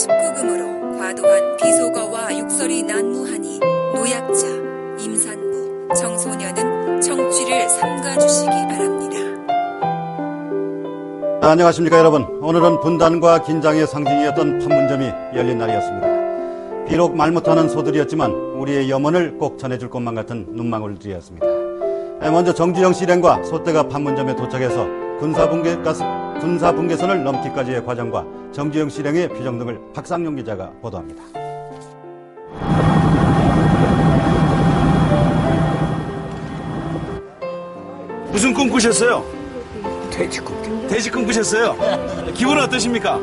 19금으로 0.00 0.98
과도한 0.98 1.56
비속어와 1.58 2.38
육설이 2.38 2.82
난무하니 2.84 3.60
노약자, 3.94 4.46
임산부, 4.98 5.88
청소년은 5.94 7.00
청취를 7.00 7.68
삼가주시기 7.68 8.50
바랍니다. 8.50 9.16
안녕하십니까 11.42 11.98
여러분. 11.98 12.22
오늘은 12.40 12.80
분단과 12.80 13.42
긴장의 13.42 13.86
상징이었던 13.86 14.60
판문점이 14.60 15.06
열린 15.34 15.58
날이었습니다. 15.58 16.86
비록 16.86 17.14
말 17.16 17.30
못하는 17.30 17.68
소들이었지만 17.68 18.30
우리의 18.30 18.88
염원을 18.90 19.36
꼭 19.38 19.58
전해줄 19.58 19.90
것만 19.90 20.14
같은 20.14 20.46
눈망울들이었습니다. 20.50 21.46
먼저 22.30 22.54
정주영 22.54 22.92
실행과 22.92 23.42
소대가 23.42 23.88
판문점에 23.88 24.36
도착해서 24.36 24.86
군사분계, 25.18 25.82
군사 26.40 26.72
분계선을 26.72 27.22
넘기까지의 27.22 27.84
과정과 27.84 28.24
정주영 28.52 28.88
실행의 28.88 29.28
표정 29.28 29.58
등을 29.58 29.78
박상용 29.94 30.36
기자가 30.36 30.70
보도합니다. 30.80 31.22
무슨 38.32 38.54
꿈 38.54 38.70
꾸셨어요? 38.70 39.22
돼지 40.10 40.40
꿈. 40.40 40.88
돼지 40.88 41.10
꿈 41.10 41.26
꾸셨어요? 41.26 41.76
기분은 42.32 42.62
어떠십니까? 42.62 43.20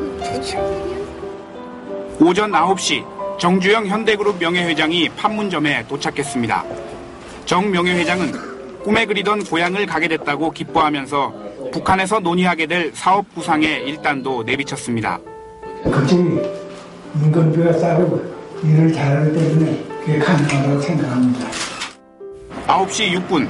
오전 2.20 2.52
9시 2.52 3.38
정주영 3.38 3.86
현대그룹 3.86 4.38
명예회장이 4.38 5.08
판문점에 5.10 5.86
도착했습니다. 5.88 6.64
정 7.46 7.70
명예회장은 7.70 8.82
꿈에 8.84 9.06
그리던 9.06 9.42
고향을 9.44 9.86
가게 9.86 10.06
됐다고 10.06 10.52
기뻐하면서 10.52 11.47
북한에서 11.70 12.20
논의하게 12.20 12.66
될 12.66 12.90
사업 12.94 13.34
구상의 13.34 13.84
일단도 13.86 14.42
내비쳤습니다. 14.44 15.18
굉장히 15.84 16.40
인건비가 17.22 17.72
싸고 17.72 18.20
일을 18.64 18.92
잘하기 18.92 19.32
때문에 19.32 19.84
그게 20.04 20.18
가능하다고 20.18 20.80
생각합니다. 20.80 21.46
9시 22.66 23.12
6분 23.14 23.48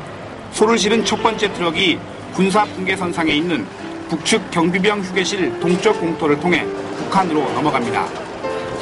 소를 0.53 0.79
실은 0.79 1.05
첫 1.05 1.23
번째 1.23 1.53
트럭이 1.53 1.99
군사 2.35 2.65
분계선상에 2.65 3.33
있는 3.33 3.67
북측 4.09 4.51
경비병 4.51 5.01
휴게실 5.01 5.61
동쪽 5.61 6.01
공터를 6.01 6.39
통해 6.41 6.65
북한으로 6.97 7.41
넘어갑니다. 7.53 8.07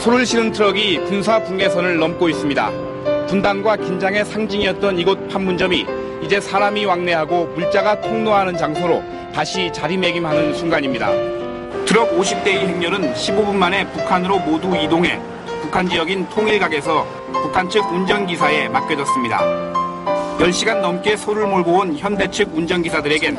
소를 0.01 0.25
실은 0.25 0.53
트럭이 0.53 0.99
군사 1.05 1.43
분계선을 1.43 1.99
넘고 1.99 2.29
있습니다. 2.29 2.71
분단과 3.29 3.77
긴장의 3.77 4.25
상징이었던 4.25 4.99
이곳 4.99 5.29
판문점이 5.29 5.87
이제 6.23 6.41
사람이 6.41 6.85
왕래하고 6.85 7.47
물자가 7.57 8.01
통로하는 8.01 8.57
장소로 8.57 9.03
다시 9.37 9.71
자리매김하는 9.71 10.55
순간입니다. 10.55 11.13
트럭 11.85 12.11
50대의 12.19 12.69
행렬은 12.69 13.13
15분 13.13 13.53
만에 13.53 13.87
북한으로 13.93 14.39
모두 14.39 14.75
이동해 14.75 15.21
북한 15.61 15.87
지역인 15.87 16.27
통일각에서 16.31 17.07
북한 17.43 17.69
측 17.69 17.85
운전기사에 17.93 18.71
맡겨졌습니다. 18.71 19.41
10시간 20.39 20.81
넘게 20.81 21.19
소를 21.19 21.47
몰고 21.49 21.81
온 21.81 21.99
현대 21.99 22.31
측 22.31 22.49
운전기사들에겐 22.57 23.37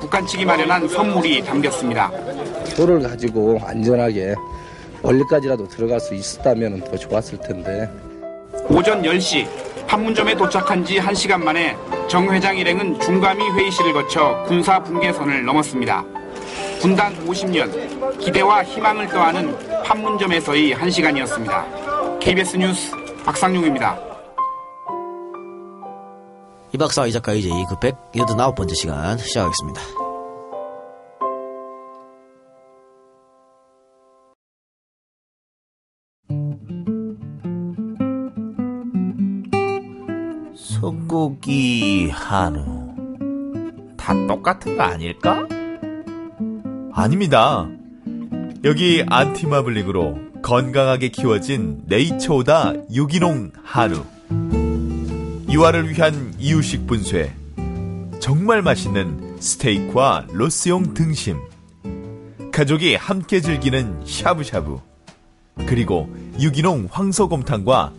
북한 0.00 0.26
측이 0.26 0.44
마련한 0.44 0.86
선물이 0.86 1.42
담겼습니다. 1.44 2.12
소를 2.66 3.00
가지고 3.00 3.58
안전하게 3.64 4.34
멀리까지라도 5.00 5.66
들어갈 5.66 5.98
수 5.98 6.14
있었다면 6.14 6.82
더 6.82 6.94
좋았을 6.94 7.38
텐데. 7.38 7.88
오전 8.68 9.00
10시 9.00 9.67
판문점에 9.88 10.34
도착한 10.36 10.84
지 10.84 10.98
1시간 10.98 11.42
만에 11.42 11.76
정 12.08 12.30
회장 12.32 12.56
일행은 12.56 13.00
중감위 13.00 13.42
회의실을 13.52 13.94
거쳐 13.94 14.44
군사 14.46 14.78
분계선을 14.82 15.44
넘었습니다. 15.44 16.04
분단 16.80 17.14
50년 17.26 18.18
기대와 18.20 18.64
희망을 18.64 19.08
더하는 19.08 19.56
판문점에서의 19.84 20.74
1시간이었습니다. 20.74 22.20
KBS 22.20 22.56
뉴스 22.58 22.92
박상용입니다. 23.24 23.98
이 26.72 26.76
박사 26.76 27.06
이 27.06 27.12
작가 27.12 27.32
이제 27.32 27.48
그 27.68 27.76
189번째 27.76 28.74
시간 28.74 29.16
시작하겠습니다. 29.16 30.07
소고기 41.08 42.10
한우. 42.10 42.94
다 43.96 44.14
똑같은 44.26 44.76
거 44.76 44.82
아닐까? 44.82 45.48
아닙니다. 46.92 47.66
여기 48.64 49.02
안티마블링으로 49.08 50.18
건강하게 50.42 51.08
키워진 51.08 51.82
네이처오다 51.86 52.74
유기농 52.92 53.52
한우. 53.64 54.04
이화를 55.48 55.88
위한 55.90 56.34
이유식 56.38 56.86
분쇄. 56.86 57.34
정말 58.20 58.60
맛있는 58.60 59.38
스테이크와 59.40 60.26
로스용 60.30 60.92
등심. 60.92 61.38
가족이 62.52 62.96
함께 62.96 63.40
즐기는 63.40 64.02
샤브샤브. 64.04 64.78
그리고 65.66 66.14
유기농 66.38 66.88
황소곰탕과 66.90 67.92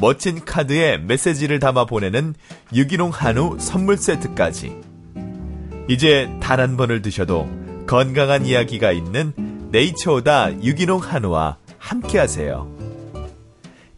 멋진 0.00 0.44
카드에 0.44 0.98
메시지를 0.98 1.58
담아 1.58 1.86
보내는 1.86 2.34
유기농 2.74 3.10
한우 3.12 3.56
선물 3.58 3.96
세트까지. 3.96 4.76
이제 5.88 6.28
단 6.40 6.60
한 6.60 6.76
번을 6.76 7.02
드셔도 7.02 7.48
건강한 7.86 8.44
이야기가 8.46 8.92
있는 8.92 9.32
네이처오다 9.70 10.62
유기농 10.62 11.00
한우와 11.02 11.56
함께 11.78 12.18
하세요. 12.18 12.68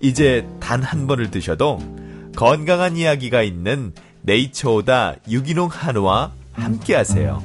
이제 0.00 0.47
단 0.61 0.83
한 0.83 1.06
번을 1.06 1.31
드셔도 1.31 1.78
건강한 2.37 2.97
이야기가 2.97 3.43
있는 3.43 3.93
네이처오다 4.22 5.17
유기농 5.28 5.69
한우와 5.72 6.32
함께 6.53 6.94
하세요. 6.94 7.43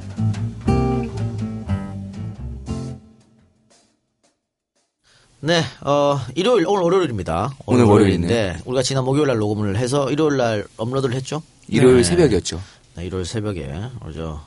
네, 5.46 5.62
어, 5.82 6.18
일요일, 6.34 6.66
오늘 6.66 6.82
월요일입니다. 6.82 7.54
오늘 7.66 7.84
월요일인데. 7.84 8.62
우리가 8.64 8.82
지난 8.82 9.04
목요일 9.04 9.28
날 9.28 9.38
녹음을 9.38 9.76
해서 9.76 10.10
일요일 10.10 10.38
날 10.38 10.66
업로드를 10.76 11.14
했죠? 11.14 11.40
일요일 11.68 11.98
네. 11.98 12.02
새벽이었죠. 12.02 12.60
네, 12.96 13.06
일요일 13.06 13.24
새벽에, 13.24 13.72
어저, 14.00 14.40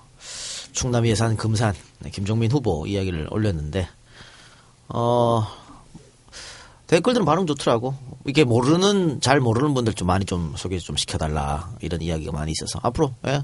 충남 0.73 1.07
예산 1.07 1.37
금산, 1.37 1.73
네, 1.99 2.09
김종민 2.09 2.51
후보 2.51 2.85
이야기를 2.85 3.29
올렸는데, 3.31 3.87
어, 4.89 5.47
댓글들은 6.87 7.25
반응 7.25 7.47
좋더라고. 7.47 7.95
이게 8.27 8.43
모르는, 8.43 9.21
잘 9.21 9.39
모르는 9.39 9.73
분들 9.73 9.93
좀 9.93 10.05
많이 10.05 10.25
좀 10.25 10.53
소개 10.57 10.77
좀 10.79 10.97
시켜달라. 10.97 11.69
이런 11.79 12.01
이야기가 12.01 12.33
많이 12.33 12.51
있어서. 12.51 12.77
앞으로, 12.83 13.13
예. 13.25 13.41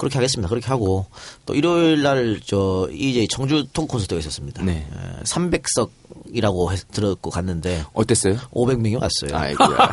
그렇게 0.00 0.16
하겠습니다. 0.18 0.48
그렇게 0.48 0.66
하고 0.68 1.06
또 1.46 1.54
일요일 1.54 2.02
날 2.02 2.40
저 2.46 2.88
이제 2.92 3.26
청주 3.30 3.66
통 3.72 3.86
콘서트가 3.86 4.18
있었습니다. 4.18 4.62
네. 4.64 4.86
예, 4.90 5.22
300석이라고 5.24 6.90
들었고 6.90 7.30
갔는데 7.30 7.84
어땠어요? 7.92 8.36
500명이 8.52 9.00
왔어요. 9.00 9.38
아이고야. 9.38 9.92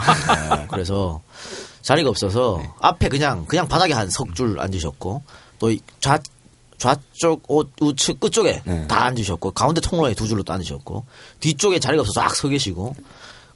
예, 0.63 0.67
그래서 0.69 1.22
자리가 1.81 2.09
없어서 2.09 2.57
네. 2.62 2.69
앞에 2.79 3.09
그냥 3.09 3.46
그냥 3.46 3.67
바닥에 3.67 3.94
한 3.94 4.09
석 4.09 4.34
줄 4.34 4.59
앉으셨고 4.59 5.22
또 5.59 5.69
좌 6.01 6.19
좌쪽 6.78 7.41
옷 7.47 7.72
우측 7.81 8.19
끝쪽에 8.19 8.62
네. 8.66 8.88
다 8.88 9.06
앉으셨고 9.06 9.51
가운데 9.51 9.81
통로에 9.81 10.13
두 10.13 10.28
줄로 10.28 10.44
또 10.44 10.53
앉으셨고 10.53 11.06
뒤쪽에 11.40 11.79
자리가 11.79 12.01
없어서 12.01 12.22
쫙서 12.22 12.47
계시고 12.50 12.96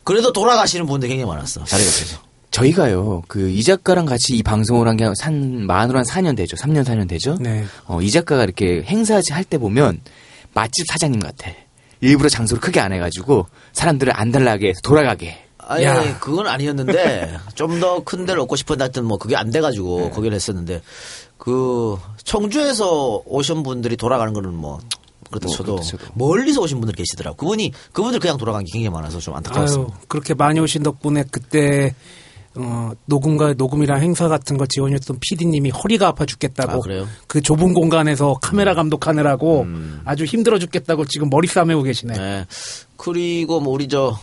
그래도 0.03 0.33
돌아가시는 0.33 0.85
분들 0.87 1.07
굉장히 1.07 1.29
많았어 1.29 1.63
자리가 1.63 1.87
없어서. 1.89 2.30
저희가요, 2.51 3.23
그, 3.27 3.49
이 3.49 3.63
작가랑 3.63 4.05
같이 4.05 4.35
이 4.35 4.43
방송을 4.43 4.87
한 4.87 4.97
게 4.97 5.05
한, 5.21 5.65
만으로 5.65 5.97
한 5.99 6.05
4년 6.05 6.35
되죠. 6.35 6.55
3년, 6.57 6.83
4년 6.83 7.07
되죠. 7.07 7.37
네. 7.39 7.63
어, 7.87 8.01
이 8.01 8.11
작가가 8.11 8.43
이렇게 8.43 8.83
행사 8.83 9.19
할 9.31 9.43
때 9.45 9.57
보면 9.57 10.01
맛집 10.53 10.85
사장님 10.87 11.19
같아. 11.21 11.49
일부러 12.01 12.29
장소를 12.29 12.59
크게 12.61 12.79
안 12.79 12.91
해가지고 12.93 13.47
사람들을 13.73 14.11
안 14.15 14.31
달라게 14.31 14.69
해서 14.69 14.79
돌아가게. 14.83 15.37
아니, 15.59 15.83
야. 15.85 16.19
그건 16.19 16.47
아니었는데, 16.47 17.37
좀 17.55 17.79
더 17.79 18.03
큰 18.03 18.25
데를 18.25 18.41
얻고 18.41 18.55
싶었는데, 18.57 18.83
하여튼 18.83 19.05
뭐, 19.05 19.17
그게 19.17 19.35
안 19.37 19.51
돼가지고, 19.51 20.09
거기를 20.09 20.35
했었는데, 20.35 20.81
그, 21.37 21.97
청주에서 22.23 23.21
오신 23.25 23.63
분들이 23.63 23.95
돌아가는 23.95 24.33
거는 24.33 24.53
뭐, 24.53 24.79
그렇다 25.29 25.45
뭐, 25.47 25.55
쳐도, 25.55 25.75
그렇다. 25.77 26.11
멀리서 26.15 26.59
오신 26.61 26.79
분들 26.81 26.95
계시더라고. 26.95 27.37
그분이, 27.37 27.71
그분들 27.93 28.19
그냥 28.19 28.37
돌아간 28.37 28.63
게 28.65 28.71
굉장히 28.73 28.93
많아서 28.93 29.19
좀 29.19 29.35
안타까웠습니다. 29.35 29.99
그렇게 30.09 30.33
많이 30.33 30.59
오신 30.59 30.83
덕분에 30.83 31.23
그때 31.31 31.93
어, 32.55 32.91
녹음과 33.05 33.53
녹음이랑 33.53 34.01
행사 34.01 34.27
같은 34.27 34.57
거 34.57 34.65
지원했던 34.65 35.19
PD님이 35.21 35.69
허리가 35.69 36.07
아파 36.07 36.25
죽겠다고 36.25 36.71
아, 36.71 36.79
그래요? 36.79 37.07
그 37.27 37.41
좁은 37.41 37.73
공간에서 37.73 38.37
카메라 38.41 38.73
감독하느라고 38.75 39.65
아주 40.03 40.25
힘들어 40.25 40.59
죽겠다고 40.59 41.05
지금 41.05 41.29
머리 41.29 41.47
싸매고 41.47 41.83
계시네. 41.83 42.13
네. 42.13 42.45
그리고 42.97 43.59
뭐, 43.59 43.73
우리 43.73 43.87
저, 43.87 44.19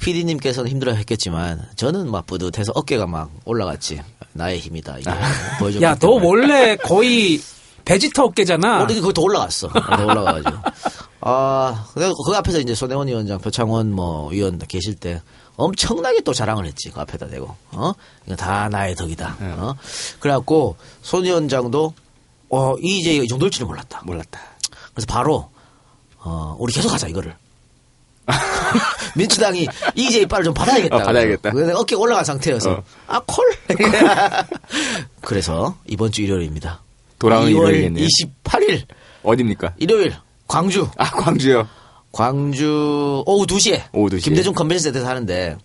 PD님께서는 0.00 0.70
힘들어 0.70 0.92
했겠지만, 0.92 1.60
저는 1.76 2.10
막 2.10 2.26
뿌듯해서 2.26 2.72
어깨가 2.74 3.06
막 3.06 3.30
올라갔지. 3.44 4.00
나의 4.32 4.60
힘이다. 4.60 4.98
이게 4.98 5.10
보여줬기 5.58 5.84
야, 5.84 5.94
너. 5.94 6.10
원래 6.10 6.76
거의 6.76 7.40
베지터 7.84 8.24
어깨잖아. 8.24 8.82
우리 8.82 9.00
거기 9.00 9.12
더 9.12 9.22
올라갔어. 9.22 9.68
더 9.68 10.04
올라가가지고. 10.04 10.56
아, 11.20 11.86
근데 11.94 12.10
그 12.26 12.36
앞에서 12.36 12.60
이제 12.60 12.74
손혜원 12.74 13.08
위원장, 13.08 13.38
표창원 13.38 13.92
뭐 13.92 14.28
위원 14.30 14.58
다 14.58 14.66
계실 14.68 14.94
때 14.94 15.20
엄청나게 15.56 16.20
또 16.22 16.32
자랑을 16.32 16.66
했지. 16.66 16.90
그 16.90 17.00
앞에다 17.00 17.28
대고. 17.28 17.54
어? 17.72 17.92
이거 18.26 18.36
다 18.36 18.68
나의 18.68 18.94
덕이다. 18.94 19.36
어? 19.40 19.74
그래갖고 20.20 20.76
손 21.02 21.24
위원장도 21.24 21.94
어, 22.50 22.74
이제 22.80 23.14
이 23.16 23.26
정도일 23.28 23.50
줄은 23.50 23.66
몰랐다. 23.68 24.02
몰랐다. 24.04 24.40
그래서 24.92 25.06
바로 25.08 25.50
어, 26.18 26.56
우리 26.58 26.72
계속 26.72 26.92
하자 26.92 27.08
이거를. 27.08 27.36
민주당이 29.16 29.68
이제 29.94 30.24
빨을 30.26 30.44
좀 30.44 30.54
받아야겠다. 30.54 30.96
어, 30.96 30.98
받아야겠다. 31.00 31.50
어깨 31.74 31.94
올라간 31.94 32.24
상태여서 32.24 32.72
어. 32.72 32.82
아 33.06 33.20
콜. 33.26 33.44
그래서 35.20 35.76
이번 35.86 36.10
주 36.10 36.22
일요일입니다. 36.22 36.82
2월 37.18 37.48
일요일이겠네요. 37.50 38.06
28일 38.06 38.84
어딥니까? 39.22 39.74
일요일 39.78 40.14
광주 40.46 40.88
아, 40.96 41.10
광주요. 41.10 41.68
광주 42.14 43.24
오후 43.26 43.44
2시에 43.44 43.82
오후 43.92 44.08
2시에. 44.08 44.22
김대중 44.22 44.54
컨벤션 44.54 44.84
센터에서 44.84 45.08
하는데 45.08 45.58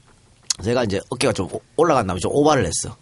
제가 0.64 0.84
이제 0.84 1.00
어깨가 1.10 1.32
좀 1.32 1.48
오- 1.52 1.62
올라간 1.78 2.08
다음에 2.08 2.20
좀 2.20 2.32
오바를 2.34 2.66
했어. 2.66 2.96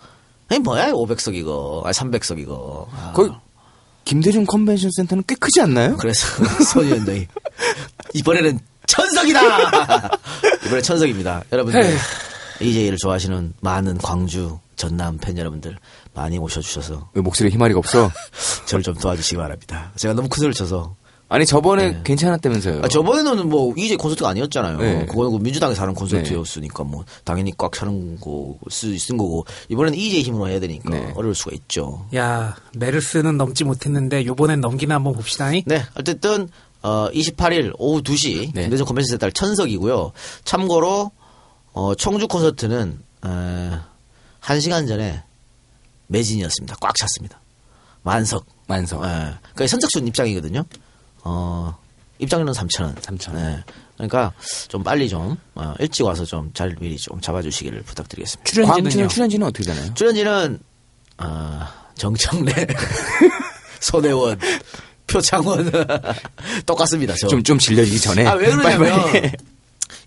아니 0.50 0.60
뭐야 0.60 0.92
500석 0.92 1.34
이거, 1.34 1.82
아 1.86 1.92
300석 1.92 2.40
이거. 2.40 2.88
아, 2.92 3.14
거기 3.16 3.32
김대중 4.04 4.46
컨벤션 4.46 4.92
센터는 4.92 5.24
꽤 5.28 5.36
크지 5.36 5.62
않나요? 5.62 5.96
그래서 5.98 6.28
손 6.64 6.86
위원장이 6.88 7.26
이번에는 8.14 8.60
천석이다. 8.86 9.40
이번에 10.68 10.82
천석입니다. 10.82 11.44
여러분들 11.52 11.98
EJ를 12.60 12.98
좋아하시는 12.98 13.54
많은 13.62 13.98
광주 14.00 14.60
전남 14.76 15.18
팬 15.20 15.38
여러분들 15.38 15.78
많이 16.14 16.38
오셔주셔서 16.38 17.10
왜 17.14 17.22
목소리에 17.22 17.52
희마리가 17.54 17.80
없어? 17.80 18.12
저를 18.68 18.84
좀 18.84 18.94
도와주시기 18.96 19.38
바랍니다. 19.38 19.92
제가 19.96 20.14
너무 20.14 20.28
큰 20.28 20.38
소리를 20.38 20.54
쳐서 20.54 20.96
아니 21.30 21.46
저번에 21.46 21.92
네. 21.92 22.02
괜찮았다면서요. 22.04 22.82
아, 22.84 22.88
저번에는 22.88 23.50
뭐 23.50 23.74
EJ 23.76 23.98
콘서트가 23.98 24.30
아니었잖아요. 24.30 24.78
네. 24.78 25.06
그거는 25.08 25.32
그 25.32 25.38
민주당에서 25.44 25.82
하는 25.82 25.94
콘서트였으니까 25.94 26.84
뭐 26.86 27.04
당연히 27.26 27.52
꽉 27.58 27.74
차는 27.74 28.20
거쓴 28.20 29.18
거고 29.18 29.46
이번에는 29.68 29.98
EJ 29.98 30.22
힘으로 30.22 30.48
해야 30.48 30.60
되니까 30.60 30.90
네. 30.90 31.12
어려울 31.16 31.36
수가 31.36 31.52
있죠. 31.56 32.08
야 32.16 32.56
메르스는 32.76 33.36
넘지 33.38 33.66
못했는데 33.66 34.26
요번엔 34.26 34.62
넘기나 34.62 34.96
한번 34.96 35.14
봅시다니. 35.14 35.64
네, 35.66 35.84
어쨌든 35.96 36.48
어 36.82 37.10
28일 37.12 37.74
오후 37.78 38.02
2시 38.02 38.54
네. 38.54 38.62
김대중 38.62 38.86
컨벤션 38.86 39.10
센터 39.12 39.30
천석이고요. 39.30 40.14
참고로 40.46 41.12
어 41.74 41.96
청주 41.96 42.28
콘서트는 42.30 43.00
어, 43.24 43.82
1시간 44.42 44.88
전에 44.88 45.24
매진이었습니다. 46.08 46.78
꽉 46.80 46.96
찼습니다. 46.96 47.42
만석. 48.04 48.46
만석. 48.68 49.04
예. 49.04 49.08
그러니까 49.08 49.68
선착순 49.68 50.08
입장이거든요. 50.08 50.64
어, 51.30 51.78
입장료는 52.20 52.54
3,000원. 52.54 52.96
3,000원. 53.02 53.38
예. 53.38 53.64
그러니까 53.98 54.32
좀 54.70 54.84
빨리 54.84 55.10
좀 55.10 55.38
어, 55.56 55.74
일찍 55.80 56.04
와서 56.04 56.24
좀 56.24 56.52
잘 56.54 56.76
미리 56.80 56.98
좀 56.98 57.20
잡아주시기를 57.20 57.82
부탁드리겠습니다. 57.84 58.50
출연진은요. 58.50 59.08
출연진은 59.10 59.48
어떻게 59.48 59.64
되나요? 59.66 59.94
출연진은 59.94 60.60
어, 61.20 61.68
정청래, 61.96 62.54
손혜원, 63.82 64.40
표창원 65.08 65.72
똑같습니다. 66.66 67.16
저. 67.20 67.28
좀, 67.28 67.44
좀 67.44 67.58
질려지기 67.60 68.00
전에. 68.00 68.26
아, 68.26 68.34
왜 68.34 68.50
그러냐면. 68.52 69.00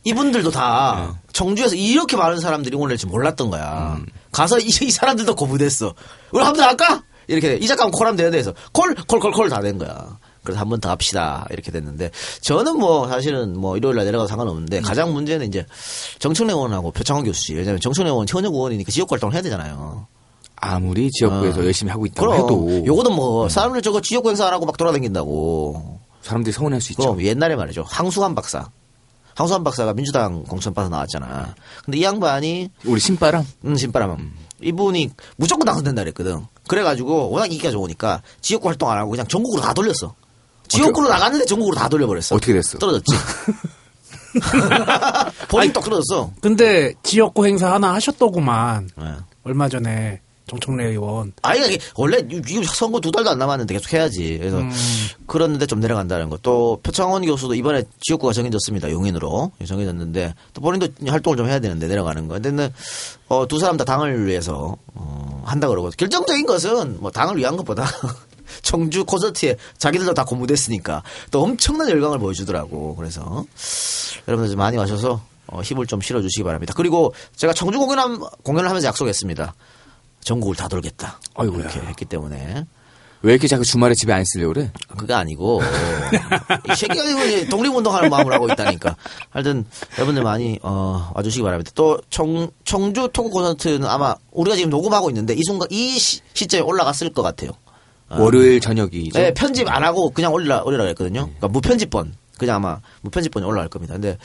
이분들도 0.04 0.50
다 0.50 1.20
청주에서 1.32 1.74
이렇게 1.74 2.16
많은 2.16 2.40
사람들이 2.40 2.74
오늘 2.76 2.96
줄 2.96 3.10
몰랐던 3.10 3.50
거야. 3.50 3.98
가서 4.32 4.58
이, 4.58 4.66
이 4.66 4.90
사람들도 4.90 5.34
거부됐어. 5.34 5.94
우리 6.30 6.42
한번더 6.42 6.66
할까? 6.68 7.02
이렇게 7.26 7.56
이 7.56 7.66
작가면 7.66 7.90
콜하면 7.92 8.16
되는데 8.16 8.38
해서 8.38 8.54
콜, 8.72 8.94
콜, 9.06 9.20
콜, 9.20 9.30
콜 9.32 9.48
다 9.50 9.60
된 9.60 9.78
거야. 9.78 10.18
그래서 10.42 10.60
한 10.60 10.68
번 10.68 10.80
더 10.80 10.90
합시다. 10.90 11.46
이렇게 11.50 11.70
됐는데 11.70 12.10
저는 12.40 12.78
뭐 12.78 13.08
사실은 13.08 13.58
뭐 13.58 13.76
일요일 13.76 13.96
날 13.96 14.04
내려가도 14.06 14.28
상관없는데 14.28 14.80
가장 14.80 15.12
문제는 15.12 15.46
이제 15.48 15.66
정청래 16.18 16.52
의원하고 16.52 16.90
표창원 16.92 17.24
교수. 17.24 17.52
왜냐면 17.54 17.80
정청래 17.80 18.10
의원 18.10 18.26
현역 18.28 18.54
의원이니까 18.54 18.90
지역 18.90 19.10
활동을 19.12 19.34
해야 19.34 19.42
되잖아요. 19.42 20.06
아무리 20.56 21.10
지역구에서 21.10 21.60
어. 21.60 21.64
열심히 21.64 21.90
하고 21.90 22.04
있다고 22.06 22.26
그럼 22.28 22.34
해도 22.44 22.86
요거는 22.86 23.14
뭐 23.14 23.48
사람들 23.48 23.80
저거 23.82 24.00
지역 24.00 24.26
행사 24.26 24.46
안 24.46 24.52
하고 24.52 24.66
막 24.66 24.76
돌아다닌다고. 24.76 25.98
사람들이 26.22 26.52
서운할 26.52 26.80
수 26.82 26.92
있죠. 26.92 27.16
옛날에 27.22 27.56
말이죠. 27.56 27.82
항수환 27.86 28.34
박사. 28.34 28.68
항수환 29.34 29.64
박사가 29.64 29.94
민주당 29.94 30.42
공천 30.44 30.74
받아 30.74 30.88
나왔잖아. 30.90 31.54
근데 31.84 31.96
이 31.98 32.02
양반이 32.02 32.68
우리 32.84 33.00
신바람 33.00 33.46
음, 33.64 33.76
신바람. 33.76 34.32
이분이 34.62 35.10
무조건 35.36 35.64
당선된다 35.64 36.02
그랬거든. 36.02 36.44
그래가지고 36.68 37.30
워낙 37.30 37.46
인기가 37.50 37.70
좋으니까 37.70 38.20
지역구 38.42 38.68
활동 38.68 38.90
안 38.90 38.98
하고 38.98 39.10
그냥 39.10 39.26
전국으로 39.26 39.62
다 39.62 39.72
돌렸어. 39.72 40.14
지역구로 40.70 41.08
나갔는데 41.08 41.44
전국으로 41.46 41.76
다 41.76 41.88
돌려버렸어. 41.88 42.36
어떻게 42.36 42.52
됐어? 42.52 42.78
떨어졌지. 42.78 43.12
본인 45.48 45.72
똑 45.72 45.84
떨어졌어. 45.84 46.32
근데 46.40 46.94
지역구 47.02 47.46
행사 47.46 47.72
하나 47.72 47.94
하셨더구만. 47.94 48.90
네. 48.96 49.04
얼마 49.44 49.68
전에 49.68 50.20
정청래 50.50 50.86
의원. 50.88 51.32
아니, 51.42 51.78
원래 51.94 52.18
선거 52.66 52.98
두 53.00 53.12
달도 53.12 53.30
안 53.30 53.38
남았는데 53.38 53.72
계속 53.72 53.92
해야지. 53.92 54.36
그래서 54.38 54.58
음. 54.58 54.70
그랬는데 55.26 55.66
좀 55.66 55.78
내려간다는 55.78 56.28
거. 56.28 56.38
또 56.38 56.80
표창원 56.82 57.24
교수도 57.24 57.54
이번에 57.54 57.84
지역구가 58.00 58.32
정해졌습니다. 58.32 58.90
용인으로 58.90 59.52
정해졌는데 59.64 60.34
또 60.52 60.60
본인도 60.60 60.88
활동을 61.06 61.36
좀 61.36 61.46
해야 61.46 61.60
되는데 61.60 61.86
내려가는 61.86 62.26
거. 62.26 62.40
근데 62.40 62.72
어, 63.28 63.46
두 63.46 63.60
사람 63.60 63.76
다 63.76 63.84
당을 63.84 64.26
위해서 64.26 64.76
어, 64.94 65.42
한다 65.46 65.68
그러고 65.68 65.90
결정적인 65.96 66.46
것은 66.46 66.98
뭐 67.00 67.12
당을 67.12 67.36
위한 67.36 67.56
것보다 67.56 67.86
청주 68.62 69.04
콘서트에 69.04 69.56
자기들도 69.78 70.14
다 70.14 70.24
고무됐으니까 70.24 71.02
또 71.30 71.42
엄청난 71.42 71.88
열광을 71.88 72.18
보여주더라고. 72.18 72.96
그래서 72.96 73.44
여러분들 74.28 74.50
좀 74.50 74.58
많이 74.58 74.76
와셔서 74.76 75.22
어, 75.46 75.62
힘을 75.62 75.86
좀 75.86 76.00
실어주시기 76.00 76.44
바랍니다. 76.44 76.72
그리고 76.76 77.12
제가 77.36 77.52
청주 77.52 77.78
공연 77.78 78.20
공연을 78.42 78.68
하면서 78.68 78.86
약속했습니다. 78.86 79.54
전국을 80.20 80.54
다 80.54 80.68
돌겠다. 80.68 81.18
아이고야. 81.34 81.60
이렇게 81.60 81.80
했기 81.80 82.04
때문에 82.04 82.66
왜 83.22 83.32
이렇게 83.32 83.48
자꾸 83.48 83.64
주말에 83.64 83.94
집에 83.94 84.12
안 84.12 84.22
있으려고 84.22 84.54
그래? 84.54 84.72
그게 84.96 85.12
아니고 85.12 85.60
이 86.70 86.74
새끼가 86.74 87.04
이거 87.04 87.50
독립운동하는 87.50 88.08
마음으로 88.08 88.34
하고 88.34 88.48
있다니까. 88.48 88.96
하여튼 89.28 89.66
여러분들 89.96 90.22
많이 90.22 90.58
어, 90.62 91.10
와주시기 91.14 91.42
바랍니다. 91.42 91.70
또 91.74 92.00
청, 92.08 92.50
청주 92.64 93.10
토크 93.12 93.28
콘서트는 93.30 93.86
아마 93.86 94.14
우리가 94.30 94.56
지금 94.56 94.70
녹음하고 94.70 95.10
있는데 95.10 95.34
이 95.34 95.42
순간 95.44 95.68
이 95.70 95.98
시, 95.98 96.20
시점에 96.32 96.62
올라갔을 96.62 97.12
것 97.12 97.22
같아요. 97.22 97.50
월요일 98.10 98.60
저녁이죠. 98.60 99.18
네, 99.18 99.32
편집 99.34 99.68
안 99.68 99.84
하고 99.84 100.10
그냥 100.10 100.32
올리라 100.32 100.62
올리라 100.62 100.84
그랬거든요. 100.84 101.26
그러니까 101.26 101.48
무편집본 101.48 102.14
그냥 102.38 102.56
아마 102.56 102.80
무편집본이 103.02 103.46
올라갈 103.46 103.68
겁니다. 103.68 103.94
근데 103.94 104.16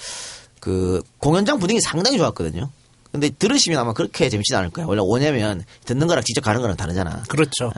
그 0.60 1.04
공연장 1.20 1.60
분위기 1.60 1.80
상당히 1.82 2.18
좋았거든요. 2.18 2.70
근데 3.12 3.30
들으시면 3.30 3.80
아마 3.80 3.94
그렇게 3.94 4.28
재밌진 4.28 4.58
않을 4.58 4.72
거예요. 4.72 4.90
원래 4.90 5.00
오냐면 5.02 5.64
듣는 5.86 6.06
거랑 6.08 6.22
직접 6.26 6.42
가는 6.42 6.60
거랑 6.60 6.76
다르잖아. 6.76 7.24
그렇죠. 7.30 7.72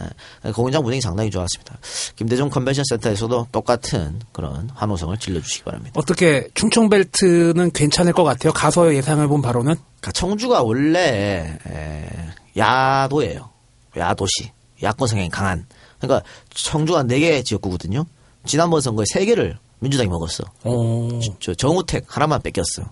예, 0.45 0.51
공연장 0.51 0.81
분위기 0.81 0.99
상당히 0.99 1.29
좋았습니다. 1.29 1.77
김대중 2.15 2.49
컨벤션 2.49 2.83
센터에서도 2.89 3.49
똑같은 3.51 4.19
그런 4.31 4.69
환호성을 4.73 5.15
질러주시기 5.17 5.63
바랍니다. 5.63 5.93
어떻게 5.95 6.47
충청벨트는 6.55 7.69
괜찮을 7.71 8.13
것 8.13 8.23
같아요. 8.23 8.51
가서 8.51 8.95
예상해 8.95 9.27
본 9.27 9.43
바로는 9.43 9.75
그러니까 9.75 10.11
청주가 10.11 10.63
원래 10.63 11.55
에, 11.67 12.09
야도예요. 12.57 13.49
야도시. 13.95 14.51
야권 14.81 15.07
성향이 15.07 15.29
강한. 15.29 15.65
그러니까 15.99 16.27
청주가 16.53 17.03
4개 17.03 17.43
지역구거든요. 17.43 18.05
지난번 18.45 18.81
선거에 18.81 19.05
3개를 19.13 19.57
민주당이 19.79 20.09
먹었어. 20.09 20.43
어, 20.63 21.19
저 21.39 21.53
정우택 21.53 22.05
하나만 22.07 22.41
뺏겼어. 22.41 22.89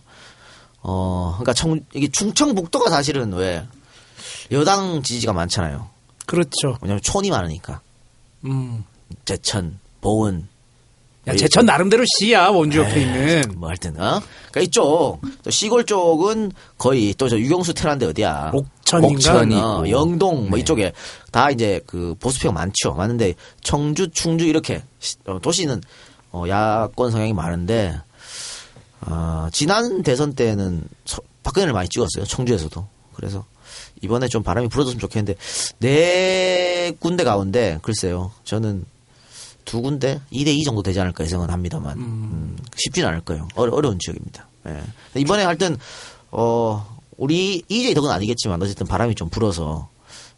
어, 0.82 1.32
그러니까 1.34 1.54
청, 1.54 1.80
이게 1.94 2.08
충청북도가 2.08 2.90
사실은 2.90 3.34
왜 3.34 3.66
여당 4.52 5.02
지지가 5.02 5.34
많잖아요. 5.34 5.90
그렇죠. 6.26 6.78
왜냐면 6.82 7.02
촌이 7.02 7.30
많으니까. 7.32 7.82
음. 8.46 8.84
제천, 9.26 9.80
보은, 10.02 10.48
야, 11.28 11.36
제천 11.36 11.66
나름대로 11.66 12.04
시야 12.20 12.50
원주 12.50 12.80
옆에 12.80 13.02
있는 13.02 13.44
뭐 13.58 13.70
하여튼 13.70 13.92
어? 14.00 14.22
그러니까 14.52 14.62
이쪽 14.62 15.20
또 15.44 15.50
시골 15.50 15.84
쪽은 15.86 16.52
거의 16.78 17.14
또 17.16 17.28
저 17.28 17.38
유경수 17.40 17.74
테란데 17.74 18.06
어디야? 18.06 18.52
옥천인가? 18.54 19.08
옥천이. 19.16 19.56
어. 19.56 19.84
영동 19.90 20.50
뭐 20.50 20.58
네. 20.58 20.62
이쪽에 20.62 20.94
다 21.32 21.50
이제 21.50 21.82
그 21.88 22.14
보수표가 22.20 22.54
많죠. 22.54 22.94
많은데 22.94 23.34
청주, 23.62 24.10
충주 24.12 24.46
이렇게 24.46 24.84
시- 25.00 25.16
어, 25.26 25.40
도시는 25.42 25.82
어, 26.32 26.44
야권 26.48 27.10
성향이 27.12 27.34
많은데 27.34 27.96
어, 29.02 29.48
지난 29.52 30.04
대선 30.04 30.34
때는 30.36 30.84
서- 31.06 31.22
박근혜를 31.44 31.74
많이 31.74 31.90
찍었어요. 31.90 32.26
청주에서도. 32.26 32.88
그래서 33.16 33.46
이번에 34.02 34.28
좀 34.28 34.44
바람이 34.44 34.68
불어줬으면 34.68 35.00
좋겠는데 35.00 35.36
네 35.80 36.92
군데 37.00 37.24
가운데 37.24 37.80
글쎄요. 37.82 38.32
저는 38.44 38.86
두 39.66 39.82
군데 39.82 40.22
2대2 40.32 40.64
정도 40.64 40.82
되지 40.82 41.00
않을까 41.00 41.24
예상은 41.24 41.50
합니다만 41.50 41.98
음, 41.98 42.58
쉽지는 42.78 43.10
않을 43.10 43.22
거예요. 43.22 43.48
어려, 43.56 43.74
어려 43.74 43.90
운 43.90 44.00
지역입니다. 44.00 44.48
예. 44.68 45.20
이번에 45.20 45.44
하여튼 45.44 45.78
어 46.32 46.98
우리 47.18 47.64
EJ 47.68 47.94
덕은 47.94 48.10
아니겠지만 48.10 48.62
어쨌든 48.62 48.88
바람이 48.88 49.16
좀 49.16 49.30
불어서 49.30 49.90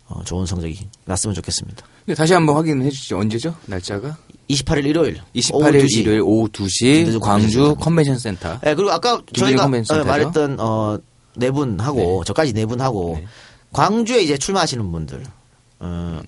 어, 0.07 0.24
좋은 0.24 0.46
성적이 0.46 0.88
났으면 1.05 1.34
좋겠습니다. 1.36 1.86
네, 2.05 2.15
다시 2.15 2.34
한번 2.34 2.55
확인해 2.55 2.89
주시죠. 2.89 3.19
언제죠? 3.19 3.53
날짜가? 3.65 4.17
28일 4.50 4.86
일요일. 4.86 5.22
28일 5.36 5.84
2시. 5.84 5.98
일요일 5.98 6.22
오후 6.22 6.48
2시 6.48 6.79
김대중 6.79 7.19
광주 7.19 7.75
컨벤션 7.75 8.17
센터. 8.17 8.60
네, 8.62 8.74
그리고 8.75 8.91
아까 8.91 9.22
저희가 9.34 9.65
어? 9.65 10.03
말했던 10.05 10.60
어, 10.60 10.98
네 11.36 11.51
분하고 11.51 12.24
저까지 12.24 12.53
네 12.53 12.65
분하고 12.65 13.19
광주에 13.74 14.22
이제 14.22 14.38
출마하시는 14.38 14.89
분들 14.91 15.24
어, 15.79 16.22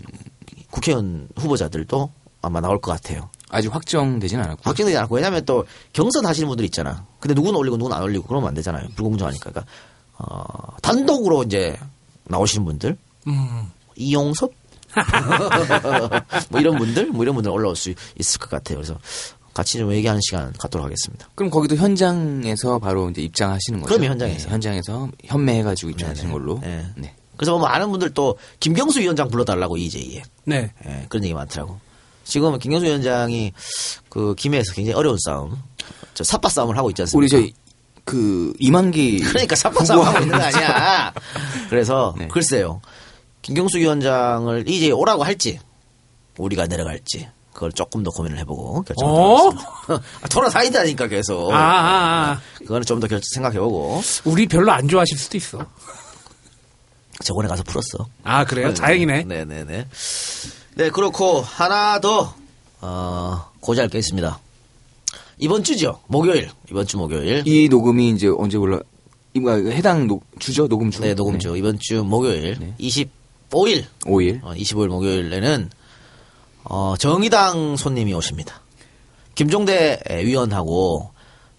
국회의원 0.70 1.30
후보자들도 1.38 2.12
아마 2.42 2.62
나올 2.62 2.80
것 2.80 2.92
같아요. 2.92 3.30
아직 3.50 3.74
확정되진 3.74 4.40
않았고. 4.40 4.62
확정되지 4.64 4.98
않고 4.98 5.16
왜냐하면 5.16 5.44
또 5.46 5.66
경선 5.94 6.26
하시는 6.26 6.48
분들 6.48 6.66
있잖아. 6.66 7.06
근데 7.20 7.34
누구는 7.34 7.58
올리고 7.58 7.78
누구는 7.78 7.96
안 7.96 8.04
올리고 8.04 8.28
그러면 8.28 8.50
안 8.50 8.54
되잖아요. 8.56 8.88
불공정하니까. 8.96 9.50
그러니까 9.50 9.72
어, 10.18 10.78
단독으로 10.82 11.44
이제 11.44 11.78
나오시는 12.26 12.66
분들 12.66 12.98
음. 13.28 13.72
이용섭 13.96 14.52
뭐 16.50 16.60
이런 16.60 16.78
분들 16.78 17.08
뭐 17.08 17.24
이런 17.24 17.36
분들 17.36 17.52
올라올 17.52 17.76
수 17.76 17.94
있을 18.18 18.40
것 18.40 18.50
같아요. 18.50 18.78
그래서 18.78 18.98
같이 19.54 19.78
좀 19.78 19.92
얘기하는 19.92 20.22
시간 20.24 20.54
갖도록 20.54 20.86
하겠습니다. 20.86 21.28
그럼 21.36 21.50
거기도 21.50 21.76
현장에서 21.76 22.80
바로 22.80 23.10
이제 23.10 23.22
입장하시는 23.22 23.82
거죠? 23.82 23.94
그럼요, 23.94 24.12
현장에서. 24.12 24.46
네, 24.46 24.52
현장에서 24.52 25.10
현매해가지고 25.26 25.92
입장하시는 25.92 26.32
걸로. 26.32 26.60
네. 26.62 26.86
네. 26.96 27.16
그래서 27.36 27.58
뭐 27.58 27.68
많은 27.68 27.90
분들 27.90 28.14
또 28.14 28.38
김경수 28.60 29.00
위원장 29.00 29.30
불러달라고 29.30 29.78
EJ에 29.78 30.24
네. 30.46 30.72
예, 30.86 31.06
그런 31.10 31.24
얘기 31.24 31.34
많더라고. 31.34 31.80
지금 32.30 32.58
김경수 32.60 32.86
위원장이 32.86 33.54
그 34.10 34.36
김해에서 34.36 34.74
굉장히 34.74 34.96
어려운 34.96 35.18
싸움, 35.26 35.58
저 36.14 36.24
삽바 36.24 36.48
싸움을 36.50 36.78
하고 36.78 36.90
있지 36.92 37.02
않습니까? 37.02 37.18
우리 37.18 37.28
저희 37.28 37.54
그 38.06 38.54
이만기 38.60 39.20
그러니까 39.28 39.56
삽바 39.56 39.84
싸움 39.84 40.06
하고 40.06 40.20
있는 40.20 40.38
거 40.38 40.44
아니야. 40.44 41.14
그래서 41.70 42.16
네. 42.18 42.28
글쎄요, 42.28 42.82
김경수 43.42 43.80
위원장을 43.80 44.64
이제 44.68 44.92
오라고 44.92 45.24
할지 45.24 45.60
우리가 46.38 46.68
내려갈지 46.68 47.28
그걸 47.54 47.72
조금 47.74 48.04
더 48.04 48.12
고민을 48.12 48.38
해보고 48.40 48.78
어? 48.78 48.82
결정하겠습니다. 48.84 50.02
돌아다닌다니까 50.32 51.08
계속. 51.08 51.52
아, 51.52 51.58
아, 51.58 52.32
아. 52.32 52.42
그거는 52.60 52.84
좀 52.84 53.00
더 53.02 53.08
생각해보고 53.34 54.02
우리 54.26 54.48
별로 54.48 54.72
안 54.72 54.88
좋아하실 54.88 55.18
수도 55.18 55.36
있어. 55.38 55.66
저번에 57.22 57.50
가서 57.50 57.64
풀었어. 57.64 58.08
아, 58.24 58.46
그래요? 58.46 58.74
다행이네. 58.74 59.24
네네네. 59.24 59.88
네, 60.76 60.90
그렇고, 60.90 61.42
하나 61.42 62.00
더, 62.00 62.34
어, 62.82 63.46
고지할 63.60 63.90
게 63.90 63.98
있습니다. 63.98 64.40
이번 65.40 65.64
주죠. 65.64 66.00
목요일. 66.08 66.50
이번 66.70 66.86
주 66.86 66.98
목요일. 66.98 67.44
이 67.46 67.68
녹음이 67.70 68.10
이제 68.12 68.28
언제 68.28 68.58
올라? 68.58 68.80
이거 69.34 69.52
해당 69.54 70.08
녹, 70.08 70.24
주죠? 70.40 70.68
녹음 70.68 70.92
주. 70.92 71.02
네, 71.02 71.14
녹음주. 71.14 71.56
이번 71.58 71.80
주 71.80 72.04
목요일. 72.04 72.74
25일. 72.80 73.86
5일. 74.02 74.44
어, 74.44 74.54
25일 74.54 74.88
목요일에는, 74.88 75.70
어, 76.66 76.96
정의당 76.98 77.76
손님이 77.78 78.14
오십니다. 78.14 78.62
김종대 79.36 80.00
위원하고, 80.24 81.12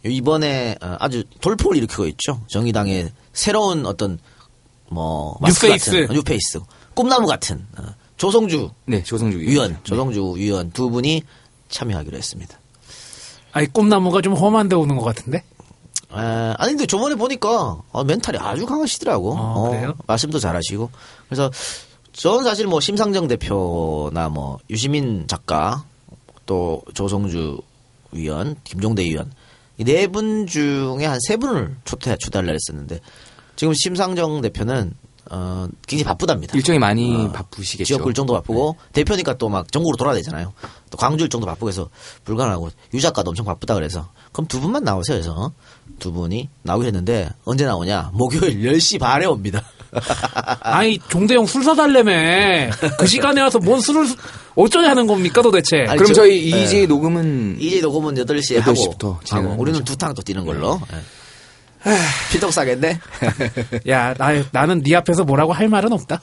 이번에 0.05 0.77
어, 0.81 0.97
아주 0.99 1.25
돌풍을 1.41 1.77
일으키고 1.77 2.07
있죠. 2.09 2.41
정의당의 2.49 3.13
새로운 3.33 3.87
어떤, 3.87 4.19
뭐, 4.89 5.39
뉴페이스. 5.43 6.07
어, 6.09 6.13
뉴페이스. 6.13 6.61
꿈나무 6.95 7.27
같은, 7.27 7.67
어, 7.79 7.83
조성주 8.25 8.71
네, 8.85 9.03
조성주 9.03 9.39
위원, 9.39 9.79
조성주 9.83 10.35
위원 10.37 10.71
두 10.73 10.91
분이 10.91 11.23
참여하기로 11.71 12.19
했습니다. 12.19 12.59
아니, 13.53 13.67
꿈나무가 13.73 14.21
좀 14.21 14.35
험한데 14.35 14.77
오는 14.77 14.95
것 14.97 15.05
같은데? 15.05 15.39
에, 15.39 16.15
아니 16.59 16.73
근데 16.73 16.85
저번에 16.85 17.15
보니까 17.15 17.81
어, 17.91 18.05
mental이 18.05 18.37
아주 18.37 18.67
강하시더라고. 18.67 19.39
아, 19.39 19.41
어, 19.57 19.71
그래요? 19.71 19.95
말씀도 20.07 20.39
잘하시고. 20.39 20.91
그래서 21.31 21.51
저는 22.13 22.45
사실 22.45 22.67
뭐 22.67 22.79
심상정 22.79 23.27
대표나 23.27 24.29
뭐 24.29 24.59
유시민 24.69 25.27
작가 25.27 25.87
또 26.45 26.83
조성주 26.93 27.59
위원, 28.13 28.55
김종대 28.65 29.03
위원 29.03 29.33
이 29.79 29.85
네 29.85 30.07
분 30.09 30.47
중에 30.47 31.07
한 31.07 31.19
세 31.27 31.39
분을 31.39 31.75
초대 31.87 32.15
초대하려 32.19 32.53
했었는데 32.53 33.01
지금 33.57 33.73
심상정 33.73 34.43
대표는 34.43 34.93
어, 35.33 35.67
굉장히 35.87 36.05
바쁘답니다. 36.05 36.57
일정이 36.57 36.79
많이 36.79 37.15
어, 37.27 37.33
바쁘시겠죠. 37.33 37.85
지역 37.97 38.07
일정도 38.07 38.35
바쁘고 38.35 38.77
대표니까 38.93 39.35
또 39.39 39.49
막 39.49 39.71
전국으로 39.71 39.97
돌아야 39.97 40.15
되잖아요. 40.17 40.53
또 40.91 40.99
광주 40.99 41.25
일정도 41.25 41.47
바쁘고 41.47 41.69
해서 41.69 41.89
불가능하고 42.25 42.71
유 42.95 43.01
작가도 43.01 43.31
엄청 43.31 43.45
바쁘다 43.47 43.75
그래서 43.75 44.09
그럼 44.33 44.47
두 44.49 44.61
분만 44.61 44.83
나오세요 44.85 45.17
해서 45.17 45.53
두 46.01 46.13
분이 46.13 46.49
나오기로 46.63 46.87
했는데 46.89 47.29
언제 47.45 47.65
나오냐 47.65 48.11
목요일 48.15 48.59
10시 48.75 48.99
반에 48.99 49.27
옵니다. 49.27 49.63
아니, 50.61 50.99
종대형 51.09 51.47
술 51.47 51.65
사달래며. 51.65 52.71
그 52.97 53.07
시간에 53.09 53.41
와서 53.41 53.59
뭔 53.59 53.81
술을, 53.81 54.07
어쩌냐 54.55 54.89
하는 54.91 55.09
겁니까, 55.09 55.43
도대체? 55.43 55.79
아니, 55.89 55.97
그럼 55.99 56.07
저- 56.09 56.15
저희 56.15 56.49
네. 56.53 56.63
이제 56.63 56.87
녹음은 56.87 57.57
이제 57.61 57.81
녹음은 57.81 58.15
8시에 58.15 58.61
8시 58.61 58.61
하고, 58.61 58.91
부터 58.91 59.21
하고 59.31 59.55
우리는. 59.59 59.83
두 59.85 59.97
탕 59.97 60.15
또 60.15 60.23
뛰는 60.23 60.47
걸로 60.47 60.81
예. 60.93 60.97
피떡 62.33 62.53
싸겠네. 62.53 63.01
야, 63.89 64.15
나, 64.15 64.29
나는 64.53 64.83
네 64.83 64.95
앞에서 64.97 65.25
뭐라고 65.25 65.53
할 65.53 65.69
말은 65.69 65.93
없다. 65.93 66.21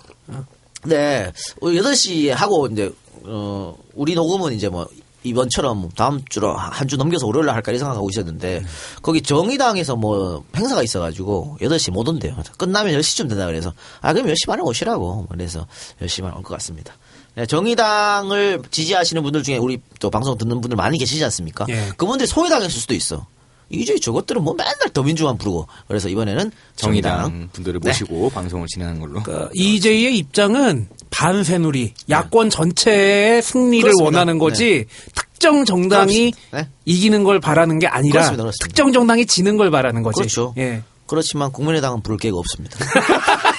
네, 0.85 1.31
8시에 1.61 2.29
하고, 2.29 2.67
이제, 2.67 2.91
어, 3.25 3.75
우리 3.95 4.13
녹음은 4.15 4.53
이제 4.53 4.69
뭐, 4.69 4.87
이번처럼 5.23 5.89
다음 5.95 6.23
주로 6.29 6.53
한 6.55 6.87
주 6.87 6.95
넘겨서 6.95 7.25
월요일 7.25 7.47
날 7.47 7.55
할까 7.55 7.71
이 7.71 7.77
생각하고 7.77 8.07
있었는데, 8.09 8.63
거기 9.01 9.21
정의당에서 9.21 9.95
뭐, 9.95 10.43
행사가 10.55 10.83
있어가지고, 10.83 11.57
8시 11.59 11.91
못 11.91 12.07
온대요. 12.07 12.35
끝나면 12.57 12.93
10시쯤 12.99 13.27
된다 13.27 13.45
그래서, 13.47 13.73
아, 14.01 14.13
그럼 14.13 14.27
10시 14.27 14.47
반에 14.47 14.61
오시라고. 14.61 15.25
그래서 15.29 15.65
10시 16.01 16.21
반에 16.21 16.35
올 16.37 16.43
것 16.43 16.53
같습니다. 16.53 16.93
네, 17.35 17.45
정의당을 17.45 18.61
지지하시는 18.71 19.21
분들 19.23 19.43
중에 19.43 19.57
우리 19.57 19.79
또 19.99 20.09
방송 20.09 20.37
듣는 20.37 20.61
분들 20.61 20.75
많이 20.75 20.97
계시지 20.97 21.23
않습니까? 21.25 21.65
예. 21.69 21.89
그분들이 21.97 22.27
소외당했을 22.27 22.71
수도 22.79 22.93
있어. 22.93 23.25
이제 23.69 23.97
저것들은 23.99 24.43
뭐 24.43 24.53
맨날 24.53 24.75
더민주만 24.93 25.37
부르고. 25.37 25.67
그래서 25.87 26.09
이번에는 26.09 26.51
정의당 26.75 27.17
정의당 27.17 27.49
분들을 27.53 27.79
네. 27.81 27.89
모시고 27.89 28.29
방송을 28.29 28.67
진행하는 28.67 29.01
걸로. 29.01 29.21
그 29.23 29.49
이재희의 29.53 30.17
입장은 30.17 30.87
반새누리, 31.09 31.93
야권 32.09 32.49
전체의 32.49 33.41
승리를 33.41 33.83
그렇습니다. 33.83 34.03
원하는 34.05 34.37
거지, 34.37 34.85
특정 35.13 35.65
정당이. 35.65 36.33
네. 36.51 36.67
이기는 36.85 37.23
걸 37.23 37.39
바라는 37.39 37.79
게 37.79 37.87
아니라, 37.87 38.13
그렇습니다, 38.13 38.43
그렇습니다. 38.43 38.65
특정 38.65 38.91
정당이 38.91 39.25
지는 39.25 39.57
걸 39.57 39.71
바라는 39.71 40.03
거지. 40.03 40.17
그렇죠. 40.17 40.53
예. 40.57 40.83
그렇지만 41.05 41.51
국민의당은 41.51 42.01
부를 42.01 42.17
게가 42.17 42.37
없습니다. 42.37 42.77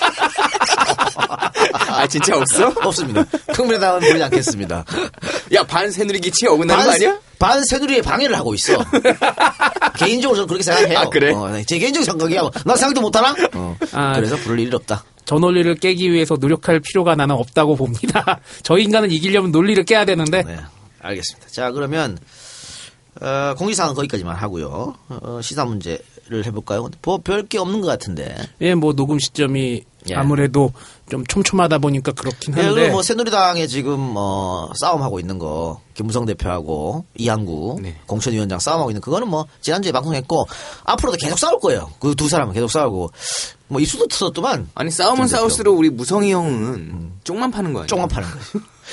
아 1.19 2.07
진짜 2.07 2.37
없어? 2.37 2.73
없습니다. 2.83 3.25
국민의당은 3.55 4.01
부르지 4.01 4.23
않겠습니다. 4.25 4.85
야 5.55 5.63
반새누리 5.65 6.21
기치에 6.21 6.49
어긋나는 6.49 6.85
거 6.85 6.93
아니야? 6.93 7.19
반 7.39 7.63
새누리에 7.65 8.03
방해를 8.03 8.37
하고 8.37 8.55
있어. 8.55 8.77
개인적으로 9.97 10.37
저는 10.37 10.47
그렇게 10.49 10.63
생각해요. 10.63 10.99
아, 10.99 11.09
그래? 11.09 11.33
어, 11.33 11.49
네. 11.49 11.65
제 11.65 11.79
개인적 11.79 12.05
생각이야. 12.05 12.51
나 12.65 12.77
생각도 12.77 13.01
못하나? 13.01 13.35
어. 13.55 13.77
아, 13.93 14.15
그래서 14.15 14.37
부를 14.37 14.61
일이 14.61 14.75
없다. 14.75 15.05
저 15.25 15.37
논리를 15.37 15.73
깨기 15.77 16.11
위해서 16.11 16.37
노력할 16.41 16.81
필요가 16.81 17.15
나는 17.15 17.35
없다고 17.37 17.77
봅니다. 17.77 18.41
저 18.63 18.79
인간은 18.79 19.11
이기려면 19.11 19.53
논리를 19.53 19.83
깨야 19.85 20.05
되는데, 20.05 20.43
네, 20.43 20.57
알겠습니다. 21.01 21.49
자, 21.51 21.71
그러면 21.71 22.19
어, 23.21 23.55
공지사항 23.57 23.95
거기까지만 23.95 24.35
하고요. 24.37 24.95
어, 25.09 25.41
시사 25.43 25.65
문제를 25.65 26.47
해볼까요? 26.47 26.89
뭐 27.03 27.19
별게 27.19 27.59
없는 27.59 27.81
것 27.81 27.87
같은데. 27.89 28.37
예, 28.61 28.75
뭐 28.75 28.95
녹음 28.95 29.19
시점이 29.19 29.83
예. 30.11 30.15
아무래도 30.15 30.73
좀 31.11 31.25
촘촘하다 31.27 31.79
보니까 31.79 32.13
그렇긴 32.13 32.55
예, 32.59 32.63
한데, 32.63 32.75
그리고 32.81 32.93
뭐 32.93 33.03
새누리당에 33.03 33.67
지금 33.67 34.15
어, 34.17 34.69
싸움하고 34.75 35.19
있는 35.21 35.39
거 35.39 35.81
김무성 35.95 36.27
대표하고 36.27 37.05
이한구 37.17 37.79
네. 37.83 37.97
공천위원장 38.07 38.59
싸움하고 38.59 38.91
있는 38.91 39.01
그거는 39.01 39.29
뭐 39.29 39.47
지난주에 39.61 39.91
방송했고 39.93 40.47
앞으로도 40.85 41.17
계속 41.19 41.39
싸울 41.39 41.59
거예요. 41.61 41.91
그 41.99 42.15
두 42.15 42.29
사람은 42.29 42.53
계속 42.53 42.71
싸우고 42.71 43.11
뭐 43.69 43.81
입수도 43.81 44.07
터졌더만 44.09 44.69
아니 44.75 44.91
대표. 44.91 45.27
싸울수록 45.29 45.79
우리 45.79 45.89
무성이 45.91 46.33
형은 46.33 47.13
쪽만 47.25 47.51
파는 47.51 47.73
거 47.73 47.81
아니야? 47.81 47.87
쫑만 47.87 48.09
파는 48.09 48.29
거지. 48.31 48.53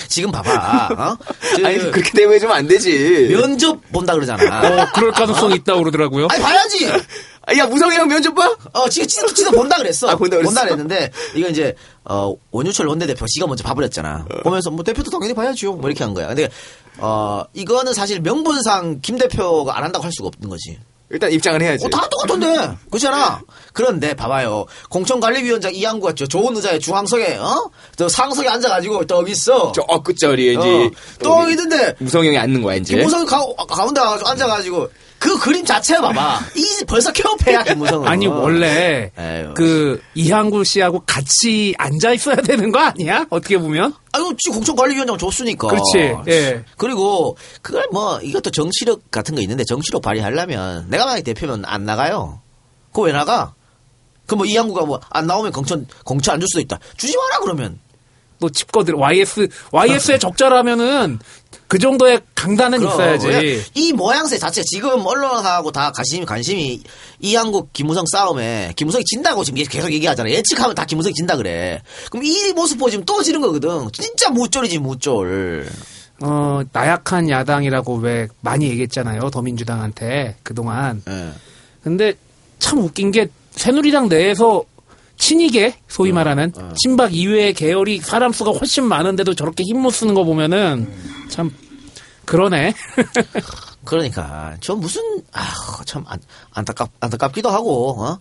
지금 0.10 0.32
봐봐. 0.32 0.90
어? 0.94 1.18
저 1.58 1.66
아니 1.68 1.78
그렇게 1.80 2.12
대우해주면 2.12 2.56
안 2.56 2.68
되지. 2.68 3.30
면접 3.32 3.80
본다 3.92 4.14
그러잖아. 4.14 4.44
어, 4.60 4.88
그럴 4.94 5.12
가능성 5.12 5.52
이 5.52 5.56
있다 5.56 5.74
고 5.74 5.80
그러더라고요. 5.80 6.28
아니 6.30 6.42
봐야지. 6.44 6.86
아, 7.48 7.56
야 7.58 7.66
무성이 7.68 7.96
형 7.96 8.08
면접 8.08 8.34
봐? 8.34 8.56
어, 8.74 8.90
지금 8.90 9.08
치도 9.08 9.34
치도 9.34 9.52
본다 9.52 9.78
그랬어. 9.78 10.10
아, 10.10 10.16
본다 10.16 10.38
그랬어? 10.38 10.62
그랬는데 10.62 11.12
이거 11.36 11.48
이제 11.48 11.76
어 12.04 12.34
원유철 12.52 12.88
원내대표 12.88 13.26
지가 13.28 13.48
먼저 13.48 13.64
봐버렸잖아. 13.64 14.26
보면서 14.44 14.72
뭐 14.72 14.84
대표도 14.84 15.12
당연히 15.12 15.34
봐야죠. 15.34 15.74
뭐 15.74 15.90
이렇게 15.90 16.04
한 16.04 16.14
거야. 16.14 16.28
근데 16.28 16.50
어 16.98 17.44
이거는 17.54 17.94
사실 17.94 18.20
명분상 18.22 19.00
김 19.02 19.18
대표가 19.18 19.78
안 19.78 19.84
한다고 19.84 20.04
할 20.06 20.12
수가 20.12 20.30
없는 20.30 20.50
거지. 20.50 20.80
일단 21.12 21.32
입장을 21.32 21.62
해야지. 21.62 21.86
어, 21.86 21.90
다 21.90 22.10
똑같은데. 22.10 22.76
그렇잖아. 22.90 23.40
그런데 23.74 24.16
봐봐요. 24.16 24.66
공천관리위원장 24.90 25.74
이양구가 25.76 26.14
저 26.16 26.26
좋은 26.26 26.56
의자에 26.56 26.80
중앙석에 26.80 27.36
어? 27.36 27.70
저 27.96 28.10
상석에 28.10 28.50
앉아가지고 28.50 29.06
떡 29.06 29.30
있어. 29.30 29.72
저 29.72 29.84
엊그저리에 29.88 30.54
이제 30.54 30.60
어, 30.60 30.92
떡 31.22 31.50
있는데 31.52 31.94
무성이 32.00 32.30
형이 32.30 32.40
앉는 32.40 32.64
거야 32.64 32.78
이제. 32.78 32.96
김무성이 32.96 33.26
가, 33.26 33.40
가운데 33.68 34.02
앉아가지고 34.02 34.90
그 35.26 35.40
그림 35.40 35.66
자체가 35.66 36.02
봐봐. 36.02 36.40
이 36.56 36.84
벌써 36.86 37.12
케어패야 37.12 37.64
김무성은. 37.64 38.08
아니 38.08 38.28
원래 38.28 39.12
에휴. 39.18 39.56
그 39.56 40.00
이항구 40.14 40.64
씨하고 40.64 41.02
같이 41.08 41.74
앉아 41.80 42.12
있어야 42.14 42.36
되는 42.36 42.72
거 42.72 42.80
아니야? 42.80 43.26
어떻게 43.32 43.58
보면 43.58 43.96
아유, 44.12 44.36
지금 44.38 44.58
공천관리위원장 44.58 45.18
줬으니까. 45.18 45.68
그렇지. 45.68 46.16
예. 46.28 46.64
그리고 46.78 47.36
그걸 47.64 47.88
뭐 47.92 48.20
이것도 48.22 48.52
정치력 48.52 49.10
같은 49.10 49.34
거 49.34 49.42
있는데 49.42 49.64
정치력 49.64 50.04
발휘하려면 50.04 50.86
내가 50.90 51.06
만약 51.06 51.24
대표면 51.24 51.64
안 51.66 51.86
나가요. 51.86 52.42
그거 52.90 53.02
왜 53.08 53.12
나가? 53.12 53.56
그뭐 54.28 54.46
이항구가 54.46 54.86
뭐 54.86 55.00
안 55.10 55.26
나오면 55.26 55.52
공천 55.52 55.88
공천 56.04 56.36
안 56.36 56.40
줄 56.40 56.48
수도 56.50 56.62
있다. 56.62 56.78
주지 56.98 57.18
마라 57.18 57.40
그러면. 57.42 57.80
또 58.38 58.50
칩거들 58.50 58.96
YS 58.96 59.48
YS에 59.72 60.18
적절하면은 60.20 61.20
그 61.76 61.80
정도의 61.80 62.22
강단은 62.36 62.80
그럼 62.80 62.94
있어야지. 62.94 63.28
왜? 63.28 63.62
이 63.74 63.92
모양새 63.92 64.38
자체 64.38 64.64
지금 64.64 65.06
언론하고 65.06 65.74
다 65.74 65.92
관심이 65.92 66.26
관심이 66.26 66.82
이 67.20 67.36
한국 67.36 67.74
김무성 67.74 68.06
싸움에 68.10 68.72
김무성이 68.78 69.04
진다고 69.04 69.44
지금 69.44 69.62
계속 69.62 69.92
얘기하잖아. 69.92 70.30
예측하면 70.30 70.74
다 70.74 70.86
김무성이 70.86 71.14
진다 71.14 71.36
그래. 71.36 71.82
그럼 72.10 72.24
이 72.24 72.54
모습 72.54 72.78
보시면 72.78 73.06
또 73.06 73.22
지는 73.22 73.42
거거든. 73.42 73.90
진짜 73.92 74.30
무쫄이지 74.30 74.80
무쫄. 74.80 75.68
어 76.22 76.62
나약한 76.72 77.30
야당이라고 77.30 77.96
왜 77.98 78.30
많이 78.40 78.70
얘기했잖아요 78.70 79.30
더민주당한테 79.30 80.38
그동안. 80.44 81.04
예. 81.10 81.32
근데 81.84 82.14
참 82.58 82.80
웃긴 82.80 83.12
게 83.12 83.28
새누리당 83.52 84.08
내에서 84.08 84.64
친이계 85.18 85.76
소위 85.90 86.14
말하는 86.14 86.54
친박 86.82 87.14
이외의 87.14 87.54
계열이 87.54 88.00
사람 88.00 88.32
수가 88.32 88.52
훨씬 88.52 88.86
많은데도 88.86 89.34
저렇게 89.34 89.64
힘 89.64 89.80
못 89.82 89.90
쓰는 89.90 90.14
거 90.14 90.24
보면은 90.24 90.90
참 91.28 91.52
그러네. 92.26 92.74
그러니까 93.84 94.56
저 94.62 94.76
무슨 94.76 95.02
아참 95.32 96.06
안타깝 96.54 96.90
안타깝기도 97.00 97.50
하고 97.50 98.02
어? 98.04 98.20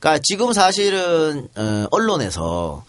그러니까 0.00 0.20
지금 0.24 0.52
사실은 0.52 1.48
어, 1.56 1.86
언론에서 1.90 2.84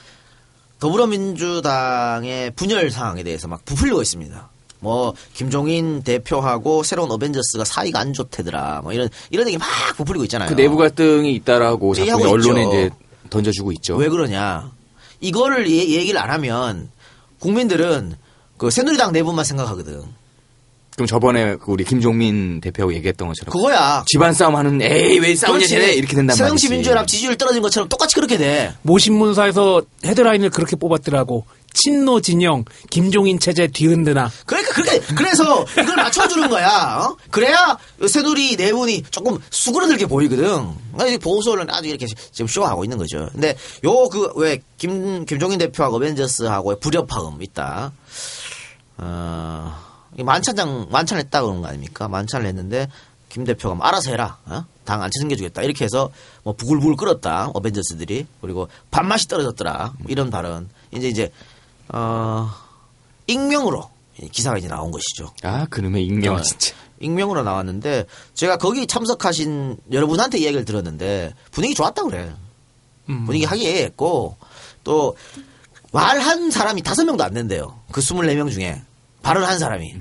더불어민주당의 0.80 2.52
분열 2.52 2.90
상황에 2.92 3.24
대해서 3.24 3.48
막 3.48 3.64
부풀리고 3.66 4.02
있습니다. 4.02 4.50
뭐 4.80 5.14
김종인 5.34 6.04
대표하고 6.04 6.84
새로운 6.84 7.10
어벤져스가 7.12 7.64
사이가 7.64 8.00
안 8.00 8.14
좋대더라. 8.14 8.82
뭐 8.84 8.94
이런 8.94 9.10
이런 9.30 9.48
얘기 9.48 9.58
막 9.58 9.68
부풀리고 9.96 10.26
있잖아요. 10.26 10.50
그 10.50 10.56
내부 10.56 10.76
갈등이 10.78 11.34
있다라고 11.36 11.96
자꾸 11.96 12.28
언론에 12.30 12.62
있죠. 12.64 12.70
이제 12.72 12.90
던져주고 13.30 13.72
있죠. 13.74 13.96
왜 13.96 14.10
그러냐? 14.10 14.72
이거를 15.22 15.70
얘- 15.72 15.90
얘기를 15.90 16.20
안 16.20 16.30
하면 16.32 16.90
국민들은 17.40 18.16
그 18.58 18.70
새누리당 18.70 19.12
내부만 19.12 19.44
생각하거든. 19.46 20.04
그럼 20.96 21.08
저번에 21.08 21.56
그 21.58 21.72
우리 21.72 21.84
김종민 21.84 22.62
대표하고 22.62 22.94
얘기했던 22.94 23.28
것처럼 23.28 23.52
그거야. 23.52 24.04
집안 24.08 24.34
싸움 24.34 24.56
하는 24.56 24.82
에이 24.82 25.20
왜 25.20 25.36
싸우냐. 25.36 25.66
쟤네 25.68 25.94
이렇게 25.94 26.16
된단 26.16 26.28
말이지. 26.28 26.38
새정치민주연합 26.38 27.08
지지율 27.08 27.36
떨어진 27.38 27.62
것처럼 27.62 27.90
똑같이 27.90 28.16
그렇게 28.16 28.38
돼. 28.38 28.74
모신문사에서 28.84 29.82
헤드라인을 30.06 30.50
그렇게 30.52 30.76
뽑았더라고. 30.78 31.46
친노 31.74 32.22
진영 32.22 32.64
김종인 32.90 33.38
체제 33.38 33.68
뒤흔드나. 33.68 34.32
그러니까 34.46 34.74
그렇게 34.74 35.00
그래서 35.16 35.66
이걸 35.74 35.98
맞춰주는 35.98 36.50
거야. 36.50 37.02
어? 37.02 37.18
그래야 37.30 37.78
새누리 38.08 38.56
내분이 38.56 39.04
조금 39.12 39.38
수그러들게 39.50 40.06
보이거든. 40.06 40.46
그러니까 40.94 41.08
이 41.14 41.18
보수는 41.18 41.70
아주 41.70 41.90
이렇게 41.90 42.06
지금 42.08 42.48
쇼하고 42.48 42.86
있는 42.86 42.98
거죠. 42.98 43.28
근데 43.34 43.58
요 43.84 44.08
그 44.08 44.32
왜 44.38 44.62
김 44.78 45.26
김종인 45.26 45.60
대표하고 45.60 45.98
어벤져스하고의 45.98 46.80
불협화음 46.80 47.42
있다. 47.42 47.92
어, 48.98 49.76
이 49.76 49.85
만찬장 50.24 50.88
만찬 50.92 51.18
했다 51.20 51.42
그런 51.42 51.62
거 51.62 51.68
아닙니까? 51.68 52.08
만찬을 52.08 52.46
했는데 52.48 52.88
김 53.30 53.44
대표가 53.44 53.76
뭐 53.76 53.86
알아서 53.86 54.12
해라. 54.12 54.38
어? 54.46 54.64
당안 54.86 55.10
챙겨주겠다. 55.12 55.62
이렇게 55.64 55.84
해서 55.84 56.10
뭐 56.44 56.54
부글부글 56.54 56.96
끓었다. 56.96 57.50
어벤져스들이 57.54 58.26
그리고 58.42 58.70
밥맛이 58.92 59.28
떨어졌더라. 59.28 59.94
뭐 60.00 60.06
이런 60.10 60.30
발언. 60.30 60.70
이제 60.92 61.08
이제 61.10 61.32
어, 61.90 62.50
익명으로 63.28 63.90
기사가 64.32 64.58
이제 64.58 64.68
나온 64.68 64.92
것이죠. 64.92 65.34
아 65.44 65.66
그놈의 65.70 66.06
익명 66.06 66.36
어, 66.36 66.42
진짜. 66.42 66.74
익명으로 67.00 67.44
나왔는데 67.44 68.06
제가 68.36 68.58
거기 68.58 68.88
참석하신 68.88 69.78
여러분한테 69.92 70.38
이야기를 70.38 70.64
들었는데 70.64 71.34
분위기 71.52 71.74
좋았다 71.76 72.04
그래. 72.04 72.34
분위기 73.06 73.44
하기했고 73.46 74.38
또 74.84 75.16
말한 75.92 76.50
사람이 76.52 76.82
다섯 76.84 77.04
명도 77.04 77.24
안 77.24 77.34
된대요. 77.34 77.80
그 77.92 78.02
24명 78.02 78.52
중에 78.52 78.82
발언한 79.22 79.60
사람이. 79.60 79.96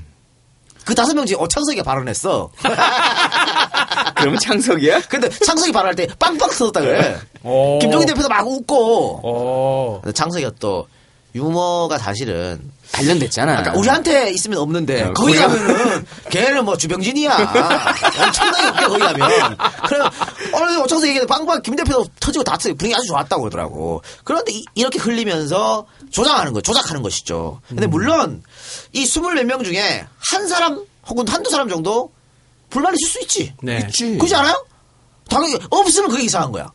그 0.85 0.94
다섯 0.94 1.14
명 1.14 1.27
중에 1.27 1.37
오창석이가 1.37 1.83
발언했어. 1.83 2.51
그러면 4.16 4.38
창석이야? 4.40 5.03
근데 5.03 5.29
창석이 5.29 5.73
발언할 5.73 5.94
때 5.94 6.07
빵빵 6.18 6.51
터졌다 6.51 6.81
그래. 6.81 7.18
오. 7.42 7.79
김종인 7.79 8.07
대표도 8.07 8.29
막 8.29 8.47
웃고. 8.47 9.20
어. 9.23 10.03
창석이가 10.12 10.53
또 10.59 10.87
유머가 11.35 11.99
사실은 11.99 12.61
단련됐잖아. 12.92 13.57
그러니까 13.57 13.79
우리한테 13.79 14.31
있으면 14.31 14.59
없는데 14.59 15.03
어, 15.03 15.12
거기 15.14 15.35
가면은 15.35 16.07
걔는 16.31 16.64
뭐 16.64 16.77
주병진이야 16.77 17.35
엄청나게 18.25 18.68
웃겨 18.68 18.88
거기 18.88 19.01
가면 19.01 19.57
그래 19.88 20.01
오늘 20.53 20.79
오청석 20.79 21.09
얘기해 21.09 21.27
빵빵 21.27 21.62
김 21.62 21.75
대표도 21.75 22.07
터지고 22.20 22.44
다 22.44 22.53
터지고 22.53 22.77
분위기 22.77 22.94
아주 22.94 23.09
좋았다고 23.09 23.42
그러더라고 23.42 24.03
그런데 24.23 24.53
이, 24.53 24.83
렇게 24.83 25.01
흘리면서 25.01 25.87
조장하는 26.11 26.53
거 26.53 26.61
조작하는 26.61 27.03
것이죠 27.03 27.61
근데 27.68 27.88
물론 27.88 28.44
이 28.93 29.05
24명 29.05 29.65
중에 29.65 30.07
한 30.31 30.49
사람 30.49 30.85
혹은 31.07 31.27
한두 31.29 31.51
사람 31.51 31.69
정도 31.69 32.13
불만이 32.71 32.97
있을 33.01 33.11
수 33.11 33.21
있지 33.23 33.55
네. 33.63 33.79
있지. 33.87 34.17
그렇지 34.17 34.35
않아요? 34.35 34.67
당연히 35.29 35.59
없으면 35.71 36.11
그게 36.11 36.23
이상한 36.25 36.53
거야 36.53 36.71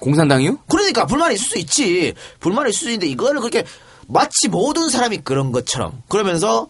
공산당이요? 0.00 0.58
그러니까 0.68 1.06
불만이 1.06 1.34
있을 1.34 1.46
수 1.48 1.58
있지. 1.58 2.14
불만이 2.40 2.70
있을 2.70 2.78
수 2.80 2.84
있는데 2.90 3.06
이거를 3.08 3.40
그렇게 3.40 3.64
마치 4.06 4.48
모든 4.48 4.88
사람이 4.88 5.18
그런 5.18 5.52
것처럼 5.52 6.02
그러면서 6.08 6.68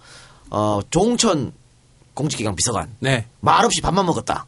어 0.51 0.81
종천 0.91 1.53
공직기강 2.15 2.57
비서관 2.57 2.95
네. 3.01 3.27
말없이 3.41 3.81
밥만 3.81 4.05
먹었다. 4.07 4.47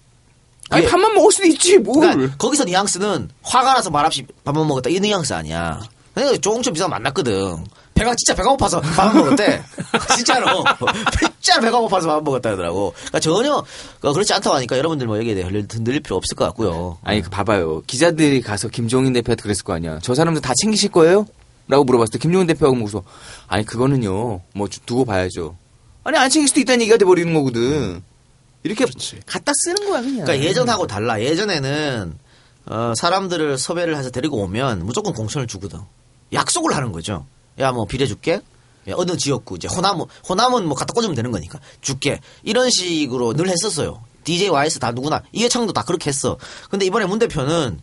아니 0.70 0.82
그게- 0.84 0.90
밥만 0.92 1.14
먹을 1.14 1.30
수도 1.30 1.46
있지 1.46 1.78
뭘. 1.78 2.00
그러니까 2.00 2.36
거기서 2.38 2.64
뉘앙스는 2.64 3.30
화가 3.42 3.74
나서 3.74 3.90
말없이 3.90 4.26
밥만 4.44 4.66
먹었다 4.66 4.88
이 4.90 4.98
뉘앙스 4.98 5.34
아니야. 5.34 5.80
그러니까 6.14 6.38
종천 6.40 6.72
비서관 6.72 6.90
만났거든. 6.90 7.64
배가 8.00 8.14
진짜 8.16 8.34
배가 8.34 8.48
고파서 8.50 8.80
밥만 8.80 9.14
먹었대. 9.16 9.62
진짜로. 10.16 10.64
진짜 11.40 11.60
배가 11.60 11.78
고파서 11.80 12.06
밥만 12.06 12.24
먹었다 12.24 12.50
하더라고. 12.50 12.92
그러니까 12.96 13.20
전혀 13.20 13.62
그 14.00 14.12
그렇지 14.12 14.32
않다고 14.32 14.56
하니까 14.56 14.78
여러분들 14.78 15.06
뭐 15.06 15.18
여기에 15.18 15.34
대해 15.34 15.46
흔들릴 15.46 16.00
필요 16.00 16.16
없을 16.16 16.34
것 16.34 16.46
같고요. 16.46 16.98
아니 17.04 17.20
그 17.20 17.28
봐봐요. 17.28 17.82
기자들이 17.86 18.40
가서 18.40 18.68
김종인 18.68 19.12
대표한테 19.12 19.42
그랬을 19.42 19.64
거 19.64 19.74
아니야. 19.74 19.98
저 20.02 20.14
사람들 20.14 20.40
다 20.40 20.54
챙기실 20.62 20.90
거예요? 20.90 21.26
라고 21.68 21.84
물어봤을 21.84 22.12
때 22.12 22.18
김종인 22.18 22.46
대표가 22.46 22.74
무서 22.76 23.02
아니 23.46 23.64
그거는요. 23.66 24.40
뭐 24.54 24.68
주- 24.68 24.80
두고 24.80 25.04
봐야죠. 25.04 25.56
아니 26.02 26.16
안 26.16 26.30
챙길 26.30 26.48
수도 26.48 26.60
있다는 26.60 26.80
얘기가 26.82 26.96
돼 26.96 27.04
버리는 27.04 27.32
거거든. 27.34 28.02
이렇게 28.62 28.86
갖다 29.26 29.52
쓰는 29.64 29.88
거야 29.90 30.00
그냥. 30.00 30.24
그러니까 30.24 30.40
예전하고 30.40 30.86
달라. 30.86 31.20
예전에는 31.20 32.14
어, 32.66 32.92
사람들을 32.96 33.58
섭외를 33.58 33.96
해서 33.96 34.10
데리고 34.10 34.38
오면 34.38 34.84
무조건 34.86 35.12
공천을 35.12 35.46
주거든. 35.46 35.80
약속을 36.32 36.74
하는 36.74 36.92
거죠. 36.92 37.26
야 37.60 37.72
뭐 37.72 37.84
비례 37.86 38.06
줄게. 38.06 38.40
야, 38.88 38.94
어느 38.96 39.16
지역구 39.16 39.56
이제 39.56 39.68
호남 39.68 40.00
호남은 40.28 40.66
뭐 40.66 40.74
갖다 40.74 40.92
꽂으면 40.94 41.14
되는 41.14 41.30
거니까 41.30 41.60
줄게. 41.80 42.18
이런 42.42 42.70
식으로 42.70 43.34
늘 43.34 43.48
했었어요. 43.48 44.02
DJ 44.24 44.48
YS 44.48 44.78
다 44.78 44.90
누구나 44.92 45.22
이해창도 45.32 45.72
다 45.72 45.82
그렇게 45.82 46.08
했어. 46.10 46.38
근데 46.70 46.86
이번에 46.86 47.06
문 47.06 47.18
대표는 47.18 47.80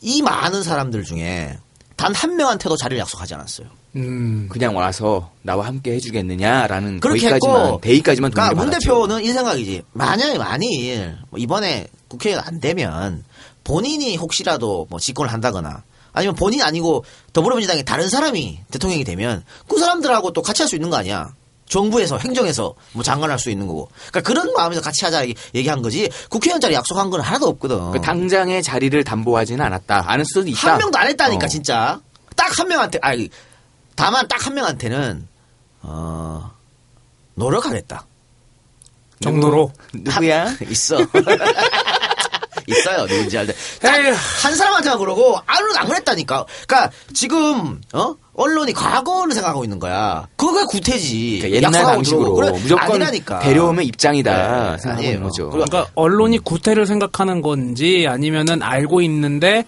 이 0.00 0.22
많은 0.22 0.62
사람들 0.62 1.04
중에 1.04 1.58
단 1.96 2.12
한 2.14 2.36
명한테도 2.36 2.76
자리를 2.76 2.98
약속하지 3.00 3.34
않았어요. 3.34 3.68
음. 3.96 4.48
그냥 4.50 4.76
와서 4.76 5.30
나와 5.42 5.66
함께 5.66 5.92
해주겠느냐라는 5.92 7.00
그렇게 7.00 7.20
거기까지만 7.30 7.66
했고 7.66 7.80
대의까지만 7.80 8.30
그러니까 8.32 8.54
문 8.56 8.66
받았죠. 8.66 8.80
대표는 9.06 9.24
이 9.24 9.32
생각이지. 9.32 9.82
만약에 9.92 10.36
만일 10.38 11.16
뭐 11.30 11.38
이번에 11.38 11.86
국회의원 12.08 12.44
안 12.46 12.60
되면 12.60 13.24
본인이 13.62 14.16
혹시라도 14.16 14.86
뭐 14.90 14.98
집권을 14.98 15.32
한다거나 15.32 15.84
아니면 16.14 16.34
본인이 16.36 16.62
아니고 16.62 17.04
더불어민주당의 17.34 17.84
다른 17.84 18.08
사람이 18.08 18.60
대통령이 18.70 19.04
되면 19.04 19.44
그 19.68 19.78
사람들하고 19.78 20.32
또 20.32 20.40
같이 20.40 20.62
할 20.62 20.68
수 20.68 20.76
있는 20.76 20.88
거 20.88 20.96
아니야. 20.96 21.34
정부에서 21.68 22.18
행정에서 22.18 22.74
뭐 22.92 23.02
장관할 23.02 23.38
수 23.38 23.50
있는 23.50 23.66
거고. 23.66 23.88
그러니까 24.10 24.20
그런 24.20 24.52
마음에서 24.54 24.80
같이 24.80 25.04
하자 25.04 25.22
얘기- 25.24 25.34
얘기한 25.54 25.82
거지. 25.82 26.08
국회의원 26.30 26.60
자리 26.60 26.74
약속한 26.74 27.10
건 27.10 27.20
하나도 27.20 27.46
없거든. 27.48 27.90
그 27.90 28.00
당장의 28.00 28.62
자리를 28.62 29.02
담보하지는 29.02 29.64
않았다. 29.64 30.04
않을 30.06 30.24
수도 30.26 30.46
있다. 30.48 30.72
한 30.72 30.78
명도 30.78 30.98
안 30.98 31.08
했다니까 31.08 31.46
어. 31.46 31.48
진짜. 31.48 32.00
딱 32.36 32.58
한 32.58 32.68
명한테 32.68 32.98
아니 33.02 33.28
다만 33.96 34.26
딱 34.28 34.46
한 34.46 34.54
명한테는 34.54 35.26
어 35.82 36.50
노력하겠다. 37.34 38.06
정도로. 39.22 39.72
누구야? 39.94 40.54
있어. 40.68 40.98
있어요. 42.66 43.06
누군지 43.06 43.38
알데. 43.38 43.54
한 44.42 44.54
사람한테만 44.56 44.98
그러고 44.98 45.36
아무도 45.46 45.78
안 45.78 45.86
그랬다니까. 45.88 46.44
그러니까 46.66 46.90
지금 47.12 47.80
어 47.92 48.14
언론이 48.34 48.72
과거를 48.72 49.32
생각하고 49.32 49.64
있는 49.64 49.78
거야. 49.78 50.26
그 50.36 50.46
그게 50.46 50.64
구태지. 50.66 51.38
그러니까 51.42 51.56
옛날 51.68 51.84
방식으로. 51.84 52.34
그래, 52.34 52.50
무조건 52.50 52.84
아니라니까. 52.92 53.38
데려오면 53.40 53.84
입장이다 53.84 54.32
네, 54.72 54.78
생각하고 54.78 54.90
아니에요. 55.06 55.22
거죠. 55.22 55.50
그러니까 55.50 55.86
언론이 55.94 56.38
구태를 56.38 56.86
생각하는 56.86 57.42
건지 57.42 58.06
아니면은 58.08 58.62
알고 58.62 59.00
있는데 59.02 59.64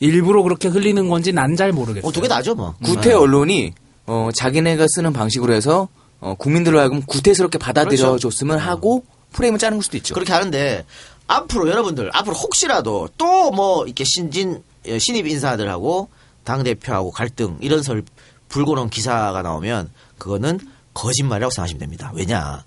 일부러 0.00 0.42
그렇게 0.42 0.68
흘리는 0.68 1.08
건지 1.08 1.32
난 1.32 1.56
잘 1.56 1.70
모르겠어요. 1.72 2.08
어, 2.08 2.12
두개 2.12 2.26
다죠, 2.28 2.54
뭐. 2.54 2.74
구태 2.82 3.12
언론이 3.12 3.72
어, 4.06 4.30
자기네가 4.34 4.86
쓰는 4.88 5.12
방식으로 5.12 5.52
해서 5.52 5.88
어, 6.20 6.34
국민들로 6.38 6.80
하여금 6.80 7.02
구태스럽게 7.02 7.58
받아들여 7.58 8.18
줬으면 8.18 8.58
하고 8.58 9.04
프레임을 9.32 9.58
짜는 9.58 9.78
걸 9.78 9.82
수도 9.82 9.96
있죠. 9.98 10.14
그렇게 10.14 10.32
하는데 10.32 10.84
앞으로 11.32 11.68
여러분들 11.68 12.10
앞으로 12.14 12.34
혹시라도 12.36 13.08
또 13.18 13.50
뭐 13.52 13.84
이렇게 13.84 14.04
신진 14.04 14.62
예, 14.86 14.98
신입 14.98 15.26
인사들하고 15.26 16.08
당 16.44 16.62
대표하고 16.62 17.10
갈등 17.10 17.58
이런 17.60 17.82
설 17.82 18.02
불고 18.48 18.72
온 18.72 18.88
기사가 18.88 19.42
나오면 19.42 19.90
그거는 20.18 20.58
거짓말이라고 20.94 21.50
생각하시면 21.50 21.80
됩니다. 21.80 22.12
왜냐 22.14 22.64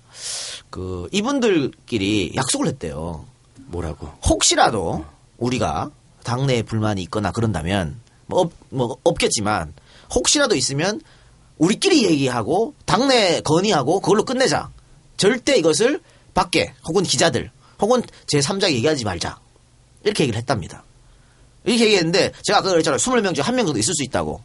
그 0.70 1.08
이분들끼리 1.12 2.32
약속을 2.36 2.66
했대요. 2.68 3.24
뭐라고? 3.66 4.08
혹시라도 4.28 5.04
우리가 5.38 5.90
당내에 6.24 6.62
불만이 6.62 7.02
있거나 7.02 7.32
그런다면 7.32 8.00
뭐, 8.26 8.40
없, 8.42 8.52
뭐 8.70 8.96
없겠지만 9.04 9.72
혹시라도 10.14 10.54
있으면 10.54 11.00
우리끼리 11.58 12.04
얘기하고 12.04 12.74
당내 12.84 13.40
건의하고 13.40 14.00
그걸로 14.00 14.24
끝내자. 14.24 14.70
절대 15.16 15.56
이것을 15.56 16.00
밖에 16.34 16.74
혹은 16.86 17.02
기자들 17.02 17.50
혹은 17.80 18.02
제 18.26 18.38
3자에게 18.38 18.72
얘기하지 18.74 19.04
말자. 19.04 19.38
이렇게 20.04 20.24
얘기를 20.24 20.38
했답니다. 20.38 20.84
이렇게 21.64 21.84
얘기했는데 21.86 22.32
제가 22.44 22.58
아까 22.60 22.70
그랬잖아요. 22.70 22.98
20명 22.98 23.34
중에 23.34 23.42
한 23.42 23.54
명 23.56 23.66
정도 23.66 23.78
있을 23.78 23.92
수 23.94 24.04
있다고. 24.04 24.40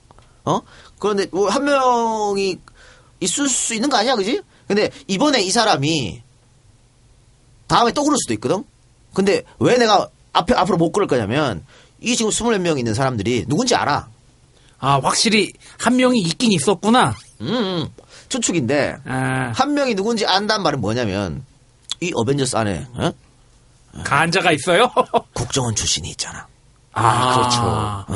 어? 0.46 0.62
그런데 1.00 1.28
뭐 1.32 1.50
한 1.50 1.64
명이 1.66 2.58
있을 3.20 3.48
수 3.48 3.76
있는 3.76 3.90
거 3.90 3.98
아니야, 3.98 4.16
그지? 4.16 4.42
근데 4.68 4.90
이번에 5.08 5.42
이 5.44 5.52
사람이 5.52 6.24
다음에 7.68 7.92
또 7.92 8.04
그럴 8.04 8.18
수도 8.18 8.34
있거든? 8.34 8.64
근데 9.14 9.44
왜 9.60 9.78
내가 9.78 10.10
앞에, 10.34 10.54
앞으로 10.56 10.78
못 10.78 10.92
그럴 10.92 11.08
거냐면 11.08 11.64
이 12.00 12.16
지금 12.16 12.32
24명 12.32 12.80
있는 12.80 12.94
사람들이 12.94 13.46
누군지 13.48 13.76
알아. 13.76 14.10
아 14.80 15.00
확실히 15.04 15.54
한 15.78 15.96
명이 15.98 16.20
있긴 16.22 16.52
있었구나. 16.54 17.16
음, 17.42 17.48
음. 17.54 17.88
추측인데 18.30 18.98
아, 19.06 19.52
한 19.54 19.74
명이 19.74 19.94
누군지 19.96 20.26
안다는 20.26 20.64
말은 20.64 20.82
뭐냐면 20.82 21.46
이 22.02 22.12
어벤져스 22.16 22.56
안에 22.58 22.88
어? 22.96 23.12
간자가 24.04 24.52
있어요? 24.54 24.92
국정원 25.34 25.76
출신이 25.76 26.10
있잖아. 26.10 26.48
아 26.94 27.36
그렇죠. 27.36 27.62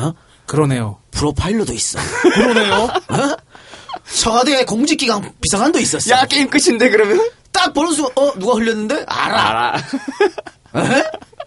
어? 0.08 0.14
그러네요. 0.48 0.98
프로파일러도 1.12 1.72
있어. 1.74 2.00
그러네요. 2.34 2.74
어? 3.10 3.36
청와대 4.12 4.66
공직기강 4.66 5.34
비서관도 5.40 5.80
있었어. 5.80 6.10
야 6.16 6.26
게임 6.26 6.50
끝인데 6.50 6.90
그러면? 6.90 7.30
딱 7.52 7.74
보는 7.74 7.92
순간 7.94 8.12
어 8.16 8.34
누가 8.40 8.54
흘렸는데 8.56 9.06
알아. 9.08 9.78
알아. 10.74 10.88
에? 10.98 11.04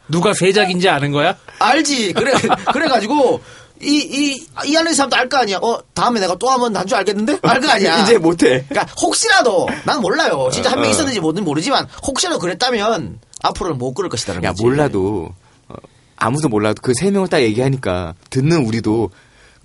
누가 0.07 0.33
세작인지 0.33 0.88
아는 0.88 1.11
거야? 1.11 1.37
알지. 1.59 2.12
그래 2.12 2.33
그래 2.72 2.87
가지고 2.87 3.42
이 3.82 4.34
이 4.34 4.46
이 4.66 4.76
안에 4.76 4.92
사람도 4.92 5.16
알 5.16 5.28
거 5.28 5.36
아니야. 5.38 5.58
어 5.62 5.78
다음에 5.94 6.20
내가 6.20 6.34
또 6.36 6.48
하면 6.50 6.72
난 6.72 6.86
줄 6.86 6.96
알겠는데 6.98 7.38
알 7.42 7.60
거 7.60 7.68
아니야. 7.70 8.00
이제 8.02 8.18
못해. 8.18 8.64
그러니까 8.68 8.92
혹시라도 9.00 9.68
난 9.84 10.00
몰라요. 10.00 10.48
진짜 10.52 10.70
한명 10.72 10.88
어. 10.88 10.90
있었는지 10.90 11.20
뭐든 11.20 11.44
모르지만 11.44 11.86
혹시라도 12.06 12.38
그랬다면 12.38 13.20
앞으로는 13.42 13.78
못 13.78 13.94
그럴 13.94 14.08
것이다라는 14.10 14.44
야 14.44 14.50
거지. 14.50 14.62
몰라도 14.64 15.34
어, 15.68 15.74
아무도 16.16 16.48
몰라도 16.48 16.80
그 16.82 16.92
세 16.98 17.10
명을 17.10 17.28
딱 17.28 17.40
얘기하니까 17.40 18.14
듣는 18.30 18.64
우리도 18.66 19.10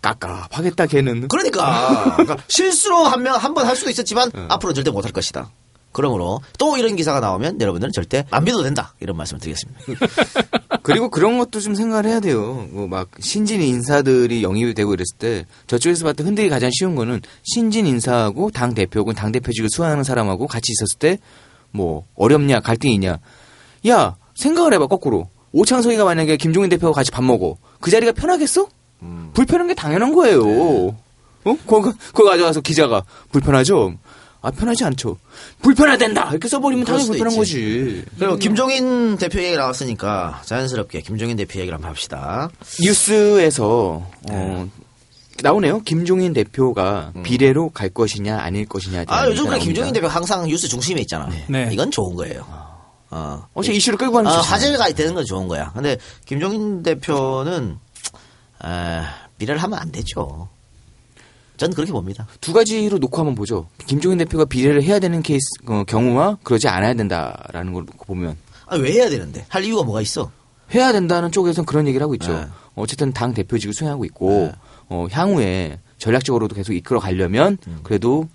깝깝하겠다 0.02 0.86
걔는. 0.88 1.28
그러니까, 1.30 2.14
그러니까 2.18 2.38
실수로 2.50 3.06
한 3.06 3.22
명 3.24 3.36
한 3.38 3.54
번 3.54 3.66
할 3.66 3.76
수도 3.76 3.90
있었지만 3.90 4.32
어. 4.36 4.46
앞으로 4.50 4.74
절대 4.74 4.92
못 4.92 5.06
할 5.06 5.12
것이다. 5.14 5.50
그러므로 5.94 6.42
또 6.60 6.76
이런 6.78 6.96
기사가 6.96 7.20
나오면 7.22 7.62
여러분들은 7.62 7.92
절대 7.94 8.26
안 8.32 8.44
믿어도 8.44 8.64
된다 8.64 8.94
이런 9.00 9.16
말씀을 9.16 9.40
드리겠습니다. 9.40 9.80
그리고 10.84 11.10
그런 11.10 11.38
것도 11.38 11.60
좀 11.62 11.76
생각을 11.76 12.06
해야 12.06 12.20
돼요. 12.20 12.68
뭐 12.72 12.88
막 12.88 13.10
신진 13.20 13.62
인사들이 13.62 14.44
영입이 14.44 14.74
되고 14.74 14.94
이랬을 14.94 15.06
때 15.18 15.46
저쪽에서 15.68 16.04
봤을 16.04 16.16
때 16.18 16.24
흔들기 16.24 16.50
가장 16.50 16.70
쉬운 16.74 16.96
거는 16.96 17.22
신진 17.44 17.88
인사하고 17.88 18.52
당 18.52 18.74
대표 18.74 19.00
혹은 19.00 19.14
당 19.14 19.32
대표직을 19.32 19.70
수행하는 19.70 20.04
사람하고 20.04 20.48
같이 20.48 20.72
있었을 20.74 20.98
때 21.00 21.18
뭐 21.76 22.06
어렵냐 22.16 22.60
갈등이 22.60 22.94
있냐. 22.96 23.18
야 23.88 24.16
생각을 24.36 24.74
해봐 24.74 24.86
거꾸로 24.88 25.30
오창석이가 25.54 26.06
만약에 26.06 26.38
김종인 26.38 26.70
대표와 26.70 26.94
같이 26.94 27.10
밥 27.12 27.24
먹어 27.24 27.58
그 27.80 27.90
자리가 27.90 28.12
편하겠어? 28.12 28.68
불편한 29.34 29.68
게 29.68 29.74
당연한 29.74 30.14
거예요. 30.14 30.42
어? 31.46 31.58
그거, 31.66 31.82
그거 31.82 32.24
가져와서 32.26 32.62
기자가 32.62 33.04
불편하죠? 33.32 33.96
아 34.44 34.52
편하지 34.52 34.84
않죠. 34.84 35.18
불편해야 35.62 35.98
된다 35.98 36.28
이렇게 36.30 36.50
써버리면 36.50 36.86
당연히 36.86 37.08
불편한 37.08 37.32
있지. 37.32 37.40
거지. 37.40 38.06
그리고 38.20 38.36
김종인 38.36 39.18
대표 39.18 39.42
얘기 39.42 39.56
나왔으니까 39.56 40.42
자연스럽게 40.44 41.00
김종인 41.00 41.38
대표 41.38 41.60
얘기를 41.60 41.74
한번 41.74 41.90
합시다. 41.90 42.50
뉴스에서 42.82 44.06
어, 44.30 44.70
나오네요. 45.42 45.80
김종인 45.84 46.34
대표가 46.34 47.14
비례로 47.24 47.70
갈 47.70 47.88
것이냐 47.88 48.38
아닐 48.38 48.68
것이냐. 48.68 49.06
아 49.08 49.26
요즘 49.28 49.46
그래 49.46 49.60
김종인 49.60 49.94
대표 49.94 50.08
항상 50.08 50.46
뉴스 50.46 50.68
중심에 50.68 51.00
있잖아. 51.02 51.30
네. 51.48 51.70
이건 51.72 51.90
좋은 51.90 52.14
거예요. 52.16 52.46
어. 53.12 53.48
어제 53.54 53.72
이슈를 53.72 53.98
끌고 53.98 54.16
가는 54.16 54.30
좋잖아요. 54.30 54.52
화제가 54.52 54.92
되는 54.92 55.14
건 55.14 55.24
좋은 55.26 55.48
거야. 55.48 55.72
근데 55.74 55.98
김종인 56.26 56.84
대표는 56.84 57.78
아, 58.60 59.16
미래를 59.38 59.62
하면 59.64 59.80
안 59.80 59.90
되죠. 59.92 60.50
전 61.58 61.72
그렇게 61.74 61.92
봅니다. 61.92 62.28
두 62.42 62.54
가지로 62.54 62.98
놓고 62.98 63.18
한번 63.18 63.36
보죠. 63.36 63.68
김종인 63.86 64.18
대표가 64.18 64.46
비례를 64.46 64.84
해야 64.84 65.00
되는 65.00 65.22
케이스 65.22 65.46
어, 65.68 65.84
경우와 65.86 66.38
그러지 66.44 66.68
않아야 66.68 66.94
된다라는 66.94 67.74
걸 67.74 67.86
보면 67.86 68.38
아, 68.66 68.76
왜 68.76 68.92
해야 68.94 69.10
되는데? 69.10 69.46
할 69.50 69.64
이유가 69.64 69.84
뭐가 69.84 70.02
있어? 70.02 70.32
해야 70.74 70.92
된다는 70.92 71.32
쪽에서는 71.32 71.66
그런 71.66 71.88
얘기를 71.88 72.04
하고 72.04 72.16
있죠. 72.16 72.34
네. 72.34 72.48
어쨌든 72.76 73.14
당 73.14 73.34
대표직을 73.34 73.74
수행하고 73.74 74.06
있고 74.06 74.30
네. 74.30 74.52
어, 74.90 75.08
향후에 75.12 75.80
전략적으로도 76.00 76.56
계속 76.56 76.74
이끌어 76.74 77.00
가려면 77.00 77.58
음. 77.68 77.80
그래도 77.84 78.28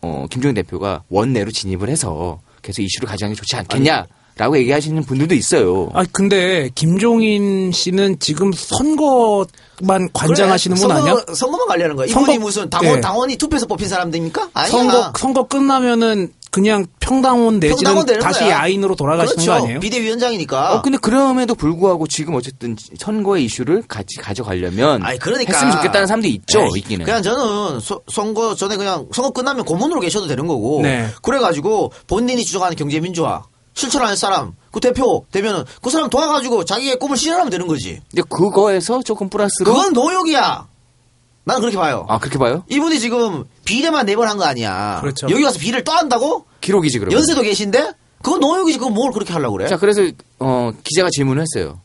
어, 0.00 0.26
김종인 0.30 0.54
대표가 0.54 1.02
원내로 1.08 1.50
진입을 1.50 1.88
해서 1.88 2.40
계속 2.62 2.82
이슈를 2.82 3.08
가져가는 3.08 3.34
게 3.34 3.38
좋지 3.38 3.56
않겠냐 3.56 4.06
라고 4.38 4.58
얘기하시는 4.58 5.02
분들도 5.04 5.34
있어요. 5.34 5.88
아 5.94 6.04
근데 6.12 6.68
김종인 6.74 7.72
씨는 7.72 8.18
지금 8.18 8.52
선거만 8.52 10.10
관장하시는 10.12 10.76
분 10.76 10.88
그래, 10.88 10.98
아니야? 11.00 11.14
선거, 11.16 11.34
선거만 11.34 11.66
관리하는 11.68 11.96
거야. 11.96 12.06
선거- 12.08 12.32
이분이 12.32 12.38
무슨 12.44 12.68
당원, 12.68 12.96
네. 12.96 13.00
당원이 13.00 13.36
투표해서 13.36 13.66
뽑힌 13.66 13.88
사람들입니까? 13.88 14.50
아니야. 14.52 14.70
선거 14.70 15.12
선거 15.18 15.42
끝나면은 15.44 16.32
그냥 16.50 16.86
평당원 17.00 17.60
내지는 17.60 18.06
다시 18.20 18.40
거야. 18.40 18.50
야인으로 18.62 18.94
돌아가시는 18.94 19.36
그렇죠. 19.44 19.50
거 19.52 19.56
아니에요? 19.64 19.80
비대위원장이니까. 19.80 20.74
어, 20.74 20.82
근데 20.82 20.96
그럼에도 20.98 21.54
불구하고 21.54 22.06
지금 22.06 22.34
어쨌든 22.34 22.76
선거의 22.98 23.44
이슈를 23.46 23.84
같이 23.88 24.16
가져가려면 24.18 25.02
아니, 25.02 25.18
그러니까. 25.18 25.52
했으면 25.52 25.72
좋겠다는 25.76 26.06
사람도 26.06 26.28
있죠, 26.28 26.60
에이, 26.60 26.68
있기는. 26.78 27.04
그냥 27.04 27.22
저는 27.22 27.80
소- 27.80 28.02
선거 28.10 28.54
전에 28.54 28.76
그냥 28.76 29.06
선거 29.12 29.30
끝나면 29.30 29.64
고문으로 29.64 30.00
계셔도 30.00 30.26
되는 30.26 30.46
거고. 30.46 30.80
네. 30.82 31.08
그래 31.22 31.38
가지고 31.38 31.92
본인이 32.06 32.42
주장하는 32.44 32.76
경제 32.76 33.00
민주화 33.00 33.42
실천할 33.76 34.16
사람, 34.16 34.54
그 34.72 34.80
대표 34.80 35.24
되면은 35.30 35.64
그 35.82 35.90
사람 35.90 36.10
도와가지고 36.10 36.64
자기의 36.64 36.98
꿈을 36.98 37.16
실현하면 37.16 37.50
되는 37.50 37.66
거지. 37.68 38.00
근데 38.10 38.22
그거에서 38.28 39.02
조금 39.02 39.28
플러스로 39.28 39.72
그건 39.72 39.92
노역이야. 39.92 40.66
나는 41.44 41.60
그렇게 41.60 41.76
봐요. 41.76 42.04
아 42.08 42.18
그렇게 42.18 42.38
봐요? 42.38 42.64
이분이 42.68 42.98
지금 42.98 43.44
비례만 43.64 44.06
네 44.06 44.16
번 44.16 44.26
한 44.26 44.36
거 44.38 44.44
아니야. 44.44 44.98
그렇죠. 45.00 45.28
여기 45.30 45.44
와서 45.44 45.58
비례를 45.60 45.84
또 45.84 45.92
한다고? 45.92 46.46
기록이지 46.60 46.98
그러면. 46.98 47.16
연세도 47.18 47.42
계신데? 47.42 47.92
그건 48.22 48.40
노역이지. 48.40 48.78
그건 48.78 48.94
뭘 48.94 49.12
그렇게 49.12 49.32
하려고 49.32 49.56
그래? 49.58 49.68
자 49.68 49.76
그래서 49.76 50.02
어, 50.40 50.72
기자가 50.82 51.08
질문을 51.12 51.42
했어요. 51.42 51.80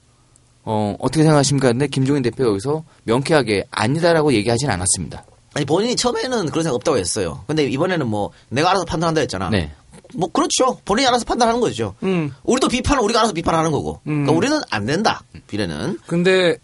어, 0.63 0.95
어떻게 0.99 1.23
생각하십니까? 1.23 1.67
근데 1.69 1.87
김종인 1.87 2.23
대표가 2.23 2.49
여기서 2.49 2.83
명쾌하게 3.03 3.65
아니다라고 3.69 4.33
얘기하진 4.33 4.69
않았습니다. 4.69 5.25
아니 5.53 5.65
본인이 5.65 5.95
처음에는 5.97 6.47
그런 6.49 6.63
생각 6.63 6.75
없다고 6.75 6.97
했어요. 6.97 7.43
근데 7.45 7.65
이번에는 7.65 8.07
뭐 8.07 8.31
내가 8.49 8.69
알아서 8.69 8.85
판단한다 8.85 9.19
했잖아. 9.21 9.49
네. 9.49 9.71
뭐 10.13 10.29
그렇죠. 10.31 10.79
본인이 10.85 11.07
알아서 11.07 11.25
판단하는 11.25 11.59
거죠. 11.61 11.95
음. 12.03 12.31
우리도 12.43 12.67
비판은 12.67 13.03
우리가 13.03 13.19
알아서 13.19 13.33
비판하는 13.33 13.71
거고. 13.71 13.99
그러니까 14.03 14.31
음. 14.31 14.37
우리는 14.37 14.59
안 14.69 14.85
된다. 14.85 15.23
비례는. 15.47 15.99
근데 16.07 16.57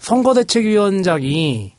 선거대책위원장이 0.00 1.72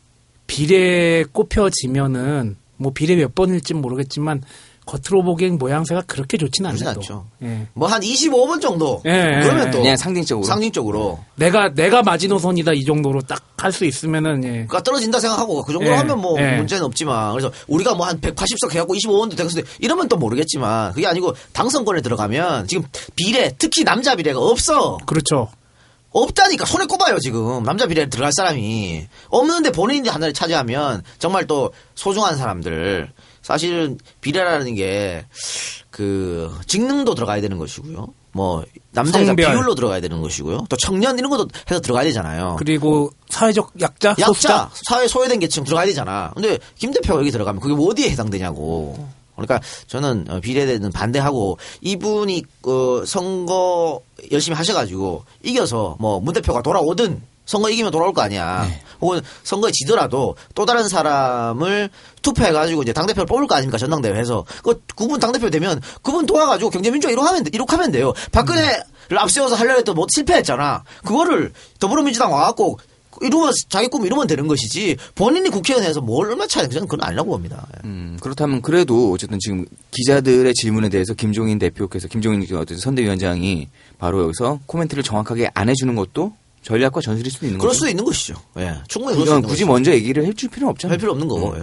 비례 0.48 1.24
꼽혀지면은 1.32 2.58
뭐 2.78 2.92
비례 2.94 3.16
몇 3.16 3.34
번일지 3.36 3.74
모르겠지만 3.74 4.42
겉으로 4.86 5.24
보기엔 5.24 5.58
모양새가 5.58 6.04
그렇게 6.08 6.38
좋진 6.38 6.64
그러진 6.66 6.88
않아요. 6.88 6.98
않죠. 7.00 7.26
예. 7.44 7.68
뭐한 7.74 8.02
25번 8.02 8.62
정도. 8.62 9.02
예, 9.06 9.40
그러면 9.44 9.68
예. 9.68 9.72
또 9.72 9.80
그냥 9.80 9.98
상징적으로. 9.98 10.46
상징적으로. 10.46 11.20
내가 11.36 11.74
내가 11.74 12.04
마지노선이다 12.04 12.74
이 12.74 12.84
정도로 12.84 13.22
딱 13.22 13.42
할 13.58 13.72
수 13.72 13.86
있으면은 13.86 14.44
예. 14.44 14.50
그러니까 14.50 14.84
떨어진다 14.84 15.20
생각하고 15.20 15.64
그 15.64 15.74
정도 15.74 15.88
예, 15.88 15.94
하면 15.96 16.20
뭐 16.22 16.40
예. 16.40 16.58
문제는 16.58 16.84
없지만 16.84 17.32
그래서 17.32 17.52
우리가 17.68 17.96
뭐 17.96 18.06
한 18.06 18.20
180석 18.22 18.72
해갖고 18.74 18.94
25원도 18.94 19.32
되겠는데 19.32 19.64
이러면 19.80 20.08
또 20.08 20.18
모르겠지만 20.18 20.94
그게 20.94 21.08
아니고 21.08 21.34
당선권에 21.54 22.02
들어가면 22.02 22.68
지금 22.68 22.84
비례 23.16 23.52
특히 23.58 23.84
남자 23.84 24.16
비례가 24.16 24.40
없어 24.40 24.98
그렇죠. 25.08 25.50
없다니까 26.12 26.66
손에 26.66 26.86
꼽아요 26.86 27.18
지금 27.20 27.64
남자 27.64 27.88
비례 27.88 28.08
들어갈 28.08 28.32
사람이 28.34 29.08
없는데 29.30 29.72
본인이 29.72 30.08
하나를 30.10 30.34
차지하면 30.34 31.02
정말 31.18 31.48
또 31.48 31.72
소중한 31.96 32.38
사람들 32.38 33.10
사실은 33.46 33.98
비례라는 34.22 34.76
게 34.76 35.26
그 35.96 36.54
직능도 36.68 37.16
들어가야 37.16 37.40
되는 37.40 37.58
것이고요. 37.58 38.08
뭐 38.34 38.66
남자 38.92 39.22
여자. 39.22 39.34
비율로 39.34 39.76
들어가야 39.76 40.02
되는 40.02 40.20
것이고요. 40.22 40.66
또 40.68 40.76
청년 40.76 41.18
이런 41.18 41.32
것도 41.32 41.48
해서 41.72 41.80
들어가야 41.80 42.04
되잖아요. 42.04 42.58
그리고 42.60 43.12
사회적 43.30 43.72
약자, 43.80 44.10
약자, 44.10 44.26
소수자 44.26 44.70
사회 44.90 45.08
소외된 45.08 45.40
계층 45.40 45.64
들어가야 45.64 45.86
되잖아. 45.86 46.32
근데 46.34 46.60
김 46.78 46.92
대표가 46.92 47.22
여기 47.22 47.32
들어가면 47.32 47.62
그게 47.62 47.74
뭐 47.74 47.88
어디에 47.92 48.10
해당되냐고. 48.10 49.08
그러니까 49.38 49.62
저는 49.88 50.26
어, 50.30 50.42
비례대는 50.42 50.92
반대하고 50.92 51.60
이분이 51.80 52.44
어, 52.64 53.06
선거 53.06 54.02
열심히 54.34 54.58
하셔가지고 54.58 55.24
이겨서 55.44 55.96
뭐 56.00 56.20
문 56.20 56.34
대표가 56.34 56.62
돌아오든 56.62 57.22
선거 57.46 57.70
이기면 57.70 57.92
돌아올 57.92 58.14
거 58.14 58.22
아니야. 58.22 58.68
혹은 59.02 59.22
선거에 59.44 59.72
지더라도 59.72 60.36
또 60.56 60.66
다른 60.66 60.88
사람을 60.88 61.90
투표해가지고 62.22 62.82
이제 62.84 62.94
당대표를 62.94 63.26
뽑을 63.28 63.46
거 63.48 63.56
아닙니까 63.56 63.78
전당대회에서 63.78 64.46
그 64.64 64.82
그분 64.96 65.20
당대표 65.20 65.50
되면 65.50 65.82
그분 66.02 66.26
도와가지고 66.26 66.70
경제민주화 66.72 67.12
이룩하면 67.12 67.44
돼- 67.44 67.52
이룩하면 67.54 67.92
돼요. 67.92 68.14
박근혜를 68.32 68.82
앞세워서 69.18 69.56
하려고 69.56 69.80
했던 69.80 69.96
뭐 69.96 70.08
실패했잖아. 70.10 70.84
그거를 71.06 71.54
더불어민주당 71.80 72.32
와갖고 72.34 72.80
이루면 73.22 73.54
자기 73.70 73.88
꿈 73.88 74.06
이루면 74.06 74.28
되는 74.28 74.46
것이지 74.48 74.98
본인이 75.16 75.50
국회의원에서 75.50 76.02
뭘 76.02 76.30
얼마 76.30 76.48
차이 76.48 76.68
저는 76.70 76.88
그건 76.88 77.08
아니라고 77.08 77.30
봅니다. 77.32 77.66
예. 77.78 77.88
음, 77.88 78.18
그렇다면 78.20 78.62
그래도 78.62 79.12
어쨌든 79.14 79.40
지금 79.40 79.66
기자들의 79.92 80.54
질문에 80.54 80.90
대해서 80.90 81.14
김종인 81.14 81.58
대표께서 81.60 82.08
김종인 82.10 82.46
어떤 82.58 82.78
선대위원장이 82.78 83.70
바로 84.00 84.24
여기서 84.24 84.60
코멘트를 84.66 85.04
정확하게 85.04 85.52
안 85.54 85.70
해주는 85.70 85.96
것도 85.96 86.34
전략과 86.66 87.00
전술일 87.00 87.32
수도 87.32 87.46
있는 87.46 87.60
그럴 87.60 87.70
거죠. 87.70 87.78
수도 87.78 87.90
있는 87.90 88.04
것이죠. 88.04 88.34
예. 88.58 88.76
충분히 88.88 89.14
그럴 89.16 89.28
수 89.28 89.32
굳이, 89.32 89.32
있는 89.32 89.42
굳이 89.44 89.50
것이죠. 89.50 89.68
먼저 89.68 89.92
얘기를 89.94 90.26
해줄 90.26 90.50
필요는 90.50 90.72
없잖아요. 90.72 90.94
할 90.94 90.98
필요 90.98 91.12
없는 91.12 91.28
거고. 91.28 91.56
예. 91.56 91.60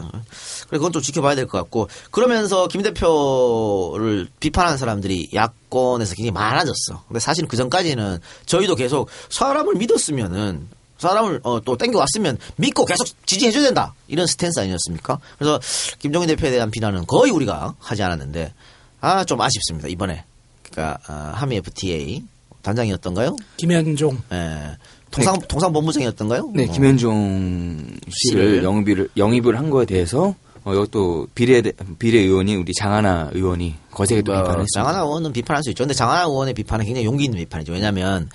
그래 0.69 0.79
그건 0.79 0.93
좀 0.93 1.03
지켜봐야 1.03 1.35
될 1.35 1.47
것 1.47 1.59
같고 1.59 1.89
그러면서 2.13 2.69
김 2.69 2.83
대표를 2.83 4.29
비판하는 4.41 4.79
사람들이 4.79 5.31
야권에서 5.35 6.15
굉장히 6.15 6.31
많아졌어. 6.31 7.05
근데 7.09 7.19
사실 7.21 7.47
그 7.47 7.57
전까지는 7.57 8.19
저희도 8.47 8.77
계속 8.77 9.09
사람을 9.29 9.75
믿었으면은 9.75 10.69
사람을 10.99 11.41
어, 11.43 11.61
또 11.65 11.77
땡겨왔으면 11.77 12.39
믿고 12.57 12.85
계속 12.85 13.07
지지해줘야 13.27 13.65
된다 13.65 13.95
이런 14.07 14.27
스탠스 14.29 14.61
아니었습니까? 14.61 15.19
그래서 15.37 15.59
김종인 15.99 16.29
대표에 16.29 16.53
대한 16.53 16.71
비난은 16.71 17.07
거의 17.07 17.33
우리가 17.33 17.75
하지 17.81 18.05
않았는데 18.05 18.55
아 19.01 19.25
좀 19.25 19.41
아쉽습니다 19.41 19.89
이번에 19.89 20.25
그러니까 20.63 20.99
아, 21.09 21.33
한미 21.35 21.57
FTA 21.57 22.23
단장이었던가요? 22.63 23.37
김현종 23.57 24.19
예. 24.33 24.77
통상 25.11 25.39
통상 25.47 25.73
본부장이었던가요? 25.73 26.53
네, 26.55 26.67
어. 26.69 26.73
김현종 26.73 27.87
씨를. 28.09 28.65
영입을 28.65 29.09
영입을 29.17 29.59
한 29.59 29.69
거에 29.71 29.85
대해서 29.85 30.35
어, 30.65 30.73
이것도 30.73 31.29
비례 31.35 31.61
비례 31.99 32.21
의원이 32.21 32.55
우리 32.57 32.73
장하나 32.73 33.31
의원이 33.33 33.75
거세게 33.91 34.23
또 34.23 34.33
뭐, 34.33 34.43
비판했습니다. 34.43 34.69
장하나 34.75 35.05
의원은 35.05 35.33
비판할 35.33 35.63
수 35.63 35.71
있죠. 35.71 35.85
근데 35.85 35.95
장하나 35.95 36.23
의원의 36.23 36.55
비판은 36.55 36.85
굉장히 36.85 37.05
용기 37.05 37.25
있는 37.25 37.39
비판이죠. 37.39 37.73
왜냐하면 37.73 38.31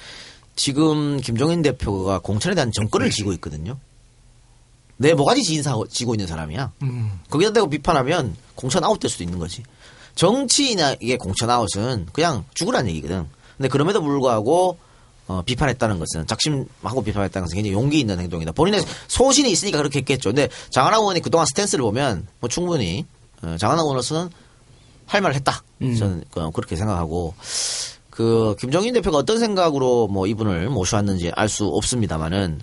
지금 0.56 1.20
김종인 1.22 1.62
대표가 1.62 2.20
공천에 2.20 2.54
대한 2.54 2.72
정권을 2.72 3.10
쥐고 3.12 3.32
있거든요. 3.34 3.78
내 4.98 5.13
뭐가지 5.13 5.44
지인사 5.44 5.76
지고 5.90 6.16
있는 6.16 6.28
사람이야. 6.28 6.74
음. 6.82 7.20
거기다 7.30 7.54
대고 7.54 7.70
비판하면 7.70 8.36
공천 8.56 8.84
아웃될 8.84 9.10
수도 9.10 9.24
있는 9.24 9.40
거지. 9.40 9.63
정치인에게 10.16 11.18
공천 11.18 11.50
아웃은 11.50 12.08
그냥 12.12 12.44
죽으란 12.56 12.88
얘기거든. 12.90 13.28
근데 13.58 13.70
그럼에도 13.70 14.02
불구하고 14.02 14.78
어, 15.28 15.41
비판했다는 15.46 16.00
것은 16.00 16.26
작심하고 16.26 17.04
비판했다는 17.04 17.46
것은 17.46 17.56
굉장히 17.56 17.74
용기 17.74 18.00
있는 18.00 18.20
행동이다. 18.20 18.54
본인의 18.54 18.82
소신이 19.08 19.52
있으니까 19.52 19.78
그렇게 19.78 20.00
했겠죠. 20.00 20.30
근데 20.30 20.48
장하나 20.70 20.98
의원이 20.98 21.20
그동안 21.22 21.46
스탠스를 21.48 21.84
보면 21.84 22.28
뭐 22.39 22.50
충분히 22.50 23.06
어, 23.41 23.58
장하나 23.60 23.82
의원으로서는 23.82 24.30
할 25.06 25.22
말을 25.22 25.36
했다. 25.36 25.63
저는 25.98 26.24
그- 26.32 26.52
그렇게 26.52 26.76
생각하고 26.76 27.34
그 28.10 28.56
김정인 28.60 28.93
대표가 28.93 29.17
어떤 29.20 29.38
생각으로 29.39 30.08
뭐 30.08 30.26
이분을 30.28 30.70
모셔왔는지 30.70 31.32
알 31.36 31.48
수 31.50 31.67
없습니다만은 31.67 32.62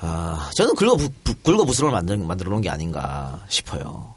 아 0.00 0.50
저는 0.56 0.74
긁어 0.76 0.96
부, 0.96 1.08
부- 1.24 1.34
긁어 1.42 1.64
부스럼을 1.64 1.92
만들 1.92 2.16
만들어 2.18 2.50
놓은 2.50 2.60
게 2.62 2.68
아닌가 2.70 3.40
싶어요. 3.48 4.14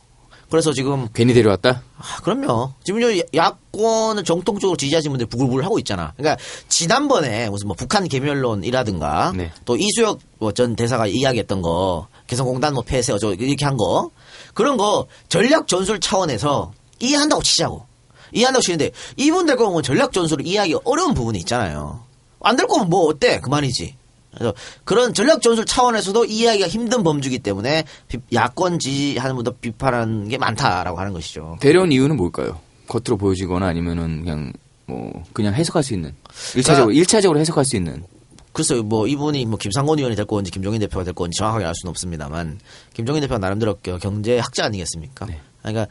그래서 0.49 0.73
지금 0.73 1.07
괜히 1.13 1.33
데려왔다? 1.33 1.83
아, 1.97 2.21
그럼요. 2.23 2.73
지금 2.83 3.01
요 3.01 3.21
야권을 3.35 4.23
정통적으로 4.23 4.75
지지하시는 4.77 5.11
분들이 5.11 5.29
부글부글 5.29 5.63
하고 5.63 5.77
있잖아. 5.79 6.13
그러니까 6.17 6.41
지난번에 6.67 7.49
무슨 7.49 7.67
뭐 7.67 7.75
북한 7.77 8.07
개멸론이라든가 8.07 9.33
네. 9.35 9.51
또 9.65 9.75
이수혁 9.77 10.19
뭐 10.39 10.51
전 10.51 10.75
대사가 10.75 11.05
이야기했던 11.07 11.61
거 11.61 12.07
개성공단 12.27 12.73
뭐 12.73 12.81
폐쇄 12.83 13.13
어쩌고 13.13 13.33
이렇게 13.35 13.65
한 13.65 13.77
거 13.77 14.09
그런 14.53 14.75
거 14.77 15.05
전략 15.29 15.67
전술 15.67 15.99
차원에서 15.99 16.71
이해한다고 16.99 17.43
치자고 17.43 17.85
이해한다고 18.33 18.61
치는데 18.63 18.91
이분 19.17 19.45
될 19.45 19.55
거면 19.55 19.83
전략 19.83 20.11
전술을 20.11 20.45
이해하기 20.47 20.77
어려운 20.83 21.13
부분이 21.13 21.37
있잖아요. 21.39 22.03
안 22.41 22.55
될 22.55 22.65
거면 22.67 22.89
뭐 22.89 23.05
어때 23.07 23.39
그만이지. 23.39 23.95
그래서 24.33 24.53
그런 24.83 25.13
전략 25.13 25.41
전술 25.41 25.65
차원에서도 25.65 26.25
이해하기가 26.25 26.67
힘든 26.67 27.03
범주기 27.03 27.39
때문에 27.39 27.83
비- 28.07 28.19
야권 28.33 28.79
지지하는 28.79 29.35
분도 29.35 29.51
비판하는 29.53 30.27
게 30.27 30.37
많다라고 30.37 30.99
하는 30.99 31.13
것이죠. 31.13 31.57
데려온 31.59 31.91
이유는 31.91 32.15
뭘까요? 32.15 32.59
겉으로 32.87 33.17
보여지거나 33.17 33.65
아니면은 33.67 34.23
그냥 34.23 34.53
뭐 34.85 35.23
그냥 35.33 35.53
해석할 35.53 35.83
수 35.83 35.93
있는 35.93 36.13
일차적으로 36.55 36.91
일차적으로 36.93 37.39
해석할 37.39 37.65
수 37.65 37.75
있는 37.75 38.03
글쎄요, 38.51 38.81
뭐 38.83 39.07
이분이 39.07 39.45
뭐 39.45 39.57
김상곤 39.59 39.99
의원이 39.99 40.15
될 40.15 40.25
건지 40.25 40.49
김종인 40.51 40.79
대표가 40.79 41.03
될 41.03 41.13
건지 41.13 41.37
정확하게 41.37 41.65
알 41.65 41.73
수는 41.75 41.91
없습니다만 41.91 42.59
김종인 42.93 43.21
대표가 43.21 43.37
나름대로 43.37 43.75
겨- 43.83 43.97
경제 43.99 44.39
학자 44.39 44.65
아니겠습니까? 44.65 45.27
네. 45.27 45.39
그러니까 45.61 45.87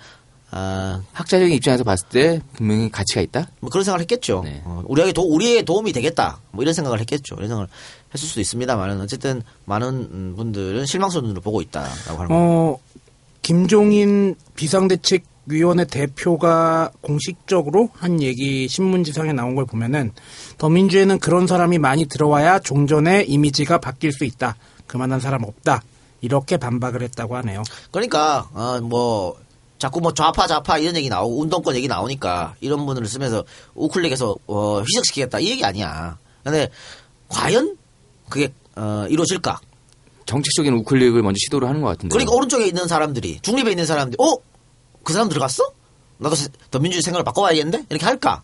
아, 0.50 1.02
학자적인 1.12 1.54
입장에서 1.54 1.84
봤을 1.84 2.08
때 2.08 2.40
분명히 2.54 2.90
가치가 2.90 3.20
있다. 3.20 3.48
뭐 3.60 3.70
그런 3.70 3.84
생각을 3.84 4.00
했겠죠. 4.02 4.42
네. 4.44 4.62
어, 4.64 4.82
우리에게 4.86 5.12
도, 5.12 5.22
우리의 5.22 5.64
도움이 5.64 5.92
되겠다. 5.92 6.40
뭐 6.52 6.62
이런 6.62 6.72
생각을 6.72 7.00
했겠죠. 7.00 7.34
이런 7.36 7.48
생각을 7.48 7.68
했을 8.14 8.26
수도 8.26 8.40
있습니다만 8.40 9.00
어쨌든 9.00 9.42
많은 9.66 9.88
음, 9.88 10.34
분들은 10.36 10.86
실망스러운 10.86 11.26
눈으로 11.26 11.42
보고 11.42 11.60
있다라고 11.60 12.22
하는. 12.22 12.26
어, 12.30 12.78
김종인 13.42 14.36
비상대책위원회 14.56 15.84
대표가 15.84 16.90
공식적으로 17.02 17.90
한 17.92 18.22
얘기 18.22 18.68
신문지상에 18.68 19.34
나온 19.34 19.54
걸 19.54 19.66
보면은 19.66 20.12
더민주에는 20.56 21.18
그런 21.18 21.46
사람이 21.46 21.78
많이 21.78 22.06
들어와야 22.06 22.58
종전의 22.58 23.28
이미지가 23.30 23.78
바뀔 23.80 24.12
수 24.12 24.24
있다. 24.24 24.56
그만한 24.86 25.20
사람 25.20 25.44
없다. 25.44 25.82
이렇게 26.20 26.56
반박을 26.56 27.02
했다고 27.02 27.36
하네요. 27.36 27.62
그러니까 27.90 28.48
어, 28.54 28.80
뭐 28.80 29.36
자꾸 29.78 30.00
뭐 30.00 30.12
좌파 30.12 30.46
좌파 30.46 30.78
이런 30.78 30.96
얘기 30.96 31.08
나오고 31.08 31.40
운동권 31.40 31.76
얘기 31.76 31.86
나오니까 31.88 32.56
이런 32.60 32.84
분을 32.86 33.06
쓰면서 33.06 33.44
우클릭해서 33.74 34.34
어, 34.46 34.80
희석시키겠다 34.82 35.38
이 35.40 35.50
얘기 35.50 35.64
아니야. 35.64 36.18
근데 36.42 36.68
과연 37.28 37.76
그게 38.28 38.52
어, 38.76 39.06
이루어질까? 39.08 39.60
정책적인 40.26 40.72
우클릭을 40.74 41.22
먼저 41.22 41.36
시도를 41.46 41.68
하는 41.68 41.80
것 41.80 41.88
같은데. 41.88 42.12
그러니까 42.12 42.34
오른쪽에 42.34 42.66
있는 42.66 42.86
사람들이 42.88 43.38
중립에 43.40 43.70
있는 43.70 43.86
사람들이 43.86 44.16
어? 44.22 44.36
그 45.02 45.12
사람 45.12 45.28
들어갔어? 45.28 45.62
나도 46.18 46.34
세- 46.34 46.48
더 46.70 46.78
민주주의 46.80 47.02
생각을 47.02 47.24
바꿔봐야겠는데? 47.24 47.86
이렇게 47.88 48.04
할까? 48.04 48.42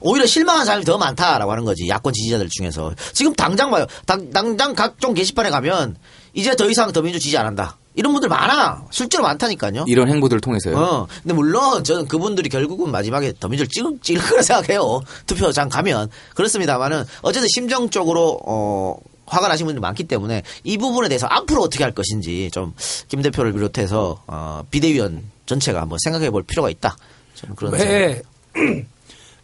오히려 0.00 0.24
실망한 0.26 0.64
사람이 0.64 0.84
더 0.86 0.96
많다라고 0.96 1.52
하는 1.52 1.64
거지 1.66 1.86
야권 1.86 2.14
지지자들 2.14 2.48
중에서 2.48 2.94
지금 3.12 3.34
당장 3.34 3.70
봐요 3.70 3.86
당, 4.06 4.30
당장 4.30 4.74
각종 4.74 5.12
게시판에 5.12 5.50
가면 5.50 5.96
이제 6.32 6.56
더 6.56 6.68
이상 6.70 6.90
더민주 6.90 7.18
지지 7.20 7.36
안 7.36 7.44
한다 7.46 7.76
이런 8.00 8.12
분들 8.14 8.30
많아 8.30 8.82
실제로 8.90 9.22
많다니까요 9.24 9.84
이런 9.86 10.08
행보들을 10.08 10.40
통해서요. 10.40 10.76
어, 10.76 11.06
근데 11.22 11.34
물론 11.34 11.84
저는 11.84 12.08
그분들이 12.08 12.48
결국은 12.48 12.90
마지막에 12.90 13.34
더민주를 13.38 13.68
찍을, 13.68 13.98
찍을 14.00 14.22
거라 14.22 14.42
생각해요. 14.42 15.02
투표장 15.26 15.68
가면. 15.68 16.08
그렇습니다만은 16.34 17.04
어쨌든 17.20 17.46
심정적으로, 17.48 18.40
어, 18.46 18.96
화가 19.26 19.48
나신 19.48 19.66
분들이 19.66 19.80
많기 19.82 20.04
때문에 20.04 20.42
이 20.64 20.78
부분에 20.78 21.08
대해서 21.08 21.26
앞으로 21.28 21.62
어떻게 21.62 21.84
할 21.84 21.92
것인지 21.94 22.50
좀 22.52 22.72
김 23.08 23.20
대표를 23.22 23.52
비롯해서, 23.52 24.22
어, 24.26 24.62
비대위원 24.70 25.22
전체가 25.46 25.82
한번 25.82 25.98
생각해 26.02 26.30
볼 26.30 26.42
필요가 26.42 26.70
있다. 26.70 26.96
저는 27.34 27.54
그런 27.54 27.76
생각. 27.76 27.92
왜, 27.92 28.22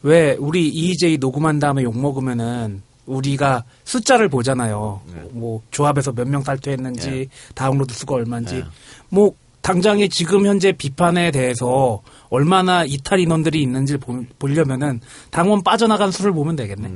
왜 0.03 0.37
우리 0.39 0.69
EJ 0.69 1.19
녹음한 1.19 1.59
다음에 1.59 1.83
욕 1.83 1.97
먹으면은 1.99 2.83
우리가 3.07 3.65
숫자를 3.85 4.29
보잖아요. 4.29 5.01
뭐 5.31 5.63
조합에서 5.71 6.13
몇 6.13 6.27
명 6.29 6.43
탈퇴했는지 6.43 7.29
다운로드 7.55 7.95
수가 7.95 8.17
얼마인지. 8.17 8.55
네. 8.57 8.65
뭐 9.09 9.33
당장에 9.63 10.09
지금 10.09 10.47
현재 10.47 10.73
비판에 10.73 11.31
대해서 11.31 12.03
얼마나 12.29 12.85
이탈 12.85 13.19
인원들이 13.21 13.61
있는지 13.63 13.97
보, 13.97 14.25
보려면은 14.39 15.01
당원 15.31 15.63
빠져나간 15.63 16.11
수를 16.13 16.33
보면 16.33 16.57
되겠네. 16.57 16.89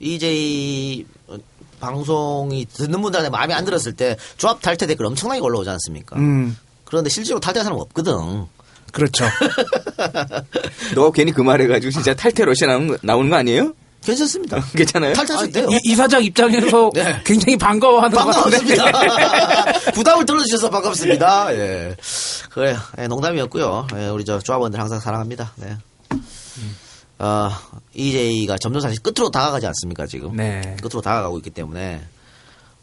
EJ 0.00 1.04
방송이 1.80 2.66
듣는 2.66 3.00
분들한테 3.02 3.30
마음에 3.30 3.54
안 3.54 3.64
들었을 3.64 3.92
때 3.94 4.16
조합 4.36 4.60
탈퇴 4.60 4.86
댓글 4.86 5.06
엄청나게 5.06 5.40
올라오지 5.40 5.70
않습니까? 5.70 6.16
음, 6.16 6.56
그런데 6.84 7.08
실제로 7.10 7.38
탈퇴한 7.40 7.64
사람 7.64 7.78
없거든. 7.80 8.46
그렇죠. 8.92 9.24
너 10.94 11.10
괜히 11.12 11.32
그 11.32 11.40
말해가지고 11.42 11.90
진짜 11.92 12.14
탈퇴 12.14 12.44
러시아 12.44 12.66
나오는 13.02 13.30
거 13.30 13.36
아니에요? 13.36 13.72
괜찮습니다. 14.04 14.62
괜찮아요? 14.74 15.12
탈퇴하셔도 15.14 15.52
돼요. 15.52 15.68
이, 15.70 15.78
이사장 15.84 16.22
입장에서 16.24 16.90
네. 16.94 17.20
굉장히 17.24 17.56
반가워하는. 17.56 18.16
반갑습니다. 18.16 18.84
부담을 19.92 20.24
덜어주셔서 20.24 20.70
반갑습니다. 20.70 21.54
예. 21.54 21.96
그래요. 22.50 22.76
예, 22.98 23.06
농담이었고요. 23.06 23.86
예, 23.96 24.08
우리 24.08 24.24
저 24.24 24.38
조합원들 24.38 24.80
항상 24.80 25.00
사랑합니다. 25.00 25.52
네. 25.56 25.76
어, 27.18 27.50
EJ가 27.94 28.56
점점 28.58 28.80
사실 28.80 28.98
끝으로 29.02 29.30
다가가지 29.30 29.66
않습니까, 29.66 30.06
지금? 30.06 30.34
네. 30.34 30.76
끝으로 30.82 31.02
다가가고 31.02 31.36
있기 31.38 31.50
때문에 31.50 32.00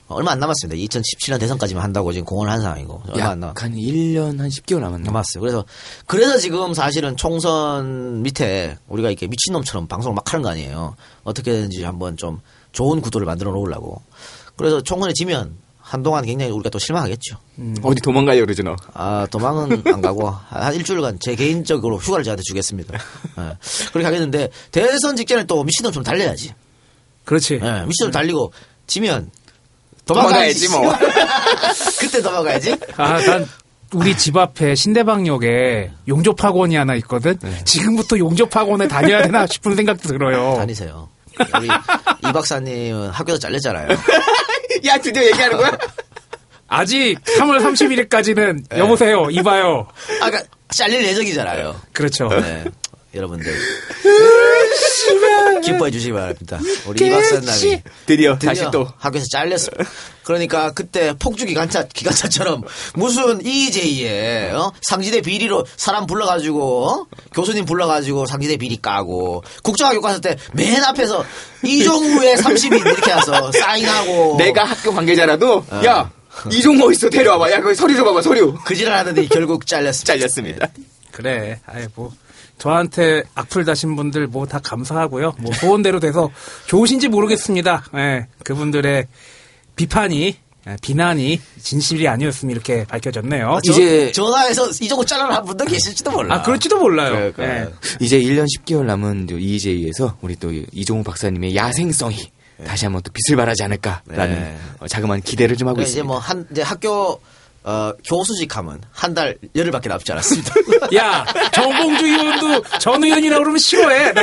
얼마 0.08 0.32
안 0.32 0.40
남았습니다. 0.40 0.78
2017년 0.82 1.40
대선까지만 1.40 1.84
한다고 1.84 2.14
지금 2.14 2.26
공언을 2.26 2.52
한 2.52 2.62
상황이고 2.62 3.04
얼마 3.10 3.30
안 3.30 3.40
남. 3.40 3.50
약한 3.50 3.74
1년 3.74 4.40
한 4.40 4.50
10개월 4.50 4.80
남았네. 4.80 5.04
남았어요. 5.04 5.42
그래서 5.42 5.66
그래서 6.06 6.38
지금 6.38 6.74
사실은 6.74 7.18
총선 7.18 8.24
밑에 8.24 8.78
우리가 8.88 9.10
이렇게 9.10 9.28
미친놈처럼 9.28 9.88
방송을 9.88 10.16
막 10.16 10.34
하는 10.34 10.44
거 10.44 10.50
아니에요. 10.50 10.96
어떻게든지 11.24 11.84
한번 11.84 12.16
좀 12.18 12.40
좋은 12.72 13.02
구도를 13.02 13.26
만들어 13.26 13.52
놓으려고. 13.52 14.02
그래서 14.56 14.82
총선에 14.82 15.14
지면 15.14 15.58
한동안 15.80 16.26
굉장히 16.26 16.52
우리가 16.52 16.70
또 16.70 16.80
실망하겠죠. 16.80 17.38
어디 17.82 18.02
도망가요 18.02 18.42
그러죠 18.42 18.62
너. 18.62 18.76
아, 18.94 19.26
도망은 19.32 19.84
안 19.86 20.02
가고, 20.02 20.30
한 20.30 20.76
일주일간 20.76 21.20
제 21.22 21.34
개인적으로 21.36 21.96
휴가를 21.98 22.26
저한테 22.26 22.44
주겠습니다. 22.44 22.94
예. 23.38 23.58
그렇게 23.94 24.04
하겠는데, 24.04 24.50
대선 24.72 25.16
직전에 25.16 25.46
또 25.46 25.64
미친놈 25.64 25.94
좀 25.94 26.04
달려야지. 26.04 26.54
그렇지. 27.24 27.62
예, 27.64 27.86
미친놈 27.88 28.12
달리고, 28.12 28.52
지면, 28.86 29.32
도망가야지, 30.08 30.70
뭐. 30.70 30.94
그때 32.00 32.22
도망가야지. 32.22 32.78
아, 32.98 33.20
난 33.20 33.48
우리 33.94 34.18
집 34.18 34.36
앞에 34.36 34.76
신대방역에 34.76 35.92
용접학원이 36.08 36.76
하나 36.76 36.96
있거든. 36.96 37.38
네. 37.42 37.64
지금부터 37.64 38.18
용접학원에 38.18 38.88
다녀야 38.88 39.22
되나 39.22 39.48
싶은 39.48 39.76
생각도 39.76 40.10
들어요. 40.10 40.56
다니세요. 40.60 41.10
우리 41.58 41.68
이 41.68 42.34
박사님은 42.34 43.10
학교에서 43.10 43.40
잘렸잖아요. 43.40 43.90
야 44.86 44.98
드디어 44.98 45.24
얘기하는 45.24 45.58
거야? 45.58 45.78
아직 46.68 47.18
3월 47.24 47.62
31일까지는 47.62 48.66
네. 48.70 48.80
여보세요, 48.80 49.30
이봐요. 49.30 49.88
아까 50.22 50.42
잘릴 50.70 51.04
예정이잖아요. 51.06 51.80
그렇죠. 51.94 52.28
네. 52.28 52.66
여러분들. 53.18 53.54
기뻐해 55.64 55.92
주시기 55.92 56.14
바랍니다. 56.14 56.60
우리 56.86 57.08
이 57.08 57.10
박사님이 57.10 57.82
드디어, 58.06 58.38
드디어 58.38 58.40
다시 58.50 58.64
또 58.72 58.88
학교에서 58.98 59.26
잘렸어. 59.32 59.68
그러니까 60.24 60.72
그때 60.72 61.14
폭주 61.18 61.46
기관차 61.46 61.84
기관차처럼 61.88 62.64
무슨 62.96 63.44
EJ에 63.46 64.52
어? 64.52 64.72
상지대 64.82 65.22
비리로 65.22 65.66
사람 65.78 66.06
불러가지고 66.06 66.88
어? 66.88 67.06
교수님 67.34 67.66
불러가지고 67.66 68.26
상지대 68.26 68.58
비리 68.58 68.78
까고 68.82 69.44
국정학교 69.64 70.02
갔을 70.02 70.20
때 70.22 70.36
맨 70.54 70.84
앞에서 70.84 71.24
이종우의 71.64 72.36
30인 72.38 72.80
이렇게 72.82 73.12
와서 73.12 73.52
사인하고 73.52 74.36
내가 74.38 74.64
학교 74.66 74.94
관계자라도 74.94 75.66
야 75.86 76.12
이종모 76.52 76.92
있어 76.92 77.10
데려와봐. 77.10 77.52
야 77.52 77.62
거기 77.62 77.74
서류 77.76 77.96
좀 77.96 78.06
봐봐 78.06 78.22
서류. 78.22 78.54
그지를 78.66 78.94
하는데 78.94 79.26
결국 79.28 79.66
잘렸습니다. 79.66 80.14
잘렸습니다. 80.14 80.68
그래. 81.12 81.60
아이 81.66 81.86
뭐 81.96 82.12
저한테 82.58 83.24
악플 83.36 83.66
다신 83.66 83.96
분들 83.96 84.28
뭐 84.28 84.46
다 84.46 84.60
감사하고요. 84.60 85.34
뭐 85.40 85.54
소원대로 85.54 86.00
돼서 86.00 86.30
좋으신지 86.68 87.08
모르겠습니다. 87.08 87.86
예. 87.96 88.28
그분들의 88.44 89.06
비판이 89.76 90.36
예, 90.68 90.76
비난이 90.82 91.40
진실이 91.62 92.08
아니었으면 92.10 92.52
이렇게 92.52 92.84
밝혀졌네요. 92.86 93.60
저- 93.66 93.72
이제- 93.72 94.12
전화해서 94.12 94.70
잘라는 95.06 95.34
한 95.36 95.46
분도 95.46 95.64
계실지도 95.66 96.12
몰라. 96.12 96.36
아 96.36 96.42
그럴지도 96.42 96.78
몰라요. 96.80 97.32
예. 97.40 97.68
이제 98.02 98.20
1년 98.20 98.46
10개월 98.58 98.84
남은 98.86 99.28
EJ에서 99.32 100.18
우리 100.22 100.36
또 100.36 100.52
이종우 100.52 101.04
박사님의 101.04 101.56
야생성이 101.56 102.18
다시 102.66 102.86
한번 102.86 103.02
또 103.04 103.12
빛을 103.14 103.38
발하지 103.38 103.64
않을까라는 103.64 104.36
네. 104.36 104.58
어, 104.80 104.88
자그마한 104.88 105.22
기대를 105.22 105.56
좀 105.58 105.68
하고 105.70 105.76
그러니까 105.76 105.90
이제 105.90 106.00
있습니다. 106.00 106.08
뭐한 106.08 106.48
이제 106.52 106.62
학교 106.64 107.22
어, 107.68 107.92
교수직 108.06 108.56
하면 108.56 108.82
한달 108.94 109.36
열흘밖에 109.54 109.90
남지 109.90 110.10
않았습니다. 110.14 110.54
야, 110.96 111.26
정봉주 111.52 112.06
의원도 112.06 112.64
전 112.80 113.04
의원이라 113.04 113.40
그러면 113.40 113.58
싫어해. 113.58 114.14
나 114.14 114.22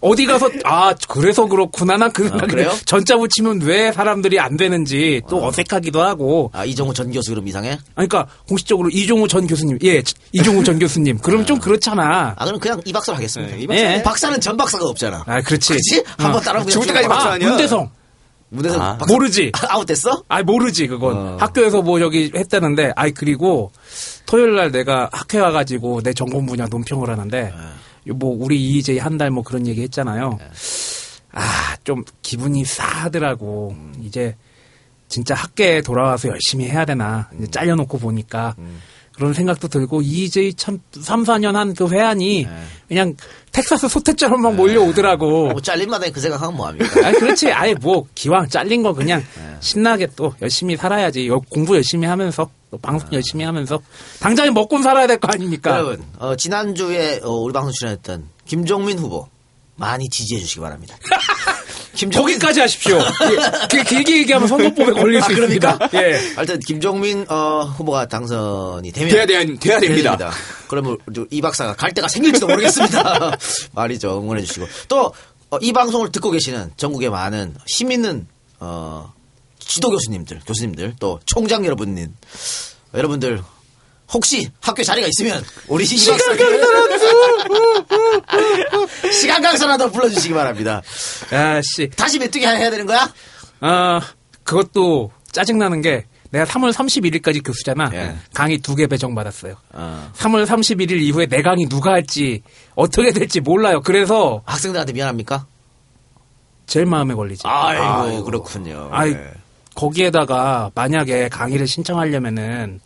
어디 0.00 0.26
가서 0.26 0.48
아 0.62 0.94
그래서 1.08 1.46
그렇구나. 1.46 1.96
난그 1.96 2.28
생각이 2.28 2.52
그래요? 2.52 2.70
전자 2.84 3.16
붙이면 3.16 3.62
왜 3.62 3.90
사람들이 3.90 4.38
안 4.38 4.56
되는지 4.56 5.22
또 5.28 5.44
어색하기도 5.44 6.00
하고. 6.00 6.52
아 6.52 6.64
이종우 6.64 6.94
전 6.94 7.10
교수 7.10 7.32
그럼 7.32 7.48
이상해? 7.48 7.70
아니, 7.96 8.08
그러니까 8.08 8.28
공식적으로 8.46 8.90
이종우 8.90 9.26
전 9.26 9.48
교수님, 9.48 9.80
예, 9.82 10.00
이종우 10.30 10.62
전 10.62 10.78
교수님. 10.78 11.18
그러면 11.18 11.46
좀 11.46 11.58
그렇잖아. 11.58 12.34
아 12.36 12.44
그럼 12.44 12.60
그냥 12.60 12.80
이 12.84 12.92
박사로 12.92 13.16
하겠습니다. 13.16 13.56
네, 13.56 13.62
이 13.62 13.66
박사. 13.66 13.82
예. 13.82 14.02
박사는 14.04 14.40
전 14.40 14.56
박사가 14.56 14.84
없잖아. 14.86 15.24
아, 15.26 15.40
그렇지. 15.40 15.70
그렇지? 15.70 16.04
한번 16.16 16.40
따라오면 16.42 16.70
죽을 16.70 16.86
때까지 16.86 17.08
박사 17.08 17.30
아, 17.30 17.32
아니야? 17.32 17.48
문대성. 17.48 17.90
무대에서 18.54 18.80
아. 18.80 18.96
박사 18.98 19.12
모르지. 19.12 19.52
아웃됐어? 19.68 20.24
아 20.28 20.42
모르지 20.42 20.86
그건. 20.86 21.16
어. 21.16 21.36
학교에서 21.38 21.82
뭐 21.82 21.98
저기 21.98 22.30
했다는데 22.34 22.92
아이 22.96 23.10
그리고 23.12 23.72
토요일 24.26 24.54
날 24.56 24.70
내가 24.72 25.08
학회 25.12 25.38
와가지고 25.38 26.02
내 26.02 26.12
전공 26.12 26.46
분야 26.46 26.66
논평을 26.66 27.10
하는데 27.10 27.52
뭐 28.14 28.36
우리 28.38 28.60
EJ 28.78 28.98
한 28.98 29.18
달 29.18 29.30
뭐 29.30 29.42
그런 29.42 29.66
얘기 29.66 29.82
했잖아요. 29.82 30.38
아좀 31.32 32.04
기분이 32.22 32.64
싸하더라고. 32.64 33.74
이제 34.02 34.36
진짜 35.08 35.34
학교에 35.34 35.82
돌아와서 35.82 36.28
열심히 36.28 36.66
해야 36.68 36.84
되나. 36.84 37.28
이제 37.38 37.46
잘려놓고 37.48 37.98
보니까 37.98 38.54
그런 39.16 39.32
생각도 39.32 39.68
들고 39.68 40.02
EJ 40.02 40.54
참 40.54 40.80
3, 41.00 41.22
4년 41.24 41.52
한 41.52 41.74
그 41.74 41.88
회한이 41.88 42.46
그냥 42.88 43.14
텍사스 43.52 43.88
소태처럼 43.88 44.42
막 44.42 44.54
몰려오더라고 44.54 45.48
뭐 45.50 45.60
잘림마다 45.60 46.10
그 46.10 46.20
생각하면 46.20 46.56
뭐합니까? 46.56 47.06
아, 47.06 47.12
그렇지. 47.12 47.52
아예 47.52 47.74
뭐 47.74 48.04
기왕 48.14 48.48
잘린 48.48 48.82
거 48.82 48.92
그냥 48.92 49.24
신나게 49.60 50.08
또 50.16 50.34
열심히 50.42 50.76
살아야지. 50.76 51.28
여- 51.28 51.38
공부 51.48 51.76
열심히 51.76 52.06
하면서 52.08 52.50
또 52.70 52.78
방송 52.78 53.08
열심히 53.12 53.44
하면서 53.44 53.80
당장에 54.20 54.50
먹고 54.50 54.82
살아야 54.82 55.06
될 55.06 55.18
거 55.18 55.28
아닙니까? 55.32 55.70
여러분 55.78 56.02
어, 56.18 56.34
지난주에 56.34 57.20
어, 57.22 57.30
우리 57.30 57.52
방송 57.52 57.72
출연했던 57.72 58.28
김종민 58.46 58.98
후보 58.98 59.28
많이 59.76 60.08
지지해 60.08 60.40
주시기 60.40 60.60
바랍니다. 60.60 60.96
김종민 61.94 62.34
거기까지 62.34 62.60
하십시오. 62.60 62.98
예, 63.30 63.66
그 63.68 63.82
길게 63.84 64.18
얘기하면 64.18 64.48
선거법에 64.48 64.92
걸릴 64.92 65.20
수 65.20 65.32
아, 65.32 65.34
그럽니까? 65.34 65.72
있습니다. 65.72 66.02
예. 66.02 66.34
하여튼 66.34 66.60
김종민 66.60 67.24
어, 67.28 67.62
후보가 67.76 68.06
당선이 68.06 68.92
되면 68.92 69.10
돼야 69.10 69.26
돼야 69.26 69.44
돼야 69.58 69.80
됩니다. 69.80 70.30
그러면 70.68 70.98
이 71.30 71.40
박사가 71.40 71.74
갈 71.74 71.92
때가 71.92 72.08
생길지도 72.08 72.46
모르겠습니다. 72.46 73.36
말이죠. 73.72 74.20
응원해 74.20 74.42
주시고 74.42 74.66
또이 74.88 75.72
방송을 75.72 76.10
듣고 76.12 76.30
계시는 76.30 76.72
전국의 76.76 77.10
많은 77.10 77.54
힘 77.66 77.92
있는 77.92 78.26
어, 78.60 79.12
지도 79.58 79.90
교수님들, 79.90 80.40
교수님들 80.46 80.94
또 81.00 81.20
총장 81.26 81.64
여러분님 81.64 82.14
여러분들 82.92 83.42
혹시 84.14 84.48
학교 84.60 84.82
자리가 84.82 85.08
있으면 85.08 85.44
우리 85.68 85.84
이 85.84 86.06
박사 86.06 86.32
시간 89.12 89.42
강사라도 89.42 89.90
불러주시기 89.92 90.32
바랍니다. 90.34 90.80
아씨. 91.32 91.90
다시 91.90 92.18
메뚜기 92.18 92.46
해야 92.46 92.70
되는 92.70 92.86
거야? 92.86 93.12
아, 93.60 94.00
그것도 94.44 95.10
짜증 95.32 95.58
나는 95.58 95.82
게 95.82 96.06
내가 96.30 96.44
3월 96.46 96.72
31일까지 96.72 97.44
교수잖아. 97.44 97.90
예. 97.92 98.16
강의 98.32 98.58
두 98.58 98.74
개 98.74 98.86
배정 98.86 99.14
받았어요. 99.14 99.54
어. 99.72 100.10
3월 100.16 100.46
31일 100.46 101.00
이후에 101.02 101.26
내 101.26 101.42
강의 101.42 101.66
누가 101.68 101.92
할지 101.92 102.42
어떻게 102.74 103.12
될지 103.12 103.40
몰라요. 103.40 103.80
그래서 103.82 104.42
학생들한테 104.44 104.92
미안합니까? 104.92 105.46
제일 106.66 106.86
마음에 106.86 107.14
걸리지. 107.14 107.42
아이고, 107.44 108.24
그렇군요. 108.24 108.88
아이, 108.90 109.12
네. 109.12 109.30
거기에다가 109.74 110.70
만약에 110.74 111.28
강의를 111.28 111.66
신청하려면은 111.66 112.80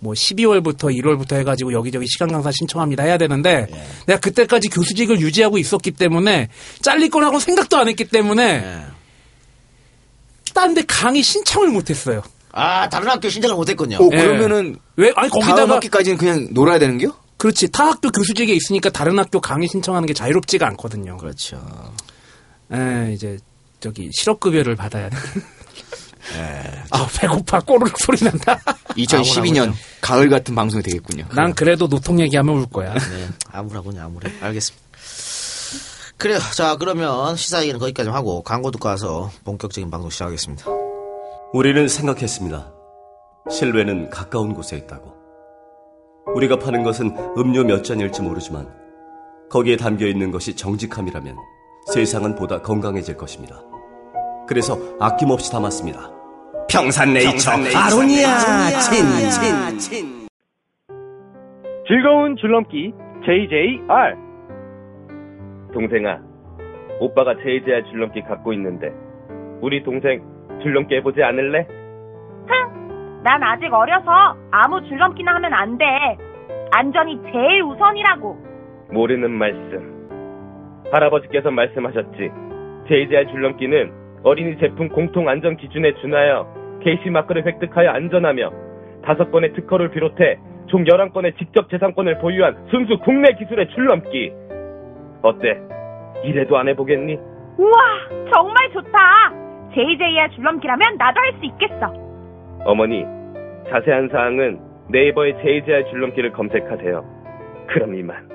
뭐 0.00 0.14
12월부터 0.14 0.94
1월부터 0.96 1.36
해가지고 1.36 1.72
여기저기 1.72 2.06
시간 2.08 2.32
강사 2.32 2.50
신청합니다 2.50 3.04
해야 3.04 3.18
되는데 3.18 3.66
예. 3.70 3.86
내가 4.06 4.18
그때까지 4.18 4.68
교수직을 4.68 5.20
유지하고 5.20 5.58
있었기 5.58 5.92
때문에 5.92 6.48
잘릴 6.80 7.10
거라고 7.10 7.38
생각도 7.38 7.76
안 7.76 7.88
했기 7.88 8.04
때문에 8.06 8.60
네. 8.60 8.86
딴데 10.54 10.84
강의 10.88 11.22
신청을 11.22 11.68
못했어요. 11.68 12.22
아, 12.52 12.88
다른 12.88 13.08
학교 13.08 13.28
신청을 13.28 13.54
못했군요. 13.54 13.98
오, 14.00 14.10
예. 14.12 14.16
그러면은 14.16 14.76
왜? 14.96 15.12
아니 15.14 15.28
거기다가 15.30 15.76
학기까지는 15.76 16.18
그냥 16.18 16.48
놀아야 16.50 16.78
되는겨? 16.78 17.14
그렇지 17.36 17.68
타 17.70 17.86
학교 17.86 18.10
교수직에 18.10 18.52
있으니까 18.52 18.90
다른 18.90 19.18
학교 19.18 19.40
강의 19.40 19.68
신청하는 19.68 20.06
게 20.06 20.14
자유롭지가 20.14 20.66
않거든요. 20.68 21.16
그렇죠. 21.16 21.62
에, 22.72 23.12
이제 23.12 23.38
저기 23.80 24.10
실업급여를 24.12 24.76
받아야 24.76 25.08
돼. 25.08 25.16
예. 26.36 26.82
아 26.90 27.08
배고파 27.18 27.60
꼬르륵 27.60 27.98
소리 27.98 28.18
난다. 28.24 28.58
2012년 28.90 29.72
가을 30.00 30.28
같은 30.28 30.54
방송이 30.54 30.82
되겠군요. 30.82 31.24
난 31.34 31.54
그래도 31.54 31.88
노통 31.88 32.20
얘기하면 32.20 32.56
울 32.56 32.66
거야. 32.66 32.94
네, 32.94 33.28
아무라군요, 33.52 34.02
아무래. 34.02 34.30
알겠습니다. 34.40 34.86
그래요. 36.16 36.38
자, 36.54 36.76
그러면 36.76 37.34
시사 37.36 37.62
얘기는 37.62 37.78
거기까지 37.80 38.10
하고 38.10 38.42
광고 38.42 38.70
듣고 38.70 38.88
와서 38.88 39.30
본격적인 39.44 39.90
방송 39.90 40.10
시작하겠습니다. 40.10 40.66
우리는 41.52 41.88
생각했습니다. 41.88 42.72
실외는 43.50 44.10
가까운 44.10 44.54
곳에 44.54 44.76
있다고. 44.76 45.14
우리가 46.34 46.58
파는 46.58 46.82
것은 46.82 47.16
음료 47.38 47.64
몇 47.64 47.82
잔일지 47.82 48.20
모르지만 48.20 48.68
거기에 49.50 49.76
담겨 49.76 50.06
있는 50.06 50.30
것이 50.30 50.54
정직함이라면 50.54 51.36
세상은 51.92 52.34
보다 52.36 52.60
건강해질 52.60 53.16
것입니다. 53.16 53.62
그래서 54.46 54.78
아낌없이 55.00 55.50
담았습니다. 55.50 56.19
평산네이처 56.72 57.50
아로니아 57.50 58.28
친. 59.78 60.28
즐거운 61.88 62.36
줄넘기 62.36 62.92
JJR 63.24 64.14
동생아 65.74 66.18
오빠가 67.00 67.34
JJR 67.42 67.82
줄넘기 67.90 68.22
갖고 68.22 68.52
있는데 68.52 68.92
우리 69.60 69.82
동생 69.82 70.22
줄넘기 70.62 70.94
해보지 70.96 71.22
않을래? 71.22 71.66
난 73.22 73.42
아직 73.42 73.72
어려서 73.72 74.36
아무 74.50 74.80
줄넘기나 74.88 75.34
하면 75.34 75.52
안 75.52 75.76
돼. 75.76 75.84
안전이 76.72 77.20
제일 77.32 77.62
우선이라고. 77.62 78.38
모르는 78.92 79.30
말씀 79.30 80.08
할아버지께서 80.92 81.50
말씀하셨지 81.50 82.30
JJR 82.88 83.26
줄넘기는 83.30 83.92
어린이 84.22 84.56
제품 84.58 84.88
공통 84.88 85.28
안전 85.28 85.56
기준에 85.56 85.92
준하여 86.00 86.59
게이시 86.82 87.10
마크를 87.10 87.46
획득하여 87.46 87.90
안전하며 87.90 88.50
다섯 89.04 89.30
건의 89.30 89.52
특허를 89.54 89.90
비롯해 89.90 90.38
총 90.68 90.84
11건의 90.84 91.36
직접 91.38 91.68
재산권을 91.70 92.18
보유한 92.18 92.56
순수 92.70 92.98
국내 92.98 93.32
기술의 93.34 93.68
줄넘기 93.70 94.32
어때? 95.22 95.58
이래도 96.24 96.56
안 96.58 96.68
해보겠니? 96.68 97.18
우와, 97.58 97.76
정말 98.32 98.70
좋다. 98.72 98.98
JJR 99.74 100.30
줄넘기라면 100.34 100.96
나도 100.96 101.20
할 101.20 101.32
수 101.38 101.46
있겠어. 101.46 101.92
어머니, 102.64 103.04
자세한 103.70 104.08
사항은 104.10 104.60
네이버에 104.90 105.40
JJR 105.42 105.90
줄넘기를 105.90 106.32
검색하세요. 106.32 107.04
그럼 107.68 107.94
이만. 107.94 108.28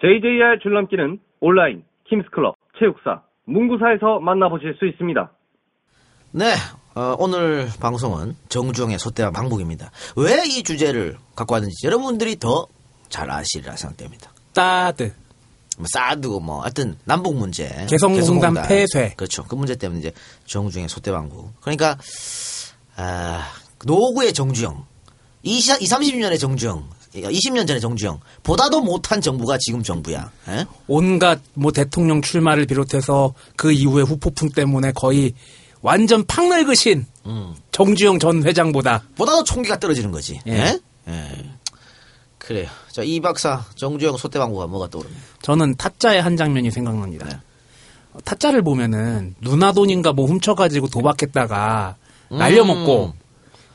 JJR 0.00 0.58
줄넘기는 0.60 1.18
온라인, 1.40 1.82
킴스클럽, 2.04 2.56
체육사, 2.78 3.22
문구사에서 3.46 4.20
만나보실 4.20 4.74
수 4.74 4.86
있습니다. 4.86 5.30
네, 6.32 6.44
어, 7.00 7.16
오늘 7.18 7.72
방송은 7.80 8.36
정주영의 8.50 8.98
소대와 8.98 9.30
방북입니다. 9.30 9.90
왜 10.16 10.44
이 10.46 10.62
주제를 10.62 11.16
갖고 11.34 11.54
왔는지 11.54 11.74
여러분들이 11.86 12.38
더 12.38 12.66
잘 13.08 13.28
아시리라 13.30 13.74
생각됩니다. 13.74 14.30
따드. 14.52 15.12
뭐 15.78 15.86
사드고 15.90 16.38
뭐 16.40 16.60
하여튼 16.60 16.96
남북 17.04 17.36
문제, 17.36 17.86
개성공단 17.88 18.54
폐쇄. 18.68 19.14
그렇죠. 19.16 19.44
그 19.44 19.54
문제 19.54 19.74
때문에 19.74 19.98
이제 20.00 20.12
정주영의 20.46 20.88
소대방구. 20.90 21.48
그러니까 21.60 21.98
아, 22.96 23.48
노구의 23.86 24.32
정주영, 24.34 24.84
20, 25.42 25.80
30년의 25.80 26.38
정주영, 26.38 26.86
20년 27.14 27.66
전의 27.66 27.80
정주영 27.80 28.20
보다도 28.44 28.82
못한 28.82 29.20
정부가 29.22 29.56
지금 29.58 29.82
정부야. 29.82 30.30
에? 30.50 30.66
온갖 30.86 31.40
뭐 31.54 31.72
대통령 31.72 32.20
출마를 32.22 32.66
비롯해서 32.66 33.32
그 33.56 33.72
이후에 33.72 34.02
후폭풍 34.04 34.50
때문에 34.50 34.92
거의 34.92 35.32
완전 35.82 36.24
팍 36.26 36.46
늙으 36.48 36.74
신 36.74 37.06
음. 37.26 37.54
정주영 37.72 38.18
전 38.18 38.42
회장보다 38.42 39.02
보다도 39.16 39.44
총기가 39.44 39.78
떨어지는 39.78 40.10
거지. 40.10 40.40
예. 40.46 40.52
예? 40.52 40.78
예. 41.08 41.50
그래요. 42.38 42.68
자, 42.90 43.02
이 43.02 43.20
박사 43.20 43.64
정주영 43.76 44.16
소대방구가 44.16 44.66
뭐가 44.66 44.88
떠오릅니까? 44.88 45.22
저는 45.42 45.76
타짜의 45.76 46.20
한 46.22 46.36
장면이 46.36 46.70
생각납니다. 46.70 47.26
네. 47.28 47.36
어, 48.12 48.18
타짜를 48.24 48.62
보면은 48.62 49.34
누나 49.40 49.72
돈인가 49.72 50.12
뭐 50.12 50.26
훔쳐가지고 50.26 50.88
도박했다가 50.88 51.96
날려먹고 52.30 53.14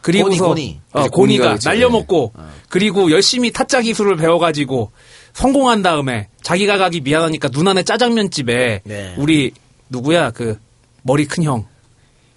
그리고서 0.01 0.47
고니, 0.49 0.82
고니. 0.82 0.82
어, 0.91 0.99
고니가 0.99 1.10
고니가 1.10 1.53
그치. 1.53 1.68
날려먹고 1.68 2.34
그리고 2.70 3.12
열심히 3.12 3.51
타짜 3.51 3.82
기술을 3.82 4.18
배워가지고 4.18 4.91
성공한 5.34 5.82
다음에 5.82 6.28
자기가 6.43 6.78
가기 6.78 7.01
미안하니까 7.01 7.49
누나네 7.51 7.84
짜장면 7.84 8.30
집에 8.30 8.82
네. 8.84 9.16
우리 9.18 9.51
누구야 9.89 10.32
그 10.32 10.60
머리 11.01 11.26
큰 11.26 11.43
형. 11.43 11.66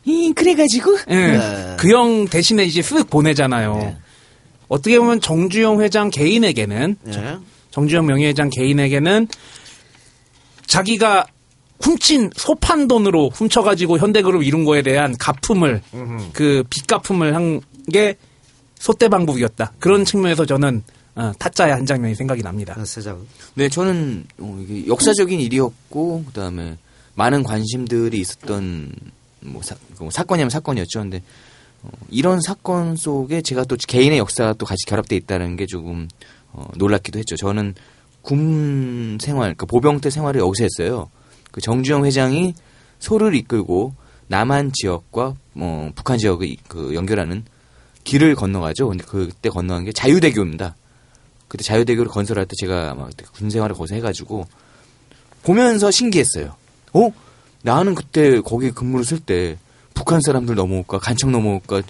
이 0.08 0.32
그래가지고 0.34 0.96
네. 1.06 1.76
그 1.78 1.90
형 1.90 2.26
대신에 2.28 2.64
이제 2.64 2.80
쓱 2.80 3.10
보내잖아요. 3.10 3.96
어떻게 4.68 4.98
보면 4.98 5.20
정주영 5.20 5.80
회장 5.82 6.10
개인에게는 6.10 6.96
예. 7.08 7.36
정주영 7.70 8.06
명예회장 8.06 8.50
개인에게는 8.50 9.28
자기가 10.66 11.26
훔친 11.80 12.30
소판 12.36 12.88
돈으로 12.88 13.30
훔쳐가지고 13.30 13.98
현대그룹 13.98 14.42
이룬 14.42 14.64
거에 14.64 14.82
대한 14.82 15.16
가품을 15.18 15.82
그 16.32 16.64
빚가품을 16.70 17.34
한 17.34 17.60
게 17.90 18.16
소대방북이었다. 18.78 19.72
그런 19.78 20.04
측면에서 20.04 20.44
저는 20.44 20.82
어, 21.14 21.32
타짜의 21.38 21.72
한 21.72 21.86
장면이 21.86 22.14
생각이 22.14 22.42
납니다. 22.42 22.76
세장. 22.84 23.26
네, 23.54 23.70
저는 23.70 24.26
어, 24.38 24.62
역사적인 24.86 25.40
일이었고 25.40 26.24
그다음에 26.26 26.76
많은 27.14 27.44
관심들이 27.44 28.18
있었던 28.18 28.92
뭐 29.40 29.62
사, 29.62 29.76
뭐 30.00 30.10
사건이면 30.10 30.50
사건이었죠. 30.50 31.00
근데 31.00 31.22
어, 31.82 31.90
이런 32.10 32.40
사건 32.40 32.96
속에 32.96 33.40
제가 33.42 33.64
또 33.64 33.76
개인의 33.76 34.18
역사가 34.18 34.54
또 34.54 34.66
같이 34.66 34.84
결합돼 34.86 35.16
있다는 35.16 35.56
게 35.56 35.66
조금 35.66 36.08
어, 36.52 36.66
놀랍기도 36.76 37.18
했죠. 37.18 37.36
저는 37.36 37.74
군 38.22 39.18
생활, 39.20 39.54
그 39.54 39.64
보병 39.66 40.00
때 40.00 40.10
생활을 40.10 40.40
여기서 40.40 40.64
했어요. 40.64 41.08
그 41.52 41.60
정주영 41.60 42.04
회장이 42.04 42.54
소를 42.98 43.34
이끌고 43.34 43.94
남한 44.26 44.72
지역과 44.74 45.34
뭐 45.54 45.90
북한 45.94 46.18
지역을 46.18 46.46
이- 46.46 46.58
그 46.68 46.94
연결하는 46.94 47.44
길을 48.04 48.34
건너가죠. 48.34 48.88
근데 48.88 49.04
그때 49.04 49.48
건너간 49.48 49.84
게 49.84 49.92
자유대교입니다. 49.92 50.74
그때 51.48 51.64
자유대교를 51.64 52.10
건설할 52.10 52.44
때 52.46 52.54
제가 52.58 52.94
막 52.94 53.08
군 53.32 53.48
생활을 53.50 53.74
거기서 53.76 53.94
해가지고 53.94 54.46
보면서 55.42 55.90
신기했어요. 55.90 56.54
어? 56.92 57.10
나는 57.62 57.94
그때 57.94 58.40
거기 58.40 58.70
근무를 58.70 59.04
쓸 59.04 59.18
때 59.20 59.58
북한 59.94 60.20
사람들 60.20 60.54
넘어올까 60.54 60.98
간척 60.98 61.30
넘어올까 61.30 61.82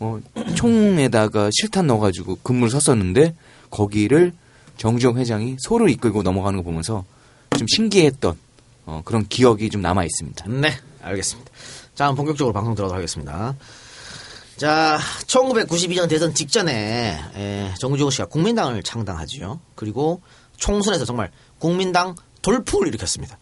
어, 0.00 0.20
총에다가 0.54 1.50
실탄 1.52 1.86
넣어가지고 1.88 2.38
근무를 2.42 2.70
섰었는데 2.70 3.34
거기를 3.70 4.32
정주영 4.76 5.18
회장이 5.18 5.56
소를 5.58 5.90
이끌고 5.90 6.22
넘어가는 6.22 6.56
거 6.56 6.62
보면서 6.62 7.04
좀 7.56 7.66
신기했던 7.68 8.38
어, 8.86 9.02
그런 9.04 9.26
기억이 9.26 9.68
좀 9.70 9.82
남아 9.82 10.04
있습니다. 10.04 10.48
네, 10.48 10.70
알겠습니다. 11.02 11.50
자, 11.94 12.12
본격적으로 12.12 12.52
방송 12.52 12.74
들어가도록 12.74 12.96
하겠습니다. 12.96 13.56
자, 14.56 14.98
1992년 15.26 16.08
대선 16.08 16.32
직전에 16.32 17.18
에, 17.34 17.74
정주영 17.78 18.10
씨가 18.10 18.26
국민당을 18.26 18.82
창당하지요. 18.82 19.60
그리고 19.74 20.22
총선에서 20.56 21.04
정말 21.04 21.30
국민당 21.58 22.14
돌풍을 22.42 22.88
일으켰습니다. 22.88 23.38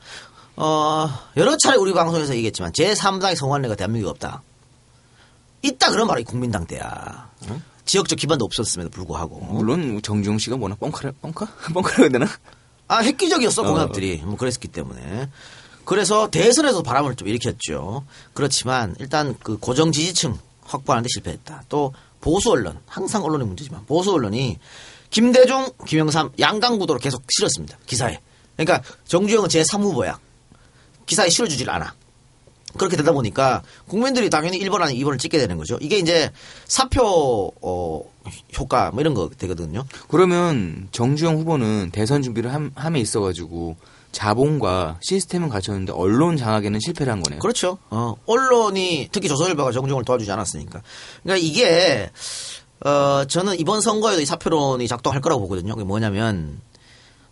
어, 0.57 1.09
여러 1.37 1.57
차례 1.57 1.77
우리 1.77 1.93
방송에서 1.93 2.35
얘기했지만 2.35 2.73
제3당의 2.73 3.37
성환례가 3.37 3.75
대한민국에 3.75 4.11
없다. 4.11 4.43
있다 5.63 5.91
그런 5.91 6.07
바로 6.09 6.21
이 6.21 6.25
국민당 6.25 6.67
때야. 6.67 7.31
응? 7.49 7.63
지역적 7.85 8.19
기반도 8.19 8.45
없었음에도 8.45 8.91
불구하고. 8.91 9.41
물론 9.41 10.01
정주영 10.03 10.39
씨가 10.39 10.57
뭐나 10.57 10.75
뻥카를 10.77 11.13
뻥카 11.21 11.47
뻥카라 11.73 11.97
해야 11.99 12.09
되나? 12.09 12.27
아, 12.89 13.03
획기적이었어, 13.03 13.63
어. 13.63 13.67
공산들이. 13.67 14.23
뭐, 14.25 14.37
그랬기 14.37 14.69
때문에. 14.69 15.29
그래서 15.85 16.31
대선에서 16.31 16.83
바람을 16.83 17.17
좀 17.17 17.29
일으켰죠. 17.29 18.05
그렇지만, 18.33 18.95
일단 19.01 19.37
그 19.43 19.59
고정 19.59 19.93
지지층 19.93 20.39
확보하는데 20.63 21.09
실패했다. 21.13 21.65
또, 21.69 21.93
보수 22.21 22.51
언론, 22.51 22.79
항상 22.87 23.25
언론의 23.25 23.47
문제지만, 23.47 23.87
보수 23.87 24.13
언론이 24.13 24.59
김대중, 25.11 25.69
김영삼, 25.87 26.31
양강 26.39 26.79
구도로 26.79 26.99
계속 27.01 27.25
실었습니다. 27.29 27.77
기사에. 27.87 28.21
그러니까, 28.57 28.83
정주영은 29.07 29.49
제3후보야. 29.49 30.19
기사에 31.07 31.29
실어주질 31.29 31.71
않아. 31.71 31.95
그렇게 32.77 32.97
되다 32.97 33.13
보니까 33.13 33.63
국민들이 33.89 34.29
당연히 34.31 34.59
1번 34.61 34.83
아니 34.83 35.03
2번을 35.03 35.19
찍게 35.19 35.39
되는 35.39 35.57
거죠. 35.57 35.79
이게 35.81 35.99
이제 35.99 36.31
사표 36.67 37.53
어, 37.63 38.03
효과 38.59 38.91
뭐 38.91 39.01
이런 39.01 39.15
거 39.15 39.31
되거든요. 39.39 39.85
그러면 40.09 40.89
정주영 40.93 41.39
후보는 41.39 41.91
대선 41.93 42.23
준비를 42.23 42.53
함, 42.53 42.71
함에 42.75 43.01
있어 43.01 43.21
가지고 43.21 43.77
자본과 44.13 44.99
시스템은 45.03 45.49
갖췄는데 45.49 45.93
언론 45.93 46.37
장악에는 46.37 46.81
실패를 46.81 47.13
한 47.13 47.23
거네요. 47.23 47.41
그렇죠. 47.41 47.79
어, 47.91 48.15
언론이 48.27 49.09
특히 49.13 49.29
조선일보가 49.29 49.73
정종을 49.73 50.05
도와주지 50.05 50.31
않았으니까. 50.31 50.83
그러니까 51.23 51.47
이게 51.47 52.11
어, 52.85 53.25
저는 53.27 53.59
이번 53.59 53.81
선거에도 53.81 54.21
이 54.21 54.27
사표론이 54.27 54.87
작동할 54.89 55.21
거라고 55.21 55.43
보거든요. 55.43 55.75
그게 55.75 55.85
뭐냐면 55.85 56.61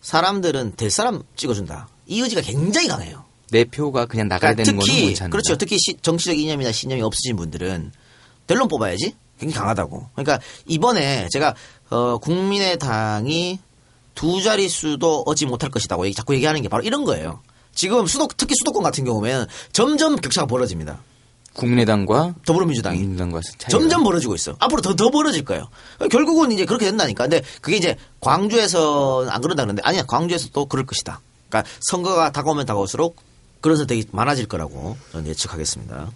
사람들은 0.00 0.74
될 0.76 0.90
사람 0.90 1.22
찍어준다. 1.36 1.88
이 2.06 2.20
의지가 2.20 2.42
굉장히 2.42 2.88
강해요. 2.88 3.24
내 3.54 3.64
표가 3.64 4.06
그냥 4.06 4.26
나가야 4.26 4.52
그러니까 4.54 4.64
되는 4.64 4.78
거는 4.80 4.92
특히 4.92 5.06
않는다. 5.10 5.28
그렇죠. 5.28 5.56
특히 5.56 5.78
시- 5.78 5.96
정치적 6.02 6.36
이념이나 6.36 6.72
신념이 6.72 7.02
없으신 7.02 7.36
분들은 7.36 7.92
델론 8.48 8.66
뽑아야지. 8.66 9.14
굉장히 9.38 9.60
강하다고. 9.60 10.08
그러니까 10.14 10.40
이번에 10.66 11.28
제가 11.30 11.54
어, 11.90 12.18
국민의당이 12.18 13.60
두 14.16 14.42
자릿수도 14.42 15.22
얻지 15.26 15.46
못할 15.46 15.70
것이다고 15.70 16.04
얘기- 16.06 16.16
자꾸 16.16 16.34
얘기하는 16.34 16.62
게 16.62 16.68
바로 16.68 16.82
이런 16.82 17.04
거예요. 17.04 17.40
지금 17.74 18.06
수도 18.06 18.26
특히 18.36 18.54
수도권 18.58 18.82
같은 18.82 19.04
경우면 19.04 19.46
점점 19.72 20.16
격차가 20.16 20.46
벌어집니다. 20.48 20.98
국민의당과 21.54 22.34
더불어민주당이 22.44 22.98
민주당과. 22.98 23.40
점점 23.70 24.02
벌어지고 24.02 24.34
있어. 24.34 24.56
앞으로 24.58 24.82
더, 24.82 24.96
더 24.96 25.10
벌어질 25.10 25.44
거예요. 25.44 25.68
결국은 26.10 26.50
이제 26.50 26.64
그렇게 26.64 26.86
된다니까. 26.86 27.24
근데 27.28 27.42
그게 27.60 27.76
이제 27.76 27.96
광주에서 28.20 29.26
안 29.28 29.40
그런다 29.40 29.62
그러는데 29.62 29.82
아니야. 29.84 30.02
광주에서 30.02 30.48
또 30.52 30.66
그럴 30.66 30.84
것이다. 30.86 31.20
그러니까 31.48 31.70
선거가 31.82 32.32
다가오면 32.32 32.66
다가올수록 32.66 33.16
그런 33.64 33.78
선택이 33.78 34.08
많아질 34.10 34.44
거라고 34.46 34.94
저는 35.12 35.26
예측하겠습니다. 35.28 36.10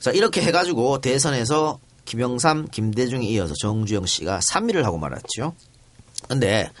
자 0.00 0.10
이렇게 0.10 0.42
해가지고 0.42 1.00
대선에서 1.00 1.78
김영삼, 2.04 2.66
김대중에 2.72 3.24
이어서 3.28 3.54
정주영 3.60 4.04
씨가 4.06 4.40
3위를 4.40 4.82
하고 4.82 4.98
말았죠. 4.98 5.54
근데 6.28 6.72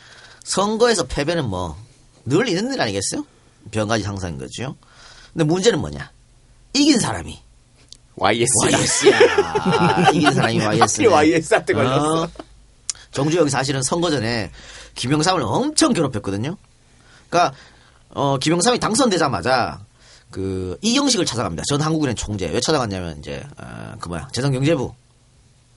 선거에서 0.42 1.04
패배는 1.04 1.44
뭐 1.48 1.76
늘 2.24 2.48
있는 2.48 2.72
일 2.74 2.80
아니겠어요? 2.80 3.24
변가지 3.70 4.02
상상인 4.02 4.38
거죠. 4.38 4.74
근데 5.32 5.44
문제는 5.44 5.78
뭐냐? 5.78 6.10
이긴 6.74 6.98
사람이 6.98 7.40
YS. 8.16 8.52
YS야. 8.64 10.10
이긴 10.12 10.32
사람이 10.34 10.58
YS. 10.58 10.80
하필 10.80 11.06
YS한테 11.12 11.74
걸렸어. 11.74 12.28
정주영이 13.12 13.50
사실은 13.50 13.84
선거 13.84 14.10
전에 14.10 14.50
김영삼을 14.96 15.42
엄청 15.42 15.92
괴롭혔거든요. 15.92 16.56
그러니까 17.30 17.56
어, 18.10 18.38
김영삼이 18.38 18.78
당선되자마자 18.78 19.80
그 20.30 20.76
이경식을 20.82 21.24
찾아갑니다. 21.26 21.64
전 21.68 21.80
한국은행 21.80 22.14
총재 22.16 22.48
왜 22.48 22.60
찾아갔냐면 22.60 23.18
이제 23.18 23.44
어, 23.58 23.94
그 24.00 24.08
뭐야 24.08 24.28
재정경제부 24.32 24.92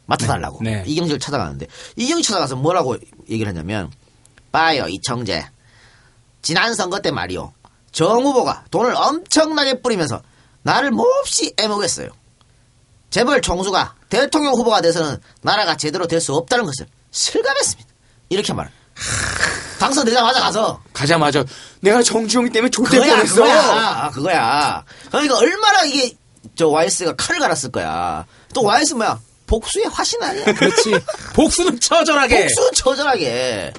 맡아달라고 0.05 0.59
네, 0.63 0.77
네. 0.77 0.83
이경식을 0.87 1.19
찾아가는데 1.19 1.67
이경식 1.95 2.27
찾아가서 2.27 2.55
뭐라고 2.55 2.97
얘기를 3.29 3.47
했냐면 3.47 3.91
빠요 4.51 4.87
이 4.87 4.99
청재 5.01 5.45
지난 6.41 6.73
선거 6.73 6.99
때 6.99 7.11
말이요 7.11 7.53
정 7.91 8.23
후보가 8.25 8.65
돈을 8.71 8.95
엄청나게 8.95 9.81
뿌리면서 9.81 10.21
나를 10.63 10.91
몹시 10.91 11.53
애먹였어요. 11.57 12.09
재벌 13.09 13.41
총수가 13.41 13.95
대통령 14.09 14.53
후보가 14.53 14.81
돼서는 14.81 15.17
나라가 15.41 15.75
제대로 15.77 16.05
될 16.07 16.21
수 16.21 16.35
없다는 16.35 16.65
것을 16.65 16.87
실감했습니다. 17.11 17.89
이렇게 18.29 18.53
말을. 18.53 18.71
당선되자마자 19.79 20.39
가서 20.41 20.81
가자마자 20.93 21.43
내가 21.81 22.01
정주영 22.03 22.51
때문에 22.51 22.69
좆될 22.69 22.99
그거야, 22.99 23.15
뻔했어. 23.15 23.35
그거야, 23.35 23.61
아, 23.61 24.09
그거야. 24.11 24.83
그러니까 25.09 25.37
얼마나 25.37 25.83
이게 25.85 26.13
저 26.55 26.67
YS가 26.67 27.15
칼을 27.15 27.39
갈았을 27.39 27.71
거야. 27.71 28.25
또 28.53 28.63
YS 28.63 28.95
뭐야? 28.95 29.19
복수의 29.47 29.85
화신 29.87 30.21
아니야? 30.21 30.45
그렇지. 30.53 30.91
복수는 31.33 31.79
처절하게. 31.79 32.41
복수는 32.43 32.71
처절하게. 32.73 33.73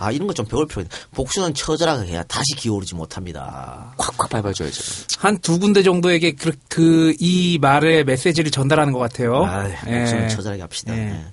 아 0.00 0.12
이런 0.12 0.28
거 0.28 0.32
좀 0.34 0.46
배울 0.46 0.66
필요 0.68 0.82
있다. 0.82 0.96
복수는 1.14 1.54
처절하게 1.54 2.12
해야 2.12 2.22
다시 2.24 2.54
기어오르지 2.56 2.94
못합니다. 2.94 3.94
콱콱 3.98 4.28
밟아줘야죠. 4.28 4.82
한 5.18 5.38
두 5.40 5.58
군데 5.58 5.82
정도에게 5.82 6.36
그이 6.68 7.58
말의 7.60 8.04
메시지를 8.04 8.50
전달하는 8.52 8.92
것 8.92 8.98
같아요. 9.00 9.44
아, 9.44 9.68
예. 9.88 9.98
복수는 10.00 10.28
처절하게 10.28 10.62
합시다. 10.62 10.96
예. 10.96 11.24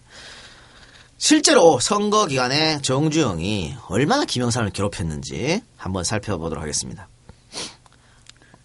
예. 1.15 1.17
실제로 1.17 1.79
선거 1.79 2.27
기간에 2.27 2.81
정주영이 2.81 3.75
얼마나 3.87 4.25
김영삼을 4.25 4.71
괴롭혔는지 4.71 5.61
한번 5.77 6.03
살펴보도록 6.03 6.61
하겠습니다. 6.61 7.07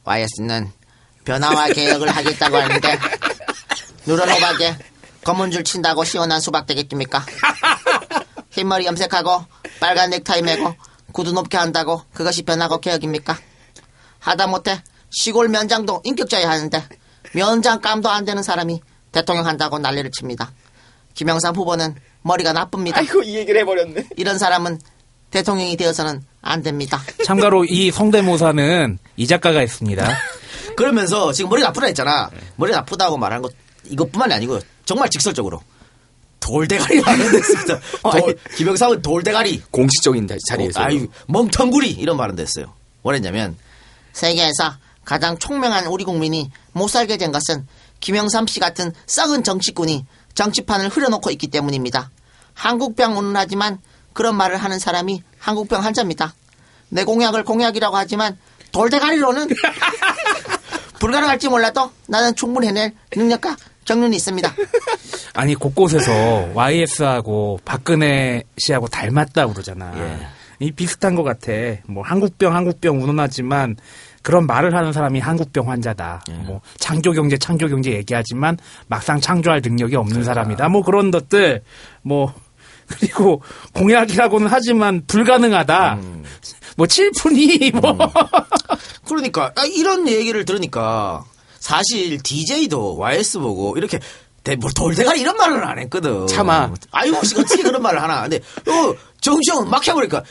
YS는 0.05 0.71
변화와 1.25 1.69
개혁을 1.69 2.09
하겠다고 2.09 2.57
하는데 2.57 2.99
누런호박에 4.07 4.77
검은 5.25 5.51
줄 5.51 5.65
친다고 5.65 6.05
시원한 6.05 6.41
수박 6.41 6.67
되겠습니까? 6.67 7.25
흰머리 8.51 8.87
염색하고 8.87 9.45
빨간 9.79 10.11
넥타이 10.11 10.43
매고 10.43 10.75
구두 11.13 11.33
높게 11.33 11.57
한다고 11.57 12.03
그것이 12.13 12.43
변화고 12.43 12.81
개혁입니까? 12.81 13.39
하다못해 14.19 14.83
시골 15.11 15.49
면장도 15.49 16.03
인격자야 16.05 16.49
하는데 16.49 16.85
면장감도 17.35 18.09
안 18.09 18.25
되는 18.25 18.43
사람이 18.43 18.81
대통령 19.13 19.47
한다고 19.47 19.79
난리를 19.79 20.11
칩니다. 20.11 20.53
김영삼 21.15 21.55
후보는 21.55 21.97
머리가 22.23 22.53
나쁩니다. 22.53 22.99
아이고 22.99 23.23
이 23.23 23.37
얘기를 23.37 23.61
해버렸네. 23.61 24.09
이런 24.17 24.39
사람은 24.39 24.79
대통령이 25.31 25.77
되어서는 25.77 26.23
안 26.43 26.63
됩니다. 26.63 27.01
참가로 27.25 27.65
이 27.65 27.91
성대모사는 27.91 28.99
이 29.17 29.27
작가가 29.27 29.61
했습니다. 29.61 30.09
그러면서 30.77 31.33
지금 31.33 31.51
머리 31.51 31.63
나쁘다 31.63 31.87
했잖아. 31.87 32.31
머리 32.57 32.73
나쁘다고 32.73 33.17
말한 33.17 33.43
것 33.43 33.53
이것뿐만이 33.85 34.35
아니고 34.35 34.61
정말 34.85 35.09
직설적으로 35.09 35.63
돌대가리라는 36.41 37.31
데 37.31 37.37
했습니다. 37.37 37.81
돌, 38.11 38.37
김영삼은 38.57 39.03
돌대가리. 39.03 39.63
공식적인 39.71 40.29
자리에서. 40.49 40.81
어, 40.81 40.85
아유, 40.85 41.07
멍텅구리 41.29 41.91
이런 41.91 42.17
말은 42.17 42.35
됐어요. 42.35 42.73
뭐랬냐면 43.03 43.57
세계에서 44.13 44.75
가장 45.05 45.39
총명한 45.39 45.87
우리 45.87 46.05
국민이 46.05 46.51
못 46.73 46.89
살게 46.89 47.17
된 47.19 47.31
것은 47.31 47.67
김영삼 48.01 48.47
씨 48.47 48.59
같은 48.59 48.93
썩은 49.07 49.45
정치꾼이 49.45 50.07
정치판을 50.35 50.89
흐려놓고 50.89 51.31
있기 51.31 51.49
때문입니다. 51.49 52.11
한국병 52.55 53.19
운운하지만 53.19 53.79
그런 54.13 54.37
말을 54.37 54.57
하는 54.57 54.79
사람이 54.79 55.23
한국병 55.39 55.83
환자입니다. 55.85 56.35
내 56.89 57.05
공약을 57.05 57.45
공약이라고 57.45 57.97
하지만 57.97 58.37
돌대가리로는 58.73 59.49
불가능할지 60.99 61.49
몰라도 61.49 61.91
나는 62.07 62.35
충분히 62.35 62.69
해낼 62.69 62.93
능력과 63.17 63.57
경륜이 63.85 64.17
있습니다. 64.17 64.55
아니 65.35 65.55
곳곳에서 65.55 66.51
YS하고 66.55 67.61
박근혜 67.65 68.43
씨하고 68.59 68.89
닮았다 68.89 69.47
고 69.47 69.53
그러잖아. 69.53 69.93
예. 69.97 70.29
이 70.61 70.71
비슷한 70.73 71.15
것 71.15 71.23
같아. 71.23 71.53
뭐 71.87 72.05
한국병 72.05 72.55
한국병 72.55 73.03
운운하지만 73.03 73.77
그런 74.23 74.47
말을 74.47 74.75
하는 74.75 74.93
사람이 74.93 75.21
한국병 75.21 75.71
환자다. 75.71 76.23
예. 76.31 76.33
뭐 76.35 76.61
창조 76.79 77.13
경제 77.13 77.39
창조 77.39 77.69
경제 77.69 77.93
얘기하지만 77.93 78.59
막상 78.87 79.21
창조할 79.21 79.61
능력이 79.65 79.97
없는 79.97 80.25
사람이다. 80.25 80.69
뭐 80.69 80.83
그런 80.83 81.11
것들 81.11 81.63
뭐 82.03 82.33
그리고 82.87 83.43
공약이라고는 83.73 84.49
하지만 84.49 85.03
불가능하다. 85.07 85.95
음. 85.95 86.25
뭐 86.77 86.87
칠푼이 86.87 87.73
뭐 87.73 87.97
그러니까 89.07 89.53
아, 89.57 89.65
이런 89.65 90.09
얘기를 90.09 90.45
들으니까 90.45 91.25
사실 91.59 92.21
DJ도 92.23 92.97
YS 92.97 93.39
보고 93.39 93.77
이렇게 93.77 94.01
대, 94.43 94.57
뭐 94.57 94.71
돌대가리 94.75 95.21
이런 95.21 95.37
말을 95.37 95.63
안 95.65 95.79
했거든. 95.79 96.27
참아. 96.27 96.73
아이고 96.91 97.19
어떻게 97.19 97.63
그런 97.63 97.83
말을 97.83 98.03
하나. 98.03 98.23
근데 98.23 98.39
어, 98.39 98.95
정시영은 99.21 99.69
막 99.69 99.87
해버리니까 99.87 100.23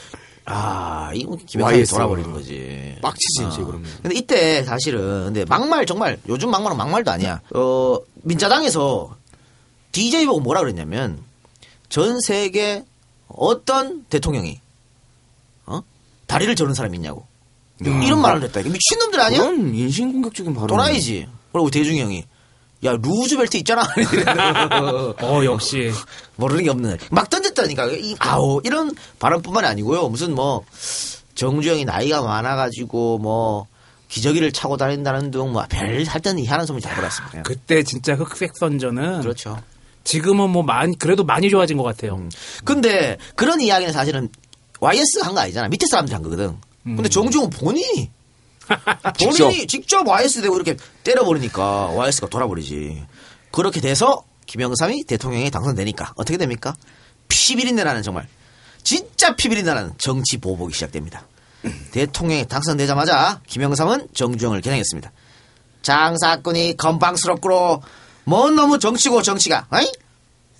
아 0.52 1.12
이거 1.14 1.38
김영삼이. 1.45 1.86
돌아버리는 1.86 2.32
거지. 2.34 2.95
빡치지 3.02 3.47
이제 3.52 3.62
어. 3.62 3.66
그러면. 3.66 3.88
근데 4.02 4.16
이때 4.18 4.64
사실은 4.64 5.26
근데 5.26 5.45
막말 5.45 5.86
정말 5.86 6.20
요즘 6.28 6.50
막말은 6.50 6.76
막말도 6.76 7.12
아니야. 7.12 7.39
어 7.54 8.00
민자당에서 8.24 9.16
DJ 9.91 10.26
보고 10.26 10.39
뭐라 10.39 10.62
그랬냐면 10.62 11.20
전 11.88 12.20
세계 12.22 12.84
어떤 13.28 14.04
대통령이 14.06 14.60
어 15.68 15.82
다리를 16.26 16.56
저는 16.56 16.74
사람이 16.74 16.97
있냐고 16.97 17.28
이런 17.80 18.20
말을 18.20 18.43
했다. 18.43 18.62
미친놈들 18.62 19.20
아니야? 19.20 19.39
그건 19.39 19.74
인신공격적인 19.76 20.54
발언. 20.54 20.68
또라이지. 20.68 21.28
그리고 21.52 21.70
대중이 21.70 22.02
형이 22.02 22.24
야 22.86 22.94
루즈벨트 22.94 23.58
있잖아. 23.58 23.84
어 25.22 25.44
역시 25.44 25.92
모르는 26.38 26.64
게 26.64 26.70
없는 26.70 26.98
막 27.12 27.30
던졌다니까. 27.30 27.88
이, 27.92 28.16
아우 28.20 28.62
이런 28.64 28.96
발언뿐만 29.20 29.66
이 29.66 29.68
아니고요. 29.68 30.08
무슨 30.08 30.34
뭐 30.34 30.64
정주영이 31.36 31.86
나이가 31.86 32.22
많아가지고 32.22 33.18
뭐 33.20 33.68
기저귀를 34.08 34.52
차고 34.52 34.78
다닌다는 34.78 35.30
둥뭐별 35.32 36.06
할 36.06 36.22
때는 36.22 36.42
희한한 36.44 36.66
소문이 36.66 36.82
다 36.84 36.96
돌았습니다. 36.96 37.44
그때 37.44 37.84
진짜 37.84 38.16
흑색 38.16 38.58
선전은 38.58 39.22
그렇죠. 39.22 39.62
지금은 40.04 40.50
뭐 40.50 40.64
많이 40.64 40.98
그래도 40.98 41.24
많이 41.24 41.50
좋아진 41.50 41.78
것 41.78 41.84
같아요. 41.84 42.16
음. 42.16 42.30
근데 42.64 43.18
그런 43.36 43.62
이야기는 43.62 43.94
사실은 43.94 44.30
YS가 44.80 45.28
한거 45.28 45.42
아니잖아. 45.42 45.68
밑에 45.68 45.86
사람들이 45.86 46.14
한 46.14 46.24
거거든. 46.24 46.56
근데 46.84 47.08
정주영은 47.10 47.52
본인이 47.52 48.10
본인이 49.20 49.68
직접 49.68 50.08
YS 50.08 50.42
되고 50.42 50.56
이렇게 50.56 50.78
때려버리니까 51.04 51.88
YS가 51.88 52.28
돌아버리지. 52.28 53.04
그렇게 53.52 53.82
돼서 53.82 54.24
김영삼이 54.46 55.04
대통령에 55.06 55.50
당선되니까 55.50 56.14
어떻게 56.16 56.38
됩니까? 56.38 56.76
피비린내 57.28 57.84
나는 57.84 58.02
정말 58.04 58.28
진짜 58.84 59.36
피비린내 59.36 59.74
나는 59.74 59.94
정치 59.98 60.38
보복이 60.38 60.74
시작됩니다. 60.74 61.26
대통령에 61.92 62.46
당선되자마자 62.46 63.42
김영삼은 63.48 64.10
정주영을 64.14 64.62
겨냥했습니다. 64.62 65.12
장사꾼이 65.82 66.78
건방스럽고로 66.78 67.82
뭔 68.24 68.56
너무 68.56 68.80
정치고 68.80 69.22
정치가 69.22 69.68
어이? 69.72 69.92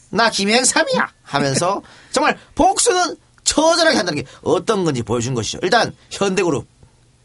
나 0.10 0.30
김영삼이야 0.30 1.07
하면서 1.24 1.82
정말 2.12 2.38
복수는 2.55 3.16
처절하게 3.43 3.97
한다는 3.97 4.24
게 4.24 4.30
어떤 4.41 4.84
건지 4.84 5.03
보여준 5.03 5.34
것이죠. 5.34 5.60
일단 5.62 5.95
현대그룹 6.12 6.68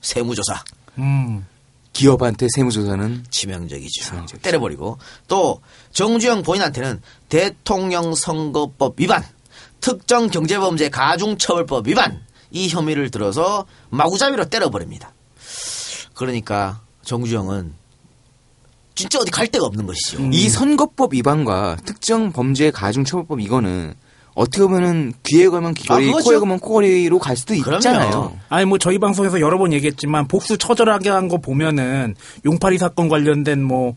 세무조사 0.05 0.63
음. 0.99 1.47
기업한테 1.93 2.49
세무조사는 2.55 3.25
치명적이죠. 3.31 4.27
때려버리고 4.43 4.99
또 5.29 5.61
정주영 5.93 6.43
본인한테는 6.43 7.01
대통령 7.29 8.15
선거법 8.15 9.01
위반, 9.01 9.25
특정 9.81 10.29
경제범죄 10.29 10.89
가중처벌법 10.91 11.87
위반 11.87 12.21
이 12.51 12.69
혐의를 12.69 13.11
들어서 13.11 13.67
마구잡이로 13.91 14.47
때려버립니다. 14.47 15.13
그러니까 16.15 16.81
정주영은 17.03 17.75
진짜 18.97 19.19
어디 19.19 19.31
갈 19.31 19.47
데가 19.49 19.67
없는 19.67 19.87
것이죠. 19.87 20.19
이 20.33 20.49
선거법 20.49 21.15
위반과 21.15 21.79
특정 21.85 22.33
범죄 22.33 22.71
가중처벌법 22.71 23.41
이거는 23.41 23.95
어떻게 24.35 24.63
보면은 24.63 25.13
귀에 25.25 25.49
걸면 25.49 25.75
귀걸이, 25.75 26.11
아. 26.11 26.19
코에 26.23 26.39
걸면 26.39 26.59
코걸이로 26.59 27.19
갈 27.21 27.37
수도 27.37 27.55
있잖아요. 27.55 28.37
아니 28.49 28.65
뭐 28.65 28.79
저희 28.79 28.99
방송에서 28.99 29.41
여러 29.41 29.59
번 29.59 29.73
얘기했지만 29.73 30.27
복수 30.29 30.59
처절하게 30.59 31.11
한 31.11 31.29
거 31.29 31.39
보면은 31.39 32.15
용팔이 32.45 32.79
사건 32.79 33.09
관련된 33.09 33.63
뭐 33.63 33.95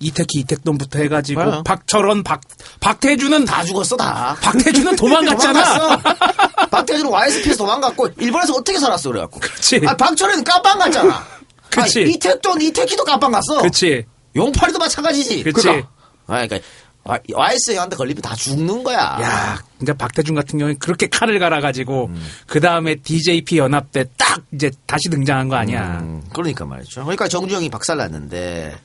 이태키 0.00 0.40
이택돈부터 0.40 0.98
해가지고 1.00 1.40
맞아요. 1.44 1.62
박철원 1.64 2.22
박 2.24 2.40
박태주는 2.80 3.44
다 3.44 3.62
죽었어 3.62 3.96
다. 3.96 4.36
박태주는 4.42 4.96
도망갔잖아. 4.96 5.98
박태주는 6.70 7.10
YSP에서 7.10 7.58
도망갔고 7.58 8.08
일본에서 8.18 8.54
어떻게 8.54 8.78
살았어 8.78 9.10
그래갖고. 9.10 9.38
그렇지. 9.40 9.80
아 9.86 9.96
박철현은 9.96 10.44
깜빵 10.44 10.78
갔잖아. 10.78 11.24
그치. 11.70 12.00
아, 12.00 12.02
이택돈 12.02 12.60
이태키도 12.62 13.04
깜빵 13.04 13.32
갔어. 13.32 13.58
그렇지. 13.60 14.04
용팔이도 14.34 14.78
마찬가지지. 14.78 15.42
그치. 15.44 15.62
그러니까. 15.62 15.88
아, 16.26 16.32
그러니까 16.46 16.58
YS한테 17.04 17.96
걸리면 17.96 18.22
다 18.22 18.34
죽는 18.34 18.82
거야. 18.82 18.98
야, 19.20 19.62
그러니까 19.78 19.94
박태준 20.04 20.34
같은 20.34 20.58
경우에 20.58 20.74
그렇게 20.78 21.06
칼을 21.08 21.38
갈아가지고 21.38 22.06
음. 22.06 22.26
그 22.46 22.60
다음에 22.60 22.94
DJP 22.96 23.58
연합 23.58 23.92
때 23.92 24.04
딱 24.16 24.42
이제 24.52 24.70
다시 24.86 25.08
등장한 25.10 25.48
거 25.48 25.56
아니야. 25.56 26.00
음, 26.00 26.24
그러니까 26.32 26.64
말이죠. 26.64 27.02
그러니까 27.02 27.28
정주영이 27.28 27.68
박살났는데 27.68 28.76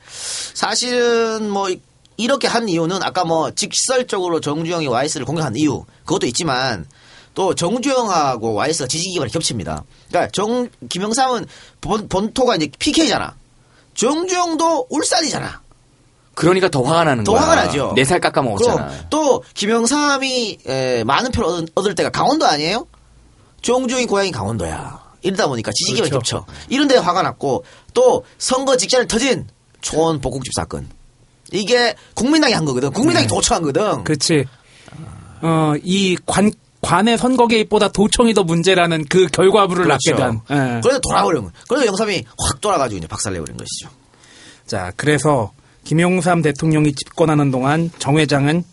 사실은 0.53 1.49
뭐 1.49 1.69
이- 1.69 1.81
이렇게 2.17 2.47
한 2.47 2.67
이유는 2.67 3.01
아까 3.01 3.23
뭐 3.23 3.49
직설적으로 3.51 4.41
정주영이 4.41 4.85
YS를 4.87 5.25
공격한 5.25 5.55
이유 5.55 5.85
그것도 6.05 6.27
있지만 6.27 6.85
또 7.33 7.55
정주영하고 7.55 8.53
YS가 8.55 8.87
지지 8.87 9.09
기반이 9.11 9.31
겹칩니다. 9.31 9.83
그러니까 10.09 10.29
정 10.33 10.67
김영삼은 10.89 11.45
본, 11.79 12.09
본토가 12.09 12.57
이제 12.57 12.69
PK잖아. 12.77 13.35
정주영도 13.95 14.87
울산이잖아. 14.89 15.61
그러니까 16.39 16.69
더 16.69 16.81
화가 16.81 17.03
나는 17.03 17.23
더 17.25 17.33
거야. 17.33 17.41
화가 17.41 17.55
나죠. 17.55 17.93
네 17.95 18.03
살 18.05 18.19
깎아 18.19 18.41
먹었잖아. 18.41 18.89
또 19.09 19.43
김영삼이 19.53 20.59
에, 20.65 21.03
많은 21.03 21.31
표를 21.31 21.49
얻을, 21.49 21.67
얻을 21.75 21.95
때가 21.95 22.09
강원도 22.09 22.45
아니에요? 22.45 22.87
정주영이 23.61 24.05
고향이 24.05 24.31
강원도야. 24.31 24.99
이러다 25.21 25.47
보니까 25.47 25.71
지지기반이 25.75 26.09
그렇죠. 26.11 26.45
겹쳐. 26.45 26.53
이런 26.69 26.87
데 26.87 26.95
화가 26.95 27.21
났고 27.23 27.65
또 27.93 28.23
선거 28.37 28.77
직전에 28.77 29.05
터진 29.07 29.47
초원 29.81 30.21
복국집 30.21 30.53
사건. 30.55 30.87
이게 31.51 31.95
국민당이 32.13 32.53
한 32.53 32.63
거거든. 32.63 32.91
국민당이 32.91 33.27
도청한 33.27 33.63
거든. 33.63 34.03
그렇지. 34.05 34.45
어, 35.41 35.73
이 35.83 36.17
관, 36.25 36.51
관의 36.81 37.17
선거 37.17 37.47
개입보다 37.47 37.89
도청이 37.89 38.33
더 38.33 38.43
문제라는 38.43 39.05
그 39.09 39.27
결과물을 39.27 39.87
낳게 39.87 40.15
된. 40.15 40.39
예. 40.51 40.79
그래서 40.81 40.99
돌아버린 40.99 41.43
거. 41.43 41.51
그래서 41.67 41.85
영삼이 41.85 42.23
확 42.47 42.61
돌아가지고 42.61 42.99
이제 42.99 43.07
박살내버린 43.07 43.57
것이죠. 43.57 43.89
자, 44.67 44.91
그래서 44.95 45.51
김용삼 45.89 46.43
대통령이 46.43 46.93
집권하는 46.93 47.49
동안 47.49 47.89
정 47.97 48.19
회장은 48.19 48.63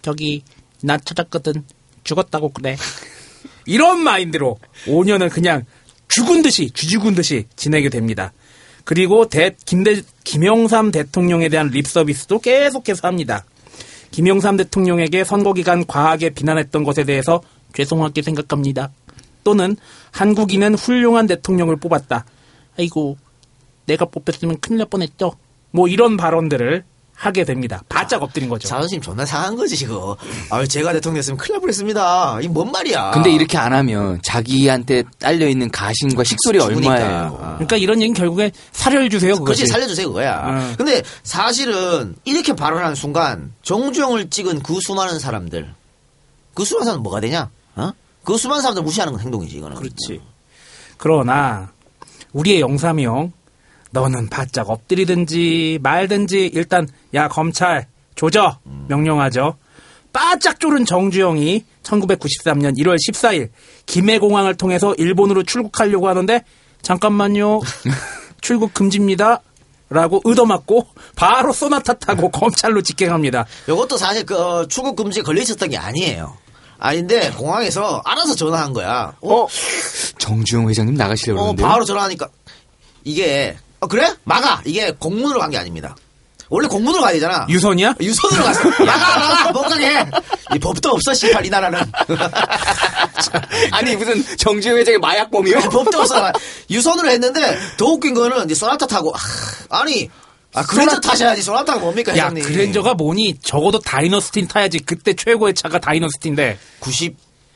저기 0.00 0.42
나 0.82 0.96
찾았거든 0.96 1.62
죽었다고 2.02 2.48
그래. 2.48 2.78
이런 3.66 3.98
마인드로 3.98 4.56
5년을 4.86 5.30
그냥 5.30 5.66
죽은 6.08 6.40
듯이 6.40 6.70
쥐죽은 6.70 7.14
듯이 7.14 7.44
지내게 7.56 7.90
됩니다. 7.90 8.32
그리고 8.84 9.28
대, 9.28 9.54
김대, 9.66 10.00
김영삼 10.24 10.92
대통령에 10.92 11.50
대한 11.50 11.68
립 11.68 11.86
서비스도 11.86 12.38
계속해서 12.38 13.06
합니다. 13.06 13.44
김영삼 14.12 14.56
대통령에게 14.56 15.24
선거 15.24 15.52
기간 15.52 15.84
과하게 15.84 16.30
비난했던 16.30 16.84
것에 16.84 17.04
대해서 17.04 17.42
죄송하게 17.74 18.22
생각합니다. 18.22 18.92
또는 19.44 19.76
한국인은 20.10 20.74
훌륭한 20.76 21.26
대통령을 21.26 21.76
뽑았다. 21.76 22.24
아이고 22.78 23.18
내가 23.84 24.06
뽑혔으면 24.06 24.58
큰일 24.60 24.78
날 24.78 24.86
뻔했죠. 24.88 25.34
뭐 25.70 25.88
이런 25.88 26.16
발언들을 26.16 26.84
하게 27.18 27.44
됩니다. 27.44 27.82
바짝 27.88 28.22
엎드린 28.22 28.50
거죠. 28.50 28.68
자존심 28.68 29.00
존나 29.00 29.24
상한 29.24 29.56
거지 29.56 29.74
지금. 29.74 29.96
아 30.50 30.66
제가 30.66 30.92
대통령 30.92 31.14
됐으면 31.16 31.38
큰일 31.38 31.52
날 31.54 31.60
뻔했습니다. 31.60 32.40
이 32.42 32.48
뭔 32.48 32.70
말이야. 32.70 33.12
근데 33.12 33.30
이렇게 33.30 33.56
안 33.56 33.72
하면 33.72 34.20
자기한테 34.22 35.02
딸려 35.18 35.48
있는 35.48 35.70
가신과 35.70 36.24
식솔이 36.24 36.58
죽으니까. 36.60 36.92
얼마예요? 36.92 37.36
그러니까 37.54 37.76
이런 37.78 38.02
얘기는 38.02 38.14
결국에 38.14 38.52
사료를 38.72 39.08
주세요. 39.08 39.32
그거지. 39.32 39.62
그렇지 39.62 39.66
살려주세요 39.72 40.08
그거야. 40.08 40.42
어. 40.44 40.74
근데 40.76 41.02
사실은 41.22 42.16
이렇게 42.24 42.52
발언하는 42.54 42.94
순간 42.94 43.52
정주영을 43.62 44.28
찍은 44.28 44.62
그 44.62 44.78
수많은 44.82 45.18
사람들, 45.18 45.72
그 46.52 46.64
수많은 46.66 46.84
사람들 46.84 47.02
뭐가 47.02 47.20
되냐? 47.20 47.48
어? 47.76 47.92
그 48.24 48.36
수많은 48.36 48.60
사람들 48.60 48.82
무시하는 48.82 49.14
건 49.14 49.22
행동이지 49.22 49.56
이거는. 49.56 49.78
그렇지. 49.78 50.20
그러나 50.98 51.72
우리의 52.34 52.60
영삼이 52.60 53.06
형 53.06 53.32
너는 53.96 54.28
바짝 54.28 54.68
엎드리든지 54.68 55.78
말든지 55.82 56.50
일단 56.52 56.86
야 57.14 57.28
검찰 57.28 57.86
조져 58.14 58.58
명령하죠. 58.88 59.56
바짝 60.12 60.60
졸은 60.60 60.84
정주영이 60.84 61.64
1993년 61.82 62.76
1월 62.78 62.96
14일 62.96 63.48
김해공항을 63.86 64.56
통해서 64.56 64.94
일본으로 64.98 65.44
출국하려고 65.44 66.08
하는데 66.08 66.44
잠깐만요. 66.82 67.60
출국 68.42 68.74
금지입니다. 68.74 69.40
라고 69.88 70.20
얻어맞고 70.24 70.88
바로 71.14 71.52
소나타 71.52 71.92
타고 71.94 72.28
검찰로 72.28 72.82
직행합니다. 72.82 73.46
이것도 73.68 73.96
사실 73.96 74.26
그 74.26 74.36
어, 74.36 74.66
출국 74.66 74.96
금지에 74.96 75.22
걸려 75.22 75.40
있었던 75.40 75.70
게 75.70 75.78
아니에요. 75.78 76.36
아닌데 76.78 77.30
공항에서 77.30 78.02
알아서 78.04 78.34
전화한 78.34 78.72
거야. 78.72 79.14
어, 79.22 79.46
정주영 80.18 80.68
회장님 80.68 80.96
나가시려고 80.96 81.40
어, 81.40 81.42
그러는데. 81.44 81.62
바로 81.62 81.84
전화하니까 81.84 82.28
이게 83.04 83.56
어, 83.86 83.88
그래? 83.88 84.12
막아. 84.24 84.60
이게 84.64 84.90
공문으로 84.92 85.38
간 85.40 85.50
게 85.50 85.58
아닙니다. 85.58 85.96
원래 86.48 86.68
공문으로 86.68 87.02
가야 87.02 87.12
되잖아. 87.14 87.44
유선이야? 87.48 87.94
유선으로 88.00 88.44
갔어. 88.44 88.62
막아, 88.84 89.18
막아, 89.18 89.52
못 89.52 89.62
가게. 89.62 90.06
이 90.54 90.58
법도 90.60 90.90
없어, 90.90 91.12
씨발, 91.14 91.44
이 91.44 91.50
나라는. 91.50 91.80
아니 93.72 93.96
무슨 93.96 94.24
정주영 94.36 94.76
회장이 94.76 94.98
마약범이요? 94.98 95.58
법도 95.70 95.98
없어. 96.00 96.32
유선으로 96.70 97.10
했는데, 97.10 97.58
더 97.76 97.86
웃긴 97.86 98.14
거는, 98.14 98.44
이제 98.44 98.54
소나타 98.54 98.86
타고, 98.86 99.12
아, 99.70 99.80
아니, 99.80 100.08
아, 100.54 100.62
그랜저 100.64 101.00
타셔야지. 101.00 101.42
소나타가 101.42 101.80
뭡니까, 101.80 102.12
야 102.16 102.26
회장님? 102.28 102.44
그랜저가 102.44 102.94
뭐니 102.94 103.38
적어도 103.42 103.78
다이너스틴 103.80 104.46
타야지 104.48 104.78
그때 104.78 105.14
최고의 105.14 105.54
차가 105.54 105.78
다이너스틴데 105.80 106.58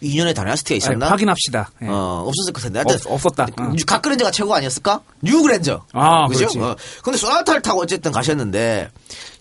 92년에 0.03 0.34
다이너스티가 0.34 0.76
있었나? 0.76 1.07
아니, 1.07 1.11
확인합시다. 1.11 1.70
예. 1.82 1.86
어, 1.88 2.24
없었을 2.26 2.53
것 2.53 2.62
같은데. 2.62 2.78
하여튼, 2.80 2.94
없- 3.07 3.12
없었다. 3.26 3.44
어. 3.44 3.72
각 3.86 4.03
그랜저가 4.03 4.30
최고 4.30 4.55
아니었을까? 4.55 5.01
뉴 5.22 5.42
그랜저. 5.42 5.84
아, 5.92 6.26
그죠? 6.28 6.40
그렇지. 6.40 6.59
어. 6.61 6.76
근데 7.03 7.18
소나타를 7.18 7.62
타고 7.62 7.80
어쨌든 7.82 8.11
가셨는데, 8.12 8.90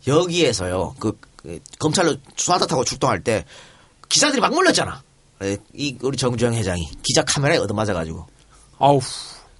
여기에서요, 0.08 0.96
그, 1.00 1.18
그 1.38 1.60
검찰로 1.80 2.16
소나타 2.36 2.66
타고 2.66 2.84
출동할 2.84 3.24
때, 3.24 3.46
기자들이 4.10 4.42
막 4.42 4.54
몰렸잖아. 4.54 5.02
에, 5.44 5.58
이, 5.74 5.98
우리 6.02 6.18
정주영 6.18 6.54
회장이 6.54 6.90
기자 7.04 7.24
카메라에 7.24 7.58
얻어맞아 7.60 7.94
가지고. 7.94 8.28
아우. 8.80 9.00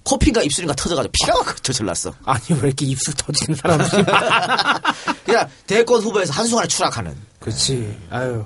코피인가 0.02 0.42
입술인가 0.42 0.74
터져가지고 0.74 1.12
피가 1.12 1.34
막 1.44 1.62
저질났어. 1.62 2.12
아니 2.24 2.42
왜 2.60 2.68
이렇게 2.68 2.86
입술 2.86 3.12
터지는 3.14 3.54
사람들이 3.54 4.02
그냥 5.24 5.48
대권 5.66 6.00
후보에서 6.02 6.32
한순간에 6.32 6.66
추락하는. 6.68 7.14
그렇지. 7.38 7.98
아유. 8.10 8.44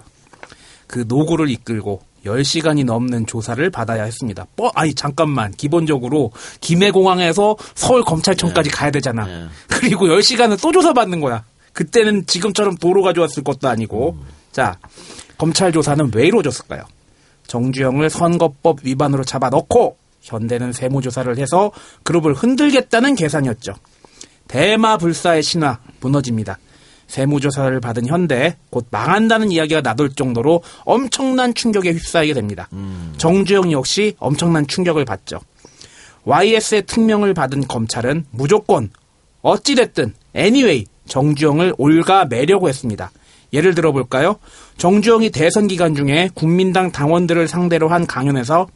그 0.89 1.05
노고를 1.07 1.49
이끌고 1.51 2.03
10시간이 2.25 2.85
넘는 2.85 3.27
조사를 3.27 3.69
받아야 3.71 4.05
했습니다. 4.05 4.47
뻐, 4.57 4.71
아니, 4.75 4.95
잠깐만. 4.95 5.53
기본적으로 5.53 6.33
김해공항에서 6.61 7.57
서울검찰청까지 7.75 8.71
가야 8.71 8.91
되잖아. 8.91 9.49
그리고 9.69 10.07
10시간을 10.07 10.61
또 10.61 10.73
조사받는 10.73 11.21
거야. 11.21 11.45
그때는 11.73 12.27
지금처럼 12.27 12.77
도로가 12.77 13.13
좋았을 13.13 13.43
것도 13.43 13.69
아니고. 13.69 14.19
자, 14.53 14.79
검찰 15.37 15.73
조사는 15.73 16.13
왜 16.15 16.27
이루어졌을까요? 16.27 16.85
정주영을 17.47 18.09
선거법 18.09 18.79
위반으로 18.85 19.25
잡아 19.25 19.51
넣고 19.51 19.97
현대는 20.23 20.73
세무조사를 20.73 21.37
해서 21.39 21.71
그룹을 22.03 22.35
흔들겠다는 22.35 23.15
계산이었죠. 23.15 23.75
대마불사의 24.49 25.43
신화 25.43 25.79
무너집니다. 26.01 26.59
세무조사를 27.15 27.79
받은 27.81 28.09
현대 28.09 28.57
곧 28.71 28.87
망한다는 28.91 29.53
이야기가 29.53 29.83
나돌 29.83 30.11
정도로 30.11 30.63
엄청난 30.85 31.55
충격에 31.55 31.93
휩싸이게 31.93 32.35
됩니다. 32.35 32.69
정주영 33.19 33.71
역시 33.71 34.17
엄청난 34.19 34.67
충격을 34.67 35.05
받죠. 35.05 35.39
YS의 36.25 36.87
특명을 36.87 37.33
받은 37.33 37.69
검찰은 37.69 38.25
무조건 38.33 38.91
어찌됐든 39.43 40.15
anyway 40.35 40.87
정주영을 41.07 41.75
올가 41.79 42.25
매려고 42.25 42.69
했습니다. 42.69 43.13
예를 43.53 43.77
들어볼까요? 43.77 44.37
정주영이 44.79 45.31
대선 45.31 45.69
기간 45.69 45.95
중에 45.95 46.31
국민당 46.35 46.91
당원들을 46.91 47.47
상대로 47.47 47.89
한 47.89 48.07
강연에서 48.07 48.67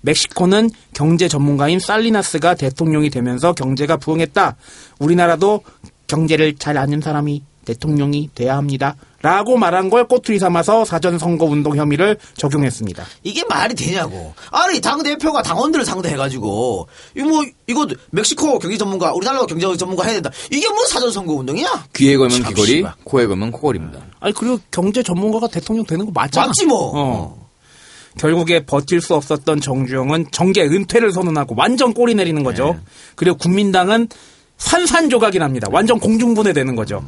멕시코는 0.00 0.70
경제 0.94 1.28
전문가인 1.28 1.78
살리나스가 1.78 2.54
대통령이 2.56 3.10
되면서 3.10 3.52
경제가 3.52 3.98
부흥했다. 3.98 4.56
우리나라도 4.98 5.62
경제를 6.08 6.56
잘 6.56 6.76
아는 6.76 7.00
사람이 7.00 7.42
대통령이 7.64 8.30
돼야 8.34 8.56
합니다. 8.56 8.96
라고 9.22 9.56
말한 9.56 9.88
걸 9.88 10.06
꼬투리 10.06 10.38
삼아서 10.38 10.84
사전 10.84 11.18
선거 11.18 11.46
운동 11.46 11.76
혐의를 11.76 12.18
적용했습니다. 12.36 13.04
이게 13.22 13.42
말이 13.48 13.74
되냐고. 13.74 14.34
아니 14.50 14.80
당 14.82 15.02
대표가 15.02 15.42
당원들을 15.42 15.84
상대해가지고 15.84 16.88
이거 17.16 17.26
뭐 17.26 17.44
이거 17.66 17.86
멕시코 18.10 18.58
경제 18.58 18.76
전문가 18.76 19.14
우리나라 19.14 19.46
경제 19.46 19.74
전문가 19.76 20.04
해야 20.04 20.14
된다. 20.14 20.30
이게 20.50 20.68
무슨 20.68 20.86
사전 20.88 21.10
선거 21.10 21.32
운동이야? 21.32 21.86
귀에 21.94 22.18
걸면 22.18 22.42
참, 22.42 22.48
귀걸이, 22.50 22.66
씨발. 22.66 22.92
코에 23.04 23.26
걸면 23.26 23.50
코걸입니다. 23.52 23.98
아니 24.20 24.34
그리고 24.34 24.58
경제 24.70 25.02
전문가가 25.02 25.46
대통령 25.48 25.86
되는 25.86 26.04
거 26.04 26.12
맞잖아. 26.12 26.48
맞지 26.48 26.66
뭐. 26.66 26.92
어. 26.94 27.44
결국에 28.18 28.64
버틸 28.64 29.00
수 29.00 29.14
없었던 29.14 29.60
정주영은 29.60 30.26
정계 30.30 30.62
은퇴를 30.62 31.12
선언하고 31.12 31.54
완전 31.56 31.94
꼬리 31.94 32.14
내리는 32.14 32.42
거죠. 32.44 32.78
그리고 33.16 33.36
국민당은 33.38 34.08
산산조각이 34.56 35.38
납니다. 35.38 35.66
완전 35.70 35.98
공중분해되는 35.98 36.76
거죠. 36.76 37.02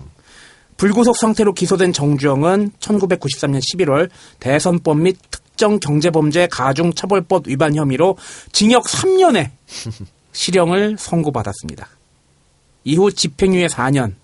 불구속 0.77 1.17
상태로 1.17 1.55
기소된 1.55 1.93
정주영은 1.93 2.73
1993년 2.81 3.61
11월 3.61 4.11
대선법 4.41 4.99
및 4.99 5.17
특정 5.31 5.81
경제범죄 5.81 6.49
가중처벌법 6.49 7.49
위반 7.49 7.75
혐의로 7.75 8.17
징역 8.53 8.85
3년에 8.85 9.51
실형을 10.33 10.97
선고받았습니다. 10.99 11.89
이후 12.85 13.11
집행유예 13.11 13.69
4년. 13.69 14.15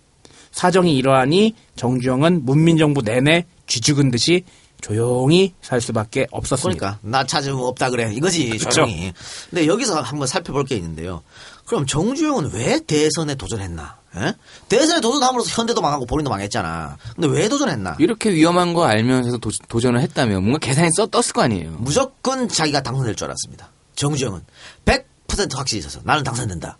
사정이 0.53 0.95
이러하니 0.97 1.55
정주영은 1.77 2.45
문민정부 2.45 3.01
내내 3.03 3.47
쥐죽은 3.67 4.11
듯이 4.11 4.45
조용히 4.83 5.55
살 5.63 5.81
수밖에 5.81 6.27
없었습니다. 6.31 6.79
그러니까 6.79 6.99
나 7.03 7.25
찾으면 7.25 7.59
없다 7.61 7.89
그래 7.89 8.13
이거지. 8.13 8.59
조용히. 8.59 9.13
근데 9.49 9.67
여기서 9.67 10.03
한번 10.03 10.29
살펴볼 10.29 10.65
게 10.65 10.77
있는데요. 10.77 11.23
그럼 11.65 11.87
정주영은 11.87 12.51
왜 12.53 12.81
대선에 12.81 13.37
도전했나? 13.37 14.02
예? 14.17 14.35
대선에 14.69 15.01
도전함으로써 15.01 15.51
현대도 15.61 15.81
망하고 15.81 16.07
본인도 16.07 16.31
망했잖아. 16.31 16.99
근데 17.15 17.29
왜 17.29 17.49
도전했나? 17.49 17.97
이렇게 17.99 18.31
위험한 18.33 18.75
거 18.75 18.85
알면서도 18.85 19.51
도, 19.69 19.81
전을 19.81 20.01
했다면 20.01 20.43
뭔가 20.43 20.59
계산이 20.59 20.91
써 20.97 21.07
떴을 21.07 21.33
거 21.33 21.43
아니에요. 21.43 21.77
무조건 21.79 22.49
자기가 22.49 22.83
당선될 22.83 23.15
줄 23.15 23.27
알았습니다. 23.27 23.71
정주영은 23.97 24.43
100% 24.85 25.57
확실히 25.57 25.81
있어서 25.81 26.01
나는 26.05 26.23
당선된다. 26.25 26.79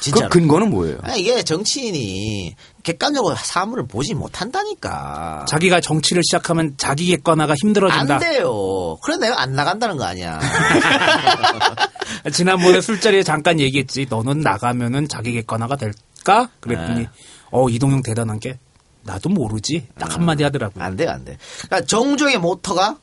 진짜로. 0.00 0.28
그 0.28 0.38
근거는 0.38 0.70
뭐예요? 0.70 0.98
아, 1.02 1.14
이게 1.16 1.42
정치인이 1.42 2.54
객관적으로 2.82 3.34
사물을 3.34 3.86
보지 3.88 4.14
못한다니까. 4.14 5.46
자기가 5.48 5.80
정치를 5.80 6.22
시작하면 6.22 6.74
자기 6.76 7.06
객관화가 7.08 7.54
힘들어진다. 7.60 8.14
안 8.14 8.20
돼요. 8.20 8.96
그래 9.02 9.16
내가 9.16 9.40
안 9.40 9.54
나간다는 9.54 9.96
거 9.96 10.04
아니야. 10.04 10.40
지난번에 12.32 12.80
술자리에 12.80 13.22
잠깐 13.22 13.58
얘기했지. 13.60 14.06
너는 14.08 14.40
나가면은 14.40 15.08
자기 15.08 15.32
객관화가 15.32 15.76
될 15.76 15.92
까? 16.24 16.48
그랬더니 16.60 17.00
네. 17.00 17.08
어 17.50 17.68
이동영 17.68 18.02
대단한 18.02 18.38
게 18.40 18.58
나도 19.02 19.28
모르지. 19.30 19.86
딱 19.98 20.14
한마디 20.14 20.42
하더라고요. 20.44 20.84
안 20.84 20.96
돼요, 20.96 21.10
안 21.10 21.24
돼. 21.24 21.38
그러니까 21.66 21.86
정주영의 21.86 22.38
모터가 22.38 22.96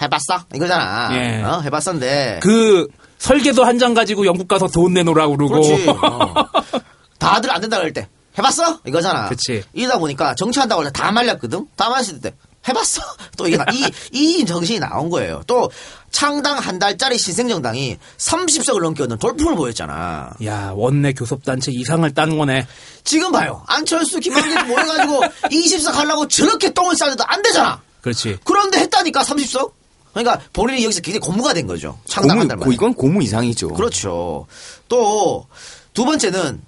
해봤어 0.00 0.44
이거잖아. 0.54 1.10
예. 1.12 1.42
어, 1.42 1.60
해봤었는데. 1.60 2.40
그 2.42 2.86
설계도 3.18 3.64
한 3.64 3.78
장 3.78 3.92
가지고 3.94 4.24
영국 4.26 4.48
가서 4.48 4.66
돈 4.68 4.94
내놓으라 4.94 5.26
그러고. 5.28 5.48
그렇지. 5.60 5.88
어. 5.88 6.34
다들 7.18 7.50
안 7.50 7.60
된다 7.60 7.78
그럴 7.78 7.92
때 7.92 8.08
해봤어 8.38 8.80
이거잖아. 8.86 9.28
그치. 9.28 9.62
이러다 9.72 9.98
보니까 9.98 10.34
정치한다고 10.34 10.82
할 10.82 10.90
때 10.90 10.92
다 10.92 11.10
말렸거든. 11.12 11.66
다 11.76 11.88
말렸을 11.90 12.20
때 12.20 12.34
해봤어. 12.68 13.02
또 13.36 13.46
이게 13.48 13.58
이, 13.72 13.90
이 14.12 14.44
정신이 14.46 14.80
나온 14.80 15.08
거예요. 15.10 15.42
또 15.46 15.70
창당 16.16 16.56
한 16.56 16.78
달짜리 16.78 17.18
신생정당이 17.18 17.98
30석을 18.16 18.80
넘게 18.80 19.02
얻는 19.02 19.18
돌풍을 19.18 19.54
보였잖아. 19.54 20.30
야 20.46 20.72
원내 20.74 21.12
교섭단체 21.12 21.72
이상을 21.72 22.10
딴 22.14 22.38
거네. 22.38 22.66
지금 23.04 23.32
봐요. 23.32 23.62
안철수, 23.66 24.18
김한길 24.18 24.64
모여가지고 24.64 25.20
20석 25.50 25.92
하려고 25.92 26.26
저렇게 26.26 26.72
똥을 26.72 26.96
싸는데도 26.96 27.22
안 27.28 27.42
되잖아. 27.42 27.82
그렇지. 28.00 28.38
그런데 28.44 28.78
했다니까 28.78 29.24
30석. 29.24 29.72
그러니까 30.14 30.40
본인이 30.54 30.84
여기서 30.84 31.02
굉장히 31.02 31.20
고무가 31.20 31.52
된 31.52 31.66
거죠. 31.66 31.98
창당 32.06 32.40
한 32.40 32.48
달 32.48 32.56
만에. 32.56 32.72
이건 32.72 32.94
고무 32.94 33.22
이상이죠. 33.22 33.74
그렇죠. 33.74 34.46
또 34.88 35.46
두 35.92 36.06
번째는 36.06 36.62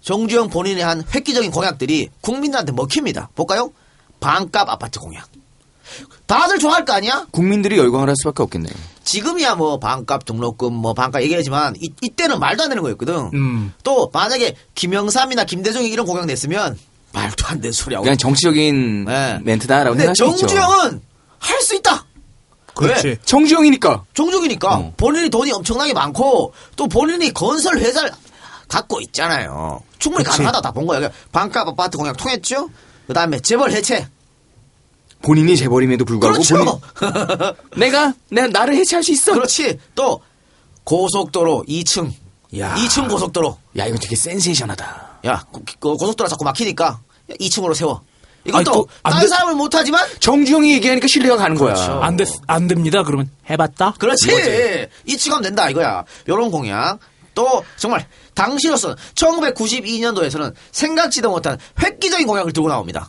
정주영 0.00 0.48
본인이 0.50 0.80
한 0.80 1.04
획기적인 1.14 1.52
공약들이 1.52 2.08
국민들한테 2.20 2.72
먹힙니다. 2.72 3.30
볼까요? 3.36 3.72
반값 4.18 4.68
아파트 4.68 4.98
공약. 4.98 5.28
다들 6.26 6.58
좋아할 6.58 6.84
거 6.84 6.92
아니야? 6.92 7.26
국민들이 7.30 7.78
열광을 7.78 8.08
할 8.08 8.16
수밖에 8.16 8.42
없겠네요. 8.42 8.72
지금이야 9.04 9.56
뭐 9.56 9.78
반값 9.78 10.24
등록금 10.24 10.72
뭐 10.72 10.94
반값 10.94 11.22
얘기하지만 11.22 11.74
이, 11.80 11.90
이때는 12.00 12.38
말도 12.38 12.62
안 12.64 12.68
되는 12.68 12.82
거였거든. 12.82 13.30
음. 13.34 13.72
또 13.82 14.10
만약에 14.12 14.54
김영삼이나 14.74 15.44
김대중이 15.44 15.88
이런 15.88 16.06
공약 16.06 16.26
냈으면 16.26 16.78
말도 17.12 17.46
안 17.46 17.60
되는 17.60 17.72
소리하고. 17.72 18.04
그냥 18.04 18.16
정치적인 18.16 19.04
네. 19.04 19.38
멘트다라고 19.42 20.00
있죠. 20.00 20.12
정주영은 20.14 21.00
할 21.38 21.60
수 21.62 21.74
있다. 21.74 22.04
그렇지. 22.74 23.06
왜? 23.08 23.18
정주영이니까. 23.24 24.04
종족이니까 24.14 24.74
어. 24.76 24.92
본인이 24.96 25.28
돈이 25.28 25.52
엄청나게 25.52 25.92
많고 25.92 26.54
또 26.76 26.86
본인이 26.88 27.30
건설 27.34 27.76
회사를 27.78 28.10
갖고 28.68 29.00
있잖아요. 29.02 29.82
충분히 29.98 30.24
그치. 30.24 30.38
가능하다 30.38 30.60
다 30.62 30.72
본 30.72 30.86
거예요. 30.86 31.10
반값 31.32 31.68
아파트 31.68 31.98
공약 31.98 32.16
통했죠. 32.16 32.70
그 33.06 33.12
다음에 33.12 33.38
재벌 33.40 33.72
해체. 33.72 34.06
본인이 35.22 35.56
재벌임에도 35.56 36.04
불구하고 36.04 36.38
그렇죠. 36.42 36.80
본인 36.94 37.52
내가 37.76 38.12
내가 38.30 38.48
나를 38.48 38.74
해체할 38.76 39.02
수 39.02 39.12
있어. 39.12 39.32
그렇지. 39.34 39.78
또 39.94 40.20
고속도로 40.84 41.64
2층. 41.68 42.10
야. 42.58 42.74
2층 42.74 43.08
고속도로. 43.08 43.56
야 43.78 43.86
이거 43.86 43.96
되게 43.98 44.16
센세이션하다. 44.16 45.20
야 45.26 45.44
고, 45.50 45.62
고- 45.80 45.96
고속도로 45.96 46.28
자꾸 46.28 46.44
막히니까 46.44 47.00
2층으로 47.40 47.74
세워. 47.74 48.02
이것도 48.44 48.88
아니, 49.04 49.12
다른 49.14 49.20
돼. 49.26 49.28
사람은 49.28 49.56
못하지만 49.56 50.04
정주영이 50.18 50.72
얘기하니까 50.74 51.06
신뢰가 51.06 51.36
가는 51.36 51.56
거야. 51.56 51.74
그렇죠. 51.74 51.92
안 52.02 52.16
됐, 52.16 52.28
안 52.48 52.66
됩니다. 52.66 53.04
그러면 53.04 53.30
해봤다? 53.48 53.94
그렇지. 54.00 54.26
이거지. 54.28 54.88
2층 55.06 55.30
하면 55.30 55.42
된다 55.44 55.70
이거야. 55.70 56.04
요런 56.28 56.50
공약. 56.50 56.98
또 57.34 57.64
정말 57.76 58.06
당시로서는 58.34 58.96
1992년도에서는 59.14 60.52
생각지도 60.72 61.30
못한 61.30 61.56
획기적인 61.82 62.26
공약을 62.26 62.52
들고 62.52 62.68
나옵니다. 62.68 63.06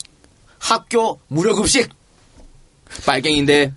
학교 0.60 1.20
무료 1.28 1.56
급식. 1.56 1.90
빨갱인데 3.06 3.72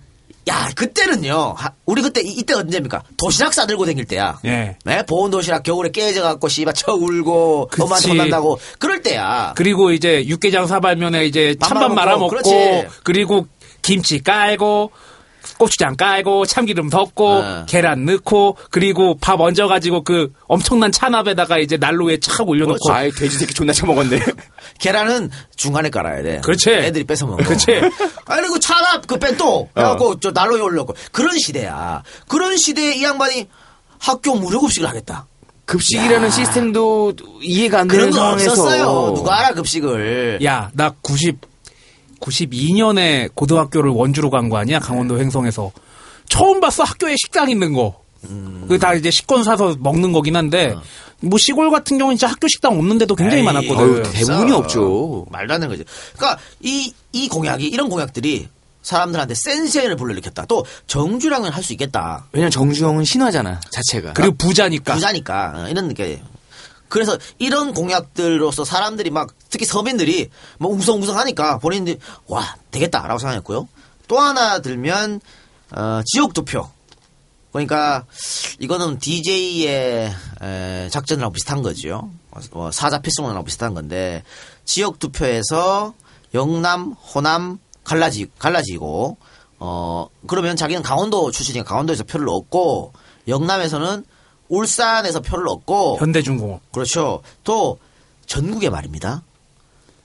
야, 0.49 0.69
그때는요. 0.75 1.55
하- 1.57 1.73
우리 1.85 2.01
그때 2.01 2.21
이, 2.23 2.41
때 2.43 2.53
언제입니까? 2.53 3.03
도시락 3.17 3.53
싸들고 3.53 3.85
다닐 3.85 4.05
때야. 4.05 4.39
예. 4.45 4.77
네, 4.85 5.05
보온 5.05 5.29
도시락 5.29 5.63
겨울에 5.63 5.91
깨져 5.91 6.21
갖고 6.23 6.47
씨발 6.47 6.73
쳐 6.73 6.93
울고. 6.93 7.71
엄마한테 7.77 8.09
혼난다고 8.09 8.57
그럴 8.79 9.01
때야. 9.01 9.53
그리고 9.57 9.91
이제 9.91 10.25
육개장 10.25 10.67
사발면에 10.67 11.25
이제 11.25 11.53
밥 11.59 11.67
찬밥 11.69 11.93
말아 11.93 12.15
먹고. 12.17 12.39
그리고 13.03 13.45
김치 13.81 14.23
깔고, 14.23 14.91
고추장 15.57 15.95
깔고, 15.95 16.45
참기름 16.45 16.89
덮고, 16.89 17.41
네. 17.41 17.63
계란 17.67 18.05
넣고, 18.05 18.57
그리고 18.69 19.17
밥 19.19 19.39
얹어가지고 19.41 20.03
그 20.03 20.31
엄청난 20.47 20.91
찬압에다가 20.91 21.57
이제 21.57 21.77
난로에 21.77 22.19
착 22.19 22.47
올려놓고. 22.47 22.91
아이 22.91 23.11
돼지 23.11 23.37
새끼 23.37 23.53
존나 23.53 23.73
처먹었네. 23.73 24.19
계란은 24.79 25.31
중간에 25.55 25.89
깔아야 25.89 26.21
돼. 26.23 26.41
그렇지. 26.43 26.69
애들이 26.69 27.03
뺏어 27.03 27.25
먹어. 27.25 27.43
그렇지. 27.43 27.67
아니 28.25 28.47
그 29.07 29.17
뺀또 29.17 29.69
해갖고 29.75 30.19
저 30.19 30.31
난로에 30.31 30.61
올려고 30.61 30.95
그런 31.11 31.37
시대야. 31.37 32.03
그런 32.27 32.57
시대에 32.57 32.95
이 32.95 33.03
양반이 33.03 33.47
학교 33.99 34.35
무료 34.35 34.61
급식을 34.61 34.87
하겠다. 34.87 35.27
급식이라는 35.65 36.31
시스템도 36.31 37.13
이해가 37.41 37.81
안 37.81 37.87
그런 37.87 38.09
되는 38.09 38.11
거 38.11 38.17
상황에서 38.17 38.51
없었어요. 38.51 39.13
누가 39.15 39.39
알아 39.39 39.53
급식을. 39.53 40.39
야, 40.43 40.71
나 40.73 40.93
90, 41.01 41.39
92년에 42.19 43.29
고등학교를 43.35 43.91
원주로 43.91 44.29
간 44.29 44.49
거 44.49 44.57
아니야? 44.57 44.79
강원도 44.79 45.19
횡성에서. 45.19 45.71
처음 46.29 46.59
봤어, 46.59 46.83
학교에 46.83 47.15
식당 47.17 47.49
있는 47.49 47.73
거. 47.73 48.01
그게 48.61 48.77
다 48.77 48.93
이제 48.93 49.09
식권 49.11 49.43
사서 49.43 49.75
먹는 49.79 50.11
거긴 50.11 50.35
한데, 50.35 50.75
뭐 51.21 51.37
시골 51.39 51.69
같은 51.71 51.97
경우는 51.97 52.17
진짜 52.17 52.31
학교 52.31 52.47
식당 52.47 52.77
없는 52.77 52.97
데도 52.97 53.15
굉장히 53.15 53.39
에이, 53.41 53.45
많았거든. 53.45 53.83
어휴, 53.83 54.03
대부분이. 54.11 54.51
없죠. 54.51 55.25
말도 55.31 55.53
안 55.53 55.59
되는 55.61 55.75
거지. 55.75 55.87
그러니까 56.15 56.39
이, 56.61 56.93
이 57.13 57.27
공약이 57.29 57.65
이런 57.67 57.89
공약들이 57.89 58.49
사람들한테 58.81 59.33
센세이션을 59.35 59.95
불러일으켰다. 59.97 60.45
또 60.45 60.65
정주랑은 60.87 61.49
할 61.51 61.63
수 61.63 61.73
있겠다. 61.73 62.25
왜냐면 62.31 62.51
정주영은 62.51 63.03
신화잖아 63.03 63.59
자체가. 63.71 64.13
그리고 64.13 64.35
부자니까. 64.37 64.93
부자니까 64.93 65.53
어, 65.55 65.67
이런 65.69 65.93
게 65.93 66.21
그래서 66.89 67.17
이런 67.37 67.73
공약들로서 67.73 68.63
사람들이 68.63 69.09
막 69.09 69.29
특히 69.49 69.65
서민들이 69.65 70.29
뭐 70.57 70.71
웅성웅성 70.71 71.17
하니까 71.17 71.57
본인들이 71.59 71.99
와 72.27 72.55
되겠다라고 72.71 73.19
생각했고요. 73.19 73.67
또 74.07 74.19
하나 74.19 74.59
들면 74.59 75.21
어, 75.71 76.01
지역 76.05 76.33
투표. 76.33 76.69
그러니까 77.51 78.05
이거는 78.59 78.99
DJ의 78.99 80.11
작전이랑 80.91 81.31
비슷한 81.31 81.61
거죠. 81.61 82.11
어, 82.51 82.69
사자 82.71 82.99
필승론이랑 82.99 83.43
비슷한 83.45 83.73
건데 83.73 84.23
지역 84.63 84.99
투표에서 84.99 85.93
영남, 86.33 86.91
호남 86.91 87.57
갈라지 87.83 88.27
갈라지고 88.37 89.17
어 89.59 90.07
그러면 90.27 90.55
자기는 90.55 90.83
강원도 90.83 91.31
출신이니까 91.31 91.67
강원도에서 91.67 92.03
표를 92.03 92.27
얻고 92.29 92.93
영남에서는 93.27 94.05
울산에서 94.49 95.21
표를 95.21 95.47
얻고 95.47 95.97
현대중공업. 95.97 96.71
그렇죠. 96.71 97.21
또 97.43 97.79
전국에 98.25 98.69
말입니다. 98.69 99.23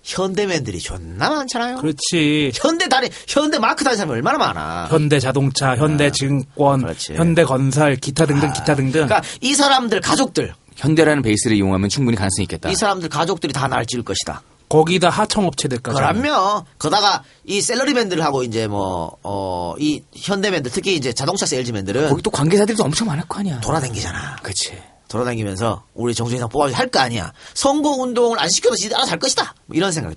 현대맨들이 0.02 0.80
존나 0.80 1.30
많잖아요. 1.30 1.76
그렇지. 1.76 2.52
현대 2.54 2.88
다니 2.88 3.08
현대 3.28 3.58
마크 3.58 3.84
다니는 3.84 3.98
사람이 3.98 4.12
얼마나 4.14 4.38
많아. 4.38 4.86
현대 4.90 5.20
자동차, 5.20 5.76
현대 5.76 6.10
증권, 6.10 6.84
현대 7.14 7.44
건설, 7.44 7.96
기타 7.96 8.26
등등, 8.26 8.52
기타 8.52 8.74
등등. 8.74 9.06
그러니까 9.06 9.22
이 9.40 9.54
사람들 9.54 10.00
가족들, 10.00 10.54
현대라는 10.76 11.22
베이스를 11.22 11.56
이용하면 11.56 11.88
충분히 11.88 12.16
가능성이 12.16 12.44
있겠다. 12.44 12.70
이 12.70 12.74
사람들 12.74 13.08
가족들이 13.08 13.52
다날 13.52 13.86
지을 13.86 14.02
것이다. 14.02 14.42
거기다 14.68 15.10
하청업체들까지. 15.10 15.96
그럼요. 15.98 16.64
거다가 16.78 17.22
이 17.44 17.60
셀러리맨들하고 17.60 18.42
이제 18.42 18.66
뭐, 18.66 19.18
어, 19.22 19.74
이 19.78 20.02
현대맨들, 20.16 20.70
특히 20.70 20.96
이제 20.96 21.12
자동차 21.12 21.44
세일즈맨들은. 21.44 22.08
거기 22.08 22.22
또 22.22 22.30
관계자들도 22.30 22.82
엄청 22.82 23.06
많을 23.08 23.22
거 23.28 23.40
아니야. 23.40 23.60
돌아다니잖아. 23.60 24.36
그치. 24.42 24.72
돌아다니면서 25.12 25.84
우리 25.94 26.14
정주행상 26.14 26.48
뽑아주지 26.48 26.74
할거 26.76 26.98
아니야. 26.98 27.32
선거 27.54 27.90
운동을 27.90 28.38
안 28.40 28.48
시켜도 28.48 28.76
지들 28.76 28.96
알아서 28.96 29.12
할 29.12 29.18
것이다. 29.18 29.54
뭐 29.66 29.76
이런 29.76 29.92
생각. 29.92 30.14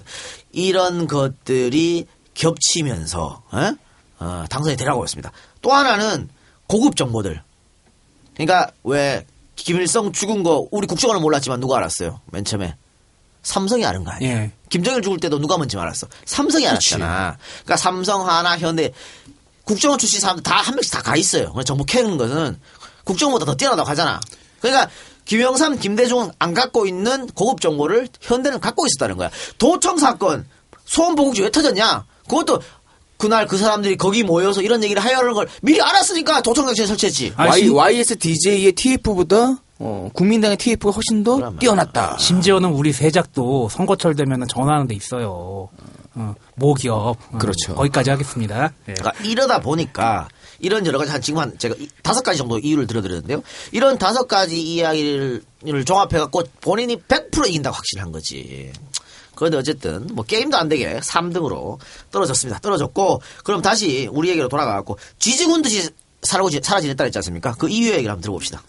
이런 0.52 1.06
것들이 1.08 2.08
겹치면서, 2.34 3.44
어? 3.52 3.72
어, 4.20 4.46
당선이 4.50 4.78
되라고 4.78 5.04
했습니다. 5.04 5.32
또 5.62 5.72
하나는 5.74 6.30
고급 6.68 6.96
정보들. 6.96 7.42
그러니까 8.34 8.72
왜 8.84 9.26
김일성 9.56 10.12
죽은 10.12 10.44
거 10.44 10.68
우리 10.72 10.88
국정원은 10.88 11.22
몰랐지만 11.22 11.60
누가 11.60 11.78
알았어요? 11.78 12.22
맨 12.32 12.44
처음에. 12.46 12.76
삼성이 13.44 13.86
아는 13.86 14.04
거 14.04 14.12
아니야. 14.12 14.30
예. 14.30 14.52
김정일 14.70 15.02
죽을 15.02 15.20
때도 15.20 15.40
누가 15.40 15.58
먼저 15.58 15.80
알았어? 15.80 16.08
삼성이 16.26 16.68
알았잖아. 16.68 17.38
그러니까 17.64 17.78
삼성, 17.78 18.28
하나, 18.28 18.58
현대 18.58 18.92
국정원 19.64 20.00
출신 20.00 20.20
사람들 20.20 20.44
다 20.44 20.56
한 20.62 20.74
명씩 20.76 20.92
다 20.92 21.02
가 21.02 21.16
있어요. 21.16 21.54
정보 21.66 21.84
캐는 21.86 22.18
것은 22.18 22.60
국정원보다 23.04 23.46
더 23.46 23.56
뛰어나다고 23.56 23.88
하잖아. 23.90 24.20
그러니까 24.72 24.90
김영삼, 25.26 25.80
김대중은 25.80 26.32
안 26.40 26.54
갖고 26.54 26.86
있는 26.86 27.28
고급 27.28 27.62
정보를 27.62 28.08
현대는 28.22 28.60
갖고 28.60 28.86
있었다는 28.86 29.18
거야. 29.18 29.30
도청 29.58 29.98
사건, 29.98 30.46
소음보국지 30.86 31.42
왜 31.42 31.50
터졌냐? 31.50 32.06
그것도 32.28 32.62
그날 33.18 33.48
그 33.48 33.58
사람들이 33.58 33.98
거기 33.98 34.24
모여서 34.24 34.62
이런 34.62 34.84
얘기를 34.84 35.04
하려는 35.04 35.34
걸 35.34 35.48
미리 35.62 35.82
알았으니까 35.82 36.42
도청장치에 36.42 36.86
설치했지. 36.86 37.34
Y, 37.38 37.70
YSDJ의 37.70 38.74
TF보다 38.74 39.58
어, 39.78 40.10
국민당의 40.14 40.58
TF가 40.58 40.92
훨씬 40.92 41.24
더 41.24 41.52
뛰어났다. 41.58 42.18
심지어는 42.18 42.70
우리 42.70 42.94
세작도 42.94 43.70
선거철 43.70 44.16
되면 44.16 44.48
전화하는 44.48 44.88
데 44.88 44.96
있어요. 44.96 45.70
어, 46.16 46.36
모기업. 46.56 47.18
어, 47.32 47.38
그렇죠. 47.38 47.76
거기까지 47.76 48.10
하겠습니다. 48.10 48.72
예. 48.88 48.94
그러니까 48.94 49.24
이러다 49.24 49.60
보니까 49.60 50.28
이런 50.60 50.86
여러 50.86 50.98
가지 50.98 51.12
한 51.12 51.22
지금 51.22 51.40
한 51.40 51.58
제가 51.58 51.76
이- 51.80 51.88
다섯 52.04 52.22
가지 52.24 52.38
정도 52.38 52.58
이유를 52.60 52.88
들어드렸는데요. 52.88 53.42
이런 53.72 53.98
다섯 53.98 54.28
가지 54.28 54.62
이야기를 54.62 55.44
종합해 55.86 56.18
갖고 56.20 56.44
본인이 56.62 56.96
100% 56.98 57.48
이긴다고 57.48 57.76
확신한 57.76 58.12
거지. 58.12 58.72
그런데 59.36 59.58
어쨌든 59.58 60.08
뭐 60.14 60.24
게임도 60.24 60.56
안 60.58 60.70
되게 60.70 60.98
3등으로 61.00 61.78
떨어졌습니다. 62.12 62.60
떨어졌고 62.60 63.22
그럼 63.44 63.62
다시 63.62 64.08
우리 64.12 64.30
얘기로 64.30 64.48
돌아가갖고 64.48 64.98
쥐죽은 65.20 65.62
듯이 65.62 65.90
사라고 66.24 66.50
사라지냈다 66.50 67.04
했지 67.04 67.18
않습니까? 67.20 67.54
그 67.60 67.70
이유 67.70 67.92
얘기를 67.92 68.10
한번 68.10 68.22
들어봅시다. 68.22 68.64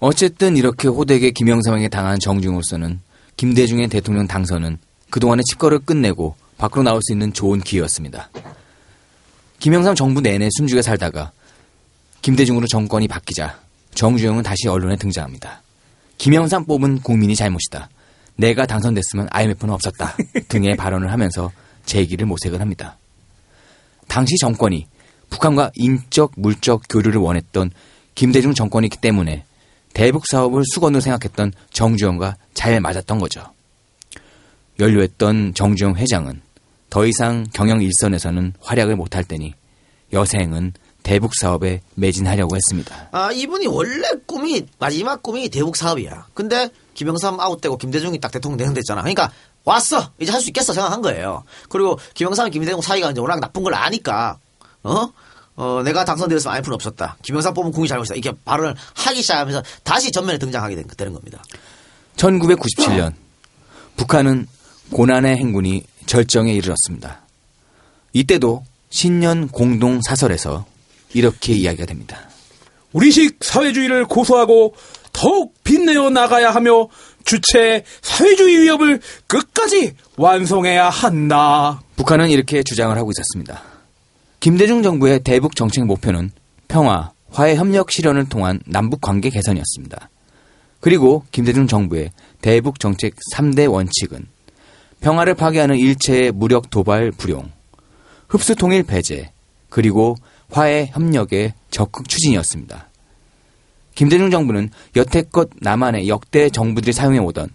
어쨌든 0.00 0.56
이렇게 0.56 0.86
호되게 0.86 1.32
김영삼에게 1.32 1.88
당한 1.88 2.20
정중으로서는 2.20 3.00
김대중의 3.36 3.88
대통령 3.88 4.26
당선은 4.28 4.78
그동안의 5.10 5.42
칩거를 5.50 5.80
끝내고 5.80 6.36
밖으로 6.58 6.82
나올 6.84 7.00
수 7.02 7.12
있는 7.12 7.32
좋은 7.32 7.60
기회였습니다. 7.60 8.30
김영삼 9.60 9.94
정부 9.94 10.20
내내 10.20 10.48
숨죽여 10.56 10.82
살다가 10.82 11.32
김대중으로 12.22 12.66
정권이 12.66 13.08
바뀌자 13.08 13.58
정주영은 13.94 14.42
다시 14.42 14.68
언론에 14.68 14.96
등장합니다. 14.96 15.62
김영삼 16.18 16.64
뽑은 16.64 17.00
국민이 17.00 17.34
잘못이다. 17.34 17.88
내가 18.36 18.66
당선됐으면 18.66 19.28
IMF는 19.30 19.74
없었다. 19.74 20.16
등의 20.48 20.76
발언을 20.78 21.10
하면서 21.10 21.50
제기를 21.86 22.26
모색을 22.26 22.60
합니다. 22.60 22.96
당시 24.06 24.36
정권이 24.36 24.86
북한과 25.30 25.72
인적, 25.74 26.32
물적 26.36 26.82
교류를 26.88 27.20
원했던 27.20 27.70
김대중 28.14 28.54
정권이기 28.54 28.98
때문에 28.98 29.44
대북 29.92 30.26
사업을 30.26 30.62
수건으로 30.72 31.00
생각했던 31.00 31.52
정주영과 31.70 32.36
잘 32.54 32.80
맞았던 32.80 33.18
거죠. 33.18 33.42
연루했던 34.78 35.54
정주영 35.54 35.96
회장은 35.96 36.40
더 36.90 37.06
이상 37.06 37.46
경영 37.52 37.82
일선에서는 37.82 38.54
활약을 38.60 38.96
못할 38.96 39.24
때니 39.24 39.54
여생은 40.12 40.72
대북 41.02 41.34
사업에 41.34 41.80
매진하려고 41.94 42.56
했습니다. 42.56 43.08
아, 43.12 43.30
이분이 43.32 43.66
원래 43.66 44.08
꿈이, 44.26 44.66
마지막 44.78 45.22
꿈이 45.22 45.48
대북 45.48 45.76
사업이야. 45.76 46.26
근데 46.34 46.68
김영삼 46.94 47.40
아웃되고 47.40 47.76
김대중이 47.78 48.18
딱 48.20 48.30
대통령 48.32 48.58
대선됐잖아. 48.58 49.02
그러니까 49.02 49.30
왔어! 49.64 50.10
이제 50.18 50.32
할 50.32 50.40
수 50.40 50.48
있겠어 50.48 50.72
생각한 50.72 51.00
거예요. 51.02 51.44
그리고 51.68 51.98
김영삼, 52.14 52.50
김대중 52.50 52.80
사이가 52.80 53.10
이제 53.12 53.20
워낙 53.20 53.38
나쁜 53.40 53.62
걸 53.62 53.74
아니까, 53.74 54.38
어? 54.82 55.08
어, 55.56 55.82
내가 55.84 56.04
당선되었으면 56.04 56.52
IMF는 56.54 56.74
없었다. 56.74 57.16
김영삼 57.22 57.52
뽑은 57.54 57.72
궁이 57.72 57.88
잘못이다. 57.88 58.14
이렇게 58.16 58.36
발언을 58.44 58.74
하기 58.94 59.22
시작하면서 59.22 59.62
다시 59.82 60.10
전면에 60.12 60.38
등장하게 60.38 60.74
된, 60.76 60.84
되는 60.96 61.12
겁니다. 61.12 61.42
1997년 62.16 63.12
북한은 63.96 64.46
고난의 64.92 65.36
행군이 65.36 65.84
절정에 66.08 66.52
이르렀습니다. 66.52 67.20
이때도 68.12 68.64
신년 68.90 69.46
공동 69.48 70.00
사설에서 70.02 70.66
이렇게 71.14 71.52
이야기가 71.52 71.86
됩니다. 71.86 72.28
우리식 72.92 73.38
사회주의를 73.44 74.06
고소하고 74.06 74.74
더욱 75.12 75.54
빛내어 75.62 76.10
나가야 76.10 76.50
하며 76.50 76.88
주체의 77.24 77.84
사회주의 78.00 78.62
위협을 78.62 79.00
끝까지 79.26 79.94
완성해야 80.16 80.88
한다. 80.88 81.82
북한은 81.96 82.30
이렇게 82.30 82.62
주장을 82.62 82.96
하고 82.96 83.10
있었습니다. 83.10 83.62
김대중 84.40 84.82
정부의 84.82 85.20
대북 85.20 85.56
정책 85.56 85.84
목표는 85.84 86.30
평화, 86.68 87.12
화해 87.30 87.56
협력 87.56 87.90
실현을 87.90 88.28
통한 88.28 88.60
남북 88.64 89.00
관계 89.02 89.28
개선이었습니다. 89.28 90.08
그리고 90.80 91.24
김대중 91.32 91.66
정부의 91.66 92.12
대북 92.40 92.80
정책 92.80 93.14
3대 93.34 93.70
원칙은 93.70 94.26
평화를 95.00 95.34
파괴하는 95.34 95.76
일체의 95.76 96.32
무력 96.32 96.70
도발 96.70 97.10
불용, 97.12 97.50
흡수 98.28 98.54
통일 98.54 98.82
배제, 98.82 99.30
그리고 99.68 100.16
화해 100.50 100.90
협력의 100.92 101.54
적극 101.70 102.08
추진이었습니다. 102.08 102.88
김대중 103.94 104.30
정부는 104.30 104.70
여태껏 104.96 105.50
남한의 105.60 106.08
역대 106.08 106.48
정부들이 106.50 106.92
사용해오던 106.92 107.50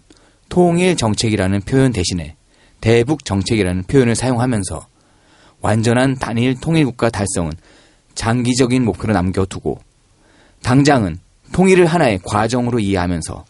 통일 0.48 0.96
정책이라는 0.96 1.62
표현 1.62 1.92
대신에 1.92 2.36
대북 2.80 3.24
정책이라는 3.24 3.84
표현을 3.84 4.14
사용하면서 4.14 4.86
완전한 5.60 6.16
단일 6.16 6.60
통일국가 6.60 7.08
달성은 7.08 7.52
장기적인 8.14 8.84
목표로 8.84 9.14
남겨두고 9.14 9.80
당장은 10.62 11.18
통일을 11.52 11.86
하나의 11.86 12.20
과정으로 12.22 12.78
이해하면서 12.78 13.44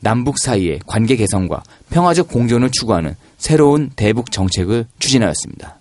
남북 0.00 0.38
사이의 0.38 0.80
관계 0.86 1.16
개선과 1.16 1.62
평화적 1.88 2.28
공존을 2.28 2.70
추구하는 2.70 3.16
새로운 3.44 3.90
대북 3.94 4.32
정책을 4.32 4.86
추진하였습니다. 4.98 5.78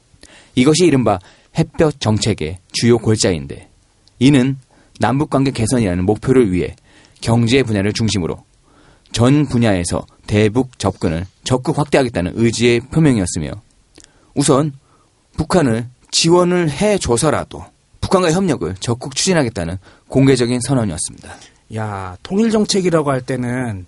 이것이 0.56 0.84
이른바 0.86 1.18
햇볕 1.58 1.98
정책의 1.98 2.58
주요 2.74 2.98
골자인데 2.98 3.70
이는 4.20 4.58
남북 5.00 5.30
관계 5.30 5.52
개선이라는 5.52 6.06
목표를 6.06 6.52
위해 6.52 6.76
경제 7.22 7.64
분야를 7.64 7.94
중심으로 7.94 8.44
전 9.14 9.46
분야에서 9.46 10.06
대북 10.28 10.78
접근을 10.78 11.26
적극 11.46 11.78
확대하겠다는 11.78 12.34
의지의 12.36 12.82
표명이었으며 12.82 13.52
우선 14.36 14.74
북한을 15.38 15.88
지원을 16.12 16.70
해줘서라도 16.70 17.64
북한과 18.02 18.34
협력을 18.34 18.76
적극 18.82 19.16
추진하겠다는 19.16 19.78
공개적인 20.10 20.60
선언이었습니다. 20.60 21.34
야, 21.76 22.18
통일 22.24 22.52
정책이라고 22.52 23.10
할 23.10 23.22
때는 23.22 23.86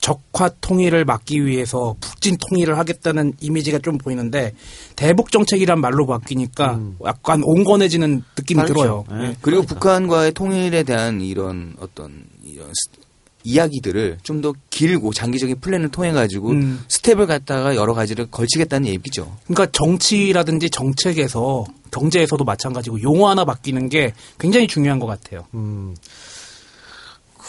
적화 0.00 0.48
통일을 0.60 1.04
막기 1.04 1.44
위해서 1.44 1.96
북진 2.00 2.36
통일을 2.38 2.78
하겠다는 2.78 3.34
이미지가 3.40 3.80
좀 3.80 3.98
보이는데 3.98 4.54
대북 4.96 5.30
정책이란 5.32 5.80
말로 5.80 6.06
바뀌니까 6.06 6.78
약간 7.04 7.42
온건해지는 7.44 8.22
느낌이 8.36 8.60
들어요. 8.66 9.04
예. 9.12 9.36
그리고 9.40 9.62
북한과의 9.62 10.32
통일에 10.32 10.82
대한 10.84 11.20
이런 11.20 11.74
어떤 11.80 12.24
이런 12.44 12.68
스- 12.68 12.90
이야기들을 13.44 14.18
좀 14.22 14.40
더 14.42 14.52
길고 14.70 15.12
장기적인 15.12 15.60
플랜을 15.60 15.88
통해 15.90 16.12
가지고 16.12 16.50
음. 16.50 16.84
스텝을 16.88 17.26
갖다가 17.26 17.74
여러 17.76 17.94
가지를 17.94 18.26
걸치겠다는 18.30 18.88
얘기죠. 18.88 19.36
그러니까 19.44 19.66
정치라든지 19.72 20.70
정책에서 20.70 21.64
경제에서도 21.90 22.44
마찬가지고 22.44 23.00
용어 23.02 23.30
하나 23.30 23.44
바뀌는 23.44 23.88
게 23.88 24.12
굉장히 24.38 24.66
중요한 24.66 24.98
것 25.00 25.06
같아요. 25.06 25.46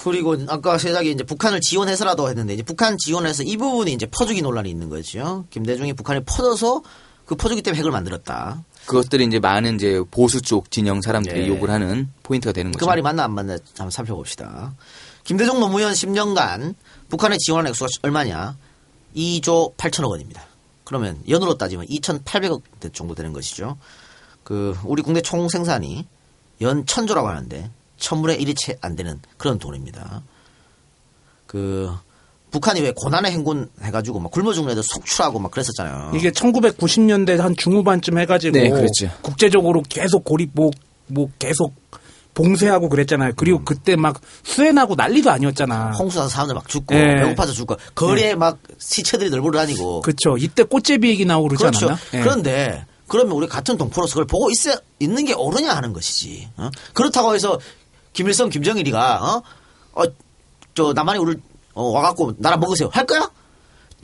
그리고 0.03 0.35
아까 0.47 0.77
세작이 0.77 1.11
이제 1.11 1.23
북한을 1.23 1.61
지원해서라도 1.61 2.29
했는데 2.29 2.53
이제 2.53 2.63
북한 2.63 2.97
지원해서 2.97 3.43
이 3.43 3.57
부분이 3.57 3.91
이제 3.93 4.05
퍼주기 4.05 4.41
논란이 4.41 4.69
있는 4.69 4.89
거죠. 4.89 5.45
김대중이 5.49 5.93
북한을 5.93 6.23
퍼져서 6.25 6.81
그 7.25 7.35
퍼주기 7.35 7.61
때문에 7.61 7.79
핵을 7.79 7.91
만들었다. 7.91 8.63
그것들이 8.85 9.25
이제 9.25 9.39
많은 9.39 9.75
이제 9.75 10.01
보수 10.09 10.41
쪽 10.41 10.71
진영 10.71 11.01
사람들이 11.01 11.41
예. 11.41 11.47
욕을 11.47 11.69
하는 11.69 12.09
포인트가 12.23 12.53
되는 12.53 12.71
그 12.71 12.79
거죠. 12.79 12.87
말이 12.87 13.01
맞나 13.01 13.25
안 13.25 13.33
맞나 13.33 13.57
한번 13.77 13.91
살펴봅시다. 13.91 14.73
김대중 15.23 15.59
노무현 15.59 15.93
10년간 15.93 16.73
북한에 17.09 17.37
지원한 17.37 17.67
액수가 17.67 17.87
얼마냐? 18.01 18.57
2조 19.15 19.75
8천억 19.75 20.09
원입니다. 20.09 20.43
그러면 20.85 21.21
연으로 21.29 21.57
따지면 21.57 21.85
2,800억 21.85 22.93
정도 22.93 23.13
되는 23.13 23.31
것이죠. 23.31 23.77
그 24.43 24.75
우리 24.85 25.03
국내 25.03 25.21
총 25.21 25.49
생산이 25.49 26.07
연 26.61 26.85
천조라고 26.85 27.27
하는데 27.27 27.69
천분의 27.99 28.39
1이 28.39 28.55
채 28.57 28.77
안 28.81 28.95
되는 28.95 29.19
그런 29.37 29.59
돈입니다. 29.59 30.21
그 31.45 31.91
북한이 32.51 32.81
왜 32.81 32.93
고난의 32.95 33.31
행군 33.31 33.69
해가지고 33.81 34.19
막 34.19 34.31
굶어 34.31 34.53
죽는 34.53 34.71
애들 34.71 34.83
속출하고 34.83 35.39
막 35.39 35.51
그랬었잖아요. 35.51 36.13
이게 36.15 36.31
1990년대 36.31 37.37
한 37.37 37.55
중후반쯤 37.55 38.17
해가지고 38.19 38.57
네. 38.57 38.71
국제적으로 39.21 39.83
계속 39.87 40.23
고립 40.23 40.51
뭐, 40.53 40.71
뭐 41.07 41.29
계속 41.37 41.73
봉쇄하고 42.33 42.89
그랬잖아요. 42.89 43.31
음. 43.31 43.33
그리고 43.35 43.63
그때 43.63 43.95
막 43.95 44.21
수해나고 44.43 44.95
난리도 44.95 45.29
아니었잖아. 45.29 45.91
홍수 45.91 46.19
나서 46.19 46.29
사람들 46.29 46.55
막 46.55 46.67
죽고 46.67 46.95
예. 46.95 47.15
배고파서 47.17 47.53
죽고 47.53 47.75
거리에 47.95 48.35
막 48.35 48.59
시체들이 48.77 49.29
널브러 49.29 49.59
다니고 49.59 50.01
그렇죠. 50.01 50.37
이때 50.37 50.63
꽃제비 50.63 51.09
얘기 51.09 51.25
나오고 51.25 51.49
그러지 51.49 51.63
그렇죠. 51.63 51.87
않았나? 51.87 52.01
예. 52.13 52.19
그런데 52.21 52.85
그러면 53.07 53.33
우리 53.33 53.47
같은 53.47 53.75
동포로서 53.75 54.13
그걸 54.13 54.25
보고 54.25 54.49
있어 54.51 54.71
있는 54.99 55.25
게 55.25 55.33
옳으냐 55.33 55.73
하는 55.73 55.91
것이지. 55.93 56.49
어? 56.57 56.69
그렇다고 56.93 57.35
해서 57.35 57.59
김일성, 58.13 58.49
김정일이가 58.49 59.19
어, 59.21 59.43
어, 59.93 60.03
저 60.73 60.93
남한이 60.93 61.19
우리 61.19 61.35
어, 61.73 61.83
와갖고 61.83 62.35
나라 62.37 62.57
먹으세요 62.57 62.89
할 62.91 63.05
거야? 63.05 63.29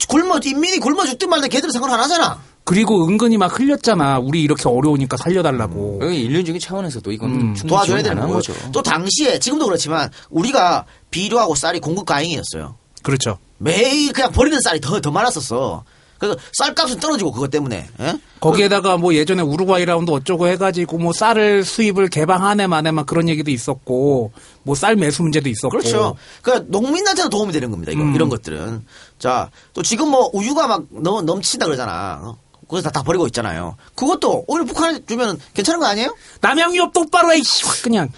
굶어 0.08 0.38
인민이 0.44 0.78
굶어 0.78 1.04
죽든 1.04 1.28
말든 1.28 1.48
걔들은 1.48 1.72
상관 1.72 1.92
안 1.92 2.00
하잖아. 2.00 2.38
그리고 2.64 3.06
은근히 3.06 3.38
막 3.38 3.58
흘렸잖아. 3.58 4.18
우리 4.18 4.42
이렇게 4.42 4.68
어려우니까 4.68 5.16
살려달라고. 5.16 6.00
인륜적인 6.02 6.60
차원에서도 6.60 7.12
이건 7.12 7.30
음. 7.30 7.54
도와줘야 7.54 8.02
되는 8.02 8.28
거죠. 8.28 8.52
거죠. 8.52 8.72
또 8.72 8.82
당시에 8.82 9.38
지금도 9.38 9.66
그렇지만 9.66 10.10
우리가 10.30 10.84
비료하고 11.10 11.54
쌀이 11.54 11.78
공급 11.78 12.06
가행이었어요. 12.06 12.76
그렇죠. 13.02 13.38
매일 13.58 14.12
그냥 14.12 14.32
버리는 14.32 14.60
쌀이 14.60 14.80
더, 14.80 15.00
더 15.00 15.10
많았었어. 15.12 15.84
그래서 16.18 16.38
쌀값은 16.52 16.98
떨어지고 16.98 17.32
그것 17.32 17.50
때문에. 17.50 17.88
예? 18.00 18.20
거기에다가 18.40 18.96
뭐 18.96 19.14
예전에 19.14 19.42
우루과이 19.42 19.84
라운드 19.84 20.10
어쩌고 20.10 20.48
해가지고 20.48 20.98
뭐 20.98 21.12
쌀을 21.12 21.64
수입을 21.64 22.08
개방하네 22.08 22.66
마네 22.66 22.90
막 22.90 23.06
그런 23.06 23.28
얘기도 23.28 23.50
있었고 23.50 24.32
뭐 24.62 24.74
쌀 24.74 24.96
매수 24.96 25.22
문제도 25.22 25.48
있었고. 25.48 25.70
그렇죠. 25.70 26.16
그러니까 26.42 26.66
농민한테도 26.70 27.28
도움이 27.28 27.52
되는 27.52 27.70
겁니다. 27.70 27.92
이거, 27.92 28.02
음. 28.02 28.14
이런 28.14 28.28
것들은. 28.28 28.84
자, 29.18 29.50
또 29.74 29.82
지금 29.82 30.10
뭐 30.10 30.30
우유가 30.32 30.66
막 30.66 30.84
넘, 30.90 31.24
넘친다 31.24 31.66
그러잖아. 31.66 32.20
어? 32.22 32.36
그래서 32.68 32.90
다, 32.90 33.00
다 33.00 33.02
버리고 33.02 33.26
있잖아요. 33.26 33.76
그것도 33.94 34.44
오히려 34.48 34.64
북한에 34.64 35.00
주면 35.06 35.38
괜찮은 35.54 35.80
거 35.80 35.86
아니에요? 35.86 36.14
남양유업 36.40 36.92
똑바로 36.92 37.32
해, 37.32 37.40
씨, 37.42 37.64
확 37.64 37.82
그냥. 37.82 38.10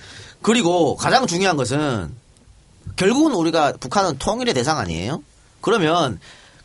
그리고 0.43 0.97
가장 0.97 1.27
중요한 1.27 1.57
것은 1.57 2.15
결국은 2.97 3.35
우리가 3.35 3.75
북한은 3.79 4.19
통일의 4.19 4.55
대상 4.55 4.79
아니에요? 4.79 5.23
그러면 5.61 6.19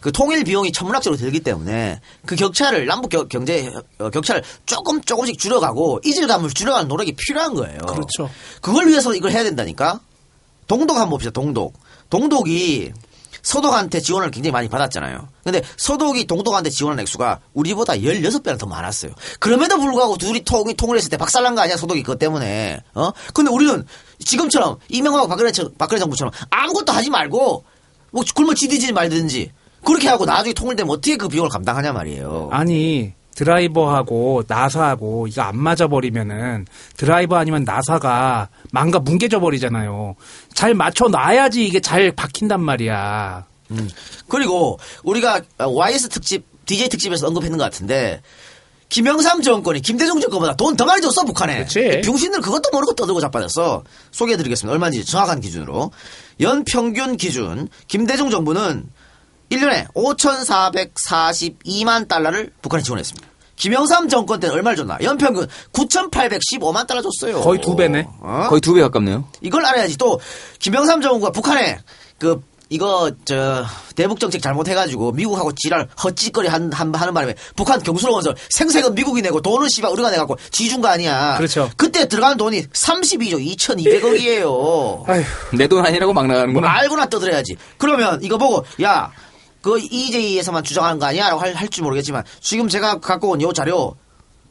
그 0.03 0.11
통일 0.11 0.43
비용이 0.43 0.73
천문학적으로 0.73 1.17
들기 1.17 1.39
때문에 1.39 2.01
그 2.25 2.35
격차를 2.35 2.85
남북 2.87 3.07
겨- 3.09 3.25
경제 3.29 3.71
어, 3.99 4.09
격차를 4.09 4.43
조금 4.65 5.01
조금씩 5.01 5.39
줄여가고 5.39 6.01
이질감을 6.03 6.49
줄여가는 6.49 6.89
노력이 6.89 7.13
필요한 7.13 7.53
거예요. 7.53 7.77
그렇죠. 7.79 8.29
그걸 8.61 8.87
위해서 8.87 9.15
이걸 9.15 9.31
해야 9.31 9.43
된다니까. 9.45 10.01
동독 10.67 10.97
한번 10.97 11.11
봅시다. 11.11 11.31
동독. 11.31 11.73
동독이 12.09 12.91
서독한테 13.43 14.01
지원을 14.01 14.29
굉장히 14.31 14.51
많이 14.51 14.67
받았잖아요. 14.67 15.29
근데 15.45 15.61
서독이 15.77 16.25
동독한테 16.27 16.69
지원한 16.69 16.99
액수가 16.99 17.39
우리보다 17.53 17.93
16배나 17.93 18.59
더 18.59 18.65
많았어요. 18.65 19.13
그럼에도 19.39 19.77
불구하고 19.79 20.17
둘이 20.17 20.43
통이 20.43 20.73
통을 20.73 20.97
했을 20.97 21.09
때 21.09 21.15
박살난 21.17 21.55
거 21.55 21.61
아니야, 21.61 21.77
서독이 21.77 22.03
그것 22.03 22.19
때문에. 22.19 22.81
어? 22.93 23.11
근데 23.33 23.51
우리는 23.51 23.85
지금처럼 24.19 24.79
이명박 24.89 25.27
박근혜, 25.29 25.53
정- 25.53 25.71
박근혜 25.77 25.99
정부처럼 25.99 26.33
아무것도 26.49 26.91
하지 26.91 27.09
말고 27.09 27.63
뭐 28.11 28.23
굶어 28.35 28.53
지디지 28.53 28.91
말든지 28.91 29.51
그렇게 29.85 30.07
하고 30.07 30.25
나중에 30.25 30.53
통일되면 30.53 30.89
어떻게 30.91 31.17
그 31.17 31.27
비용을 31.27 31.49
감당하냐 31.49 31.91
말이에요. 31.93 32.49
아니 32.51 33.13
드라이버하고 33.35 34.43
나사하고 34.47 35.27
이거 35.27 35.41
안 35.41 35.57
맞아 35.57 35.87
버리면은 35.87 36.65
드라이버 36.97 37.35
아니면 37.37 37.63
나사가 37.63 38.49
망가 38.71 38.99
뭉개져 38.99 39.39
버리잖아요. 39.39 40.15
잘 40.53 40.73
맞춰 40.73 41.07
놔야지 41.07 41.65
이게 41.65 41.79
잘 41.79 42.11
박힌단 42.11 42.61
말이야. 42.61 43.45
음. 43.71 43.89
그리고 44.27 44.77
우리가 45.03 45.41
YS 45.57 46.09
특집, 46.09 46.45
DJ 46.65 46.89
특집에서 46.89 47.27
언급했는 47.27 47.57
것 47.57 47.63
같은데 47.63 48.21
김영삼 48.89 49.41
정권이 49.41 49.81
김대중 49.81 50.19
정권보다 50.21 50.55
돈 50.55 50.75
더 50.77 50.85
많이 50.85 51.01
줬어 51.01 51.23
북한에. 51.25 51.65
병신들 52.01 52.41
그것도 52.41 52.69
모르고 52.71 52.93
떠들고 52.93 53.19
자빠졌어. 53.21 53.83
소개해드리겠습니다. 54.11 54.71
얼마인지 54.71 55.03
정확한 55.05 55.41
기준으로 55.41 55.91
연 56.41 56.63
평균 56.63 57.17
기준 57.17 57.67
김대중 57.87 58.29
정부는 58.29 58.85
1년에 59.51 59.91
5,442만 59.93 62.07
달러를 62.07 62.51
북한에 62.61 62.81
지원했습니다. 62.83 63.27
김영삼 63.55 64.09
정권 64.09 64.39
때는 64.39 64.55
얼마를 64.55 64.75
줬나? 64.77 64.97
연평균 65.01 65.47
9,815만 65.73 66.87
달러 66.87 67.01
줬어요. 67.03 67.39
거의 67.41 67.61
두 67.61 67.75
배네. 67.75 68.07
어? 68.19 68.47
거의 68.49 68.59
두 68.61 68.73
배 68.73 68.81
가깝네요. 68.81 69.25
이걸 69.41 69.63
알아야지. 69.65 69.95
또 69.97 70.19
김영삼 70.59 71.01
정부가 71.01 71.31
북한에 71.31 71.77
그 72.17 72.41
이거 72.69 73.11
저 73.25 73.63
대북 73.95 74.19
정책 74.19 74.41
잘못해가지고 74.41 75.11
미국하고 75.11 75.51
지랄 75.53 75.87
헛짓거리 76.03 76.47
한, 76.47 76.73
한- 76.73 76.95
하는 76.95 77.13
바람에 77.13 77.35
북한 77.55 77.79
경수로원서 77.83 78.33
생색은 78.49 78.95
미국이 78.95 79.21
내고 79.21 79.39
돈은 79.41 79.69
씨발 79.69 79.91
우리가 79.91 80.09
내갖고 80.09 80.37
지준 80.49 80.81
거 80.81 80.87
아니야. 80.87 81.35
그렇죠. 81.37 81.69
그때 81.77 82.07
들어간 82.07 82.35
돈이 82.37 82.63
32조 82.69 83.39
2,200억이에요. 83.57 85.05
내 85.55 85.67
돈 85.67 85.85
아니라고 85.85 86.11
막 86.13 86.25
나가는구나. 86.25 86.67
알고나 86.71 87.05
떠들어야지. 87.05 87.55
그러면 87.77 88.17
이거 88.23 88.39
보고 88.39 88.65
야. 88.81 89.11
그 89.63 89.79
EJ에서만 89.79 90.63
주장하는 90.63 90.99
거 90.99 91.07
아니야? 91.07 91.29
라고 91.29 91.39
할, 91.41 91.53
할지 91.55 91.81
모르겠지만 91.81 92.23
지금 92.41 92.67
제가 92.67 92.99
갖고 92.99 93.29
온 93.31 93.41
요 93.41 93.51
자료 93.53 93.95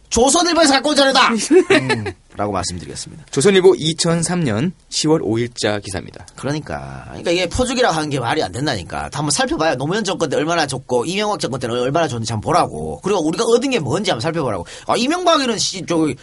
조선일보에서 0.09 0.73
갖고 0.75 0.91
온 0.91 0.97
자료다! 0.97 1.29
음, 1.31 2.05
라고 2.37 2.53
말씀드리겠습니다. 2.53 3.25
조선일보 3.31 3.73
2003년 3.73 4.73
10월 4.91 5.23
5일자 5.23 5.83
기사입니다. 5.83 6.27
그러니까. 6.37 7.05
그러니까 7.09 7.31
이게 7.31 7.49
포죽이라고 7.49 7.95
하는 7.95 8.11
게 8.11 8.21
말이 8.21 8.43
안 8.43 8.53
된다니까. 8.53 9.05
한번 9.13 9.31
살펴봐요. 9.31 9.77
노무현 9.77 10.05
정권 10.05 10.29
때 10.29 10.37
얼마나 10.37 10.67
줬고, 10.67 11.07
이명박 11.07 11.41
정권 11.41 11.61
때는 11.61 11.81
얼마나 11.81 12.09
줬는지 12.09 12.31
한번 12.33 12.47
보라고. 12.51 13.01
그리고 13.03 13.21
우리가 13.27 13.45
얻은 13.45 13.71
게 13.71 13.79
뭔지 13.79 14.11
한번 14.11 14.21
살펴보라고. 14.21 14.67
아, 14.87 14.97
이명박이는 14.99 15.59
씨, 15.59 15.85
저기, 15.87 16.15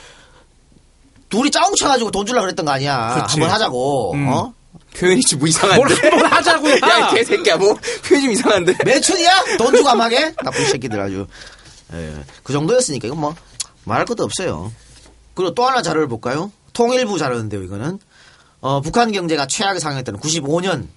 둘이 1.30 1.50
짜웅 1.50 1.74
쳐가지고 1.80 2.12
돈 2.12 2.26
주려고 2.28 2.44
그랬던 2.46 2.66
거 2.66 2.72
아니야. 2.72 3.14
그렇지. 3.16 3.34
한번 3.40 3.50
하자고. 3.50 4.14
음. 4.14 4.28
어? 4.30 4.54
표현이 4.96 5.22
좀 5.22 5.48
이상한데. 5.48 5.86
뭘 5.86 6.14
한번 6.14 6.32
하자고요. 6.32 6.76
야, 6.84 7.10
이 7.12 7.16
개새끼야. 7.16 7.58
뭐, 7.58 7.76
표현이 8.06 8.26
좀 8.26 8.32
이상한데. 8.34 8.76
매춘이야? 8.86 9.58
돈 9.58 9.76
주고 9.76 9.90
안 9.90 10.02
하게? 10.02 10.34
나쁜 10.44 10.66
새끼들 10.66 11.00
아주. 11.00 11.28
예. 11.94 12.24
그 12.44 12.54
정도였으니까 12.54 13.08
이건 13.08 13.20
뭐, 13.20 13.36
말할 13.86 14.06
것도 14.06 14.24
없어요. 14.24 14.72
그리고 15.34 15.54
또 15.54 15.66
하나 15.66 15.82
자료를 15.82 16.08
볼까요? 16.08 16.52
통일부 16.74 17.18
자료인데요, 17.18 17.64
이거는. 17.64 18.00
어, 18.62 18.82
북한 18.82 19.12
경제가 19.12 19.48
최악의 19.48 19.80
상황이었다는 19.80 20.20
95년, 20.20 20.88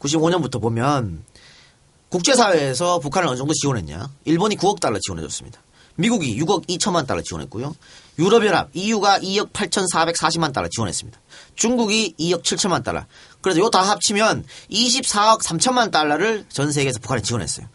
95년부터 0.00 0.60
보면 0.60 1.22
국제사회에서 2.08 2.98
북한을 3.00 3.28
어느 3.28 3.36
정도 3.36 3.52
지원했냐? 3.54 4.08
일본이 4.24 4.56
9억 4.56 4.80
달러 4.80 4.98
지원해줬습니다. 5.00 5.60
미국이 5.96 6.38
6억 6.40 6.66
2천만 6.68 7.06
달러 7.06 7.22
지원했고요. 7.22 7.74
유럽연합, 8.18 8.70
EU가 8.74 9.20
2억 9.20 9.52
8,440만 9.52 10.52
달러 10.52 10.68
지원했습니다. 10.68 11.18
중국이 11.56 12.14
2억 12.18 12.42
7천만 12.42 12.82
달러. 12.84 13.04
그래서 13.40 13.60
요 13.60 13.70
다 13.70 13.82
합치면 13.82 14.44
24억 14.70 15.42
3천만 15.42 15.90
달러를 15.90 16.44
전 16.48 16.70
세계에서 16.72 16.98
북한에 17.00 17.22
지원했어요. 17.22 17.66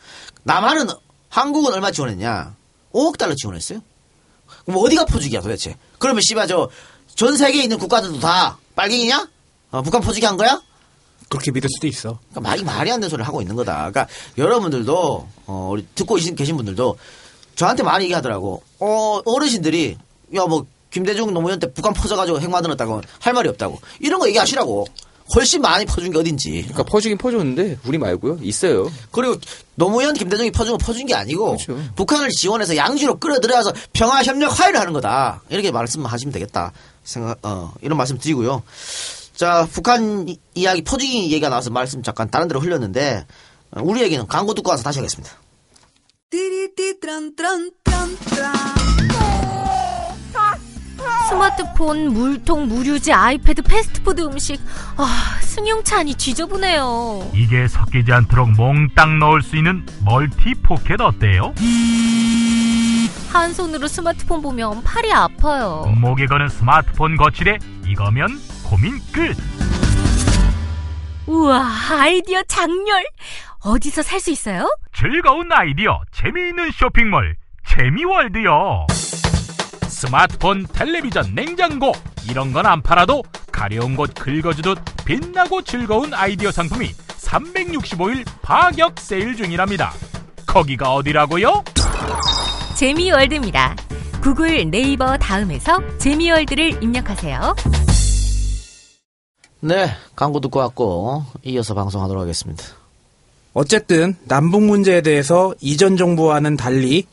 남한은, 0.43 0.87
한국은 1.29 1.73
얼마 1.73 1.91
지원했냐? 1.91 2.55
5억 2.93 3.17
달러 3.17 3.33
지원했어요. 3.35 3.81
그럼 4.65 4.79
어디가 4.83 5.05
포죽이야 5.05 5.41
도대체? 5.41 5.75
그러면 5.99 6.21
씨발 6.21 6.47
저 6.47 6.69
전 7.15 7.35
세계에 7.35 7.63
있는 7.63 7.79
국가들도 7.79 8.19
다 8.19 8.59
빨갱이냐? 8.75 9.27
어, 9.71 9.81
북한 9.81 10.01
포죽이 10.01 10.23
한 10.23 10.37
거야? 10.37 10.61
그렇게 11.29 11.49
믿을 11.51 11.67
수도 11.67 11.87
있어. 11.87 12.19
그러니까 12.29 12.41
말이 12.41 12.63
말이 12.63 12.91
안 12.91 12.99
되는 12.99 13.09
소리를 13.09 13.27
하고 13.27 13.41
있는 13.41 13.55
거다. 13.55 13.73
그러니까 13.89 14.07
여러분들도 14.37 15.27
어, 15.47 15.69
우리 15.71 15.85
듣고 15.95 16.13
계신, 16.13 16.35
계신 16.35 16.55
분들도 16.57 16.95
저한테 17.57 17.83
많이 17.83 18.05
얘기하더라고. 18.05 18.63
어 18.79 19.21
어르신들이 19.25 19.97
야 20.35 20.45
뭐 20.45 20.65
김대중 20.89 21.33
노무현 21.33 21.59
때 21.59 21.71
북한 21.73 21.93
퍼져가지고 21.93 22.39
핵 22.39 22.49
만들었다고 22.49 23.01
할 23.19 23.33
말이 23.33 23.49
없다고 23.49 23.79
이런 23.99 24.19
거 24.21 24.27
얘기하시라고. 24.29 24.87
훨씬 25.35 25.61
많이 25.61 25.83
퍼준 25.85 26.11
게 26.13 26.17
어딘지. 26.19 26.51
그러니까 26.61 26.83
퍼주긴 26.83 27.17
퍼줬는데, 27.17 27.79
우리 27.85 27.97
말고요. 27.97 28.37
있어요. 28.41 28.89
그리고 29.11 29.35
노무현, 29.75 30.13
김대중이 30.13 30.51
퍼준 30.51 30.71
건 30.71 30.77
퍼준 30.77 31.05
게 31.05 31.15
아니고 31.15 31.57
북한을 31.97 32.29
지원해서 32.29 32.77
양지로 32.77 33.19
끌어들여서 33.19 33.73
평화 33.91 34.23
협력 34.23 34.57
화해를 34.57 34.79
하는 34.79 34.93
거다. 34.93 35.41
이렇게 35.49 35.69
말씀하시면 35.71 36.31
되겠다. 36.31 36.71
생각 37.03 37.39
어, 37.45 37.73
이런 37.81 37.97
말씀 37.97 38.17
드리고요. 38.17 38.63
자, 39.35 39.67
북한 39.69 40.29
이- 40.29 40.39
이야기 40.55 40.81
퍼주기 40.81 41.23
얘기가 41.23 41.49
나와서 41.49 41.71
말씀 41.71 42.01
잠깐 42.01 42.31
다른 42.31 42.47
데로 42.47 42.61
흘렸는데 42.61 43.25
어, 43.71 43.81
우리 43.83 44.01
얘기는 44.03 44.25
광고 44.27 44.53
듣고 44.53 44.69
와서 44.69 44.81
다시 44.81 44.99
하겠습니다. 44.99 45.33
스마트폰, 51.29 52.13
물통, 52.13 52.67
무료지, 52.67 53.13
아이패드, 53.13 53.61
패스트푸드 53.61 54.21
음식. 54.21 54.59
아, 54.97 55.37
승용차 55.41 55.99
안이 55.99 56.15
지저분해요. 56.15 57.31
이게 57.33 57.67
섞이지 57.67 58.11
않도록 58.11 58.51
몽땅 58.51 59.19
넣을 59.19 59.41
수 59.41 59.55
있는 59.55 59.85
multi 60.03 60.53
pocket 60.63 60.99
어때요? 60.99 61.53
한 63.31 63.53
손으로 63.53 63.87
스마트폰 63.87 64.41
보면 64.41 64.83
팔이 64.83 65.11
아파요. 65.13 65.93
목에 65.97 66.25
거는 66.25 66.49
스마트폰 66.49 67.15
거치대 67.17 67.57
이거면 67.87 68.27
고민 68.63 68.99
끝. 69.11 69.35
우와, 71.27 71.69
아이디어 71.89 72.41
작렬. 72.43 73.05
어디서 73.63 74.01
살 74.01 74.19
수 74.19 74.31
있어요? 74.31 74.67
즐거운 74.93 75.51
아이디어, 75.51 75.99
재미있는 76.11 76.71
쇼핑몰, 76.71 77.35
재미월드요. 77.67 78.87
스마트폰, 79.87 80.65
텔레비전, 80.67 81.33
냉장고 81.33 81.91
이런 82.29 82.51
건 82.53 82.65
안 82.65 82.81
팔아도 82.81 83.23
가려운 83.51 83.95
곳 83.95 84.13
긁어주듯 84.13 84.77
빛나고 85.05 85.63
즐거운 85.63 86.13
아이디어 86.13 86.51
상품이 86.51 86.89
365일 86.89 88.25
파격 88.41 88.99
세일 88.99 89.35
중이랍니다. 89.35 89.91
거기가 90.45 90.93
어디라고요? 90.93 91.63
재미월드입니다. 92.75 93.75
구글 94.21 94.69
네이버 94.69 95.17
다음에서 95.17 95.79
재미월드를 95.97 96.83
입력하세요. 96.83 97.55
네, 99.61 99.87
광고 100.15 100.39
듣고 100.39 100.59
왔고 100.59 101.23
이어서 101.43 101.73
방송하도록 101.73 102.21
하겠습니다. 102.21 102.63
어쨌든 103.59 104.15
남북 104.25 104.61
문제에 104.61 105.01
대해서 105.01 105.51
이전 105.61 105.97
정부와는 105.97 106.57
달리 106.57 107.07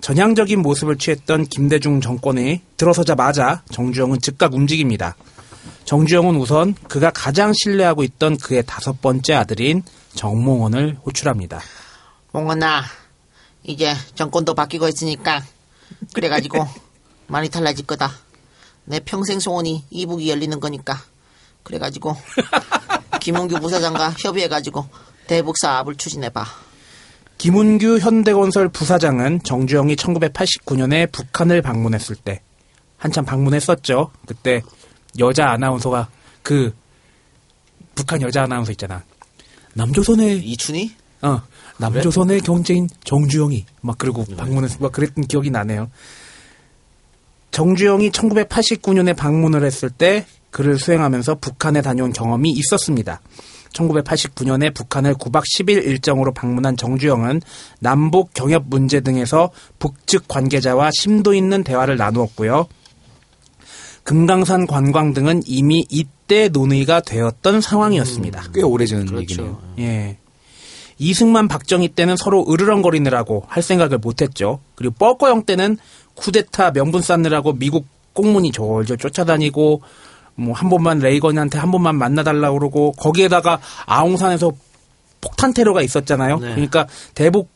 전향적인 0.00 0.62
모습을 0.62 0.96
취했던 0.96 1.44
김대중 1.48 2.00
정권에 2.00 2.62
들어서자마자 2.78 3.62
정주영은 3.70 4.22
즉각 4.22 4.54
움직입니다. 4.54 5.14
정주영은 5.84 6.36
우선 6.36 6.74
그가 6.88 7.10
가장 7.10 7.52
신뢰하고 7.52 8.02
있던 8.04 8.38
그의 8.38 8.62
다섯 8.66 9.02
번째 9.02 9.34
아들인 9.34 9.82
정몽원을 10.14 11.00
호출합니다. 11.04 11.60
몽원아, 12.32 12.82
이제 13.64 13.92
정권도 14.14 14.54
바뀌고 14.54 14.88
있으니까 14.88 15.44
그래가지고 16.14 16.66
많이 17.28 17.50
달라질 17.50 17.84
거다. 17.84 18.10
내 18.86 19.00
평생 19.00 19.38
소원이 19.38 19.84
이북이 19.90 20.30
열리는 20.30 20.58
거니까 20.60 20.98
그래가지고 21.62 22.16
김은규 23.20 23.60
부사장과 23.60 24.14
협의해가지고 24.18 25.09
대북 25.30 25.58
사업을 25.58 25.94
추진해봐. 25.94 26.44
김은규 27.38 28.00
현대건설 28.00 28.68
부사장은 28.68 29.44
정주영이 29.44 29.94
1989년에 29.94 31.12
북한을 31.12 31.62
방문했을 31.62 32.16
때 32.16 32.40
한참 32.96 33.24
방문했었죠. 33.24 34.10
그때 34.26 34.60
여자 35.20 35.50
아나운서가 35.50 36.08
그 36.42 36.74
북한 37.94 38.20
여자 38.22 38.42
아나운서 38.42 38.72
있잖아. 38.72 39.04
남조선의 39.74 40.38
이춘희? 40.38 40.96
어 41.22 41.42
남조선의 41.78 42.40
경제인 42.40 42.88
정주영이 43.04 43.66
막 43.82 43.98
그러고 43.98 44.24
방문해서 44.36 44.78
막 44.80 44.90
그랬던 44.90 45.28
기억이 45.28 45.50
나네요. 45.50 45.92
정주영이 47.52 48.10
1989년에 48.10 49.16
방문을 49.16 49.64
했을 49.64 49.90
때 49.90 50.26
그를 50.50 50.76
수행하면서 50.76 51.36
북한에 51.36 51.82
다녀온 51.82 52.12
경험이 52.12 52.50
있었습니다. 52.50 53.20
1989년에 53.72 54.74
북한을 54.74 55.14
9박 55.14 55.42
10일 55.42 55.84
일정으로 55.84 56.32
방문한 56.32 56.76
정주영은 56.76 57.40
남북 57.78 58.34
경협 58.34 58.64
문제 58.66 59.00
등에서 59.00 59.50
북측 59.78 60.28
관계자와 60.28 60.90
심도 60.92 61.34
있는 61.34 61.64
대화를 61.64 61.96
나누었고요. 61.96 62.66
금강산 64.02 64.66
관광 64.66 65.12
등은 65.12 65.42
이미 65.46 65.84
이때 65.88 66.48
논의가 66.48 67.00
되었던 67.00 67.60
상황이었습니다. 67.60 68.44
꽤 68.54 68.62
오래전 68.62 69.18
얘기네요. 69.20 69.60
예. 69.78 70.16
이승만 70.98 71.48
박정희 71.48 71.88
때는 71.88 72.16
서로 72.16 72.44
으르렁거리느라고 72.48 73.44
할 73.46 73.62
생각을 73.62 73.98
못했죠. 73.98 74.60
그리고 74.74 74.94
뻐꺼영 74.98 75.44
때는 75.44 75.78
쿠데타 76.14 76.72
명분 76.72 77.02
쌓느라고 77.02 77.54
미국 77.54 77.86
공문이 78.12 78.52
졸졸 78.52 78.98
쫓아다니고 78.98 79.80
뭐 80.34 80.54
한 80.54 80.68
번만 80.68 80.98
레이건한테 80.98 81.58
한 81.58 81.70
번만 81.70 81.96
만나달라고 81.96 82.58
그러고 82.58 82.92
거기에다가 82.92 83.60
아웅산에서 83.86 84.52
폭탄 85.20 85.52
테러가 85.52 85.82
있었잖아요. 85.82 86.38
네. 86.38 86.50
그러니까 86.50 86.86
대북 87.14 87.48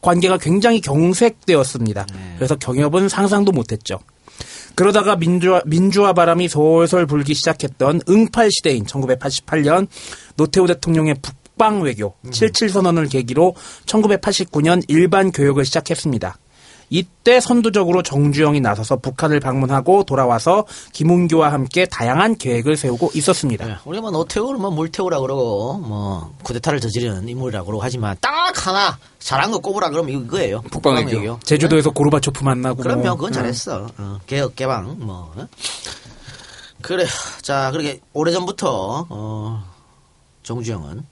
관계가 0.00 0.38
굉장히 0.38 0.80
경색되었습니다. 0.80 2.06
그래서 2.36 2.56
경협은 2.56 3.08
상상도 3.08 3.52
못했죠. 3.52 3.98
그러다가 4.74 5.16
민주화, 5.16 5.60
민주화 5.66 6.12
바람이 6.12 6.48
솔솔 6.48 7.06
불기 7.06 7.34
시작했던 7.34 8.02
응팔 8.08 8.50
시대인 8.50 8.84
1988년 8.86 9.88
노태우 10.36 10.66
대통령의 10.66 11.16
북방 11.20 11.82
외교 11.82 12.14
77선언을 12.26 13.10
계기로 13.10 13.54
1989년 13.84 14.82
일반 14.88 15.32
교육을 15.32 15.64
시작했습니다. 15.66 16.38
이때 16.92 17.38
선두적으로 17.40 18.02
정주영이 18.02 18.60
나서서 18.60 18.96
북한을 18.96 19.38
방문하고 19.38 20.02
돌아와서 20.04 20.66
김은교와 20.92 21.52
함께 21.52 21.86
다양한 21.86 22.36
계획을 22.36 22.76
세우고 22.76 23.12
있었습니다. 23.14 23.64
네, 23.64 23.76
우리가 23.84 24.02
뭐 24.02 24.10
노태우를 24.10 24.58
뭐 24.58 24.70
물태우라 24.72 25.20
그러고 25.20 25.78
뭐 25.78 26.34
쿠데타를 26.42 26.80
저지른 26.80 27.28
인물이라 27.28 27.62
그러고 27.62 27.80
하지만 27.82 28.16
딱 28.20 28.66
하나 28.66 28.98
잘한 29.20 29.52
거 29.52 29.58
꼽으라 29.60 29.90
그러면 29.90 30.20
이거예요. 30.20 30.62
북방외교. 30.62 31.38
제주도에서 31.44 31.90
고르바초프 31.90 32.42
만나고 32.42 32.82
그러면 32.82 33.06
뭐. 33.06 33.14
그건 33.14 33.32
잘했어. 33.32 33.86
어, 33.96 34.18
개혁 34.26 34.56
개방 34.56 34.96
뭐 34.98 35.32
어? 35.36 35.46
그래. 36.82 37.06
자 37.42 37.70
그렇게 37.70 38.00
오래 38.12 38.32
전부터 38.32 39.06
어, 39.08 39.64
정주영은 40.42 41.04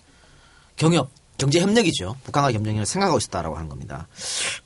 경협 0.76 1.08
경제 1.38 1.60
협력이죠. 1.60 2.16
북한과 2.24 2.52
경쟁을 2.52 2.84
생각하고 2.84 3.18
있었다라고 3.18 3.56
하는 3.56 3.68
겁니다. 3.68 4.06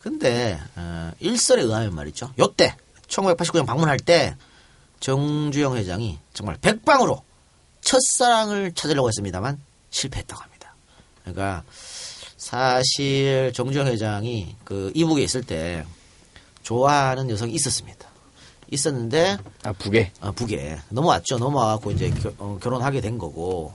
근데 0.01 0.59
어, 0.75 1.13
일설에 1.21 1.63
의하면 1.63 1.95
말이죠. 1.95 2.33
요때 2.39 2.75
1989년 3.09 3.67
방문할 3.67 3.99
때 3.99 4.37
정주영 5.01 5.77
회장이 5.77 6.19
정말 6.33 6.57
백방으로 6.61 7.23
첫사랑을 7.83 8.73
찾으려고 8.73 9.09
했습니다만 9.09 9.61
실패했다고 9.91 10.43
합니다. 10.43 10.75
그러니까 11.23 11.63
사실 12.37 13.53
정주영 13.55 13.87
회장이 13.89 14.57
그 14.65 14.91
이북에 14.95 15.23
있을 15.23 15.43
때 15.43 15.85
좋아하는 16.63 17.29
여성이 17.31 17.53
있었습니다. 17.55 18.09
있었는데 18.71 19.37
아 19.65 19.73
북에 19.73 20.11
아 20.21 20.31
북에 20.33 20.79
넘어왔죠. 20.89 21.39
넘어와갖고 21.39 21.91
이제 21.91 22.09
겨- 22.11 22.33
어, 22.39 22.59
결혼하게 22.63 23.01
된 23.03 23.19
거고. 23.19 23.75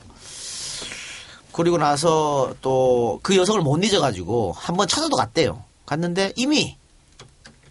그리고 1.57 1.77
나서 1.77 2.53
또 2.61 3.19
그 3.23 3.35
여성을 3.35 3.61
못 3.61 3.83
잊어가지고 3.83 4.53
한 4.55 4.75
번 4.77 4.87
찾아도 4.87 5.15
갔대요. 5.15 5.63
갔는데 5.85 6.33
이미 6.35 6.77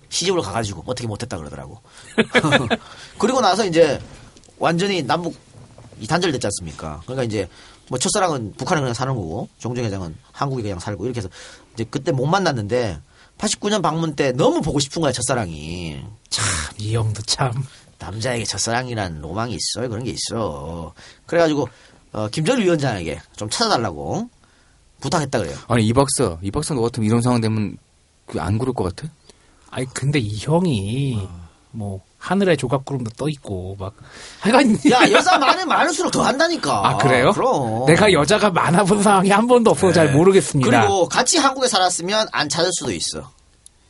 시집을 0.09 0.41
가가지고 0.43 0.83
어떻게 0.87 1.07
못했다 1.07 1.37
그러더라고. 1.37 1.81
그리고 3.19 3.41
나서 3.41 3.65
이제 3.65 4.01
완전히 4.59 5.03
남북 5.03 5.37
이 6.01 6.07
단절됐지 6.07 6.47
않습니까? 6.47 7.01
그러니까 7.05 7.25
이제 7.25 7.49
뭐 7.89 7.99
첫사랑은 7.99 8.55
북한에 8.57 8.81
그냥 8.81 8.95
사는 8.95 9.15
거고 9.15 9.49
정종 9.59 9.85
회장은 9.85 10.17
한국에 10.33 10.63
그냥 10.63 10.79
살고 10.79 11.05
이렇게 11.05 11.19
해서 11.19 11.29
이제 11.75 11.85
그때 11.89 12.13
못 12.13 12.27
만났는데 12.27 12.99
89년 13.39 13.83
방문 13.83 14.17
때 14.17 14.33
너무 14.33 14.61
보고 14.63 14.79
싶은 14.81 15.01
거야 15.03 15.13
첫사랑이. 15.13 16.03
참 16.31 16.45
이 16.79 16.95
형도 16.95 17.23
참 17.23 17.53
남자에게 17.99 18.45
첫사랑이란 18.45 19.21
로망이 19.21 19.55
있어요. 19.57 19.89
그런 19.89 20.05
게 20.05 20.11
있어. 20.11 20.93
그래가지고 21.27 21.69
어, 22.17 22.29
김정일 22.29 22.65
위원장에게 22.65 23.21
좀 23.37 23.51
찾아달라고 23.51 24.31
부탁했다 25.03 25.39
그래요. 25.39 25.55
아니 25.69 25.87
이 25.87 25.93
박사 25.93 26.39
이 26.41 26.51
박사 26.51 26.73
너 26.73 26.81
같으면 26.81 27.07
이런 27.07 27.21
상황 27.21 27.43
되면 27.43 27.77
그안 28.27 28.57
그럴 28.57 28.73
것 28.73 28.85
같아? 28.85 29.13
아니 29.71 29.85
근데 29.93 30.19
이 30.19 30.35
형이 30.39 31.29
뭐 31.73 32.01
하늘에 32.17 32.57
조각구름도 32.57 33.11
떠 33.19 33.29
있고 33.29 33.77
막 33.79 33.95
하여간 34.41 34.79
야 34.91 35.11
여자 35.13 35.37
많으면 35.37 35.69
많을수록 35.69 36.11
더 36.11 36.23
한다니까. 36.23 36.89
아 36.89 36.97
그래요? 36.97 37.33
그럼. 37.33 37.85
내가 37.85 38.11
여자가 38.11 38.49
많아 38.51 38.85
본 38.85 39.03
상황이 39.03 39.29
한 39.29 39.47
번도 39.47 39.73
없어서 39.73 39.93
잘 39.93 40.13
모르겠습니다. 40.13 40.71
네. 40.71 40.79
그리고 40.79 41.07
같이 41.09 41.37
한국에 41.37 41.69
살았으면 41.69 42.29
안 42.33 42.49
찾을 42.49 42.71
수도 42.73 42.93
있어. 42.93 43.31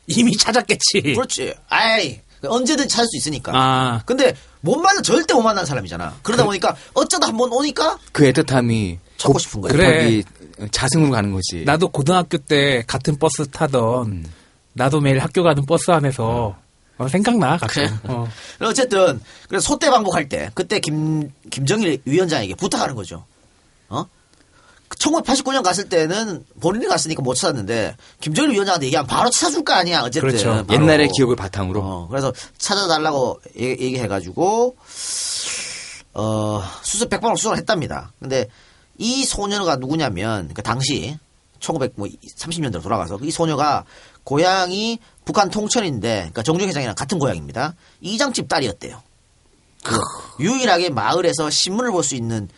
이미 0.07 0.35
찾았겠지. 0.35 1.13
그렇지. 1.15 1.53
아이 1.69 2.19
언제든 2.45 2.89
찾을 2.89 3.07
수 3.07 3.15
있으니까. 3.17 3.53
아. 3.55 4.01
근데 4.05 4.35
못 4.61 4.75
만나 4.77 5.01
절대 5.01 5.33
못 5.33 5.41
만난 5.41 5.65
사람이잖아. 5.65 6.15
그러다 6.23 6.43
보니까 6.45 6.75
어쩌다 6.93 7.27
한 7.27 7.37
번 7.37 7.51
오니까 7.53 7.97
그 8.11 8.31
애틋함이 8.31 8.97
찾고 9.17 9.39
싶은 9.39 9.61
거야. 9.61 9.71
그래. 9.71 10.21
자승으로 10.71 11.11
가는 11.11 11.31
거지. 11.31 11.63
나도 11.65 11.89
고등학교 11.89 12.37
때 12.37 12.83
같은 12.87 13.17
버스 13.19 13.47
타던 13.49 14.25
나도 14.73 14.99
매일 15.01 15.19
학교 15.19 15.43
가는 15.43 15.65
버스 15.65 15.91
안에서 15.91 16.55
어, 16.97 17.07
생각나 17.07 17.57
가끔. 17.57 17.85
그래. 17.85 17.91
어. 18.05 18.27
어쨌든 18.61 19.21
그래서 19.47 19.67
소대 19.67 19.89
방북할 19.89 20.29
때 20.29 20.49
그때 20.55 20.79
김 20.79 21.31
김정일 21.51 22.01
위원장에게 22.05 22.55
부탁하는 22.55 22.95
거죠. 22.95 23.25
어? 23.89 24.05
1989년 24.99 25.63
갔을 25.63 25.89
때는 25.89 26.45
본인이 26.59 26.87
갔으니까 26.87 27.21
못 27.21 27.35
찾았는데 27.35 27.95
김정일 28.19 28.51
위원장한테 28.51 28.87
얘기하면 28.87 29.07
바로 29.07 29.29
찾아줄 29.29 29.63
거 29.63 29.73
아니야 29.73 30.01
어쨌든 30.01 30.29
그렇죠. 30.29 30.65
옛날의 30.71 31.09
기억을 31.15 31.35
바탕으로. 31.35 31.81
어, 31.81 32.07
그래서 32.09 32.33
찾아달라고 32.57 33.39
얘- 33.59 33.69
얘기해가지고 33.79 34.75
어, 36.13 36.63
수습 36.83 37.09
100번을 37.09 37.37
수습을 37.37 37.57
했답니다. 37.57 38.11
근데 38.19 38.47
이 38.97 39.23
소녀가 39.25 39.75
누구냐면 39.75 40.49
그 40.53 40.63
당시 40.63 41.17
1930년대로 41.59 42.81
돌아가서 42.81 43.19
이 43.21 43.31
소녀가 43.31 43.83
고향이 44.23 44.99
북한 45.25 45.49
통천인데 45.49 46.15
그러니까 46.17 46.43
정중 46.43 46.67
회장이랑 46.69 46.95
같은 46.95 47.19
고향입니다. 47.19 47.75
이장집 48.01 48.47
딸이었대요. 48.47 49.01
그 49.83 49.95
유일하게 50.39 50.89
마을에서 50.89 51.49
신문을 51.49 51.91
볼 51.91 52.03
수 52.03 52.15
있는 52.15 52.49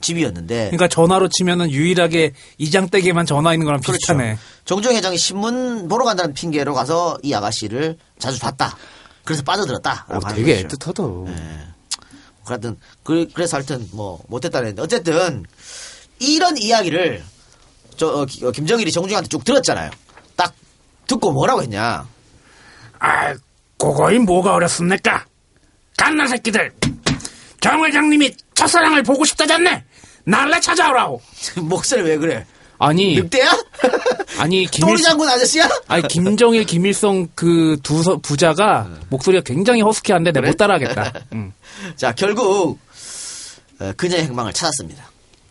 집이었는데 0.00 0.56
그러니까 0.70 0.88
전화로 0.88 1.28
치면은 1.28 1.70
유일하게 1.70 2.32
이장댁에만 2.58 3.26
전화 3.26 3.52
있는 3.54 3.64
거랑 3.64 3.80
비슷하네. 3.80 4.24
그렇죠. 4.24 4.40
정종 4.64 4.94
회장이 4.94 5.16
신문 5.16 5.88
보러 5.88 6.04
간다는 6.04 6.34
핑계로 6.34 6.74
가서 6.74 7.18
이 7.22 7.32
아가씨를 7.32 7.96
자주 8.18 8.38
봤다. 8.38 8.76
그래서 9.24 9.42
빠져들었다. 9.42 10.06
어, 10.08 10.18
되게 10.34 10.62
애틋하다. 10.64 11.26
하여튼 12.44 12.76
그, 13.02 13.26
래서 13.36 13.56
하여튼 13.56 13.88
뭐 13.92 14.22
못했다는데 14.28 14.80
어쨌든 14.80 15.44
이런 16.20 16.56
이야기를 16.56 17.24
저 17.96 18.08
어, 18.08 18.24
기- 18.26 18.44
어, 18.44 18.50
김정일이 18.52 18.92
정중한테 18.92 19.28
쭉 19.28 19.44
들었잖아요. 19.44 19.90
딱 20.36 20.54
듣고 21.08 21.32
뭐라고 21.32 21.62
했냐? 21.62 22.06
아, 22.98 23.34
그거이 23.78 24.18
뭐가 24.20 24.54
어렵습니까? 24.54 25.24
갓난 25.96 26.28
새끼들. 26.28 26.72
정 27.60 27.84
회장님이 27.84 28.34
첫사랑을 28.54 29.02
보고 29.02 29.24
싶다잖네. 29.24 29.84
날래 30.26 30.60
찾아오라고. 30.60 31.20
목소리 31.62 32.02
왜 32.02 32.16
그래? 32.18 32.44
아니, 32.78 33.14
늑대야? 33.14 33.56
아니 34.38 34.66
김일 34.70 34.98
장군 35.00 35.26
아저씨야? 35.28 35.66
아니 35.88 36.06
김정일, 36.08 36.64
김일성 36.64 37.26
그 37.34 37.78
두 37.82 38.18
부자가 38.20 38.86
목소리가 39.08 39.42
굉장히 39.44 39.80
허스키한데 39.80 40.32
내가 40.32 40.48
못 40.48 40.56
따라하겠다. 40.58 41.12
응. 41.32 41.52
자 41.96 42.12
결국 42.12 42.78
어, 43.80 43.92
그녀의 43.96 44.24
행방을 44.24 44.52
찾았습니다. 44.52 45.04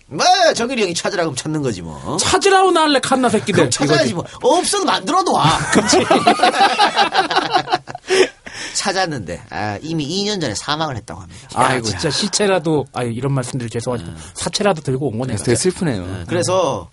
뭐 0.07 0.23
정일이 0.53 0.83
형이 0.83 0.93
찾으라고 0.93 1.29
하면 1.29 1.35
찾는 1.35 1.63
거지 1.63 1.81
뭐. 1.81 2.17
찾으라고 2.17 2.71
날래 2.71 2.99
칸나 2.99 3.27
새끼들. 3.29 3.71
찾아야지 3.71 4.13
뭐. 4.13 4.23
없어도 4.43 4.85
만들어도 4.85 5.33
와. 5.33 5.49
찾았는데 8.75 9.43
아, 9.49 9.79
이미 9.81 10.07
2년 10.07 10.39
전에 10.39 10.53
사망을 10.53 10.95
했다고 10.97 11.21
합니다. 11.21 11.49
아, 11.53 11.81
진짜 11.81 12.09
시체라도 12.11 12.85
아 12.93 13.03
이런 13.03 13.33
말씀드리 13.33 13.69
죄송하지만 13.69 14.15
사체라도 14.35 14.81
들고 14.81 15.07
온 15.09 15.17
거네요. 15.19 15.37
되게 15.37 15.55
슬프네요. 15.55 16.05
네, 16.05 16.23
그래서 16.27 16.91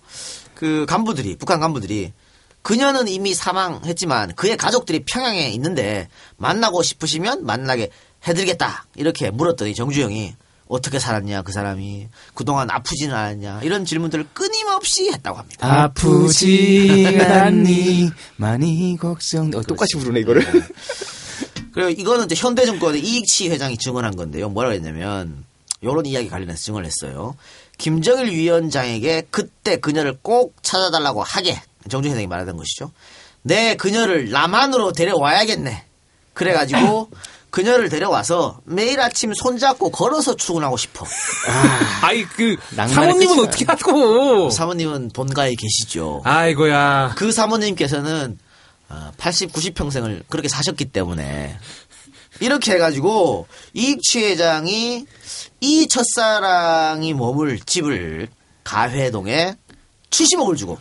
그 0.55 0.85
간부들이 0.87 1.35
북한 1.37 1.59
간부들이 1.59 2.13
그녀는 2.63 3.07
이미 3.09 3.33
사망했지만 3.33 4.35
그의 4.35 4.55
가족들이 4.57 5.03
평양에 5.05 5.49
있는데 5.51 6.07
만나고 6.37 6.81
싶으시면 6.81 7.45
만나게 7.45 7.89
해드리겠다 8.25 8.85
이렇게 8.95 9.29
물었더니 9.31 9.75
정주영이 9.75 10.35
어떻게 10.69 10.97
살았냐 10.97 11.41
그 11.41 11.51
사람이 11.51 12.07
그동안 12.33 12.71
아프지는 12.71 13.13
않았냐 13.13 13.59
이런 13.63 13.83
질문들을 13.85 14.27
끊임없이 14.33 15.11
했다고 15.11 15.37
합니다. 15.37 15.83
아프지 15.83 17.17
않니 17.19 18.09
많이 18.37 18.97
걱정. 18.99 19.51
어, 19.53 19.61
똑같이 19.61 19.97
부르네 19.97 20.21
이거를. 20.21 20.43
그리고 21.73 21.89
이거는 21.89 22.25
이제 22.25 22.35
현대정권의 22.35 23.01
이익치 23.01 23.49
회장이 23.49 23.77
증언한 23.77 24.15
건데요. 24.15 24.49
뭐라고 24.49 24.73
했냐면 24.75 25.43
요런 25.83 26.05
이야기 26.05 26.29
관련해서 26.29 26.61
증언을 26.61 26.85
했어요. 26.85 27.35
김정일 27.77 28.27
위원장에게 28.31 29.23
그때 29.31 29.77
그녀를 29.77 30.17
꼭 30.21 30.55
찾아달라고 30.61 31.23
하게 31.23 31.59
정준 31.89 32.11
회장이 32.11 32.27
말하던 32.27 32.55
것이죠. 32.57 32.91
내 33.41 33.75
그녀를 33.75 34.29
남한으로 34.29 34.93
데려와야겠네. 34.93 35.83
그래가지고 36.33 37.09
그녀를 37.49 37.89
데려와서 37.89 38.61
매일 38.63 38.99
아침 39.01 39.31
손잡고 39.33 39.91
걸어서 39.91 40.35
출근하고 40.35 40.75
싶어. 40.77 41.05
아 42.01 42.13
이 42.13 42.25
그 42.25 42.55
낭만의 42.75 42.95
사모님은. 42.95 43.39
어떻게 43.47 43.65
하고? 43.65 44.49
사모님은 44.49 45.09
본가에 45.13 45.53
계시죠. 45.55 46.21
아이고야. 46.23 47.13
그 47.15 47.31
사모님께서는 47.31 48.39
80, 49.17 49.51
90평생을 49.53 50.23
그렇게 50.29 50.47
사셨기 50.47 50.85
때문에 50.85 51.57
이렇게 52.39 52.73
해가지고 52.73 53.47
이익취 53.73 54.23
회장이 54.23 55.05
이 55.61 55.87
첫사랑이 55.87 57.13
머물 57.13 57.59
집을 57.59 58.27
가회동에 58.63 59.55
70억을 60.09 60.57
주고 60.57 60.77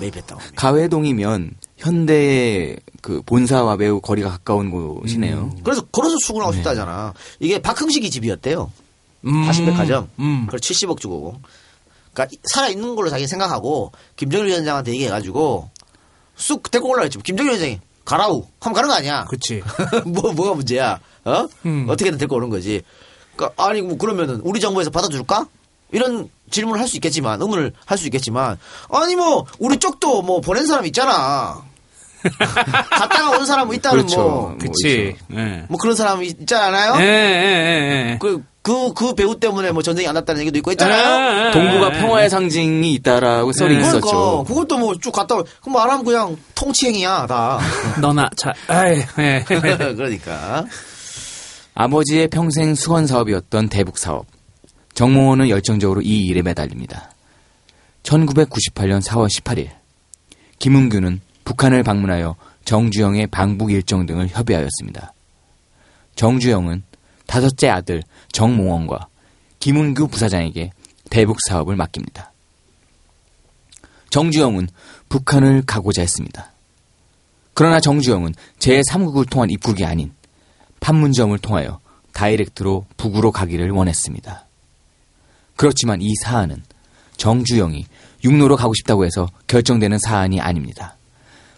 매입했다고. 0.00 0.40
가회동이면 0.56 1.54
현대의 1.76 2.78
그 3.02 3.20
본사와 3.26 3.76
매우 3.76 4.00
거리가 4.00 4.30
가까운 4.30 4.70
곳이네요. 4.70 5.54
그래서 5.62 5.82
걸어서 5.86 6.16
출근하고 6.24 6.52
싶다잖아. 6.54 7.12
이게 7.40 7.60
박흥식이 7.60 8.10
집이었대요. 8.10 8.72
80백화점. 9.24 10.08
그걸 10.46 10.60
70억 10.60 10.98
주고. 10.98 11.38
그러니까 12.12 12.36
살아있는 12.52 12.94
걸로 12.94 13.10
자기 13.10 13.26
생각하고 13.26 13.92
김정일 14.16 14.46
위원장한테 14.46 14.92
얘기해가지고 14.92 15.70
쑥 16.36 16.70
데리고 16.70 16.88
올라가 16.90 17.04
했지. 17.04 17.18
김정일 17.18 17.52
위원장이 17.52 17.80
가라우 18.04 18.44
하면 18.60 18.74
가는 18.74 18.88
거 18.88 18.94
아니야. 18.94 19.24
그치. 19.24 19.62
뭐 20.06 20.32
뭐가 20.32 20.54
문제야? 20.54 20.98
어? 21.24 21.46
음. 21.66 21.86
어떻게든 21.88 22.18
데리고 22.18 22.36
오는 22.36 22.50
거지. 22.50 22.82
그러니까 23.36 23.64
아니 23.64 23.82
뭐 23.82 23.96
그러면은 23.96 24.40
우리 24.44 24.60
정부에서 24.60 24.90
받아줄까? 24.90 25.46
이런 25.92 26.28
질문을 26.50 26.80
할 26.80 26.88
수 26.88 26.96
있겠지만 26.96 27.40
의문을 27.40 27.72
할 27.86 27.98
수 27.98 28.06
있겠지만 28.06 28.58
아니 28.90 29.14
뭐 29.16 29.46
우리 29.58 29.78
쪽도 29.78 30.22
뭐 30.22 30.40
보낸 30.40 30.66
사람 30.66 30.84
있잖아. 30.86 31.62
갔다가 32.24 33.30
온 33.38 33.44
사람 33.46 33.72
있다는 33.72 34.06
뭐. 34.06 34.56
그치. 34.58 35.14
예. 35.34 35.64
뭐 35.68 35.78
그런 35.78 35.94
사람 35.94 36.22
있지 36.22 36.54
않아요? 36.54 36.94
예, 37.00 37.04
예, 37.04 37.06
예, 37.06 38.10
예. 38.12 38.18
그, 38.18 38.42
그, 38.64 38.94
그 38.94 39.14
배우 39.14 39.38
때문에 39.38 39.72
뭐 39.72 39.82
전쟁이 39.82 40.08
안 40.08 40.14
났다는 40.14 40.40
얘기도 40.40 40.56
있고 40.56 40.72
있잖아요. 40.72 41.52
동북아 41.52 41.90
평화의 41.90 42.30
상징이 42.30 42.94
있다라고 42.94 43.52
썰이 43.52 43.74
그러니까 43.74 43.98
있었죠. 43.98 44.44
그것도 44.48 44.78
뭐 44.78 44.94
쭉 44.98 45.12
갔다 45.12 45.34
올, 45.34 45.44
그럼 45.60 45.74
말하면 45.74 46.02
그냥 46.02 46.34
통치행위야, 46.54 47.26
다. 47.26 47.58
너나 48.00 48.26
자, 48.36 48.54
아이, 48.68 49.02
예. 49.18 49.44
그러니까. 49.46 50.64
아버지의 51.74 52.28
평생 52.28 52.74
수건 52.74 53.06
사업이었던 53.06 53.68
대북 53.68 53.98
사업. 53.98 54.24
정몽호는 54.94 55.50
열정적으로 55.50 56.00
이 56.00 56.24
일에 56.24 56.40
매달립니다. 56.40 57.10
1998년 58.02 59.02
4월 59.02 59.28
18일 59.28 59.68
김은규는 60.58 61.20
북한을 61.44 61.82
방문하여 61.82 62.36
정주영의 62.64 63.26
방북 63.26 63.72
일정 63.72 64.06
등을 64.06 64.28
협의하였습니다. 64.28 65.12
정주영은 66.16 66.82
다섯째 67.26 67.68
아들 67.68 68.02
정몽원과 68.32 69.08
김은규 69.60 70.08
부사장에게 70.08 70.72
대북 71.10 71.38
사업을 71.48 71.76
맡깁니다. 71.76 72.32
정주영은 74.10 74.68
북한을 75.08 75.62
가고자 75.66 76.02
했습니다. 76.02 76.52
그러나 77.54 77.80
정주영은 77.80 78.34
제3국을 78.58 79.28
통한 79.30 79.50
입국이 79.50 79.84
아닌 79.84 80.12
판문점을 80.80 81.36
통하여 81.38 81.80
다이렉트로 82.12 82.86
북으로 82.96 83.32
가기를 83.32 83.70
원했습니다. 83.70 84.46
그렇지만 85.56 86.02
이 86.02 86.14
사안은 86.22 86.62
정주영이 87.16 87.86
육로로 88.24 88.56
가고 88.56 88.74
싶다고 88.74 89.04
해서 89.04 89.28
결정되는 89.46 89.98
사안이 89.98 90.40
아닙니다. 90.40 90.96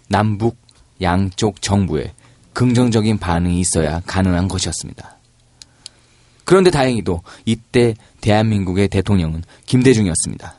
남북 0.08 0.56
양쪽 1.02 1.62
정부의 1.62 2.12
긍정적인 2.52 3.18
반응이 3.18 3.60
있어야 3.60 4.00
가능한 4.06 4.48
것이었습니다. 4.48 5.15
그런데 6.46 6.70
다행히도 6.70 7.20
이때 7.44 7.94
대한민국의 8.22 8.88
대통령은 8.88 9.42
김대중이었습니다. 9.66 10.54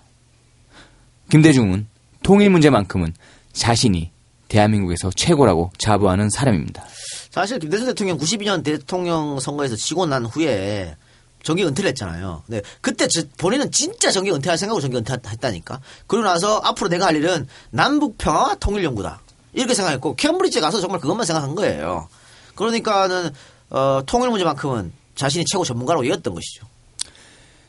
김대중은 1.32 1.88
통일 2.24 2.50
문제만큼은 2.52 3.14
자신이 3.54 4.12
대한민국에서 4.48 5.10
최고라고 5.16 5.72
자부하는 5.78 6.30
사람입니다. 6.30 6.84
사실 7.32 7.60
김대중 7.60 7.88
대통령 7.88 8.18
92년 8.18 8.64
대통령 8.64 9.40
선거에서 9.40 9.76
지고 9.76 10.06
난 10.06 10.26
후에 10.26 10.96
정계 11.44 11.64
은퇴를 11.66 11.90
했잖아요. 11.90 12.44
네. 12.48 12.62
그때 12.82 13.08
저- 13.08 13.24
본인은 13.38 13.72
진짜 13.72 14.12
정계 14.12 14.32
은퇴할 14.32 14.58
생각으로 14.58 14.82
정계 14.82 14.98
은퇴했다니까. 14.98 15.80
그러고 16.08 16.28
나서 16.28 16.60
앞으로 16.64 16.90
내가 16.90 17.06
할 17.08 17.16
일은 17.16 17.48
남북 17.70 18.18
평화와 18.18 18.56
통일 18.56 18.84
연구다. 18.84 19.22
이렇게 19.54 19.74
생각했고 19.74 20.16
캠브리지 20.16 20.60
가서 20.60 20.82
정말 20.82 21.00
그것만 21.00 21.26
생각한 21.26 21.56
거예요. 21.56 22.08
그러니까는 22.56 23.32
어, 23.70 24.02
통일 24.06 24.30
문제만큼은 24.30 24.92
자신이 25.18 25.44
최고 25.52 25.66
전문가라고 25.66 26.06
얘기했던 26.06 26.34
것이죠. 26.34 26.66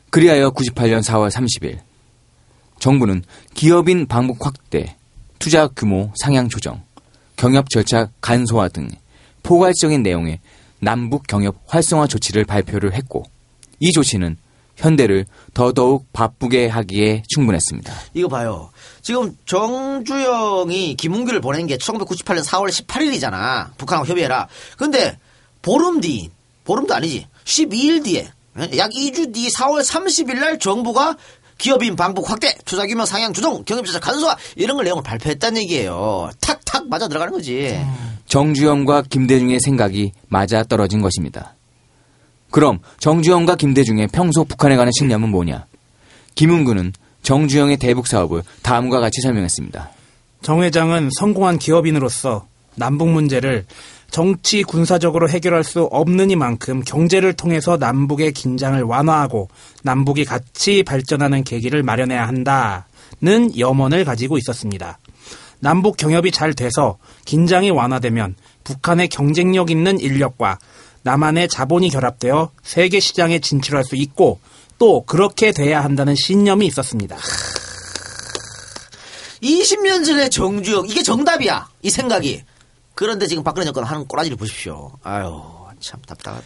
그리하여 0.09 0.51
98년 0.51 1.03
4월 1.03 1.29
30일 1.29 1.79
정부는 2.79 3.23
기업인 3.53 4.07
방북 4.07 4.45
확대, 4.45 4.95
투자 5.37 5.67
규모 5.67 6.11
상향 6.15 6.47
조정, 6.49 6.81
경협 7.35 7.69
절차 7.69 8.09
간소화 8.21 8.69
등 8.69 8.89
포괄적인 9.43 10.01
내용의 10.01 10.39
남북 10.79 11.27
경협 11.27 11.57
활성화 11.67 12.07
조치를 12.07 12.45
발표를 12.45 12.93
했고 12.93 13.23
이 13.79 13.91
조치는 13.91 14.37
현대를 14.75 15.25
더더욱 15.53 16.11
바쁘게 16.13 16.67
하기에 16.67 17.23
충분했습니다. 17.27 17.93
이거 18.13 18.29
봐요. 18.29 18.71
지금 19.01 19.35
정주영이 19.45 20.95
김웅규를 20.95 21.41
보낸 21.41 21.67
게 21.67 21.77
1998년 21.77 22.45
4월 22.45 22.69
18일이잖아. 22.69 23.75
북한하고 23.77 24.07
협의해라. 24.07 24.47
근데 24.77 25.19
보름 25.61 25.99
뒤, 25.99 26.29
보름도 26.69 26.93
아니지. 26.93 27.25
12일 27.45 28.03
뒤에, 28.03 28.29
예? 28.59 28.77
약 28.77 28.91
2주 28.91 29.33
뒤 29.33 29.49
4월 29.49 29.83
30일 29.83 30.39
날 30.39 30.59
정부가 30.59 31.17
기업인 31.57 31.95
방북 31.95 32.29
확대, 32.29 32.55
투자 32.63 32.85
규모 32.85 33.05
상향 33.05 33.33
조정, 33.33 33.63
경협제자 33.65 33.99
간소화 33.99 34.37
이런 34.55 34.77
걸 34.77 34.85
내용을 34.85 35.01
발표했다는 35.01 35.61
얘기예요. 35.63 36.29
탁탁 36.39 36.87
맞아 36.87 37.07
들어가는 37.07 37.33
거지. 37.33 37.75
정주영과 38.27 39.01
김대중의 39.01 39.59
생각이 39.59 40.11
맞아 40.27 40.63
떨어진 40.63 41.01
것입니다. 41.01 41.55
그럼 42.51 42.79
정주영과 42.99 43.55
김대중의 43.55 44.09
평소 44.13 44.43
북한에 44.43 44.75
관한 44.75 44.91
신념은 44.97 45.29
뭐냐? 45.29 45.65
김은구는 46.35 46.93
정주영의 47.23 47.77
대북 47.77 48.05
사업을 48.05 48.43
다음과 48.61 48.99
같이 48.99 49.21
설명했습니다. 49.21 49.89
정 50.43 50.61
회장은 50.61 51.09
성공한 51.19 51.57
기업인으로서 51.57 52.47
남북 52.75 53.09
문제를 53.09 53.65
정치 54.11 54.63
군사적으로 54.63 55.29
해결할 55.29 55.63
수 55.63 55.83
없는 55.83 56.31
이만큼 56.31 56.81
경제를 56.81 57.33
통해서 57.33 57.77
남북의 57.77 58.33
긴장을 58.33 58.81
완화하고 58.81 59.49
남북이 59.83 60.25
같이 60.25 60.83
발전하는 60.83 61.43
계기를 61.43 61.83
마련해야 61.83 62.27
한다는 62.27 63.57
염원을 63.57 64.05
가지고 64.05 64.37
있었습니다. 64.37 64.99
남북 65.59 65.97
경협이 65.97 66.31
잘 66.31 66.53
돼서 66.53 66.97
긴장이 67.25 67.69
완화되면 67.69 68.35
북한의 68.63 69.09
경쟁력 69.09 69.69
있는 69.69 69.99
인력과 69.99 70.57
남한의 71.03 71.47
자본이 71.47 71.89
결합되어 71.89 72.51
세계 72.63 72.99
시장에 72.99 73.39
진출할 73.39 73.83
수 73.83 73.95
있고 73.95 74.39
또 74.77 75.03
그렇게 75.05 75.51
돼야 75.51 75.83
한다는 75.83 76.15
신념이 76.15 76.65
있었습니다. 76.67 77.17
20년 79.41 80.05
전에 80.05 80.29
정주영, 80.29 80.87
이게 80.89 81.01
정답이야. 81.01 81.69
이 81.81 81.89
생각이. 81.89 82.43
그런데 82.99 83.27
지금 83.27 83.45
박근혜 83.45 83.63
정권 83.63 83.85
하는 83.85 84.05
꼬라지를 84.05 84.35
보십시오. 84.35 84.91
아유, 85.03 85.41
참 85.79 86.01
답답하다. 86.05 86.45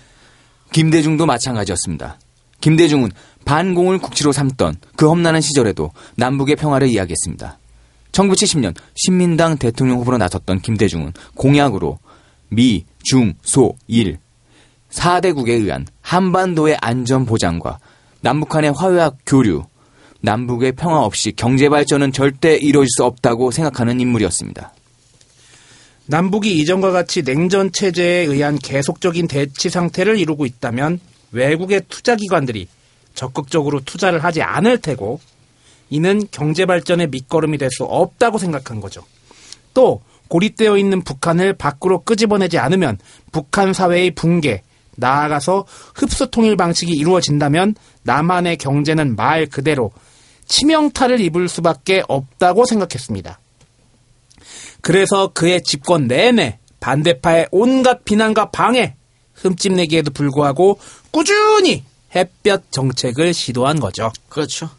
김대중도 0.71 1.25
마찬가지였습니다. 1.25 2.19
김대중은 2.61 3.09
반공을 3.43 3.97
국치로 3.97 4.31
삼던 4.31 4.75
그 4.95 5.09
험난한 5.09 5.41
시절에도 5.41 5.89
남북의 6.15 6.55
평화를 6.57 6.89
이야기했습니다. 6.89 7.57
1970년 8.11 8.75
신민당 8.93 9.57
대통령 9.57 9.97
후보로 9.97 10.19
나섰던 10.19 10.61
김대중은 10.61 11.13
공약으로 11.33 11.97
미, 12.49 12.85
중, 13.01 13.33
소, 13.41 13.75
일 13.87 14.19
4대국에 14.91 15.49
의한 15.49 15.87
한반도의 16.01 16.77
안전 16.81 17.25
보장과 17.25 17.79
남북한의 18.21 18.73
화해와 18.73 19.13
교류, 19.25 19.63
남북의 20.21 20.73
평화 20.73 20.99
없이 20.99 21.31
경제 21.35 21.67
발전은 21.67 22.11
절대 22.11 22.57
이루어질 22.57 22.89
수 22.95 23.05
없다고 23.05 23.49
생각하는 23.49 23.99
인물이었습니다. 23.99 24.71
남북이 26.05 26.57
이전과 26.59 26.91
같이 26.91 27.23
냉전 27.23 27.71
체제에 27.71 28.25
의한 28.25 28.57
계속적인 28.57 29.27
대치 29.27 29.69
상태를 29.69 30.19
이루고 30.19 30.45
있다면 30.45 30.99
외국의 31.31 31.83
투자 31.87 32.15
기관들이 32.15 32.67
적극적으로 33.15 33.79
투자를 33.79 34.23
하지 34.23 34.41
않을 34.41 34.79
테고 34.79 35.19
이는 35.89 36.27
경제 36.31 36.65
발전의 36.65 37.07
밑거름이 37.07 37.57
될 37.57 37.69
수 37.71 37.83
없다고 37.83 38.37
생각한 38.37 38.81
거죠. 38.81 39.03
또 39.73 40.01
고립되어 40.27 40.77
있는 40.77 41.03
북한을 41.03 41.53
밖으로 41.53 42.03
끄집어내지 42.03 42.57
않으면 42.57 42.97
북한 43.31 43.73
사회의 43.73 44.11
붕괴, 44.11 44.63
나아가서 44.95 45.65
흡수 45.95 46.29
통일 46.29 46.55
방식이 46.55 46.91
이루어진다면 46.91 47.75
남한의 48.03 48.57
경제는 48.57 49.15
말 49.15 49.45
그대로 49.45 49.91
치명타를 50.47 51.19
입을 51.21 51.47
수밖에 51.47 52.03
없다고 52.07 52.65
생각했습니다. 52.65 53.39
그래서 54.83 55.29
그의 55.29 55.63
집권 55.63 56.07
내내 56.07 56.59
반대파의 56.81 57.47
온갖 57.51 58.03
비난과 58.03 58.51
방해, 58.51 58.97
흠집내기에도 59.33 60.11
불구하고 60.11 60.77
꾸준히 61.09 61.85
햇볕 62.13 62.69
정책을 62.69 63.33
시도한 63.33 63.79
거죠. 63.79 64.11
그렇죠. 64.27 64.69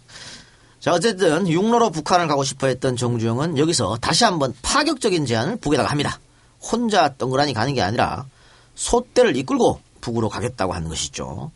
자, 0.78 0.92
어쨌든 0.92 1.48
육로로 1.48 1.90
북한을 1.90 2.28
가고 2.28 2.44
싶어 2.44 2.66
했던 2.66 2.96
정주영은 2.96 3.56
여기서 3.56 3.96
다시 4.02 4.24
한번 4.24 4.54
파격적인 4.60 5.24
제안을 5.24 5.56
북에다가 5.56 5.90
합니다. 5.90 6.20
혼자 6.60 7.14
덩그라니 7.16 7.54
가는 7.54 7.72
게 7.72 7.80
아니라 7.80 8.26
소떼를 8.74 9.38
이끌고 9.38 9.80
북으로 10.02 10.28
가겠다고 10.28 10.74
하는 10.74 10.90
것이죠. 10.90 11.50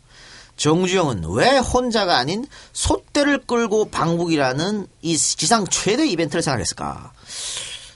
정주영은 0.57 1.23
왜 1.35 1.59
혼자가 1.59 2.17
아닌 2.17 2.47
소떼를 2.73 3.45
끌고 3.45 3.91
방북이라는 3.91 4.87
이 5.03 5.15
지상 5.15 5.67
최대 5.67 6.07
이벤트를 6.07 6.41
생각했을까? 6.41 7.11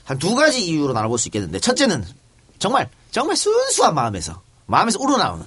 한 0.04 0.18
두 0.18 0.34
가지 0.34 0.64
이유로 0.64 0.92
나눠볼 0.92 1.18
수 1.18 1.28
있겠는데 1.28 1.60
첫째는 1.60 2.04
정말 2.58 2.88
정말 3.10 3.36
순수한 3.36 3.94
마음에서 3.94 4.42
마음에서 4.66 4.98
우러나오는 5.00 5.44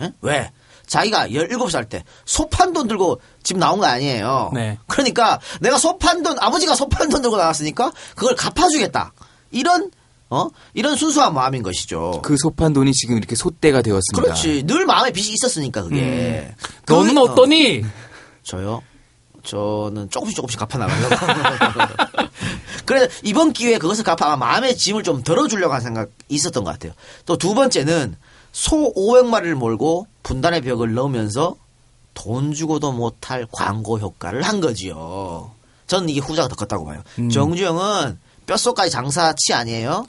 에? 0.00 0.12
왜? 0.20 0.50
자기가 0.86 1.28
17살 1.28 1.88
때 1.88 2.04
소판돈 2.26 2.88
들고 2.88 3.20
집 3.42 3.56
나온 3.56 3.78
거 3.80 3.86
아니에요. 3.86 4.50
네. 4.52 4.78
그러니까 4.86 5.40
내가 5.60 5.78
소판돈 5.78 6.38
아버지가 6.38 6.74
소판돈 6.74 7.22
들고 7.22 7.36
나왔으니까 7.38 7.92
그걸 8.14 8.34
갚아주겠다. 8.36 9.12
이런 9.50 9.90
어 10.30 10.48
이런 10.74 10.94
순수한 10.96 11.32
마음인 11.32 11.62
것이죠. 11.62 12.20
그 12.22 12.36
소판 12.36 12.72
돈이 12.74 12.92
지금 12.92 13.16
이렇게 13.16 13.34
소떼가 13.34 13.80
되었습니다. 13.82 14.22
그렇지. 14.22 14.64
늘 14.66 14.84
마음에 14.84 15.10
빚이 15.10 15.32
있었으니까 15.32 15.82
그게. 15.84 16.54
그- 16.84 16.92
너는 16.92 17.16
어떠니? 17.18 17.84
저요? 18.42 18.82
저는 19.44 20.10
조금씩 20.10 20.36
조금씩 20.36 20.58
갚아 20.58 20.78
나가려고. 20.78 21.14
그래서 22.86 23.08
이번 23.22 23.52
기회에 23.52 23.78
그것을 23.78 24.04
갚아 24.04 24.26
아마 24.32 24.36
마음의 24.36 24.76
짐을 24.76 25.02
좀 25.02 25.22
덜어주려고 25.22 25.72
하는 25.72 25.82
생각이 25.84 26.10
있었던 26.28 26.64
것 26.64 26.70
같아요. 26.72 26.92
또 27.26 27.36
두 27.36 27.54
번째는 27.54 28.16
소 28.52 28.92
500마리를 28.94 29.54
몰고 29.54 30.06
분단의 30.22 30.62
벽을 30.62 30.94
넣으면서 30.94 31.56
돈 32.14 32.52
주고도 32.54 32.92
못할 32.92 33.46
광고 33.52 33.98
효과를 33.98 34.42
한 34.42 34.60
거지요. 34.60 35.50
저는 35.86 36.08
이게 36.08 36.20
후자가 36.20 36.48
더 36.48 36.54
컸다고 36.54 36.84
봐요. 36.84 37.02
음. 37.18 37.28
정주영은 37.28 38.18
뼛속까지 38.46 38.90
장사치 38.90 39.52
아니에요? 39.52 40.06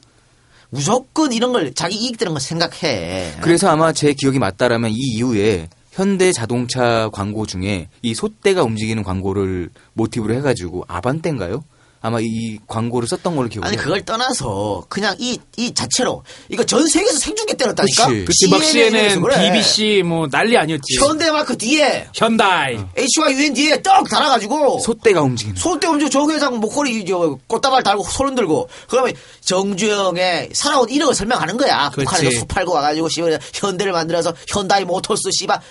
무조건 0.70 1.32
이런 1.34 1.53
걸 1.53 1.74
자기 1.74 1.95
이익 1.95 2.18
되는 2.18 2.34
걸 2.34 2.41
생각해. 2.41 3.38
그래서 3.41 3.70
아마 3.70 3.91
제 3.94 4.14
기억이 4.14 4.40
맞다라면 4.40 4.91
이 4.91 4.95
이후에 4.98 5.70
현대 5.96 6.34
자동차 6.34 7.10
광고 7.14 7.46
중에 7.46 7.88
이 8.02 8.14
소떼가 8.14 8.64
움직이는 8.64 9.02
광고를 9.02 9.70
모티브로 9.94 10.34
해가지고 10.34 10.84
아반떼인가요? 10.90 11.64
아마 12.06 12.19
이 12.22 12.60
광고를 12.68 13.07
썼던 13.07 13.36
걸로 13.36 13.49
기억해요. 13.49 13.68
아니 13.68 13.77
그걸 13.77 14.06
떠나서 14.06 14.86
그냥 14.90 15.15
이 15.19 15.40
이 15.57 15.73
자체로 15.73 16.23
이거 16.49 16.64
전 16.65 16.86
세계에서 16.86 17.18
생중계 17.18 17.53
때렸다니까. 17.56 18.07
그치, 18.07 18.49
막 18.49 18.61
CNN 18.64 19.22
그래. 19.22 19.52
BBC 19.52 20.03
뭐 20.06 20.27
난리 20.27 20.57
아니었지. 20.57 20.98
현대마크 20.99 21.57
뒤에 21.57 22.10
현다이. 22.14 22.77
HYUN 22.98 23.53
뒤에 23.53 23.82
떡 23.82 24.10
달아가지고 24.10 24.80
소떼가 24.80 25.22
움직이는. 25.22 25.56
소떼 25.57 25.88
움직이고 25.88 26.10
정 26.10 26.30
회장 26.30 26.60
목걸이 26.60 27.06
저 27.06 27.40
꽃다발 27.48 27.84
달고 27.84 28.03
손 28.03 28.36
들고 28.36 28.68
그러면 28.90 29.14
정주영의 29.41 30.49
살아온 30.53 30.90
이력을 30.90 31.14
설명하는 31.15 31.57
거야. 31.57 31.90
그렇지. 31.91 32.06
북한에서 32.06 32.40
수 32.40 32.45
팔고 32.45 32.73
와가지고 32.73 33.10
씨발 33.10 33.40
현대를 33.53 33.94
만들어서 33.94 34.34
현다이 34.49 34.84
모터스 34.86 35.32
씨발 35.32 35.61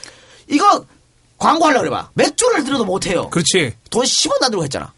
이거 0.48 0.85
광고하려고. 1.39 2.09
몇 2.15 2.36
조를 2.36 2.65
들어도 2.65 2.85
못해요. 2.86 3.28
그렇지. 3.31 3.74
돈 3.90 4.05
10원 4.05 4.43
안 4.43 4.51
들고 4.51 4.65
했잖아. 4.65 4.93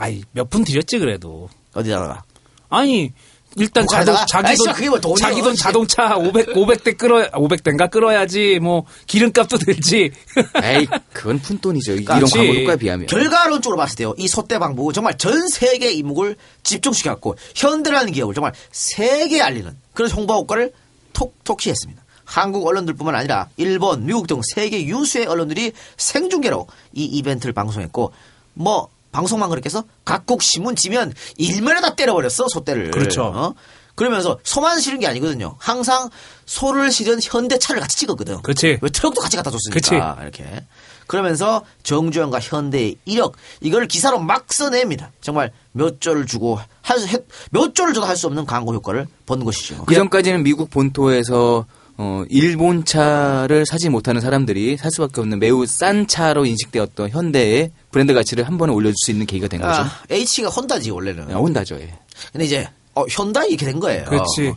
아이 0.00 0.22
몇 0.32 0.48
푼 0.50 0.64
드렸지 0.64 0.98
그래도. 0.98 1.48
어디다가? 1.74 2.22
아니 2.70 3.12
일단 3.56 3.84
자동 3.86 4.14
북한에다가? 4.14 4.26
자기 4.26 4.46
아이, 4.48 4.56
돈 4.56 4.72
그게 4.72 4.88
뭐 4.88 5.00
자기 5.16 5.42
돈 5.42 5.54
씨. 5.56 5.62
자동차 5.62 6.16
500 6.16 6.54
500대 6.54 6.96
끌어 6.96 7.28
500대인가 7.32 7.90
끌어야지 7.90 8.60
뭐 8.60 8.86
기름값도 9.06 9.58
들지. 9.58 10.10
에이, 10.62 10.86
그건 11.12 11.38
푼돈이죠. 11.40 11.92
이런 11.96 12.04
그렇지. 12.18 12.36
광고 12.38 12.54
효과에 12.54 12.76
비하면. 12.76 13.06
결과론적으로 13.08 13.76
봤을 13.76 13.96
때요, 13.96 14.14
이 14.16 14.26
소떼 14.28 14.58
방북은 14.58 14.94
정말 14.94 15.18
전 15.18 15.48
세계 15.48 15.90
이목을 15.92 16.36
집중시켰고, 16.62 17.36
현대라는 17.56 18.12
기업을 18.12 18.34
정말 18.34 18.52
세계에 18.70 19.40
알리는 19.42 19.76
그런 19.94 20.10
홍보 20.12 20.34
효과를 20.34 20.72
톡톡히 21.12 21.70
했습니다. 21.70 22.02
한국 22.24 22.64
언론들뿐만 22.68 23.16
아니라 23.16 23.48
일본, 23.56 24.06
미국 24.06 24.28
등 24.28 24.40
세계 24.54 24.84
유수의 24.86 25.26
언론들이 25.26 25.72
생중계로 25.96 26.68
이 26.94 27.04
이벤트를 27.04 27.52
방송했고, 27.52 28.12
뭐, 28.54 28.88
방송만 29.12 29.48
그렇게 29.50 29.66
해서 29.66 29.84
각국 30.04 30.42
신문 30.42 30.76
지면 30.76 31.12
일면에 31.36 31.80
다 31.80 31.94
때려버렸어, 31.94 32.46
소떼를. 32.48 32.90
그렇죠. 32.90 33.24
어? 33.24 33.54
그러면서 33.96 34.38
소만 34.44 34.80
실은 34.80 34.98
게 35.00 35.06
아니거든요. 35.06 35.56
항상 35.58 36.08
소를 36.46 36.90
실은 36.90 37.18
현대차를 37.22 37.80
같이 37.82 37.96
찍었거든. 37.98 38.40
그렇지. 38.42 38.78
왜 38.80 38.88
트럭도 38.90 39.20
같이 39.20 39.36
갖다 39.36 39.50
줬으니까. 39.50 39.74
그치. 39.74 39.94
이렇게. 40.22 40.64
그러면서 41.06 41.64
정주영과 41.82 42.38
현대의 42.40 42.96
이력 43.04 43.34
이걸 43.60 43.86
기사로 43.88 44.20
막 44.20 44.50
써냅니다. 44.52 45.10
정말 45.20 45.52
몇 45.72 46.00
조를 46.00 46.24
주고 46.24 46.60
할 46.82 46.98
수- 47.00 47.18
몇 47.50 47.74
조를 47.74 47.92
줘도 47.94 48.06
할 48.06 48.16
수 48.16 48.28
없는 48.28 48.46
광고 48.46 48.72
효과를 48.72 49.08
본 49.26 49.44
것이죠. 49.44 49.84
그 49.86 49.94
전까지는 49.94 50.44
미국 50.44 50.70
본토에서 50.70 51.66
어, 52.02 52.24
일본 52.30 52.86
차를 52.86 53.66
사지 53.66 53.90
못하는 53.90 54.22
사람들이 54.22 54.78
살 54.78 54.90
수밖에 54.90 55.20
없는 55.20 55.38
매우 55.38 55.66
싼 55.66 56.06
차로 56.06 56.46
인식되었던 56.46 57.10
현대의 57.10 57.72
브랜드 57.90 58.14
가치를 58.14 58.46
한 58.46 58.56
번에 58.56 58.72
올려줄 58.72 58.94
수 59.04 59.10
있는 59.10 59.26
계기가 59.26 59.48
된 59.48 59.60
거죠. 59.60 59.82
아, 59.82 59.90
H가 60.08 60.48
혼다지 60.48 60.92
원래는. 60.92 61.30
아, 61.30 61.36
혼다죠. 61.36 61.74
예. 61.74 61.92
근데 62.32 62.46
이제 62.46 62.66
어, 62.94 63.04
현다이 63.06 63.50
이렇게 63.50 63.66
된 63.66 63.78
거예요. 63.80 64.06
그렇지. 64.06 64.54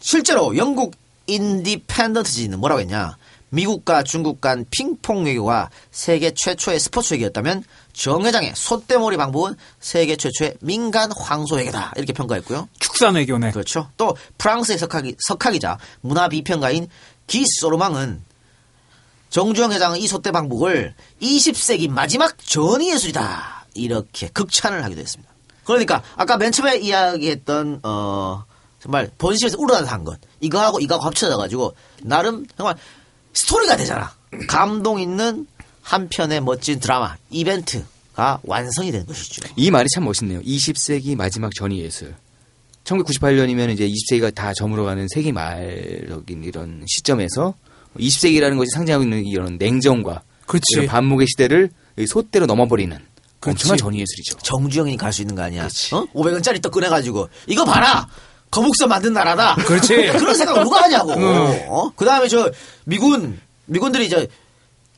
실제로 0.00 0.54
영국 0.58 0.94
인디펜던트지는 1.26 2.58
뭐라고 2.60 2.82
했냐? 2.82 3.16
미국과 3.54 4.02
중국 4.02 4.40
간 4.40 4.64
핑퐁 4.70 5.24
외교가 5.24 5.70
세계 5.90 6.32
최초의 6.34 6.80
스포츠 6.80 7.14
외교였다면 7.14 7.62
정 7.92 8.24
회장의 8.26 8.52
소떼머리 8.56 9.16
방법은 9.16 9.54
세계 9.80 10.16
최초의 10.16 10.56
민간 10.60 11.10
황소 11.12 11.56
외교다 11.56 11.92
이렇게 11.96 12.12
평가했고요. 12.12 12.68
축산 12.80 13.14
외교네. 13.14 13.52
그렇죠. 13.52 13.88
또 13.96 14.16
프랑스의 14.38 14.78
석학이, 14.78 15.16
석학이자 15.18 15.78
문화 16.00 16.28
비평가인 16.28 16.88
기 17.26 17.44
소르망은 17.60 18.22
정주영 19.30 19.72
회장의 19.72 20.00
이 20.02 20.06
소떼 20.06 20.30
방법을 20.32 20.94
20세기 21.22 21.88
마지막 21.90 22.36
전위 22.44 22.90
예술이다 22.92 23.66
이렇게 23.74 24.28
극찬을 24.28 24.84
하기도 24.84 25.00
했습니다. 25.00 25.32
그러니까 25.64 26.02
아까 26.16 26.36
맨 26.36 26.52
처음에 26.52 26.76
이야기했던 26.78 27.80
어 27.82 28.44
정말 28.80 29.10
본심에서 29.16 29.56
우러나서 29.58 29.86
한 29.90 30.04
것 30.04 30.20
이거하고 30.40 30.78
이거하고 30.78 31.06
합쳐져 31.06 31.36
가지고 31.38 31.74
나름 32.02 32.46
정말 32.56 32.76
스토리가 33.34 33.76
되잖아. 33.76 34.12
감동 34.48 35.00
있는 35.00 35.46
한 35.82 36.08
편의 36.08 36.40
멋진 36.40 36.80
드라마 36.80 37.16
이벤트가 37.30 38.40
완성이 38.42 38.90
된 38.90 39.04
것이죠. 39.06 39.42
이 39.56 39.70
말이 39.70 39.86
참 39.94 40.04
멋있네요. 40.04 40.40
20세기 40.42 41.16
마지막 41.16 41.54
전위 41.54 41.80
예술. 41.80 42.14
1998년이면 42.84 43.70
이제 43.70 43.88
20세기가 43.88 44.34
다 44.34 44.52
저물어가는 44.54 45.08
세기 45.08 45.32
말적인 45.32 46.44
이런 46.44 46.84
시점에서 46.86 47.54
20세기라는 47.98 48.56
것이 48.58 48.68
상징하고 48.74 49.04
있는 49.04 49.24
이런 49.24 49.56
냉정과 49.58 50.22
그렇지. 50.46 50.64
이런 50.72 50.86
반목의 50.86 51.26
시대를 51.28 51.70
이 51.98 52.06
소대로 52.06 52.46
넘어버리는 52.46 52.96
그렇지. 53.40 53.64
엄청난 53.64 53.78
전위 53.78 54.00
예술이죠. 54.00 54.38
정주영이 54.38 54.96
갈 54.96 55.12
수 55.12 55.22
있는 55.22 55.34
거 55.34 55.42
아니야? 55.42 55.64
어? 55.92 56.06
500원짜리 56.14 56.60
떡 56.62 56.72
꺼내가지고 56.72 57.28
이거 57.46 57.64
봐라. 57.64 58.08
거북선 58.50 58.88
만든 58.88 59.12
나라다. 59.12 59.56
그렇지. 59.56 59.94
그런 60.12 60.34
생각 60.34 60.62
누가 60.62 60.82
하냐고. 60.82 61.12
응. 61.16 61.66
어? 61.68 61.90
그 61.96 62.04
다음에 62.04 62.28
저 62.28 62.50
미군 62.84 63.40
미군들이 63.66 64.08
저 64.08 64.26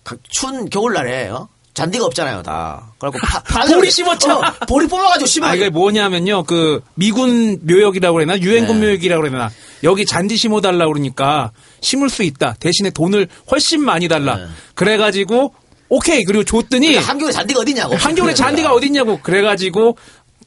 가- 0.04 0.16
추운 0.28 0.68
겨울날에 0.68 1.28
어? 1.28 1.48
잔디가 1.74 2.06
없잖아요 2.06 2.42
다. 2.42 2.92
그래갖고 2.98 3.26
파, 3.26 3.40
파란색 3.52 3.76
보리 3.76 3.90
심었죠. 3.90 4.32
어, 4.32 4.42
보리 4.66 4.86
뽑아가지고 4.86 5.26
심어. 5.26 5.46
아, 5.48 5.54
이게 5.54 5.68
뭐냐면요, 5.68 6.44
그, 6.44 6.80
미군 6.94 7.58
묘역이라고 7.66 8.14
그러나, 8.14 8.38
유엔군 8.38 8.80
네. 8.80 8.86
묘역이라고 8.86 9.22
그러나, 9.22 9.50
여기 9.82 10.06
잔디 10.06 10.38
심어달라고 10.38 10.94
그러니까, 10.94 11.50
심을 11.82 12.08
수 12.08 12.22
있다. 12.22 12.54
대신에 12.60 12.88
돈을 12.88 13.28
훨씬 13.50 13.82
많이 13.84 14.08
달라. 14.08 14.38
그래가지고, 14.74 15.52
오케이. 15.90 16.24
그리고 16.24 16.44
줬더니, 16.44 16.86
네. 16.86 16.92
그러니까 16.94 17.10
한겨울에 17.12 17.32
잔디가 17.34 17.60
어디냐고. 17.60 17.94
한겨울에 17.96 18.32
잔디가 18.32 18.72
어딨냐고. 18.72 19.20
그래가지고, 19.22 19.98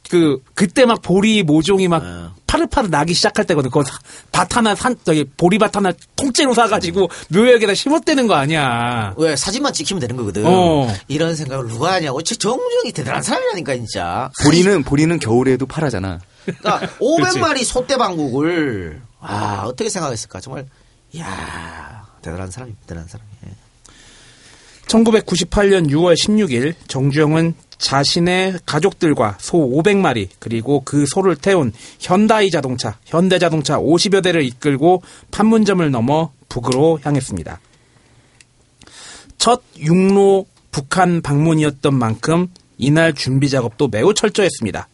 그, 0.10 0.42
그때 0.56 0.86
막 0.86 1.04
보리 1.04 1.44
모종이 1.44 1.88
막, 1.88 2.04
네. 2.04 2.26
파릇파릇 2.50 2.90
나기 2.90 3.14
시작할 3.14 3.46
때거든. 3.46 3.70
그거 3.70 3.84
사- 3.84 4.00
밭 4.32 4.58
하나 4.58 4.74
산, 4.74 4.96
저기, 5.04 5.24
보리밭 5.38 5.76
하나 5.76 5.92
통째로 6.16 6.56
사가지고, 6.56 7.08
묘역에다 7.30 7.76
심었대는 7.76 8.26
거 8.26 8.34
아니야. 8.34 9.14
왜 9.18 9.36
사진만 9.36 9.72
찍히면 9.72 10.02
되는 10.02 10.16
거거든. 10.18 10.44
어. 10.48 10.92
이런 11.08 11.36
생각을 11.36 11.68
누가 11.68 11.94
하냐고. 11.94 12.24
저 12.24 12.34
정주영이 12.34 12.92
대단한 12.92 13.22
사람이라니까 13.22 13.76
진짜. 13.76 14.32
보리는 14.44 14.82
보리는 14.84 15.20
겨울에도 15.20 15.68
파라잖아. 15.68 16.20
그러니까 16.46 16.80
500마리 17.00 17.64
소떼 17.64 17.98
방국을 17.98 19.00
아 19.20 19.64
어떻게 19.68 19.88
생각했을까 19.90 20.40
정말 20.40 20.66
이야 21.12 22.08
대단한 22.24 22.50
사람이 22.50 22.74
대단한 22.88 23.08
사람이. 23.08 23.30
예. 23.46 23.52
1998년 24.88 25.90
6월 25.92 26.16
16일 26.16 26.74
정주영은 26.88 27.54
자신의 27.80 28.60
가족들과 28.66 29.38
소 29.40 29.58
500마리 29.58 30.28
그리고 30.38 30.82
그 30.86 31.06
소를 31.08 31.36
태운 31.36 31.72
현다이 32.00 32.52
자동차, 32.52 33.00
현대 33.06 33.40
자동차 33.40 33.78
50여 33.80 34.22
대를 34.22 34.44
이끌고 34.44 35.02
판문점을 35.32 35.90
넘어 35.90 36.32
북으로 36.50 37.00
향했습니다. 37.02 37.60
첫 39.38 39.64
육로 39.80 40.46
북한 40.72 41.22
방문이었던 41.22 41.96
만큼 41.96 42.48
이날 42.78 43.14
준비 43.14 43.50
작업도 43.50 43.88
매우 43.88 44.14
철저했습니다. 44.14 44.88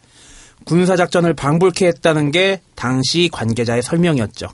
군사작전을 0.66 1.34
방불케 1.34 1.88
했다는 1.88 2.32
게 2.32 2.62
당시 2.76 3.30
관계자의 3.32 3.82
설명이었죠. 3.82 4.48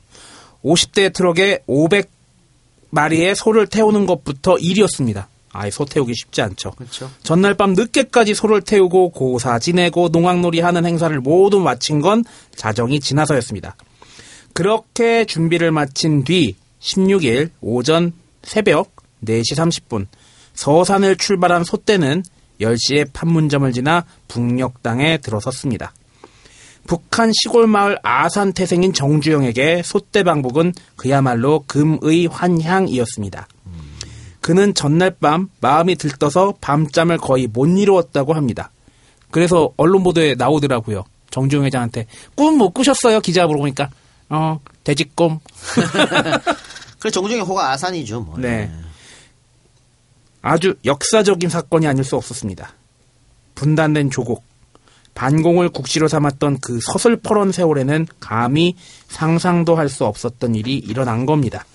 50대 0.63 1.13
트럭에 1.13 1.59
500마리의 1.67 3.35
소를 3.35 3.67
태우는 3.67 4.05
것부터 4.05 4.57
일이었습니다. 4.57 5.27
아예 5.53 5.69
소 5.69 5.85
태우기 5.85 6.13
쉽지 6.13 6.41
않죠. 6.41 6.71
그렇죠. 6.71 7.11
전날 7.23 7.53
밤 7.53 7.73
늦게까지 7.73 8.33
소를 8.33 8.61
태우고 8.61 9.09
고사 9.09 9.59
지내고 9.59 10.09
농악놀이 10.09 10.61
하는 10.61 10.85
행사를 10.85 11.17
모두 11.19 11.59
마친 11.59 12.01
건 12.01 12.23
자정이 12.55 12.99
지나서였습니다. 12.99 13.75
그렇게 14.53 15.25
준비를 15.25 15.71
마친 15.71 16.23
뒤 16.23 16.55
16일 16.79 17.51
오전 17.61 18.13
새벽 18.43 18.95
4시 19.25 19.55
30분 19.55 20.07
서산을 20.53 21.17
출발한 21.17 21.63
소떼는 21.63 22.23
10시에 22.59 23.11
판문점을 23.13 23.71
지나 23.71 24.05
북녘땅에 24.27 25.17
들어섰습니다. 25.17 25.93
북한 26.87 27.31
시골 27.33 27.67
마을 27.67 27.97
아산 28.03 28.53
태생인 28.53 28.91
정주영에게 28.93 29.83
소떼 29.83 30.23
방북은 30.23 30.73
그야말로 30.95 31.63
금의 31.67 32.27
환향이었습니다. 32.27 33.47
그는 34.41 34.73
전날 34.73 35.11
밤 35.11 35.49
마음이 35.61 35.95
들떠서 35.95 36.55
밤잠을 36.61 37.18
거의 37.18 37.47
못 37.47 37.68
이루었다고 37.68 38.34
합니다. 38.34 38.72
그래서 39.30 39.72
언론 39.77 40.03
보도에 40.03 40.35
나오더라고요. 40.35 41.03
정주영 41.30 41.63
회장한테 41.65 42.07
꿈 42.35 42.57
못 42.57 42.72
꾸셨어요? 42.72 43.22
기자 43.22 43.45
물어보니까 43.47 43.89
어 44.30 44.59
돼지꿈. 44.84 45.39
그래 46.99 47.11
정중의 47.11 47.43
호가 47.43 47.72
아산이죠. 47.72 48.22
뭐. 48.22 48.38
네. 48.38 48.69
아주 50.41 50.76
역사적인 50.85 51.49
사건이 51.49 51.88
아닐 51.88 52.03
수 52.03 52.15
없었습니다. 52.15 52.73
분단된 53.55 54.09
조국, 54.09 54.43
반공을 55.13 55.69
국시로 55.69 56.07
삼았던 56.07 56.59
그 56.61 56.80
서슬퍼런 56.81 57.51
세월에는 57.51 58.07
감히 58.19 58.76
상상도 59.07 59.76
할 59.76 59.88
수 59.89 60.05
없었던 60.05 60.55
일이 60.55 60.77
일어난 60.77 61.26
겁니다. 61.26 61.65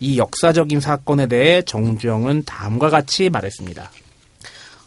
이 0.00 0.18
역사적인 0.18 0.80
사건에 0.80 1.26
대해 1.26 1.62
정주영은 1.62 2.44
다음과 2.44 2.90
같이 2.90 3.30
말했습니다. 3.30 3.90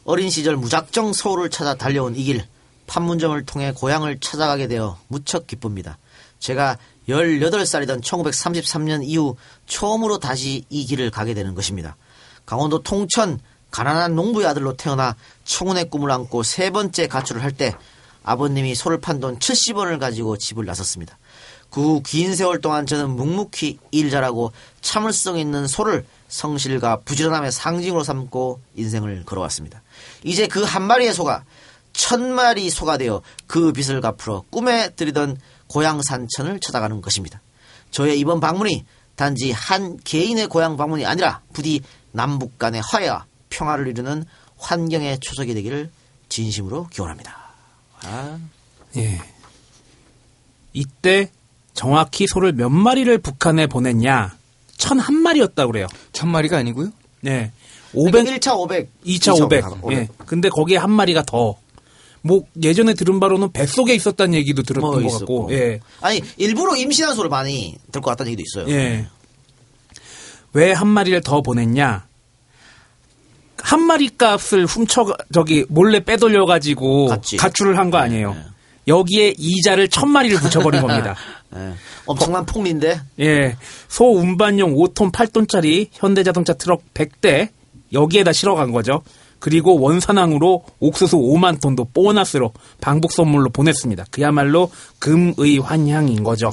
어린 0.05 0.29
시절 0.29 0.55
무작정 0.57 1.13
서울을 1.13 1.49
찾아 1.49 1.75
달려온 1.75 2.15
이 2.15 2.23
길 2.23 2.45
판문점을 2.87 3.45
통해 3.45 3.71
고향을 3.71 4.19
찾아가게 4.19 4.67
되어 4.67 4.97
무척 5.07 5.47
기쁩니다. 5.47 5.97
제가 6.39 6.77
18살이던 7.07 8.01
1933년 8.03 9.01
이후 9.03 9.37
처음으로 9.65 10.17
다시 10.19 10.65
이 10.69 10.85
길을 10.85 11.09
가게 11.09 11.33
되는 11.33 11.55
것입니다. 11.55 11.95
강원도 12.45 12.83
통천 12.83 13.39
가난한 13.69 14.15
농부의 14.15 14.45
아들로 14.47 14.75
태어나 14.75 15.15
청운의 15.45 15.89
꿈을 15.89 16.11
안고 16.11 16.43
세 16.43 16.69
번째 16.69 17.07
가출을 17.07 17.41
할 17.43 17.53
때 17.53 17.73
아버님이 18.23 18.75
소를 18.75 18.99
판 18.99 19.19
돈 19.21 19.39
70원을 19.39 19.97
가지고 19.97 20.35
집을 20.37 20.65
나섰습니다. 20.65 21.17
그 21.71 21.81
후 21.81 22.01
긴 22.03 22.35
세월 22.35 22.61
동안 22.61 22.85
저는 22.85 23.11
묵묵히 23.11 23.79
일 23.91 24.09
잘하고 24.09 24.51
참을성 24.81 25.39
있는 25.39 25.67
소를 25.67 26.05
성실과 26.27 26.99
부지런함의 26.99 27.51
상징으로 27.51 28.03
삼고 28.03 28.61
인생을 28.75 29.23
걸어왔습니다. 29.25 29.81
이제 30.23 30.47
그 30.47 30.63
한 30.63 30.83
마리의 30.83 31.13
소가 31.13 31.43
천 31.93 32.33
마리 32.33 32.69
소가 32.69 32.97
되어 32.97 33.21
그 33.47 33.73
빚을 33.73 34.01
갚으러 34.01 34.43
꿈에 34.49 34.89
들이던 34.95 35.37
고향 35.67 36.01
산천을 36.01 36.59
찾아가는 36.59 37.01
것입니다. 37.01 37.41
저의 37.91 38.19
이번 38.19 38.39
방문이 38.39 38.85
단지 39.15 39.51
한 39.51 39.97
개인의 40.03 40.47
고향 40.47 40.77
방문이 40.77 41.05
아니라 41.05 41.41
부디 41.53 41.81
남북 42.11 42.57
간의 42.57 42.81
화해와 42.83 43.25
평화를 43.49 43.87
이루는 43.87 44.25
환경의 44.57 45.19
초석이 45.19 45.53
되기를 45.53 45.89
진심으로 46.29 46.87
기원합니다. 46.87 47.35
아, 48.03 48.37
예. 48.97 49.21
이때 50.73 51.29
정확히 51.73 52.27
소를 52.27 52.53
몇 52.53 52.69
마리를 52.69 53.17
북한에 53.19 53.67
보냈냐? 53.67 54.35
천한 54.77 55.15
마리였다고 55.15 55.71
그래요. 55.71 55.87
천 56.11 56.29
마리가 56.29 56.57
아니고요? 56.57 56.89
네. 57.21 57.51
500, 57.93 58.25
1차 58.25 58.57
500, 58.57 58.89
2차 59.05 59.41
500. 59.43 59.63
예. 59.91 60.07
근데 60.25 60.49
거기에 60.49 60.77
한 60.77 60.91
마리가 60.91 61.23
더. 61.23 61.55
뭐 62.23 62.43
예전에 62.61 62.93
들은 62.93 63.19
바로는 63.19 63.51
뱃속에 63.51 63.95
있었다는 63.95 64.33
얘기도 64.35 64.61
들었던 64.63 64.81
뭐 64.89 64.91
것 65.01 65.05
있었고. 65.05 65.47
같고. 65.47 65.53
예. 65.53 65.79
아니 66.01 66.21
일부러 66.37 66.75
임신한 66.75 67.15
소를 67.15 67.29
많이 67.29 67.75
들고 67.91 68.09
왔다는 68.09 68.31
얘기도 68.31 68.43
있어요. 68.47 68.73
예. 68.73 69.07
왜 70.53 70.71
한 70.73 70.87
마리를 70.87 71.19
더 71.21 71.41
보냈냐? 71.41 72.05
한 73.63 73.81
마리 73.83 74.09
값을 74.17 74.65
훔쳐 74.65 75.05
저기 75.33 75.65
몰래 75.69 75.99
빼돌려 76.03 76.45
가지고 76.45 77.07
가출을 77.39 77.77
한 77.77 77.89
거 77.91 77.97
아니에요. 77.97 78.35
여기에 78.87 79.35
이자를 79.37 79.87
천 79.89 80.09
마리를 80.09 80.37
붙여버린 80.39 80.81
겁니다. 80.81 81.15
예. 81.55 81.73
엄청난 82.05 82.45
폭리인데. 82.45 83.01
예. 83.19 83.55
소 83.87 84.05
운반용 84.11 84.75
5톤 84.75 85.11
8톤짜리 85.11 85.89
현대자동차 85.91 86.53
트럭 86.53 86.81
100대 86.93 87.49
여기에다 87.93 88.33
실어간 88.33 88.71
거죠. 88.71 89.01
그리고 89.41 89.79
원산항으로 89.79 90.63
옥수수 90.79 91.17
5만 91.17 91.59
톤도 91.59 91.87
보너스로 91.93 92.53
방북 92.79 93.11
선물로 93.11 93.49
보냈습니다. 93.49 94.05
그야말로 94.11 94.69
금의 94.99 95.57
환향인 95.57 96.23
거죠. 96.23 96.51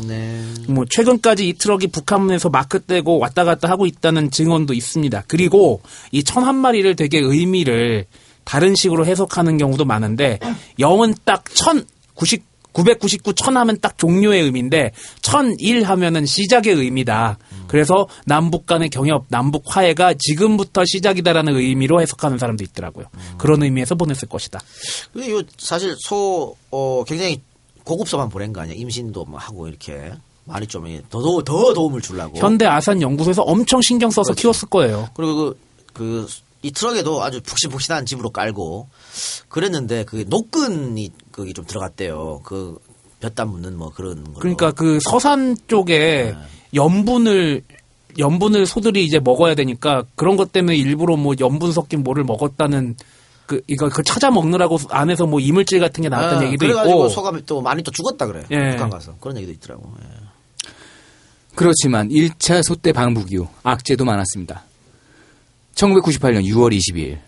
뭐 0.68 0.86
최근까지 0.88 1.46
이 1.46 1.52
트럭이 1.52 1.88
북한에서 1.88 2.48
마크 2.48 2.80
떼고 2.80 3.18
왔다 3.18 3.44
갔다 3.44 3.68
하고 3.68 3.84
있다는 3.84 4.30
증언도 4.30 4.72
있습니다. 4.72 5.24
그리고 5.28 5.82
이 6.12 6.24
천한 6.24 6.56
마리를 6.56 6.96
되게 6.96 7.18
의미를 7.18 8.06
다른 8.44 8.74
식으로 8.74 9.04
해석하는 9.04 9.58
경우도 9.58 9.84
많은데 9.84 10.38
영은 10.78 11.14
딱 11.26 11.44
천, 11.52 11.84
90, 12.14 12.42
999 12.72 13.34
천 13.34 13.56
하면 13.56 13.78
딱 13.80 13.98
종료의 13.98 14.42
의미인데 14.42 14.92
천일 15.22 15.82
하면은 15.84 16.26
시작의 16.26 16.74
의미다. 16.74 17.38
그래서 17.66 18.06
남북 18.24 18.66
간의 18.66 18.88
경협, 18.90 19.26
남북 19.28 19.64
화해가 19.66 20.14
지금부터 20.18 20.84
시작이다라는 20.84 21.56
의미로 21.56 22.00
해석하는 22.00 22.38
사람도 22.38 22.64
있더라고요. 22.64 23.06
그런 23.36 23.62
의미에서 23.62 23.94
보냈을 23.94 24.28
것이다. 24.28 24.60
근데 25.12 25.30
요 25.30 25.42
사실 25.58 25.94
소 25.98 26.56
어, 26.70 27.04
굉장히 27.04 27.40
고급서만 27.84 28.28
보낸 28.28 28.52
거 28.52 28.60
아니야. 28.60 28.74
임신도 28.76 29.24
뭐 29.24 29.38
하고 29.38 29.66
이렇게 29.68 30.12
많이 30.44 30.66
좀 30.66 30.84
더 31.10 31.20
더 31.20 31.42
더 31.42 31.74
도움을 31.74 32.00
주려고. 32.00 32.38
현대 32.38 32.64
아산 32.66 33.02
연구소에서 33.02 33.42
엄청 33.42 33.80
신경 33.82 34.10
써서 34.10 34.28
그렇죠. 34.32 34.40
키웠을 34.42 34.68
거예요. 34.68 35.08
그리고 35.14 35.34
그, 35.44 35.54
그, 35.92 36.26
이 36.62 36.72
트럭에도 36.72 37.22
아주 37.22 37.40
푹신푹신한 37.40 38.06
집으로 38.06 38.30
깔고 38.30 38.88
그랬는데 39.48 40.04
그 40.04 40.24
노끈이 40.28 41.12
거기 41.30 41.54
좀 41.54 41.64
들어갔대요. 41.64 42.40
그 42.44 42.78
볕담 43.20 43.50
묻는 43.50 43.76
뭐 43.76 43.90
그런 43.90 44.24
거. 44.24 44.40
그러니까 44.40 44.72
그 44.72 44.98
서산 45.00 45.56
쪽에 45.66 46.34
염분을 46.74 47.62
염분을 48.18 48.66
소들이 48.66 49.04
이제 49.04 49.20
먹어야 49.20 49.54
되니까 49.54 50.04
그런 50.16 50.36
것 50.36 50.52
때문에 50.52 50.76
일부러 50.76 51.16
뭐 51.16 51.34
염분 51.38 51.72
섞인 51.72 52.02
뭐를 52.02 52.24
먹었다는 52.24 52.96
그 53.46 53.62
이거 53.66 53.88
그 53.88 54.02
찾아 54.02 54.30
먹느라고 54.30 54.78
안에서 54.90 55.26
뭐 55.26 55.40
이물질 55.40 55.80
같은 55.80 56.02
게 56.02 56.08
나왔다는 56.08 56.38
아, 56.38 56.46
얘기도 56.46 56.66
그래가지고 56.66 56.98
있고 56.98 57.08
소가 57.08 57.32
또 57.46 57.62
많이 57.62 57.82
또 57.82 57.90
죽었다 57.90 58.26
그래요. 58.26 58.44
예. 58.50 58.72
북한 58.72 58.90
가서 58.90 59.14
그런 59.20 59.36
얘기도 59.36 59.52
있더라고. 59.52 59.90
예. 60.02 60.08
그렇지만 61.54 62.08
1차 62.10 62.62
소떼 62.62 62.92
방북 62.92 63.32
이후 63.32 63.48
악재도 63.62 64.04
많았습니다. 64.04 64.64
1998년 65.78 66.44
6월 66.44 66.76
22일 66.76 67.18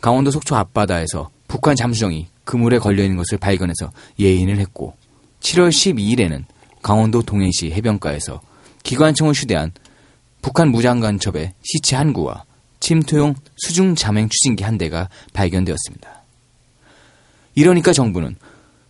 강원도 0.00 0.30
속초 0.30 0.54
앞바다에서 0.54 1.30
북한 1.48 1.74
잠수정이 1.74 2.28
그물에 2.44 2.78
걸려있는 2.78 3.16
것을 3.16 3.38
발견해서 3.38 3.90
예인을 4.20 4.58
했고 4.58 4.94
7월 5.40 5.70
12일에는 5.70 6.44
강원도 6.82 7.22
동해시 7.22 7.72
해변가에서 7.72 8.40
기관총을 8.84 9.34
휴대한 9.34 9.72
북한 10.40 10.70
무장간첩의 10.70 11.54
시체 11.62 11.96
한 11.96 12.12
구와 12.12 12.44
침투용 12.78 13.34
수중 13.56 13.96
잠행 13.96 14.28
추진기 14.28 14.62
한 14.62 14.78
대가 14.78 15.08
발견되었습니다. 15.32 16.22
이러니까 17.56 17.92
정부는 17.92 18.36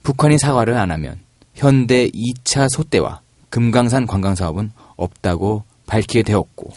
북한이 0.02 0.38
사과를 0.38 0.76
안 0.76 0.90
하면 0.90 1.18
현대 1.55 2.10
2차 2.10 2.68
소떼와 2.68 3.22
금강산 3.48 4.06
관광 4.06 4.34
사업은 4.34 4.72
없다고 4.97 5.64
밝히게 5.86 6.24
되었고 6.24 6.72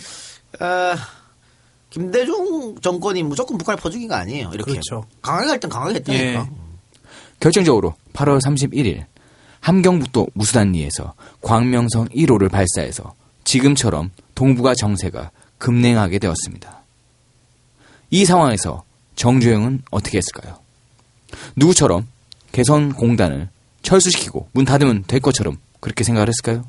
아, 0.59 0.95
김대중 1.89 2.75
정권이 2.81 3.23
무조건 3.23 3.57
북한을 3.57 3.79
퍼주긴 3.79 4.07
거 4.07 4.15
아니에요. 4.15 4.51
이렇게 4.53 4.71
그렇죠. 4.71 5.03
강하게 5.21 5.49
할 5.49 5.59
땐 5.59 5.69
강하게 5.69 5.95
했다니까. 5.95 6.49
결정적으로 7.39 7.95
8월 8.13 8.39
31일 8.41 9.05
함경북도 9.61 10.27
무수단리에서 10.33 11.13
광명성 11.41 12.09
1호를 12.09 12.49
발사해서 12.51 13.13
지금처럼 13.43 14.11
동북아 14.35 14.75
정세가 14.75 15.31
급냉하게 15.57 16.19
되었습니다. 16.19 16.81
이 18.11 18.25
상황에서 18.25 18.83
정주영은 19.15 19.83
어떻게 19.91 20.17
했을까요? 20.17 20.59
누구처럼 21.55 22.07
개선공단을 22.51 23.49
철수시키고 23.81 24.49
문 24.53 24.65
닫으면 24.65 25.03
될 25.07 25.19
것처럼 25.19 25.57
그렇게 25.79 26.03
생각을 26.03 26.27
했을까요? 26.27 26.65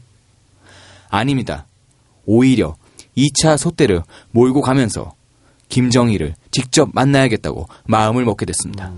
아닙니다. 1.09 1.67
오히려 2.27 2.77
2차 3.17 3.57
소떼를 3.57 4.03
몰고 4.31 4.61
가면서 4.61 5.15
김정일을 5.69 6.35
직접 6.51 6.91
만나야겠다고 6.93 7.69
마음을 7.85 8.25
먹게 8.25 8.45
됐습니다. 8.47 8.93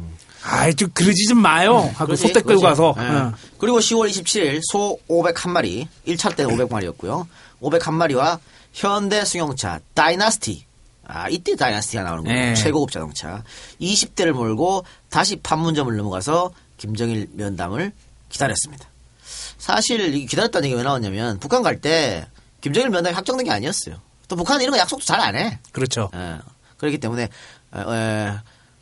아이 0.45 0.75
좀 0.75 0.91
그러지 0.93 1.27
좀 1.29 1.39
마요. 1.39 1.79
하고 1.95 2.07
그러지? 2.07 2.23
소떼 2.23 2.41
끌고 2.41 2.61
그러지? 2.61 2.65
가서 2.65 2.95
예. 2.99 3.03
어. 3.03 3.33
그리고 3.59 3.79
10월 3.79 4.09
27일 4.11 4.61
소 4.73 4.99
501마리, 5.09 5.87
1차 6.07 6.35
때는 6.35 6.57
500마리였고요. 6.57 7.27
501마리와 7.61 8.39
현대 8.73 9.25
승용차 9.25 9.81
다이나스티. 9.95 10.65
아, 11.05 11.29
이때 11.29 11.55
다이나스티가 11.57 12.03
나오는 12.03 12.25
거예요. 12.25 12.41
네. 12.41 12.55
최고급 12.55 12.91
자동차. 12.91 13.45
20대를 13.81 14.33
몰고 14.33 14.85
다시 15.11 15.37
판문점을 15.37 15.95
넘어가서 15.97 16.53
김정일 16.79 17.29
면담을 17.35 17.93
기다렸습니다. 18.31 18.87
사실 19.59 20.15
이 20.15 20.27
기다렸다는 20.27 20.67
얘기가 20.67 20.79
왜 20.79 20.85
나왔냐면 20.85 21.39
북한 21.39 21.63
갈 21.63 21.81
때 21.81 22.27
김정일 22.63 22.89
면담이 22.89 23.15
확정된 23.15 23.45
게 23.45 23.51
아니었어요. 23.51 23.97
또 24.29 24.37
북한은 24.37 24.63
이런 24.63 24.73
거 24.73 24.79
약속도 24.79 25.05
잘 25.05 25.21
안 25.21 25.37
해. 25.37 25.59
그렇죠. 25.73 26.11
예. 26.15 26.39
그렇기 26.79 26.99
때문에 26.99 27.25
에, 27.25 27.29
에, 27.81 28.33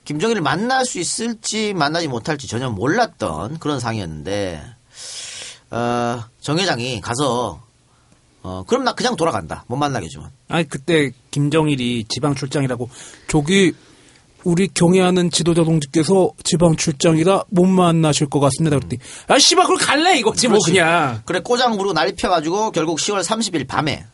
김정일을 0.05 0.43
만날 0.43 0.85
수 0.86 1.01
있을지 1.01 1.74
만나지 1.74 2.07
못할지 2.07 2.47
전혀 2.47 2.70
몰랐던 2.70 3.59
그런 3.59 3.81
상이었는데 3.81 4.62
어, 5.70 6.24
정 6.40 6.59
회장이 6.59 7.01
가서 7.01 7.62
어, 8.43 8.65
그럼 8.66 8.85
나 8.85 8.94
그냥 8.94 9.16
돌아간다. 9.16 9.65
못 9.66 9.77
해주면. 10.02 10.31
아니 10.48 10.69
그때 10.69 11.11
김정일이 11.31 12.05
지방 12.09 12.35
출장이라고 12.35 12.89
저기 13.28 13.73
우리 14.44 14.68
경애하는 14.68 15.30
지도자 15.30 15.64
동지께서 15.64 16.30
지방 16.44 16.76
출장이라 16.76 17.44
못 17.48 17.66
만나실 17.66 18.28
것 18.28 18.40
같습니다. 18.40 18.78
그랬더니 18.78 19.00
아 19.28 19.38
씨발 19.38 19.66
그걸 19.66 19.78
갈래 19.78 20.18
이거지 20.18 20.48
뭐 20.48 20.58
그렇지. 20.58 20.72
그냥 20.72 21.22
그래 21.24 21.40
꼬장 21.40 21.72
부르고 21.76 21.92
난리 21.92 22.14
펴가지고 22.14 22.70
결국 22.70 22.98
10월 22.98 23.22
30일 23.22 23.68
밤에 23.68 24.04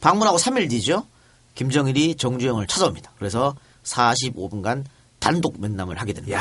방문하고 0.00 0.38
3일 0.38 0.68
뒤죠. 0.70 1.06
김정일이 1.54 2.14
정주영을 2.16 2.66
찾아옵니다. 2.66 3.12
그래서 3.18 3.54
45분간 3.84 4.84
단독 5.22 5.60
면담을 5.60 6.00
하게 6.00 6.12
됩니다. 6.12 6.40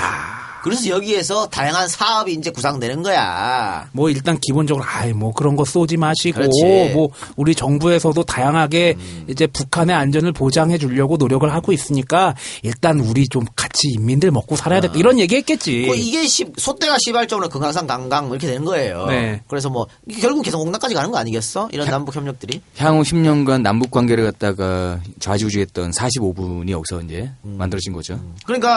그래서 0.63 0.89
여기에서 0.89 1.47
다양한 1.47 1.87
사업이 1.87 2.33
이제 2.33 2.51
구상되는 2.51 3.01
거야. 3.03 3.89
뭐 3.93 4.09
일단 4.09 4.39
기본적으로 4.39 4.85
아이 4.87 5.11
뭐 5.13 5.31
그런 5.33 5.55
거 5.55 5.65
쏘지 5.65 5.97
마시고 5.97 6.35
그렇지. 6.39 6.93
뭐 6.93 7.09
우리 7.35 7.55
정부에서도 7.55 8.23
다양하게 8.23 8.95
이제 9.27 9.47
북한의 9.47 9.95
안전을 9.95 10.33
보장해 10.33 10.77
주려고 10.77 11.17
노력을 11.17 11.51
하고 11.51 11.71
있으니까 11.71 12.35
일단 12.61 12.99
우리 12.99 13.27
좀 13.27 13.43
같이 13.55 13.87
인민들 13.95 14.31
먹고 14.31 14.55
살아야 14.55 14.81
돼 14.81 14.89
이런 14.95 15.19
얘기 15.19 15.35
했겠지. 15.35 15.87
그 15.87 15.95
이게 15.95 16.27
시, 16.27 16.45
소대가 16.57 16.97
시발적으로 16.99 17.49
금강산 17.49 17.87
강강 17.87 18.29
이렇게 18.29 18.47
되는 18.47 18.63
거예요. 18.63 19.07
네. 19.07 19.41
그래서 19.47 19.69
뭐 19.69 19.87
결국 20.21 20.43
계속 20.43 20.61
옥나까지 20.61 20.93
가는 20.93 21.11
거 21.11 21.17
아니겠어? 21.17 21.69
이런 21.71 21.87
남북 21.87 22.15
협력들이. 22.15 22.61
향후 22.77 23.01
10년간 23.01 23.61
남북 23.61 23.89
관계를 23.91 24.23
갖다가 24.25 24.99
좌지우지했던 25.19 25.91
45분이 25.91 26.69
여기서 26.69 27.01
이제 27.01 27.31
음. 27.45 27.55
만들어진 27.57 27.93
거죠. 27.93 28.19
그러니까 28.45 28.70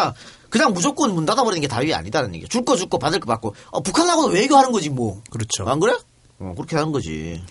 그냥 0.50 0.72
무조건 0.72 1.14
문 1.14 1.26
닫아버리는 1.26 1.60
게 1.60 1.66
답이 1.68 1.92
아니다는 1.92 2.34
얘기야. 2.34 2.48
줄거 2.48 2.76
줄 2.76 2.88
거 2.88 2.98
받을 2.98 3.18
거 3.20 3.26
받고 3.26 3.54
어, 3.70 3.80
북한하고는 3.80 4.34
외교하는 4.34 4.70
거지 4.72 4.88
뭐. 4.90 5.20
그렇죠. 5.30 5.64
안 5.68 5.80
그래? 5.80 5.96
어, 6.38 6.52
그렇게 6.56 6.76
하는 6.76 6.92
거지. 6.92 7.42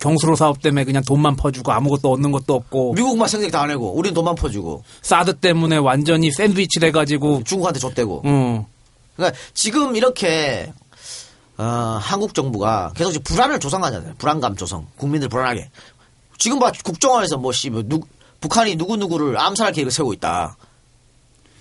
경수로 0.00 0.36
사업 0.36 0.62
때문에 0.62 0.84
그냥 0.84 1.02
돈만 1.04 1.36
퍼주고 1.36 1.70
아무것도 1.70 2.10
얻는 2.12 2.32
것도 2.32 2.54
없고 2.54 2.94
미국만 2.94 3.28
생각 3.28 3.50
다안 3.50 3.68
내고 3.68 3.92
우리는 3.92 4.14
돈만 4.14 4.34
퍼주고 4.34 4.82
사드 5.02 5.34
때문에 5.36 5.76
완전히 5.76 6.32
샌드위치 6.32 6.80
돼가지고 6.80 7.42
중국한테 7.44 7.78
줬대고. 7.78 8.22
어. 8.24 8.66
그러니까 9.16 9.38
지금 9.52 9.94
이렇게 9.96 10.72
어, 11.58 11.98
한국 12.00 12.32
정부가 12.34 12.92
계속 12.96 13.12
지금 13.12 13.22
불안을 13.24 13.60
조성하잖아요. 13.60 14.14
불안감 14.16 14.56
조성. 14.56 14.86
국민들 14.96 15.28
불안하게. 15.28 15.70
지금 16.38 16.58
봐 16.58 16.72
국정원에서 16.82 17.36
뭐 17.36 17.52
씨, 17.52 17.68
뭐 17.68 17.82
누, 17.84 18.00
북한이 18.40 18.76
누구 18.76 18.96
누구를 18.96 19.38
암살할 19.38 19.74
계획을 19.74 19.92
세우고 19.92 20.14
있다. 20.14 20.56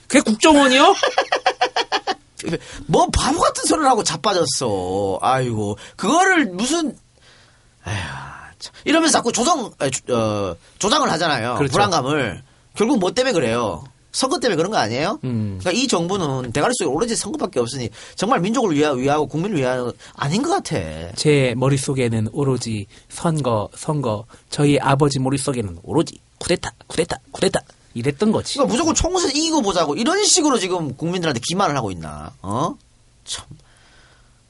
그게 0.10 0.20
국정원이요? 0.22 0.96
뭐 2.88 3.08
바보 3.14 3.40
같은 3.40 3.64
소리를 3.66 3.90
하고 3.90 4.04
자빠졌어. 4.04 5.20
아이고 5.22 5.78
그거를 5.96 6.48
무슨 6.48 6.96
에휴, 7.88 7.96
참. 8.60 8.74
이러면서 8.86 9.14
자꾸 9.20 9.32
조성 9.32 9.72
에, 9.82 9.90
조- 9.90 10.14
어, 10.16 10.56
조장을 10.80 11.10
하잖아요. 11.12 11.56
그렇죠. 11.56 11.72
불안감을 11.72 12.42
결국 12.76 13.00
뭐 13.00 13.12
때문에 13.12 13.34
그래요? 13.34 13.84
선거 14.12 14.40
때문에 14.40 14.56
그런 14.56 14.72
거 14.72 14.78
아니에요? 14.78 15.20
음. 15.24 15.60
그러니까 15.60 15.72
이 15.80 15.88
정부는 15.88 16.52
대가리 16.52 16.74
속에 16.74 16.90
오로지 16.90 17.16
선거밖에 17.16 17.60
없으니 17.60 17.90
정말 18.16 18.40
민족을 18.40 18.76
위하, 18.76 18.92
위하고 18.92 19.28
국민을 19.28 19.58
위하는 19.58 19.92
아닌 20.16 20.42
것 20.42 20.50
같아. 20.50 21.12
제 21.16 21.54
머릿속에는 21.56 22.30
오로지 22.32 22.88
선거, 23.10 23.70
선거, 23.76 24.26
저희 24.50 24.80
아버지 24.80 25.20
머릿속에는 25.20 25.78
오로지 25.84 26.20
쿠데타, 26.40 26.72
쿠데타, 26.88 27.18
쿠데타 27.32 27.60
이랬던 27.94 28.32
거지. 28.32 28.56
그러니까 28.56 28.72
무조건 28.72 28.96
총선 28.96 29.32
이기고 29.32 29.62
보자고 29.62 29.96
이런 29.96 30.24
식으로 30.24 30.58
지금 30.60 30.96
국민들한테 30.96 31.40
기만을 31.44 31.76
하고 31.76 31.92
있나? 31.92 32.32
어? 32.42 32.76
참. 33.26 33.46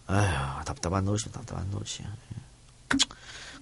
아휴 0.08 0.66
답답한 0.66 1.06
노릇이 1.06 1.32
답답한 1.32 1.70
노릇이야. 1.72 2.12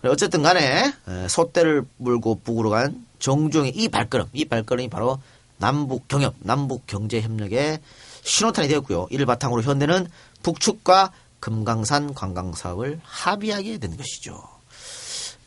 그래, 0.02 0.12
어쨌든 0.12 0.42
간에 0.44 0.94
에, 1.08 1.28
소떼를 1.28 1.86
물고 1.98 2.40
북으로 2.44 2.70
간 2.70 3.06
정중의 3.20 3.72
이 3.76 3.90
발걸음, 3.90 4.28
이 4.34 4.46
발걸음이 4.46 4.90
바로 4.90 5.20
남북 5.58 6.08
경협, 6.08 6.36
남북 6.40 6.86
경제 6.88 7.20
협력의 7.22 7.80
신호탄이 8.24 8.68
되었고요. 8.68 9.08
이를 9.10 9.26
바탕으로 9.26 9.64
현대는 9.64 10.08
북측과 10.44 11.12
금강산 11.40 12.14
관광 12.14 12.54
사업을 12.54 13.00
합의하게 13.04 13.78
된 13.80 13.98
것이죠. 13.98 14.42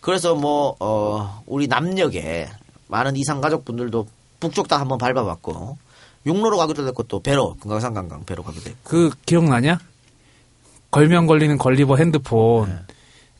그래서 0.00 0.34
뭐 0.34 0.76
어, 0.80 1.42
우리 1.46 1.66
남녘에 1.66 2.50
많은 2.88 3.16
이상 3.16 3.40
가족분들도 3.40 4.06
북쪽 4.40 4.68
다 4.68 4.80
한번 4.80 4.98
밟아봤고 4.98 5.78
육로로 6.26 6.56
가기도 6.56 6.84
됐고 6.84 7.04
또 7.04 7.20
배로 7.20 7.54
금강산 7.60 7.94
관광 7.94 8.24
배로 8.24 8.42
가기도 8.42 8.64
됐고 8.64 8.78
그 8.84 9.10
기억나냐? 9.26 9.78
걸면 10.90 11.26
걸리는 11.26 11.56
걸리버 11.56 11.96
핸드폰 11.96 12.68
네. 12.68 12.76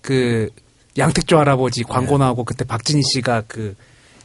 그 0.03 0.51
양택조 0.97 1.39
할아버지 1.39 1.83
광고 1.83 2.19
나오고 2.19 2.45
그때 2.45 2.65
박진희 2.65 3.03
씨가 3.03 3.43
그 3.47 3.75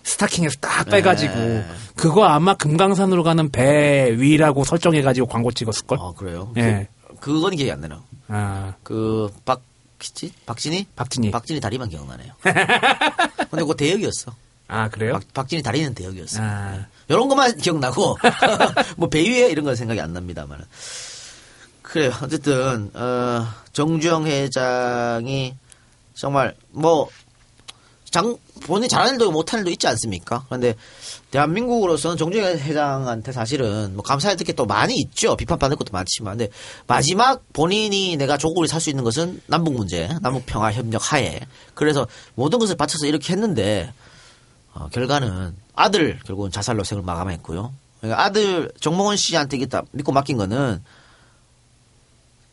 스타킹에서 0.03 0.57
딱 0.61 0.85
빼가지고 0.85 1.33
네. 1.33 1.65
그거 1.95 2.25
아마 2.25 2.53
금강산으로 2.53 3.23
가는 3.23 3.49
배 3.49 4.13
위라고 4.17 4.63
설정해가지고 4.63 5.27
광고 5.27 5.51
찍었을 5.51 5.87
걸. 5.87 5.97
아 5.99 6.11
그래요? 6.15 6.51
예. 6.57 6.87
그, 7.19 7.33
그건 7.33 7.55
기억이 7.55 7.71
안 7.71 7.81
나네요. 7.81 8.03
아그 8.27 9.31
박지 9.45 10.31
박진희 10.45 10.87
박진희 10.95 11.31
박진희 11.31 11.59
다리만 11.59 11.89
기억나네요. 11.89 12.33
근데 12.43 13.61
그거 13.61 13.73
대역이었어. 13.73 14.33
아 14.67 14.89
그래요? 14.89 15.13
박, 15.13 15.33
박진희 15.33 15.61
다리는 15.61 15.93
대역이었어. 15.93 16.39
아. 16.41 16.85
이런 17.07 17.27
것만 17.27 17.57
기억나고 17.61 18.17
뭐 18.97 19.09
배위에 19.09 19.49
이런 19.49 19.65
건 19.65 19.75
생각이 19.75 19.99
안 20.01 20.13
납니다만. 20.13 20.63
그래요. 21.81 22.11
어쨌든 22.23 22.89
어, 22.93 23.47
정주영 23.73 24.25
회장이 24.25 25.55
정말 26.15 26.55
뭐 26.71 27.09
장, 28.09 28.37
본인이 28.61 28.87
잘하는 28.87 29.13
일도 29.15 29.31
못하는 29.31 29.63
일도 29.63 29.71
있지 29.71 29.87
않습니까? 29.87 30.45
그런데 30.47 30.73
대한민국으로서는 31.31 32.15
정주영 32.15 32.57
회장한테 32.59 33.33
사실은 33.33 33.93
뭐 33.95 34.03
감사할 34.03 34.37
게 34.37 34.53
또 34.53 34.65
많이 34.65 34.95
있죠. 34.95 35.35
비판받을 35.35 35.75
것도 35.75 35.91
많지만. 35.91 36.37
근데 36.37 36.51
마지막 36.87 37.43
본인이 37.51 38.15
내가 38.15 38.37
조국을 38.37 38.69
살 38.69 38.79
수 38.79 38.89
있는 38.89 39.03
것은 39.03 39.41
남북 39.47 39.73
문제, 39.73 40.07
남북 40.21 40.45
평화 40.45 40.71
협력 40.71 41.11
하에. 41.11 41.41
그래서 41.73 42.07
모든 42.35 42.57
것을 42.59 42.77
바쳐서 42.77 43.05
이렇게 43.05 43.33
했는데 43.33 43.91
어, 44.75 44.87
결과는 44.89 45.55
아들 45.73 46.19
결국은 46.25 46.51
자살로 46.51 46.83
생을 46.83 47.01
마감했고요. 47.03 47.73
그러니까 48.01 48.23
아들 48.23 48.71
정몽원 48.79 49.17
씨한테 49.17 49.57
이게 49.57 49.65
다 49.65 49.81
믿고 49.91 50.11
맡긴 50.11 50.37
거는 50.37 50.83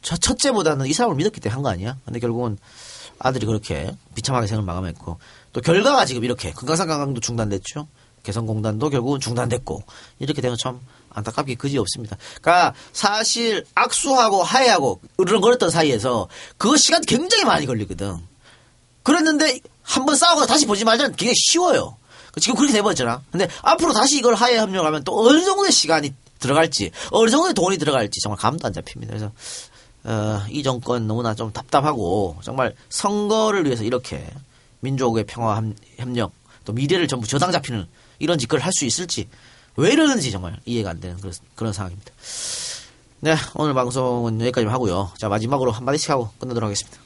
첫, 0.03 0.21
첫째보다는 0.21 0.87
이 0.87 0.93
사람을 0.93 1.17
믿었기 1.17 1.41
때문에 1.41 1.55
한 1.55 1.63
거 1.63 1.69
아니야? 1.69 1.97
근데 2.05 2.19
결국은 2.21 2.59
아들이 3.19 3.47
그렇게 3.47 3.95
비참하게 4.15 4.47
생을 4.47 4.65
마감했고 4.65 5.19
또 5.53 5.61
결과가 5.61 6.05
지금 6.07 6.25
이렇게 6.25 6.53
금강산 6.53 6.89
관광도 6.89 7.21
중단됐죠. 7.21 7.87
개성공단도 8.23 8.89
결국은 8.91 9.21
중단됐고 9.21 9.83
이렇게 10.21 10.41
되면 10.41 10.57
참 10.57 10.81
안타깝게 11.11 11.57
그지 11.57 11.77
없습니다. 11.79 12.17
그러니까 12.41 12.73
사실 12.93 13.65
악수하고 13.75 14.43
하해하고 14.45 15.01
으르렁거렸던 15.21 15.71
사이에서 15.71 16.29
그거 16.57 16.77
시간 16.77 17.03
굉장히 17.03 17.45
많이 17.45 17.67
걸리거든. 17.67 18.17
그랬는데 19.03 19.61
한 19.83 20.07
번 20.07 20.15
싸우고 20.17 20.47
다시 20.47 20.67
보지 20.67 20.85
말자는 20.85 21.17
굉장히 21.17 21.35
쉬워요. 21.37 21.97
지금 22.41 22.57
그렇게 22.57 22.73
돼버렸잖아. 22.75 23.23
근데 23.31 23.49
앞으로 23.63 23.93
다시 23.93 24.19
이걸 24.19 24.35
하해 24.35 24.57
협력하면 24.59 25.05
또 25.05 25.19
어느 25.29 25.45
정도의 25.45 25.71
시간이 25.73 26.15
들어갈지 26.39 26.91
어느 27.11 27.31
정도의 27.31 27.55
돈이 27.55 27.79
들어갈지 27.79 28.21
정말 28.23 28.39
감도 28.39 28.67
안 28.67 28.73
잡힙니다. 28.73 29.11
그래서 29.13 29.31
어, 30.05 30.43
이 30.51 30.63
정권 30.63 31.07
너무나 31.07 31.35
좀 31.35 31.53
답답하고 31.53 32.37
정말 32.43 32.75
선거를 32.89 33.65
위해서 33.67 33.85
이렇게 33.85 34.27
민족의 34.81 35.25
평화 35.27 35.57
함- 35.57 35.77
협력 35.97 36.33
또 36.65 36.73
미래를 36.73 37.07
전부 37.07 37.27
저당 37.29 37.53
잡히는 37.53 37.87
이런 38.19 38.39
짓거리를 38.39 38.65
할수 38.65 38.85
있을지 38.85 39.29
왜 39.77 39.93
이러는지 39.93 40.31
정말 40.33 40.59
이해가 40.65 40.91
안 40.91 41.01
되는 41.01 41.17
그런, 41.19 41.33
그런 41.55 41.73
상황입니다. 41.73 42.11
네 43.21 43.37
오늘 43.55 43.75
방송은 43.75 44.41
여기까지 44.41 44.67
하고요. 44.67 45.13
자 45.19 45.29
마지막으로 45.29 45.71
한마디씩 45.71 46.11
하고 46.11 46.31
끝내도록 46.41 46.67
하겠습니다. 46.67 46.99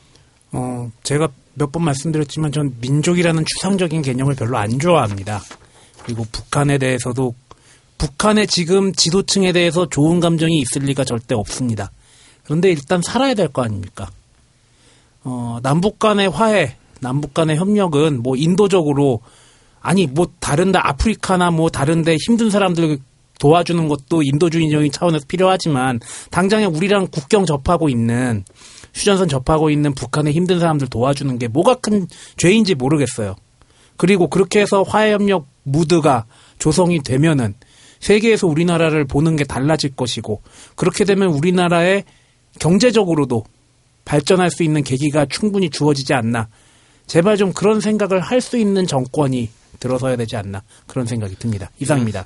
어, 0.56 0.90
제가 1.02 1.28
몇 1.54 1.70
번 1.70 1.84
말씀드렸지만 1.84 2.52
전 2.52 2.74
민족이라는 2.80 3.44
추상적인 3.44 4.02
개념을 4.02 4.34
별로 4.34 4.56
안 4.58 4.78
좋아합니다. 4.78 5.42
그리고 6.04 6.24
북한에 6.32 6.78
대해서도 6.78 7.34
북한의 7.98 8.46
지금 8.46 8.92
지도층에 8.92 9.52
대해서 9.52 9.86
좋은 9.88 10.20
감정이 10.20 10.58
있을 10.60 10.82
리가 10.82 11.04
절대 11.04 11.34
없습니다. 11.34 11.90
그런데 12.44 12.70
일단 12.70 13.00
살아야 13.02 13.34
될 13.34 13.48
거 13.48 13.62
아닙니까? 13.62 14.10
어, 15.24 15.58
남북 15.62 15.98
간의 15.98 16.28
화해, 16.28 16.76
남북 17.00 17.34
간의 17.34 17.56
협력은 17.56 18.22
뭐 18.22 18.36
인도적으로 18.36 19.20
아니 19.80 20.06
뭐 20.06 20.28
다른 20.40 20.72
데 20.72 20.78
아프리카나 20.78 21.50
뭐 21.50 21.70
다른 21.70 22.02
데 22.02 22.16
힘든 22.26 22.50
사람들 22.50 22.98
도와주는 23.38 23.88
것도 23.88 24.22
인도주의적인 24.22 24.92
차원에서 24.92 25.24
필요하지만 25.28 26.00
당장에 26.30 26.64
우리랑 26.64 27.08
국경 27.10 27.44
접하고 27.46 27.88
있는 27.88 28.44
휴전선 28.94 29.28
접하고 29.28 29.70
있는 29.70 29.94
북한의 29.94 30.32
힘든 30.32 30.58
사람들 30.58 30.88
도와주는 30.88 31.38
게 31.38 31.48
뭐가 31.48 31.76
큰 31.76 32.06
죄인지 32.36 32.74
모르겠어요. 32.74 33.36
그리고 33.96 34.28
그렇게 34.28 34.60
해서 34.60 34.82
화해협력 34.82 35.46
무드가 35.62 36.26
조성이 36.58 37.02
되면은 37.02 37.54
세계에서 38.00 38.46
우리나라를 38.46 39.06
보는 39.06 39.36
게 39.36 39.44
달라질 39.44 39.94
것이고 39.94 40.42
그렇게 40.74 41.04
되면 41.04 41.28
우리나라의 41.28 42.04
경제적으로도 42.58 43.44
발전할 44.04 44.50
수 44.50 44.62
있는 44.62 44.82
계기가 44.82 45.26
충분히 45.26 45.68
주어지지 45.70 46.14
않나. 46.14 46.48
제발 47.06 47.36
좀 47.36 47.52
그런 47.52 47.80
생각을 47.80 48.20
할 48.20 48.40
수 48.40 48.56
있는 48.56 48.86
정권이 48.86 49.48
들어서야 49.80 50.16
되지 50.16 50.36
않나 50.36 50.62
그런 50.86 51.06
생각이 51.06 51.36
듭니다. 51.36 51.70
이상입니다. 51.78 52.24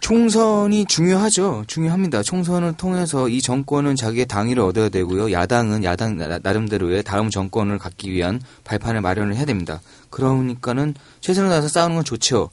총선이 0.00 0.86
중요하죠. 0.86 1.64
중요합니다. 1.66 2.22
총선을 2.22 2.76
통해서 2.76 3.28
이 3.28 3.42
정권은 3.42 3.96
자기의 3.96 4.26
당위를 4.26 4.62
얻어야 4.62 4.88
되고요. 4.88 5.32
야당은 5.32 5.84
야당 5.84 6.16
나- 6.16 6.38
나름대로의 6.42 7.02
다음 7.02 7.30
정권을 7.30 7.78
갖기 7.78 8.10
위한 8.12 8.40
발판을 8.64 9.00
마련을 9.00 9.34
해야 9.34 9.44
됩니다. 9.44 9.80
그러니까는 10.10 10.94
최선을 11.20 11.50
다해서 11.50 11.68
싸우는 11.68 11.96
건 11.96 12.04
좋죠. 12.04 12.48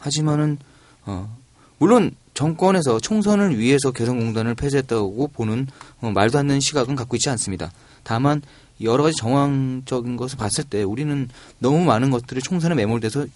하지만은 0.00 0.58
어, 1.06 1.34
물론 1.78 2.10
정권에서 2.34 3.00
총선을 3.00 3.58
위해서 3.58 3.90
개성공단을 3.92 4.54
폐쇄했다고 4.56 5.28
보는 5.28 5.66
어, 6.00 6.10
말도 6.10 6.38
안 6.38 6.48
되는 6.48 6.60
시각은 6.60 6.94
갖고 6.96 7.16
있지 7.16 7.30
않습니다. 7.30 7.70
다만 8.02 8.42
여러 8.82 9.02
가지 9.04 9.16
정황적인 9.16 10.16
것을 10.16 10.36
봤을 10.36 10.64
때 10.64 10.82
우리는 10.82 11.28
너무 11.58 11.84
많은 11.84 12.10
것들이 12.10 12.40
총선에 12.42 12.74
매몰돼서 12.74 13.26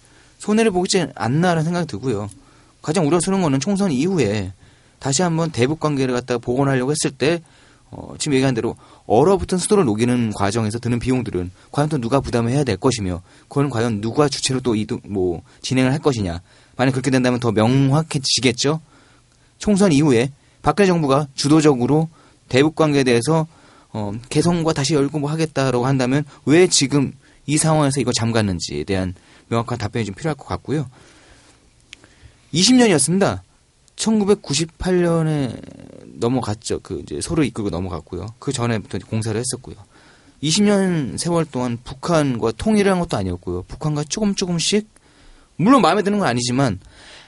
손해를 0.43 0.71
보지 0.71 1.07
않나라는 1.15 1.63
생각이 1.63 1.87
들고요. 1.87 2.29
가장 2.81 3.07
우려스러운 3.07 3.41
거는 3.41 3.61
총선 3.61 3.93
이후에 3.93 4.51
다시 4.99 5.21
한번 5.21 5.51
대북 5.51 5.79
관계를 5.79 6.13
갖다가 6.13 6.37
복원하려고 6.37 6.91
했을 6.91 7.11
때 7.11 7.41
어, 7.89 8.15
지금 8.17 8.35
얘기한 8.35 8.53
대로 8.53 8.75
얼어붙은 9.05 9.57
수도를 9.57 9.85
녹이는 9.85 10.33
과정에서 10.35 10.79
드는 10.79 10.99
비용들은 10.99 11.51
과연 11.71 11.87
또 11.87 11.97
누가 11.97 12.19
부담을 12.19 12.51
해야 12.51 12.65
될 12.65 12.75
것이며 12.75 13.21
그건 13.47 13.69
과연 13.69 14.01
누가 14.01 14.27
주체로 14.27 14.59
또 14.59 14.75
이동 14.75 14.99
뭐 15.05 15.43
진행을 15.61 15.93
할 15.93 15.99
것이냐 15.99 16.41
만약 16.75 16.91
그렇게 16.91 17.11
된다면 17.11 17.39
더 17.39 17.51
명확해지겠죠 17.51 18.81
총선 19.59 19.91
이후에 19.93 20.31
박근혜 20.61 20.87
정부가 20.87 21.27
주도적으로 21.35 22.09
대북 22.49 22.75
관계에 22.75 23.03
대해서 23.03 23.47
어, 23.91 24.11
개성과 24.29 24.73
다시 24.73 24.95
열고 24.95 25.19
뭐 25.19 25.29
하겠다라고 25.29 25.85
한다면 25.85 26.25
왜 26.45 26.67
지금 26.67 27.13
이 27.45 27.57
상황에서 27.57 28.01
이걸 28.01 28.13
잠갔는지에 28.13 28.83
대한 28.85 29.13
명확한 29.53 29.77
답변이 29.77 30.05
좀 30.05 30.15
필요할 30.15 30.35
것 30.35 30.45
같고요. 30.45 30.89
20년이었습니다. 32.53 33.41
1998년에 33.95 35.59
넘어갔죠. 36.19 36.79
그 36.81 37.01
이제 37.03 37.21
서로 37.21 37.43
이끌고 37.43 37.69
넘어갔고요. 37.69 38.27
그 38.39 38.51
전에부터 38.51 38.99
공사를 39.07 39.39
했었고요. 39.39 39.75
20년 40.41 41.17
세월 41.17 41.45
동안 41.45 41.77
북한과 41.83 42.53
통일을 42.53 42.91
한 42.91 42.99
것도 42.99 43.17
아니었고요. 43.17 43.63
북한과 43.63 44.03
조금 44.05 44.35
조금씩 44.35 44.87
물론 45.55 45.81
마음에 45.81 46.01
드는 46.01 46.19
건 46.19 46.27
아니지만 46.27 46.79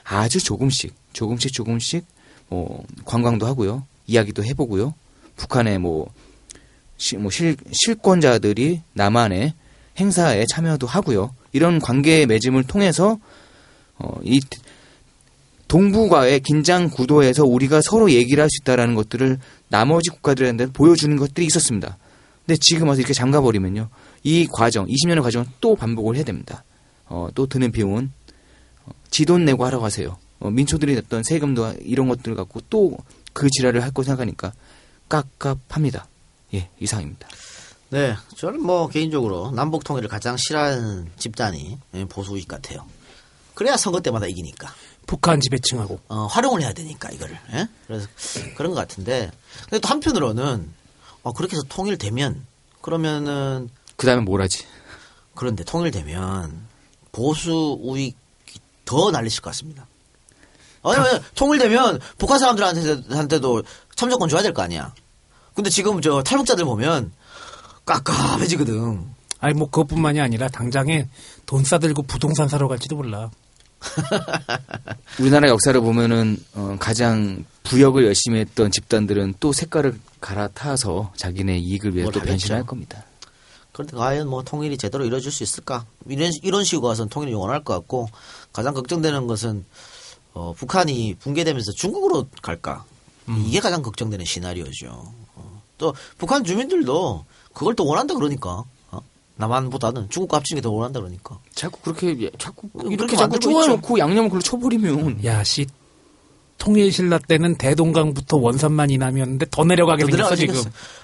아주 0.04 0.42
조금씩 0.42 0.94
조금씩 1.12 1.52
조금씩 1.52 2.04
뭐 2.48 2.84
관광도 3.04 3.46
하고요. 3.46 3.84
이야기도 4.06 4.44
해보고요. 4.44 4.94
북한의 5.36 5.78
뭐, 5.78 6.12
시, 6.96 7.16
뭐 7.16 7.30
실, 7.30 7.56
실권자들이 7.72 8.82
남한의 8.92 9.54
행사에 9.98 10.44
참여도 10.50 10.86
하고요. 10.86 11.34
이런 11.52 11.80
관계의 11.80 12.26
맺음을 12.26 12.64
통해서 12.64 13.18
어, 13.98 14.18
이 14.22 14.40
동북아의 15.68 16.40
긴장 16.40 16.88
구도에서 16.90 17.44
우리가 17.44 17.80
서로 17.82 18.10
얘기를 18.10 18.42
할 18.42 18.48
수 18.48 18.60
있다라는 18.62 18.94
것들을 18.94 19.38
나머지 19.68 20.10
국가들한테 20.10 20.66
보여주는 20.66 21.16
것들이 21.16 21.46
있었습니다. 21.46 21.98
근데 22.46 22.56
지금 22.60 22.88
와서 22.88 23.00
이렇게 23.00 23.12
잠가버리면요. 23.14 23.88
이 24.22 24.46
과정, 24.52 24.86
20년의 24.86 25.22
과정을 25.22 25.46
또 25.60 25.74
반복을 25.74 26.14
해야 26.16 26.24
됩니다. 26.24 26.62
어, 27.06 27.28
또 27.34 27.46
드는 27.46 27.72
비용은 27.72 28.12
어, 28.84 28.90
지돈 29.10 29.44
내고 29.44 29.64
하라고 29.66 29.84
하세요. 29.84 30.16
어, 30.38 30.50
민초들이 30.50 30.94
냈던 30.94 31.22
세금도 31.24 31.74
이런 31.82 32.08
것들을 32.08 32.36
갖고 32.36 32.60
또 32.70 32.96
그 33.36 33.50
지랄을 33.50 33.82
할 33.82 33.92
거 33.92 34.02
생각하니까 34.02 34.54
깝깝합니다. 35.10 36.08
예, 36.54 36.70
이상입니다. 36.80 37.28
네, 37.90 38.16
저는 38.36 38.62
뭐 38.62 38.88
개인적으로 38.88 39.52
남북 39.52 39.84
통일을 39.84 40.08
가장 40.08 40.36
싫어하는 40.36 41.10
집단이 41.18 41.78
예, 41.94 42.04
보수익 42.04 42.48
같아요. 42.48 42.84
그래야 43.54 43.76
선거 43.76 44.00
때마다 44.00 44.26
이기니까. 44.26 44.72
북한 45.06 45.40
지배층하고. 45.40 46.00
어, 46.08 46.26
활용을 46.26 46.62
해야 46.62 46.72
되니까 46.72 47.10
이거를. 47.10 47.38
예? 47.52 47.68
그래서 47.86 48.08
그런 48.56 48.72
것 48.72 48.80
같은데. 48.80 49.30
근데 49.62 49.78
또 49.78 49.88
한편으로는 49.88 50.68
어, 51.22 51.32
그렇게 51.32 51.54
해서 51.56 51.64
통일되면 51.68 52.44
그러면은 52.82 53.70
그 53.96 54.06
다음에 54.06 54.22
뭘 54.22 54.42
하지? 54.42 54.64
그런데 55.34 55.62
통일되면 55.64 56.66
보수 57.12 57.78
우익이 57.80 58.16
더 58.84 59.10
날리실 59.10 59.42
것 59.42 59.50
같습니다. 59.50 59.86
아니, 60.82 60.96
아니, 60.96 61.20
통일되면 61.34 62.00
북한 62.18 62.38
사람들한테도 62.38 63.62
참정권 63.94 64.28
줘야 64.28 64.42
될 64.42 64.52
거 64.52 64.62
아니야. 64.62 64.92
근데 65.54 65.70
지금 65.70 66.00
저 66.02 66.22
탈북자들 66.22 66.64
보면 66.64 67.12
깝깝해지거든. 67.86 69.06
아니 69.38 69.54
뭐 69.54 69.70
그것뿐만이 69.70 70.20
아니라 70.20 70.48
당장에 70.48 71.08
돈 71.46 71.64
싸들고 71.64 72.02
부동산 72.02 72.48
사러 72.48 72.68
갈지도 72.68 72.96
몰라. 72.96 73.30
우리나라 75.20 75.48
역사를 75.48 75.78
보면은 75.80 76.36
어, 76.54 76.76
가장 76.78 77.44
부역을 77.62 78.04
열심히 78.06 78.40
했던 78.40 78.70
집단들은 78.70 79.34
또 79.40 79.52
색깔을 79.52 79.98
갈아타서 80.20 81.12
자기네 81.16 81.58
이익을 81.58 81.94
위해 81.94 82.04
뭘또 82.04 82.20
하겠죠. 82.20 82.32
변신할 82.32 82.66
겁니다. 82.66 83.04
그런데 83.76 83.96
과연 83.96 84.28
뭐 84.28 84.42
통일이 84.42 84.78
제대로 84.78 85.04
이루어질 85.04 85.30
수 85.30 85.42
있을까? 85.42 85.84
이런, 86.08 86.32
이런 86.42 86.64
식으로 86.64 86.88
가서는 86.88 87.10
통일이 87.10 87.32
영원할 87.32 87.62
것 87.62 87.74
같고, 87.74 88.08
가장 88.50 88.72
걱정되는 88.72 89.26
것은, 89.26 89.66
어, 90.32 90.54
북한이 90.54 91.16
붕괴되면서 91.18 91.72
중국으로 91.72 92.26
갈까? 92.40 92.86
이게 93.44 93.60
가장 93.60 93.82
걱정되는 93.82 94.24
시나리오죠. 94.24 95.12
어, 95.34 95.62
또, 95.76 95.94
북한 96.16 96.42
주민들도 96.42 97.26
그걸 97.56 97.74
또 97.74 97.86
원한다 97.86 98.12
그러니까. 98.14 98.64
어? 98.90 99.00
남한보다는 99.36 100.10
중국과 100.10 100.36
합치는 100.36 100.60
게 100.60 100.62
더 100.62 100.70
원한다 100.72 101.00
그러니까. 101.00 101.38
자꾸 101.54 101.80
그렇게, 101.80 102.14
예, 102.20 102.30
자꾸, 102.38 102.68
이렇게 102.90 103.16
자꾸 103.16 103.38
쪼아놓고 103.40 103.98
양념을 103.98 104.28
글로 104.28 104.42
쳐버리면. 104.42 105.24
야, 105.24 105.42
씨. 105.42 105.66
통일 106.58 106.92
신라 106.92 107.18
때는 107.18 107.56
대동강부터 107.56 108.36
원산만 108.36 108.90
이남이었는데 108.90 109.46
더 109.50 109.64
내려가게 109.64 110.04
더 110.04 110.10
생겼어, 110.10 110.36
지금. 110.36 110.54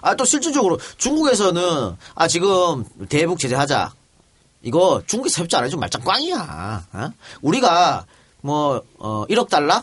아, 0.02 0.14
또 0.14 0.26
실질적으로 0.26 0.78
중국에서는, 0.98 1.96
아, 2.14 2.28
지금 2.28 2.84
대북 3.08 3.38
제재하자. 3.38 3.94
이거 4.62 5.02
중국에서 5.06 5.42
협조 5.42 5.56
안 5.56 5.64
해주면 5.64 5.80
말짱 5.80 6.02
꽝이야. 6.04 6.86
어? 6.92 7.10
우리가 7.40 8.04
뭐, 8.42 8.82
어, 8.98 9.24
1억 9.30 9.48
달러? 9.48 9.82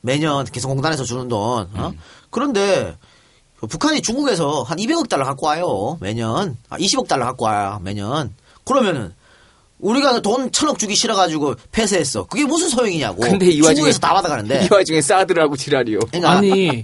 매년 0.00 0.44
개성공단에서 0.44 1.02
주는 1.02 1.26
돈. 1.28 1.68
어? 1.74 1.92
그런데 2.30 2.96
북한이 3.60 4.02
중국에서 4.02 4.62
한 4.62 4.78
200억 4.78 5.08
달러 5.08 5.24
갖고 5.24 5.46
와요. 5.46 5.96
매년. 6.00 6.56
아, 6.68 6.76
20억 6.76 7.08
달러 7.08 7.24
갖고 7.24 7.46
와요. 7.46 7.80
매년. 7.82 8.34
그러면은 8.64 9.14
우리가 9.78 10.20
돈 10.20 10.52
천억 10.52 10.78
주기 10.78 10.94
싫어가지고 10.94 11.54
폐쇄했어. 11.72 12.24
그게 12.24 12.44
무슨 12.44 12.68
소용이냐고. 12.68 13.20
근데 13.20 13.46
이 13.46 13.60
와중에. 13.60 13.74
중국에서 13.76 13.98
다 13.98 14.14
받아가는데. 14.14 14.64
이 14.66 14.68
와중에 14.70 15.00
사드라고 15.00 15.56
지랄이요. 15.56 16.00
그러니까 16.10 16.30
아니, 16.30 16.82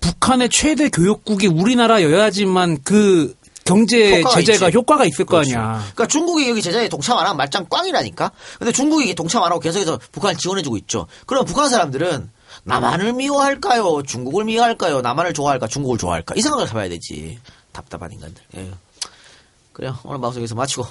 북한의 0.00 0.48
최대 0.50 0.88
교역국이 0.88 1.46
우리나라여야지만 1.46 2.82
그 2.82 3.34
경제 3.64 4.20
효과가 4.20 4.36
제재가 4.36 4.68
있지. 4.68 4.76
효과가 4.76 5.04
있을 5.06 5.24
거 5.24 5.36
그렇죠. 5.36 5.58
아니야. 5.58 5.80
그러니까 5.94 6.06
중국이 6.06 6.48
여기 6.48 6.62
제재에 6.62 6.88
동참 6.88 7.18
안 7.18 7.24
하면 7.26 7.36
말짱 7.36 7.66
꽝이라니까. 7.68 8.30
근데 8.58 8.72
중국이 8.72 9.14
동참 9.14 9.42
안 9.42 9.50
하고 9.50 9.60
계속해서 9.60 9.98
북한을 10.12 10.36
지원해주고 10.36 10.76
있죠. 10.78 11.06
그럼 11.26 11.44
북한 11.44 11.68
사람들은 11.68 12.30
남한을 12.66 13.12
미워할까요? 13.12 14.02
중국을 14.02 14.44
미워할까요? 14.44 15.00
남한을 15.00 15.32
좋아할까? 15.32 15.68
중국을 15.68 15.98
좋아할까? 15.98 16.34
이 16.36 16.40
생각을 16.40 16.68
해봐야 16.68 16.88
되지. 16.88 17.38
답답한 17.72 18.12
인간들. 18.12 18.42
예. 18.56 18.70
그래요. 19.72 19.96
오늘 20.04 20.20
방송 20.20 20.40
여기서 20.40 20.54
마치고 20.56 20.84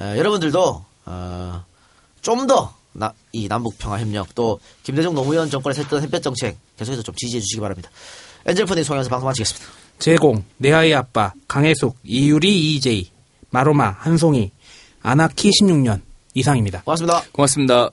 에, 0.00 0.18
여러분들도 0.18 0.84
어, 1.06 1.64
좀더이 2.22 3.48
남북 3.48 3.76
평화 3.78 3.98
협력 3.98 4.34
또 4.34 4.60
김대중 4.82 5.14
노무현 5.14 5.50
정권에서 5.50 5.82
했던 5.82 6.02
햇볕 6.02 6.22
정책 6.22 6.56
계속해서 6.78 7.02
좀 7.02 7.14
지지해 7.14 7.40
주시기 7.40 7.60
바랍니다. 7.60 7.90
엔젤펀딩 8.46 8.84
송영에서 8.84 9.10
방송 9.10 9.26
마치겠습니다. 9.26 9.66
제공, 9.98 10.44
내 10.56 10.72
아이 10.72 10.94
아빠, 10.94 11.32
강혜숙, 11.48 11.96
이유리 12.04 12.76
EJ, 12.76 13.10
마로마, 13.50 13.96
한송이, 13.98 14.52
아나키 15.02 15.50
16년 15.50 16.00
이상입니다. 16.34 16.82
고맙습니다. 16.82 17.22
고맙습니다. 17.32 17.90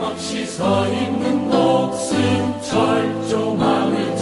끊임없이 0.00 0.46
서 0.46 0.88
있는 0.88 1.48
목숨 1.48 2.16
철조망을 2.62 4.16